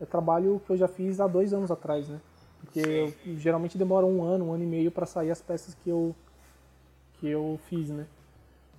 é 0.00 0.06
trabalho 0.06 0.60
que 0.64 0.72
eu 0.72 0.76
já 0.76 0.88
fiz 0.88 1.20
há 1.20 1.26
dois 1.26 1.52
anos 1.52 1.70
atrás, 1.70 2.08
né? 2.08 2.18
Porque 2.60 2.80
eu, 2.80 3.36
geralmente 3.36 3.76
demora 3.76 4.06
um 4.06 4.22
ano, 4.22 4.46
um 4.46 4.52
ano 4.52 4.64
e 4.64 4.66
meio 4.66 4.90
para 4.90 5.04
sair 5.04 5.30
as 5.30 5.42
peças 5.42 5.74
que 5.74 5.90
eu, 5.90 6.14
que 7.14 7.28
eu 7.28 7.60
fiz, 7.68 7.90
né? 7.90 8.06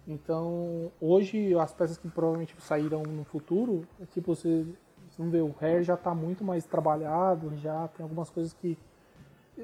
Então, 0.07 0.91
hoje, 0.99 1.55
as 1.55 1.73
peças 1.73 1.97
que 1.97 2.07
provavelmente 2.07 2.55
sairão 2.59 3.03
no 3.03 3.23
futuro, 3.23 3.87
é 4.01 4.05
tipo, 4.05 4.35
você, 4.35 4.65
não 5.21 5.29
vê, 5.29 5.41
o 5.41 5.53
hair 5.61 5.83
já 5.83 5.95
está 5.95 6.13
muito 6.13 6.43
mais 6.43 6.65
trabalhado, 6.65 7.55
já 7.57 7.87
tem 7.89 8.03
algumas 8.03 8.29
coisas 8.29 8.53
que... 8.53 8.77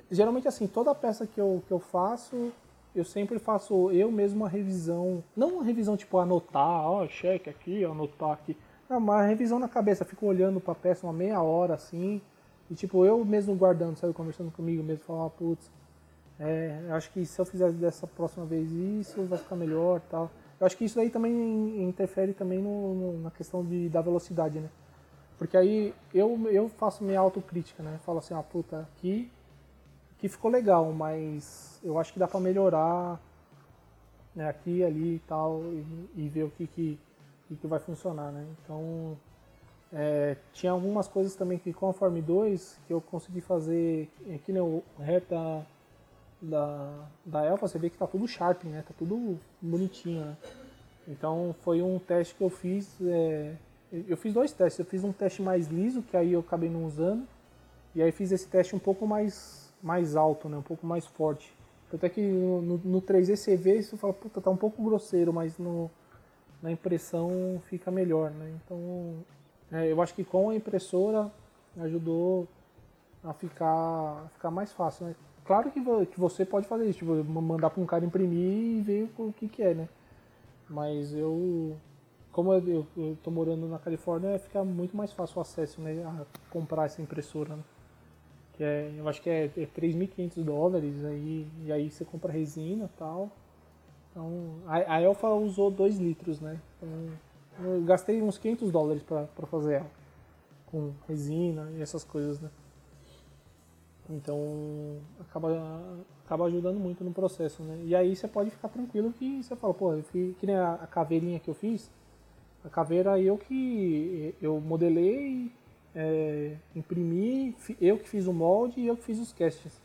Geralmente, 0.09 0.47
assim, 0.47 0.67
toda 0.67 0.95
peça 0.95 1.27
que 1.27 1.39
eu, 1.39 1.61
que 1.67 1.73
eu 1.73 1.79
faço, 1.79 2.51
eu 2.95 3.03
sempre 3.03 3.39
faço 3.39 3.91
eu 3.91 4.11
mesmo 4.11 4.41
uma 4.41 4.49
revisão, 4.49 5.23
não 5.35 5.55
uma 5.55 5.63
revisão 5.63 5.97
tipo 5.97 6.17
anotar, 6.17 6.89
ó, 6.89 7.07
cheque 7.07 7.49
aqui, 7.49 7.83
anotar 7.83 8.31
aqui, 8.31 8.55
não, 8.89 8.97
uma 8.97 9.21
revisão 9.23 9.59
na 9.59 9.67
cabeça, 9.67 10.05
fico 10.05 10.25
olhando 10.25 10.59
para 10.59 10.71
a 10.71 10.75
peça 10.75 11.05
uma 11.05 11.13
meia 11.13 11.41
hora 11.41 11.73
assim, 11.73 12.21
e 12.69 12.73
tipo, 12.73 13.05
eu 13.05 13.23
mesmo 13.25 13.53
guardando, 13.55 13.97
sabe, 13.97 14.13
conversando 14.13 14.51
comigo 14.51 14.81
mesmo, 14.81 15.03
falar, 15.03 15.29
putz, 15.31 15.69
é, 16.39 16.87
acho 16.91 17.11
que 17.11 17.25
se 17.25 17.39
eu 17.39 17.45
fizer 17.45 17.71
dessa 17.71 18.07
próxima 18.07 18.45
vez 18.45 18.71
isso, 18.71 19.23
vai 19.25 19.37
ficar 19.37 19.55
melhor 19.55 20.01
tal. 20.09 20.31
Eu 20.59 20.65
acho 20.65 20.75
que 20.75 20.85
isso 20.85 20.95
daí 20.95 21.09
também 21.09 21.83
interfere 21.83 22.33
também 22.33 22.59
no, 22.59 22.95
no, 22.95 23.19
na 23.19 23.31
questão 23.31 23.63
de, 23.63 23.89
da 23.89 24.01
velocidade, 24.01 24.59
né? 24.59 24.69
Porque 25.41 25.57
aí 25.57 25.91
eu, 26.13 26.39
eu 26.51 26.69
faço 26.69 27.03
minha 27.03 27.19
autocrítica, 27.19 27.81
né? 27.81 27.99
Falo 28.05 28.19
assim, 28.19 28.31
ah, 28.35 28.43
puta, 28.43 28.81
aqui, 28.81 29.27
aqui 30.15 30.29
ficou 30.29 30.51
legal, 30.51 30.93
mas 30.93 31.79
eu 31.83 31.97
acho 31.97 32.13
que 32.13 32.19
dá 32.19 32.27
para 32.27 32.39
melhorar 32.39 33.19
né, 34.35 34.47
aqui, 34.47 34.83
ali 34.83 35.15
e 35.15 35.19
tal, 35.27 35.63
e, 36.15 36.29
ver 36.29 36.43
o 36.43 36.51
que, 36.51 36.67
que, 36.67 36.99
que, 37.59 37.65
vai 37.65 37.79
funcionar, 37.79 38.31
né? 38.31 38.45
Então, 38.63 39.17
é, 39.91 40.37
tinha 40.53 40.73
algumas 40.73 41.07
coisas 41.07 41.35
também 41.35 41.57
que 41.57 41.73
Form 41.73 42.21
2 42.21 42.79
que 42.85 42.93
eu 42.93 43.01
consegui 43.01 43.41
fazer, 43.41 44.11
aqui 44.35 44.53
no 44.53 44.63
o 44.65 44.83
reta 44.99 45.65
da, 46.39 47.07
da 47.25 47.43
Elfa, 47.47 47.67
você 47.67 47.79
vê 47.79 47.89
que 47.89 47.97
tá 47.97 48.05
tudo 48.05 48.27
sharp, 48.27 48.63
né? 48.65 48.83
Tá 48.87 48.93
tudo 48.95 49.39
bonitinho, 49.59 50.23
né? 50.23 50.37
Então 51.07 51.55
foi 51.61 51.81
um 51.81 51.97
teste 51.97 52.35
que 52.35 52.43
eu 52.43 52.49
fiz, 52.51 52.95
é, 53.01 53.55
eu 53.91 54.15
fiz 54.15 54.33
dois 54.33 54.51
testes, 54.51 54.79
eu 54.79 54.85
fiz 54.85 55.03
um 55.03 55.11
teste 55.11 55.41
mais 55.41 55.67
liso, 55.67 56.01
que 56.01 56.15
aí 56.15 56.33
eu 56.33 56.39
acabei 56.39 56.69
não 56.69 56.85
usando, 56.85 57.27
e 57.93 58.01
aí 58.01 58.11
fiz 58.11 58.31
esse 58.31 58.47
teste 58.47 58.75
um 58.75 58.79
pouco 58.79 59.05
mais, 59.05 59.73
mais 59.83 60.15
alto, 60.15 60.47
né? 60.47 60.57
Um 60.57 60.61
pouco 60.61 60.85
mais 60.87 61.05
forte. 61.05 61.53
Até 61.93 62.07
que 62.07 62.21
no, 62.21 62.77
no 62.77 63.01
3D 63.01 63.35
você 63.35 63.57
vê 63.57 63.79
e 63.79 63.83
você 63.83 63.97
fala, 63.97 64.13
puta, 64.13 64.39
tá 64.39 64.49
um 64.49 64.55
pouco 64.55 64.81
grosseiro, 64.81 65.33
mas 65.33 65.57
no, 65.57 65.91
na 66.61 66.71
impressão 66.71 67.61
fica 67.65 67.91
melhor, 67.91 68.31
né? 68.31 68.53
Então 68.63 69.15
é, 69.71 69.91
eu 69.91 70.01
acho 70.01 70.13
que 70.13 70.23
com 70.23 70.49
a 70.49 70.55
impressora 70.55 71.29
ajudou 71.79 72.47
a 73.23 73.33
ficar, 73.33 74.23
a 74.25 74.29
ficar 74.33 74.51
mais 74.51 74.71
fácil, 74.71 75.07
né? 75.07 75.15
Claro 75.45 75.69
que, 75.71 75.81
que 76.05 76.19
você 76.19 76.45
pode 76.45 76.67
fazer 76.67 76.85
isso, 76.85 76.99
tipo, 76.99 77.13
mandar 77.23 77.69
para 77.71 77.81
um 77.81 77.85
cara 77.85 78.05
imprimir 78.05 78.77
e 78.77 78.81
ver 78.81 79.09
o 79.17 79.33
que, 79.33 79.49
que 79.49 79.61
é, 79.61 79.73
né? 79.73 79.89
Mas 80.69 81.13
eu, 81.13 81.75
como 82.31 82.53
eu, 82.53 82.87
tô 83.23 83.29
morando 83.29 83.67
na 83.67 83.77
Califórnia, 83.77 84.39
fica 84.39 84.63
muito 84.63 84.95
mais 84.95 85.11
fácil 85.11 85.37
o 85.39 85.41
acesso, 85.41 85.81
né? 85.81 86.03
A 86.03 86.25
comprar 86.49 86.85
essa 86.85 87.01
impressora, 87.01 87.55
né? 87.55 87.63
Que 88.53 88.63
é, 88.63 88.93
eu 88.97 89.07
acho 89.07 89.21
que 89.21 89.29
é, 89.29 89.45
é 89.45 89.65
3.500 89.65 90.43
dólares, 90.43 91.03
aí, 91.03 91.47
e 91.65 91.71
aí 91.71 91.89
você 91.89 92.05
compra 92.05 92.31
resina 92.31 92.85
e 92.85 92.97
tal. 92.97 93.29
Então, 94.11 94.55
a, 94.65 94.95
a 94.95 95.01
Elfa 95.01 95.29
usou 95.29 95.69
2 95.69 95.97
litros, 95.97 96.39
né? 96.39 96.59
Então, 96.77 97.69
eu 97.73 97.81
gastei 97.83 98.21
uns 98.21 98.37
500 98.37 98.71
dólares 98.71 99.03
para 99.03 99.47
fazer 99.47 99.75
ela. 99.75 99.91
Com 100.67 100.93
resina 101.07 101.69
e 101.77 101.81
essas 101.81 102.03
coisas, 102.03 102.39
né? 102.39 102.49
Então, 104.09 104.99
acaba, 105.19 106.05
acaba 106.25 106.45
ajudando 106.45 106.79
muito 106.79 107.03
no 107.03 107.11
processo, 107.11 107.61
né? 107.63 107.81
E 107.85 107.95
aí 107.95 108.15
você 108.15 108.27
pode 108.27 108.49
ficar 108.51 108.69
tranquilo 108.69 109.11
que 109.11 109.43
você 109.43 109.55
fala, 109.55 109.73
pô, 109.73 109.93
que 110.11 110.35
nem 110.43 110.55
a, 110.55 110.75
a 110.75 110.87
caveirinha 110.87 111.39
que 111.39 111.49
eu 111.49 111.53
fiz, 111.53 111.89
a 112.63 112.69
caveira 112.69 113.19
eu 113.19 113.37
que 113.37 114.35
eu 114.41 114.59
modelei, 114.59 115.51
é, 115.95 116.55
imprimi, 116.75 117.55
eu 117.79 117.97
que 117.97 118.07
fiz 118.07 118.27
o 118.27 118.33
molde 118.33 118.79
e 118.79 118.87
eu 118.87 118.95
que 118.95 119.03
fiz 119.03 119.19
os 119.19 119.33
casts, 119.33 119.81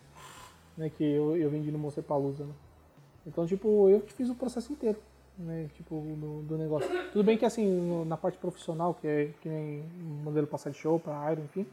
né? 0.76 0.90
Que 0.90 1.04
eu, 1.04 1.36
eu 1.36 1.50
vendi 1.50 1.70
no 1.70 1.78
Monster 1.78 2.04
Palusa, 2.04 2.44
né? 2.44 2.52
Então, 3.26 3.46
tipo, 3.46 3.88
eu 3.88 4.00
que 4.00 4.12
fiz 4.12 4.30
o 4.30 4.34
processo 4.34 4.72
inteiro 4.72 4.98
né, 5.38 5.68
tipo, 5.74 6.00
do, 6.00 6.42
do, 6.42 6.58
negócio. 6.58 6.88
Tudo 7.12 7.24
bem 7.24 7.36
que 7.36 7.44
assim, 7.44 7.66
no, 7.66 8.04
na 8.04 8.16
parte 8.16 8.38
profissional, 8.38 8.94
que 8.94 9.06
é 9.06 9.30
que 9.40 9.48
nem 9.48 9.82
modelo 10.24 10.46
passar 10.46 10.70
de 10.70 10.78
show 10.78 10.98
para 10.98 11.32
Iron, 11.32 11.42
enfim, 11.42 11.66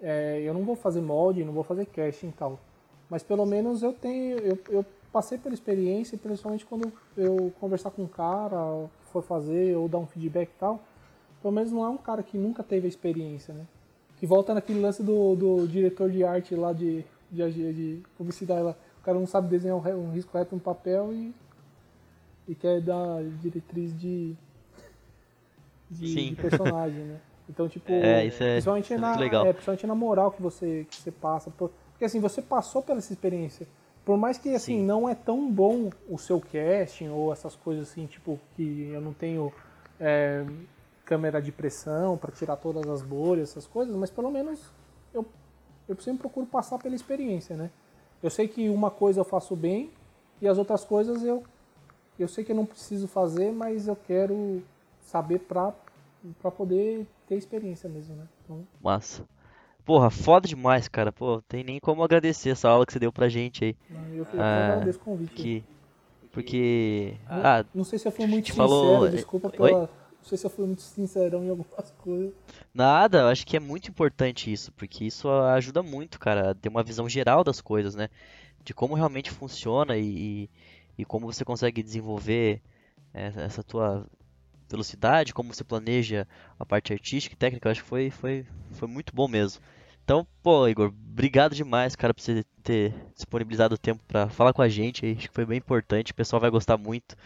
é, 0.00 0.40
eu 0.40 0.52
não 0.52 0.64
vou 0.64 0.74
fazer 0.74 1.00
molde, 1.00 1.44
não 1.44 1.52
vou 1.52 1.62
fazer 1.62 1.86
casting 1.86 2.28
e 2.28 2.32
tal. 2.32 2.58
Mas 3.08 3.22
pelo 3.22 3.46
menos 3.46 3.82
eu 3.82 3.92
tenho, 3.92 4.38
eu, 4.38 4.58
eu 4.68 4.84
passei 5.12 5.38
pela 5.38 5.54
experiência, 5.54 6.18
principalmente 6.18 6.64
quando 6.64 6.92
eu 7.16 7.52
conversar 7.60 7.90
com 7.90 8.02
um 8.02 8.08
cara, 8.08 8.88
for 9.12 9.22
fazer, 9.22 9.76
ou 9.76 9.88
dar 9.88 9.98
um 9.98 10.06
feedback 10.06 10.48
e 10.48 10.58
tal, 10.58 10.82
pelo 11.40 11.52
menos 11.52 11.70
não 11.72 11.84
é 11.84 11.88
um 11.88 11.96
cara 11.96 12.22
que 12.22 12.36
nunca 12.38 12.62
teve 12.62 12.86
a 12.86 12.88
experiência, 12.88 13.52
né? 13.52 13.66
Que 14.16 14.26
volta 14.26 14.54
naquele 14.54 14.80
lance 14.80 15.02
do, 15.02 15.34
do 15.34 15.66
diretor 15.66 16.10
de 16.10 16.24
arte 16.24 16.54
lá 16.54 16.72
de, 16.72 17.04
de, 17.30 17.72
de 17.72 18.02
publicidade 18.16 18.62
lá. 18.62 18.76
O 19.00 19.04
cara 19.04 19.18
não 19.18 19.26
sabe 19.26 19.48
desenhar 19.48 19.76
um, 19.76 20.08
um 20.08 20.12
risco 20.12 20.36
reto 20.36 20.54
no 20.54 20.60
papel 20.60 21.12
e 21.12 21.34
e 22.46 22.54
quer 22.54 22.80
dar 22.80 23.22
diretriz 23.40 23.98
de, 23.98 24.34
de, 25.90 26.30
de 26.30 26.36
personagem, 26.36 27.04
né? 27.04 27.20
Então, 27.48 27.68
tipo, 27.68 27.90
é, 27.92 28.26
isso 28.26 28.42
é, 28.42 28.52
principalmente, 28.54 28.96
na, 28.96 29.16
legal. 29.16 29.46
É, 29.46 29.52
principalmente 29.52 29.86
na 29.86 29.94
moral 29.94 30.30
que 30.30 30.42
você, 30.42 30.86
que 30.90 30.96
você 30.96 31.10
passa. 31.10 31.50
Porque 31.50 32.04
assim, 32.04 32.20
você 32.20 32.42
passou 32.42 32.82
pela 32.82 32.98
essa 32.98 33.12
experiência. 33.12 33.66
Por 34.04 34.16
mais 34.16 34.36
que 34.36 34.54
assim, 34.54 34.78
Sim. 34.78 34.84
não 34.84 35.08
é 35.08 35.14
tão 35.14 35.50
bom 35.50 35.90
o 36.08 36.18
seu 36.18 36.40
casting 36.40 37.08
ou 37.08 37.32
essas 37.32 37.54
coisas 37.54 37.90
assim, 37.90 38.06
tipo, 38.06 38.38
que 38.56 38.90
eu 38.92 39.00
não 39.00 39.12
tenho 39.12 39.52
é, 40.00 40.44
câmera 41.04 41.40
de 41.40 41.52
pressão 41.52 42.16
para 42.16 42.32
tirar 42.32 42.56
todas 42.56 42.88
as 42.88 43.02
bolhas, 43.02 43.50
essas 43.50 43.66
coisas, 43.66 43.94
mas 43.94 44.10
pelo 44.10 44.30
menos 44.30 44.72
eu, 45.14 45.24
eu 45.88 45.96
sempre 46.00 46.20
procuro 46.20 46.46
passar 46.46 46.78
pela 46.78 46.96
experiência, 46.96 47.56
né? 47.56 47.70
Eu 48.20 48.30
sei 48.30 48.48
que 48.48 48.68
uma 48.68 48.90
coisa 48.90 49.20
eu 49.20 49.24
faço 49.24 49.54
bem 49.54 49.90
e 50.40 50.48
as 50.48 50.58
outras 50.58 50.84
coisas 50.84 51.22
eu 51.22 51.44
eu 52.18 52.28
sei 52.28 52.44
que 52.44 52.52
eu 52.52 52.56
não 52.56 52.66
preciso 52.66 53.08
fazer, 53.08 53.50
mas 53.52 53.88
eu 53.88 53.96
quero 53.96 54.62
saber 55.00 55.40
pra, 55.40 55.74
pra 56.40 56.50
poder 56.50 57.06
ter 57.26 57.36
experiência 57.36 57.88
mesmo, 57.88 58.14
né? 58.14 58.28
Então... 58.44 58.66
Massa. 58.80 59.24
Porra, 59.84 60.10
foda 60.10 60.48
demais, 60.48 60.88
cara. 60.88 61.12
Pô, 61.12 61.42
tem 61.42 61.64
nem 61.64 61.80
como 61.80 62.02
agradecer 62.02 62.50
essa 62.50 62.68
aula 62.68 62.86
que 62.86 62.92
você 62.92 62.98
deu 62.98 63.12
pra 63.12 63.28
gente 63.28 63.64
aí. 63.64 63.76
Não, 63.90 64.08
eu, 64.08 64.26
eu 64.32 64.40
ah, 64.40 64.72
agradeço 64.74 64.98
o 64.98 65.02
convite. 65.02 65.34
Que, 65.34 65.64
porque. 66.30 67.16
Ah, 67.28 67.64
não 67.74 67.84
sei 67.84 67.98
se 67.98 68.06
eu 68.06 68.12
fui 68.12 68.26
muito 68.26 68.48
sincero, 68.48 68.68
falou... 68.68 69.08
desculpa 69.08 69.50
pela. 69.50 69.64
Oi? 69.64 69.72
Não 70.22 70.28
sei 70.28 70.38
se 70.38 70.46
eu 70.46 70.50
fui 70.50 70.66
muito 70.66 70.82
sincerão 70.82 71.44
em 71.44 71.50
algumas 71.50 71.90
coisas. 71.98 72.32
Nada, 72.72 73.22
eu 73.22 73.26
acho 73.26 73.44
que 73.44 73.56
é 73.56 73.60
muito 73.60 73.88
importante 73.88 74.52
isso, 74.52 74.70
porque 74.72 75.04
isso 75.04 75.28
ajuda 75.28 75.82
muito, 75.82 76.20
cara, 76.20 76.50
a 76.50 76.54
ter 76.54 76.68
uma 76.68 76.82
visão 76.84 77.08
geral 77.08 77.42
das 77.42 77.60
coisas, 77.60 77.96
né? 77.96 78.08
De 78.64 78.72
como 78.72 78.94
realmente 78.94 79.32
funciona 79.32 79.96
e, 79.98 80.48
e 80.96 81.04
como 81.04 81.26
você 81.26 81.44
consegue 81.44 81.82
desenvolver 81.82 82.62
essa 83.12 83.62
tua 83.62 84.06
velocidade, 84.72 85.32
como 85.32 85.52
você 85.52 85.64
planeja 85.64 86.26
a 86.58 86.66
parte 86.66 86.92
artística 86.92 87.34
e 87.34 87.38
técnica, 87.38 87.68
eu 87.68 87.72
acho 87.72 87.82
que 87.82 87.88
foi, 87.88 88.10
foi, 88.10 88.46
foi 88.72 88.88
muito 88.88 89.14
bom 89.14 89.28
mesmo. 89.28 89.62
Então, 90.04 90.26
pô, 90.42 90.66
Igor, 90.66 90.88
obrigado 90.88 91.54
demais, 91.54 91.94
cara, 91.94 92.12
por 92.12 92.20
você 92.20 92.44
ter 92.62 92.92
disponibilizado 93.14 93.76
o 93.76 93.78
tempo 93.78 94.02
para 94.06 94.28
falar 94.28 94.52
com 94.52 94.62
a 94.62 94.68
gente. 94.68 95.06
Acho 95.06 95.28
que 95.28 95.34
foi 95.34 95.46
bem 95.46 95.58
importante, 95.58 96.12
o 96.12 96.14
pessoal 96.14 96.40
vai 96.40 96.50
gostar 96.50 96.76
muito. 96.76 97.16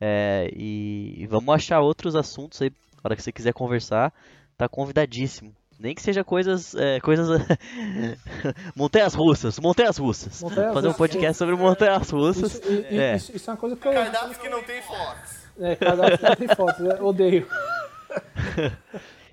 É, 0.00 0.50
e, 0.52 1.14
e, 1.16 1.26
vamos 1.26 1.54
achar 1.54 1.80
outros 1.80 2.16
assuntos 2.16 2.60
aí, 2.60 2.70
na 2.70 3.00
hora 3.04 3.16
que 3.16 3.22
você 3.22 3.30
quiser 3.30 3.52
conversar, 3.52 4.12
tá 4.56 4.68
convidadíssimo. 4.68 5.54
Nem 5.78 5.94
que 5.94 6.02
seja 6.02 6.22
coisas. 6.22 6.74
É, 6.74 7.00
coisas. 7.00 7.28
montanhas 8.74 9.14
russas, 9.14 9.58
montanhas 9.58 9.96
russas. 9.98 10.40
Montanhas 10.40 10.74
Fazer 10.74 10.88
um 10.88 10.92
podcast 10.92 11.36
sobre 11.36 11.56
montanhas 11.56 12.10
russas. 12.10 12.54
Isso, 12.54 12.68
é. 12.90 13.16
Isso, 13.16 13.36
isso, 13.36 13.50
é 13.50 13.52
uma 13.52 13.58
coisa 13.58 13.76
que 13.76 13.86
eu. 13.86 13.92
Cardápios 13.92 14.36
que 14.38 14.48
não 14.48 14.62
tem 14.62 14.80
fotos. 14.82 15.43
É, 15.58 15.78
não 15.96 16.36
tem 16.36 16.48
fotos, 16.48 16.80
né? 16.80 17.00
odeio. 17.00 17.46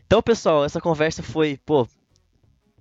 Então, 0.06 0.22
pessoal, 0.22 0.66
essa 0.66 0.82
conversa 0.82 1.24
foi, 1.24 1.58
pô, 1.66 1.88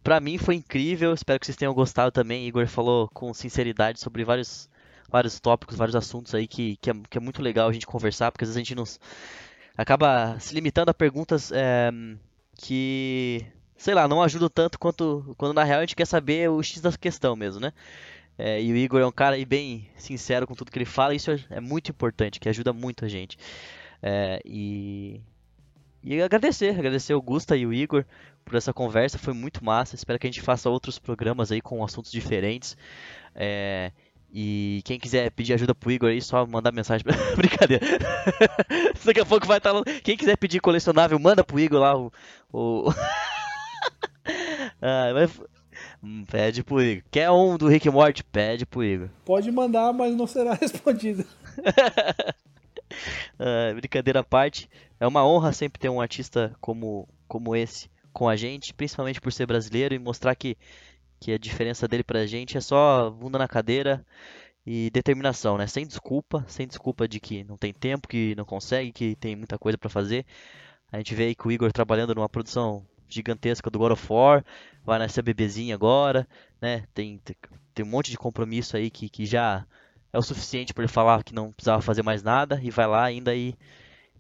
pra 0.03 0.19
mim 0.19 0.37
foi 0.37 0.57
incrível. 0.57 1.15
Espero 1.15 1.39
que 1.39 1.47
vocês 1.47 1.57
tenham 1.57 1.73
gostado 1.73 2.11
também. 2.11 2.47
Igor 2.47 2.67
falou 2.67 3.09
com 3.15 3.33
sinceridade 3.33 4.01
sobre 4.01 4.25
vários, 4.25 4.69
vários 5.09 5.39
tópicos, 5.39 5.77
vários 5.77 5.95
assuntos 5.95 6.35
aí 6.35 6.49
que, 6.49 6.77
que, 6.79 6.91
é, 6.91 6.95
que 7.09 7.19
é 7.19 7.21
muito 7.21 7.41
legal 7.41 7.69
a 7.69 7.73
gente 7.73 7.87
conversar, 7.87 8.33
porque 8.33 8.45
às 8.45 8.49
vezes 8.49 8.57
a 8.57 8.61
gente 8.61 8.75
nos 8.75 8.99
acaba 9.77 10.39
se 10.41 10.55
limitando 10.55 10.91
a 10.91 10.95
perguntas 10.95 11.53
é, 11.53 11.91
que, 12.57 13.47
sei 13.77 13.95
lá, 13.95 14.09
não 14.09 14.23
ajudam 14.23 14.49
tanto 14.49 14.79
quanto 14.79 15.35
quando 15.39 15.55
na 15.55 15.65
real 15.65 15.79
a 15.79 15.83
gente 15.83 15.97
quer 15.97 16.07
saber 16.07 16.51
o 16.51 16.63
X 16.63 16.81
da 16.81 16.93
questão 16.93 17.37
mesmo, 17.37 17.61
né? 17.61 17.73
É, 18.43 18.63
e 18.63 18.73
o 18.73 18.77
Igor 18.77 19.03
é 19.03 19.07
um 19.07 19.13
cara 19.13 19.37
bem 19.45 19.87
sincero 19.99 20.47
com 20.47 20.55
tudo 20.55 20.71
que 20.71 20.79
ele 20.79 20.87
fala, 20.87 21.13
e 21.13 21.19
isso 21.19 21.31
é, 21.31 21.39
é 21.51 21.61
muito 21.61 21.91
importante, 21.91 22.41
que 22.41 22.49
ajuda 22.49 22.73
muito 22.73 23.05
a 23.05 23.09
gente. 23.09 23.37
É, 24.03 24.41
e, 24.47 25.21
e 26.03 26.23
agradecer, 26.23 26.71
agradecer 26.71 27.13
o 27.13 27.21
Gusta 27.21 27.55
e 27.55 27.67
o 27.67 27.73
Igor 27.73 28.03
por 28.43 28.55
essa 28.55 28.73
conversa, 28.73 29.19
foi 29.19 29.35
muito 29.35 29.63
massa. 29.63 29.95
Espero 29.95 30.19
que 30.19 30.27
a 30.27 30.31
gente 30.31 30.41
faça 30.41 30.71
outros 30.71 30.99
programas 30.99 31.53
aí 31.53 31.61
com 31.61 31.85
assuntos 31.85 32.11
diferentes. 32.11 32.79
É, 33.35 33.93
e 34.33 34.81
quem 34.87 34.99
quiser 34.99 35.31
pedir 35.33 35.53
ajuda 35.53 35.75
pro 35.75 35.93
Igor 35.93 36.09
aí, 36.09 36.23
só 36.23 36.47
mandar 36.47 36.73
mensagem 36.73 37.05
pra... 37.05 37.15
Brincadeira. 37.37 37.85
Daqui 39.05 39.21
a 39.21 39.27
pouco 39.27 39.47
vai 39.47 39.59
estar 39.59 39.75
tá. 39.75 39.83
Quem 40.03 40.17
quiser 40.17 40.39
pedir 40.39 40.61
colecionável, 40.61 41.19
manda 41.19 41.45
pro 41.45 41.61
Igor 41.61 41.79
lá 41.79 41.95
o. 41.95 42.11
o... 42.51 42.89
ah, 44.81 45.11
mas... 45.13 45.39
Hum, 46.03 46.25
pede 46.25 46.63
pro 46.65 46.83
Igor. 46.83 47.05
Quer 47.11 47.31
um 47.31 47.57
do 47.59 47.69
Rick 47.69 47.89
Morty? 47.91 48.25
Pede 48.25 48.65
pro 48.65 48.83
Igor. 48.83 49.09
Pode 49.25 49.51
mandar, 49.51 49.93
mas 49.93 50.15
não 50.15 50.27
será 50.27 50.55
respondido. 50.61 51.25
ah, 53.39 53.73
brincadeira 53.75 54.21
à 54.21 54.25
parte. 54.25 54.69
É 54.99 55.07
uma 55.07 55.27
honra 55.27 55.53
sempre 55.53 55.81
ter 55.81 55.89
um 55.89 56.01
artista 56.01 56.55
como, 56.61 57.09
como 57.29 57.55
esse 57.55 57.91
com 58.13 58.29
a 58.29 58.37
gente, 58.37 58.75
principalmente 58.75 59.21
por 59.21 59.33
ser 59.33 59.47
brasileiro 59.47 59.95
e 59.95 59.99
mostrar 59.99 60.35
que 60.35 60.57
que 61.21 61.33
a 61.33 61.39
diferença 61.39 61.87
dele 61.87 62.03
pra 62.03 62.27
gente 62.27 62.57
é 62.57 62.61
só 62.61 63.11
bunda 63.11 63.39
na 63.39 63.47
cadeira 63.47 64.05
e 64.67 64.91
determinação, 64.91 65.59
né? 65.59 65.67
Sem 65.67 65.87
desculpa, 65.87 66.45
sem 66.49 66.67
desculpa 66.67 67.07
de 67.07 67.21
que 67.21 67.45
não 67.45 67.59
tem 67.59 67.73
tempo, 67.75 68.09
que 68.09 68.35
não 68.35 68.45
consegue, 68.45 68.91
que 68.91 69.15
tem 69.17 69.37
muita 69.37 69.59
coisa 69.59 69.77
para 69.77 69.91
fazer. 69.91 70.25
A 70.91 70.97
gente 70.97 71.15
vê 71.15 71.25
aí 71.25 71.35
que 71.35 71.47
o 71.47 71.53
Igor 71.53 71.73
trabalhando 71.73 72.15
numa 72.15 72.29
produção 72.29 72.87
gigantesca 73.15 73.71
do 73.71 73.79
God 73.79 73.93
of 73.93 74.13
War, 74.13 74.45
vai 74.85 74.99
nessa 74.99 75.23
bebezinha 75.23 75.75
agora, 75.75 76.27
né? 76.61 76.85
Tem, 76.95 77.19
tem, 77.19 77.37
tem 77.75 77.85
um 77.85 77.89
monte 77.89 78.11
de 78.11 78.19
compromisso 78.19 78.77
aí 78.77 78.91
que, 78.91 79.09
que 79.09 79.27
já 79.27 79.67
é 80.13 80.19
o 80.19 80.23
suficiente 80.23 80.75
para 80.75 80.85
ele 80.85 80.93
falar 80.93 81.23
que 81.23 81.35
não 81.35 81.53
precisava 81.53 81.83
fazer 81.83 82.03
mais 82.03 82.23
nada 82.23 82.61
e 82.63 82.71
vai 82.71 82.87
lá 82.87 83.05
ainda 83.05 83.35
e, 83.35 83.55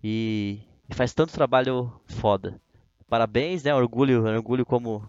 e, 0.02 0.60
e 0.88 0.94
faz 0.94 1.12
tanto 1.12 1.32
trabalho 1.32 1.92
foda. 2.06 2.60
Parabéns, 3.08 3.64
né? 3.64 3.74
Orgulho, 3.74 4.24
orgulho 4.24 4.64
como 4.64 5.08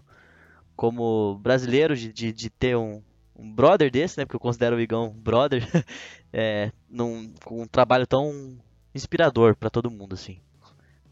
como 0.74 1.38
brasileiro 1.38 1.94
de, 1.94 2.12
de, 2.12 2.32
de 2.32 2.50
ter 2.50 2.76
um, 2.76 3.02
um 3.36 3.52
brother 3.52 3.90
desse, 3.90 4.18
né? 4.18 4.24
Porque 4.24 4.36
eu 4.36 4.40
considero 4.40 4.76
o 4.76 4.80
Igão 4.80 5.10
brother, 5.10 5.62
é, 6.32 6.72
num, 6.88 7.32
com 7.44 7.62
um 7.62 7.66
trabalho 7.66 8.06
tão 8.06 8.58
inspirador 8.94 9.54
para 9.56 9.70
todo 9.70 9.90
mundo, 9.90 10.14
assim. 10.14 10.40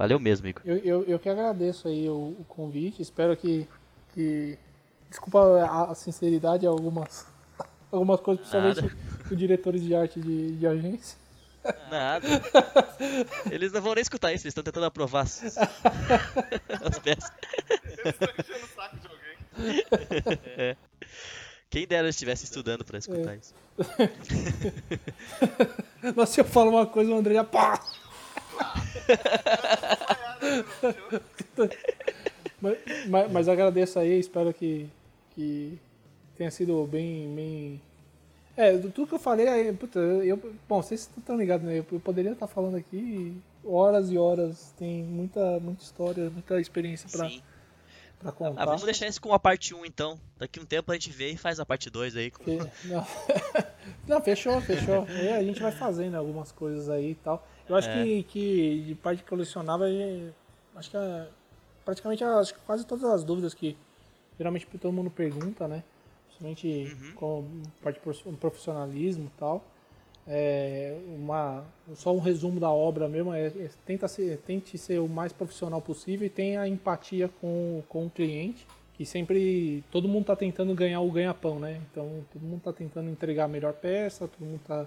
Valeu 0.00 0.18
mesmo, 0.18 0.48
Igor. 0.48 0.62
Eu, 0.64 0.78
eu, 0.78 1.04
eu 1.04 1.18
que 1.18 1.28
agradeço 1.28 1.86
aí 1.86 2.08
o, 2.08 2.34
o 2.40 2.44
convite, 2.48 3.02
espero 3.02 3.36
que, 3.36 3.68
que... 4.14 4.58
Desculpa 5.10 5.40
a, 5.62 5.90
a 5.90 5.94
sinceridade, 5.94 6.66
algumas, 6.66 7.26
algumas 7.92 8.18
coisas, 8.18 8.48
principalmente 8.48 8.96
os 9.30 9.36
diretores 9.36 9.82
de 9.82 9.94
arte 9.94 10.18
de, 10.18 10.56
de 10.56 10.66
agência. 10.66 11.18
Nada. 11.90 12.26
Eles 13.50 13.72
não 13.72 13.82
vão 13.82 13.94
nem 13.94 14.00
escutar 14.00 14.32
isso, 14.32 14.46
eles 14.46 14.52
estão 14.52 14.64
tentando 14.64 14.86
aprovar 14.86 15.24
as, 15.24 15.42
as 15.58 16.98
peças. 16.98 17.30
Eles 17.68 18.06
estão 18.06 18.28
enchendo 18.38 18.64
o 18.64 18.68
saco 18.68 18.96
de 18.96 19.10
é. 20.56 20.78
Quem 21.68 21.86
dera 21.86 22.08
estivesse 22.08 22.44
estudando 22.44 22.86
pra 22.86 22.96
escutar 22.96 23.34
é. 23.34 23.36
isso. 23.36 23.54
Mas 26.16 26.30
se 26.30 26.40
eu 26.40 26.44
falo 26.46 26.70
uma 26.70 26.86
coisa, 26.86 27.10
o 27.10 27.18
André 27.18 27.34
já 27.34 27.44
pá! 27.44 27.78
Mas, 32.60 32.78
mas, 33.06 33.32
mas, 33.32 33.48
agradeço 33.48 33.98
aí, 33.98 34.18
espero 34.18 34.52
que, 34.52 34.88
que 35.34 35.78
tenha 36.36 36.50
sido 36.50 36.86
bem, 36.86 37.34
bem. 37.34 37.80
É, 38.56 38.76
tudo 38.76 39.06
que 39.06 39.14
eu 39.14 39.18
falei 39.18 39.48
aí, 39.48 39.72
puta, 39.72 39.98
eu, 39.98 40.36
bom, 40.68 40.82
vocês 40.82 41.08
estão 41.16 41.36
ligados, 41.36 41.66
né? 41.66 41.78
Eu 41.78 42.00
poderia 42.00 42.32
estar 42.32 42.46
falando 42.46 42.76
aqui 42.76 43.36
horas 43.64 44.10
e 44.10 44.18
horas, 44.18 44.74
tem 44.78 45.02
muita, 45.02 45.60
muita 45.60 45.82
história, 45.82 46.30
muita 46.30 46.60
experiência 46.60 47.08
pra, 47.10 47.28
Sim 47.28 47.42
pra 48.20 48.30
contar. 48.30 48.62
Ah, 48.62 48.66
vamos 48.66 48.82
deixar 48.82 49.06
isso 49.06 49.20
com 49.20 49.32
a 49.32 49.38
parte 49.38 49.74
1 49.74 49.86
então. 49.86 50.20
Daqui 50.38 50.60
um 50.60 50.64
tempo 50.64 50.92
a 50.92 50.94
gente 50.94 51.10
vê 51.10 51.30
e 51.30 51.36
faz 51.36 51.58
a 51.58 51.66
parte 51.66 51.90
2 51.90 52.16
aí. 52.16 52.32
Não. 52.84 53.06
Não, 54.06 54.20
fechou, 54.20 54.60
fechou. 54.60 55.06
E 55.08 55.28
a 55.30 55.42
gente 55.42 55.60
vai 55.60 55.72
fazendo 55.72 56.14
algumas 56.16 56.52
coisas 56.52 56.88
aí 56.88 57.12
e 57.12 57.14
tal. 57.14 57.46
Eu 57.70 57.76
acho 57.76 57.88
é. 57.88 58.04
que, 58.04 58.22
que 58.24 58.84
de 58.88 58.94
parte 58.96 59.22
colecionável, 59.22 59.86
acho 60.76 60.90
que 60.90 60.96
é, 60.96 61.28
praticamente 61.84 62.24
acho 62.24 62.54
que 62.54 62.60
quase 62.60 62.84
todas 62.84 63.04
as 63.04 63.24
dúvidas 63.24 63.54
que 63.54 63.76
geralmente 64.36 64.66
todo 64.66 64.92
mundo 64.92 65.10
pergunta, 65.10 65.66
né? 65.68 65.82
Principalmente 66.26 66.94
uhum. 66.94 67.14
com 67.14 67.62
parte 67.82 68.00
de 68.00 68.36
profissionalismo 68.36 69.26
e 69.26 69.38
tal 69.38 69.64
é, 70.26 70.96
uma, 71.08 71.64
só 71.94 72.14
um 72.14 72.20
resumo 72.20 72.60
da 72.60 72.70
obra 72.70 73.08
mesmo, 73.08 73.32
é, 73.32 73.46
é, 73.46 73.70
tenta 73.84 74.06
ser, 74.06 74.38
tente 74.46 74.78
ser 74.78 75.00
o 75.00 75.08
mais 75.08 75.32
profissional 75.32 75.80
possível 75.80 76.24
e 76.26 76.30
tenha 76.30 76.66
empatia 76.68 77.28
com, 77.40 77.82
com 77.88 78.06
o 78.06 78.10
cliente, 78.10 78.64
que 78.94 79.04
sempre 79.04 79.82
todo 79.90 80.06
mundo 80.06 80.22
está 80.22 80.36
tentando 80.36 80.72
ganhar 80.72 81.00
o 81.00 81.10
ganha-pão, 81.10 81.58
né? 81.58 81.80
Então 81.90 82.24
todo 82.32 82.42
mundo 82.42 82.58
está 82.58 82.72
tentando 82.72 83.10
entregar 83.10 83.46
a 83.46 83.48
melhor 83.48 83.72
peça, 83.72 84.28
todo 84.28 84.46
mundo 84.46 84.60
está 84.60 84.86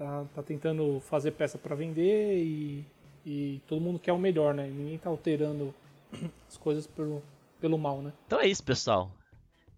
tá, 0.00 0.24
tá 0.34 0.42
tentando 0.42 0.98
fazer 1.00 1.32
peça 1.32 1.58
para 1.58 1.76
vender 1.76 2.38
e, 2.38 2.84
e 3.26 3.60
todo 3.68 3.82
mundo 3.82 3.98
quer 3.98 4.14
o 4.14 4.18
melhor, 4.18 4.54
né? 4.54 4.66
Ninguém 4.66 4.94
está 4.94 5.10
alterando 5.10 5.74
as 6.48 6.56
coisas 6.56 6.86
pelo, 6.86 7.22
pelo 7.60 7.76
mal, 7.76 8.00
né? 8.00 8.10
Então 8.26 8.40
é 8.40 8.46
isso, 8.46 8.64
pessoal. 8.64 9.10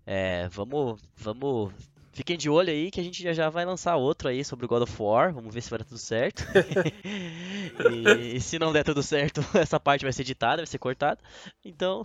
É, 0.06 0.48
vamos, 0.48 1.00
vamos 1.16 1.72
Fiquem 2.12 2.36
de 2.36 2.50
olho 2.50 2.68
aí 2.70 2.90
que 2.90 3.00
a 3.00 3.02
gente 3.02 3.22
já, 3.22 3.32
já 3.32 3.48
vai 3.48 3.64
lançar 3.64 3.96
outro 3.96 4.28
aí 4.28 4.44
sobre 4.44 4.66
o 4.66 4.68
God 4.68 4.82
of 4.82 5.02
War. 5.02 5.32
Vamos 5.32 5.52
ver 5.52 5.62
se 5.62 5.70
vai 5.70 5.78
dar 5.78 5.86
tudo 5.86 5.98
certo. 5.98 6.44
e, 7.90 8.36
e, 8.36 8.40
se 8.40 8.58
não 8.58 8.70
der 8.70 8.84
tudo 8.84 9.02
certo, 9.02 9.40
essa 9.58 9.80
parte 9.80 10.04
vai 10.04 10.12
ser 10.12 10.20
editada, 10.20 10.58
vai 10.58 10.66
ser 10.66 10.78
cortada. 10.78 11.18
Então. 11.64 12.02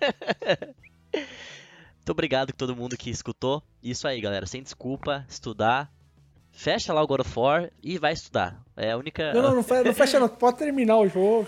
Muito 1.12 2.10
obrigado 2.10 2.50
a 2.50 2.52
todo 2.52 2.76
mundo 2.76 2.96
que 2.96 3.10
escutou. 3.10 3.60
Isso 3.82 4.06
aí, 4.06 4.20
galera. 4.20 4.46
Sem 4.46 4.62
desculpa, 4.62 5.26
estudar. 5.28 5.92
Fecha 6.52 6.92
lá 6.92 7.02
o 7.02 7.06
God 7.06 7.20
of 7.20 7.38
War 7.38 7.70
e 7.82 7.98
vai 7.98 8.12
estudar. 8.12 8.62
É 8.76 8.92
a 8.92 8.96
única. 8.96 9.32
Não, 9.32 9.42
não, 9.42 9.54
não 9.56 9.62
fecha, 9.62 9.84
não, 9.84 9.94
fecha, 9.94 10.20
não. 10.20 10.28
Pode 10.30 10.58
terminar 10.58 10.98
o 10.98 11.08
jogo. 11.08 11.46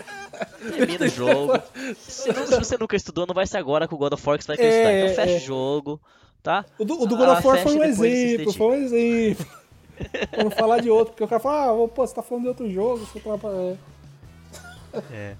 Termina 0.75 1.05
o 1.05 1.09
jogo. 1.09 1.53
Se, 1.97 2.33
não, 2.33 2.47
se, 2.47 2.57
você 2.57 2.77
nunca 2.77 2.95
estudou, 2.95 3.25
não 3.27 3.33
vai 3.33 3.45
ser 3.45 3.57
agora 3.57 3.87
com 3.87 3.95
o 3.95 3.99
God 3.99 4.13
of 4.13 4.27
War 4.27 4.37
que 4.37 4.43
você 4.43 4.47
vai 4.47 4.57
querer 4.57 4.69
é, 4.69 4.77
estudar. 4.77 4.97
Então 4.97 5.15
fecha 5.15 5.33
é. 5.33 5.37
o 5.37 5.39
jogo 5.45 6.01
tá? 6.45 6.63
O 6.77 6.85
do, 6.85 7.01
o 7.01 7.07
do 7.07 7.17
God 7.17 7.29
of 7.29 7.47
War 7.47 7.57
foi 7.57 7.75
um 7.75 7.83
exemplo, 7.83 8.53
foi 8.53 8.67
um 8.67 8.83
exemplo. 8.83 9.45
Vamos 10.37 10.53
falar 10.53 10.79
de 10.79 10.89
outro, 10.89 11.13
porque 11.13 11.23
o 11.23 11.27
cara 11.27 11.41
fala, 11.41 11.71
ah, 11.71 11.87
pô, 11.87 12.05
você 12.05 12.13
tá 12.13 12.21
falando 12.21 12.43
de 12.43 12.49
outro 12.49 12.71
jogo, 12.71 13.05
você 13.05 13.19
tá... 13.19 14.99
É. 15.11 15.35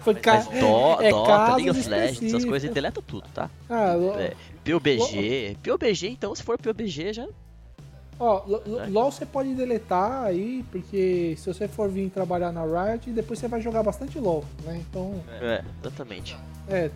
Foi 0.00 0.14
ca... 0.14 0.34
Mas 0.34 0.46
do, 0.48 1.02
é 1.02 1.10
Dota, 1.10 1.56
League 1.56 1.70
of 1.70 1.88
Legends, 1.88 2.22
essas 2.22 2.44
coisas, 2.44 2.70
deleta 2.70 3.02
tudo, 3.02 3.26
tá? 3.32 3.50
Ah, 3.68 3.94
é, 4.18 4.34
PUBG, 4.64 5.58
PUBG, 5.62 6.08
então 6.08 6.34
se 6.34 6.42
for 6.42 6.58
PUBG 6.58 7.12
já... 7.14 7.26
Ó, 8.20 8.42
LOL 8.90 9.10
você 9.10 9.24
pode 9.24 9.54
deletar 9.54 10.24
aí, 10.24 10.62
porque 10.70 11.34
se 11.38 11.46
você 11.46 11.66
for 11.66 11.88
vir 11.88 12.10
trabalhar 12.10 12.52
na 12.52 12.62
Riot, 12.64 13.10
depois 13.12 13.38
você 13.38 13.48
vai 13.48 13.62
jogar 13.62 13.82
bastante 13.82 14.18
LOL, 14.18 14.44
né? 14.62 14.78
Então. 14.88 15.14
É, 15.40 15.64
exatamente. 15.80 16.36
É, 16.68 16.90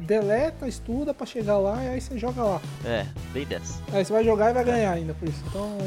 deleta, 0.00 0.66
estuda 0.66 1.14
pra 1.14 1.24
chegar 1.24 1.56
lá 1.58 1.82
e 1.84 1.88
aí 1.90 2.00
você 2.00 2.18
joga 2.18 2.42
lá. 2.42 2.60
É, 2.84 3.06
bem 3.32 3.46
dessa. 3.46 3.80
Aí 3.92 4.04
você 4.04 4.12
vai 4.12 4.24
jogar 4.24 4.50
e 4.50 4.54
vai 4.54 4.64
ganhar 4.64 4.90
ainda 4.90 5.14
por 5.14 5.28
isso. 5.28 5.40
Então. 5.46 5.78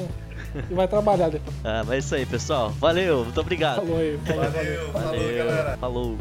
e 0.70 0.74
vai 0.74 0.88
trabalhar 0.88 1.28
depois. 1.30 1.56
Ah, 1.64 1.84
mas 1.86 1.96
é 1.96 1.98
isso 1.98 2.16
aí, 2.16 2.26
pessoal. 2.26 2.70
Valeu, 2.70 3.26
muito 3.26 3.42
obrigado. 3.42 3.82
Falou 3.82 3.98
aí. 3.98 4.16
Valeu, 4.16 4.52
valeu, 4.52 4.92
valeu, 4.94 4.94
valeu 4.94 5.38
galera. 5.46 5.78
Falou. 5.78 6.18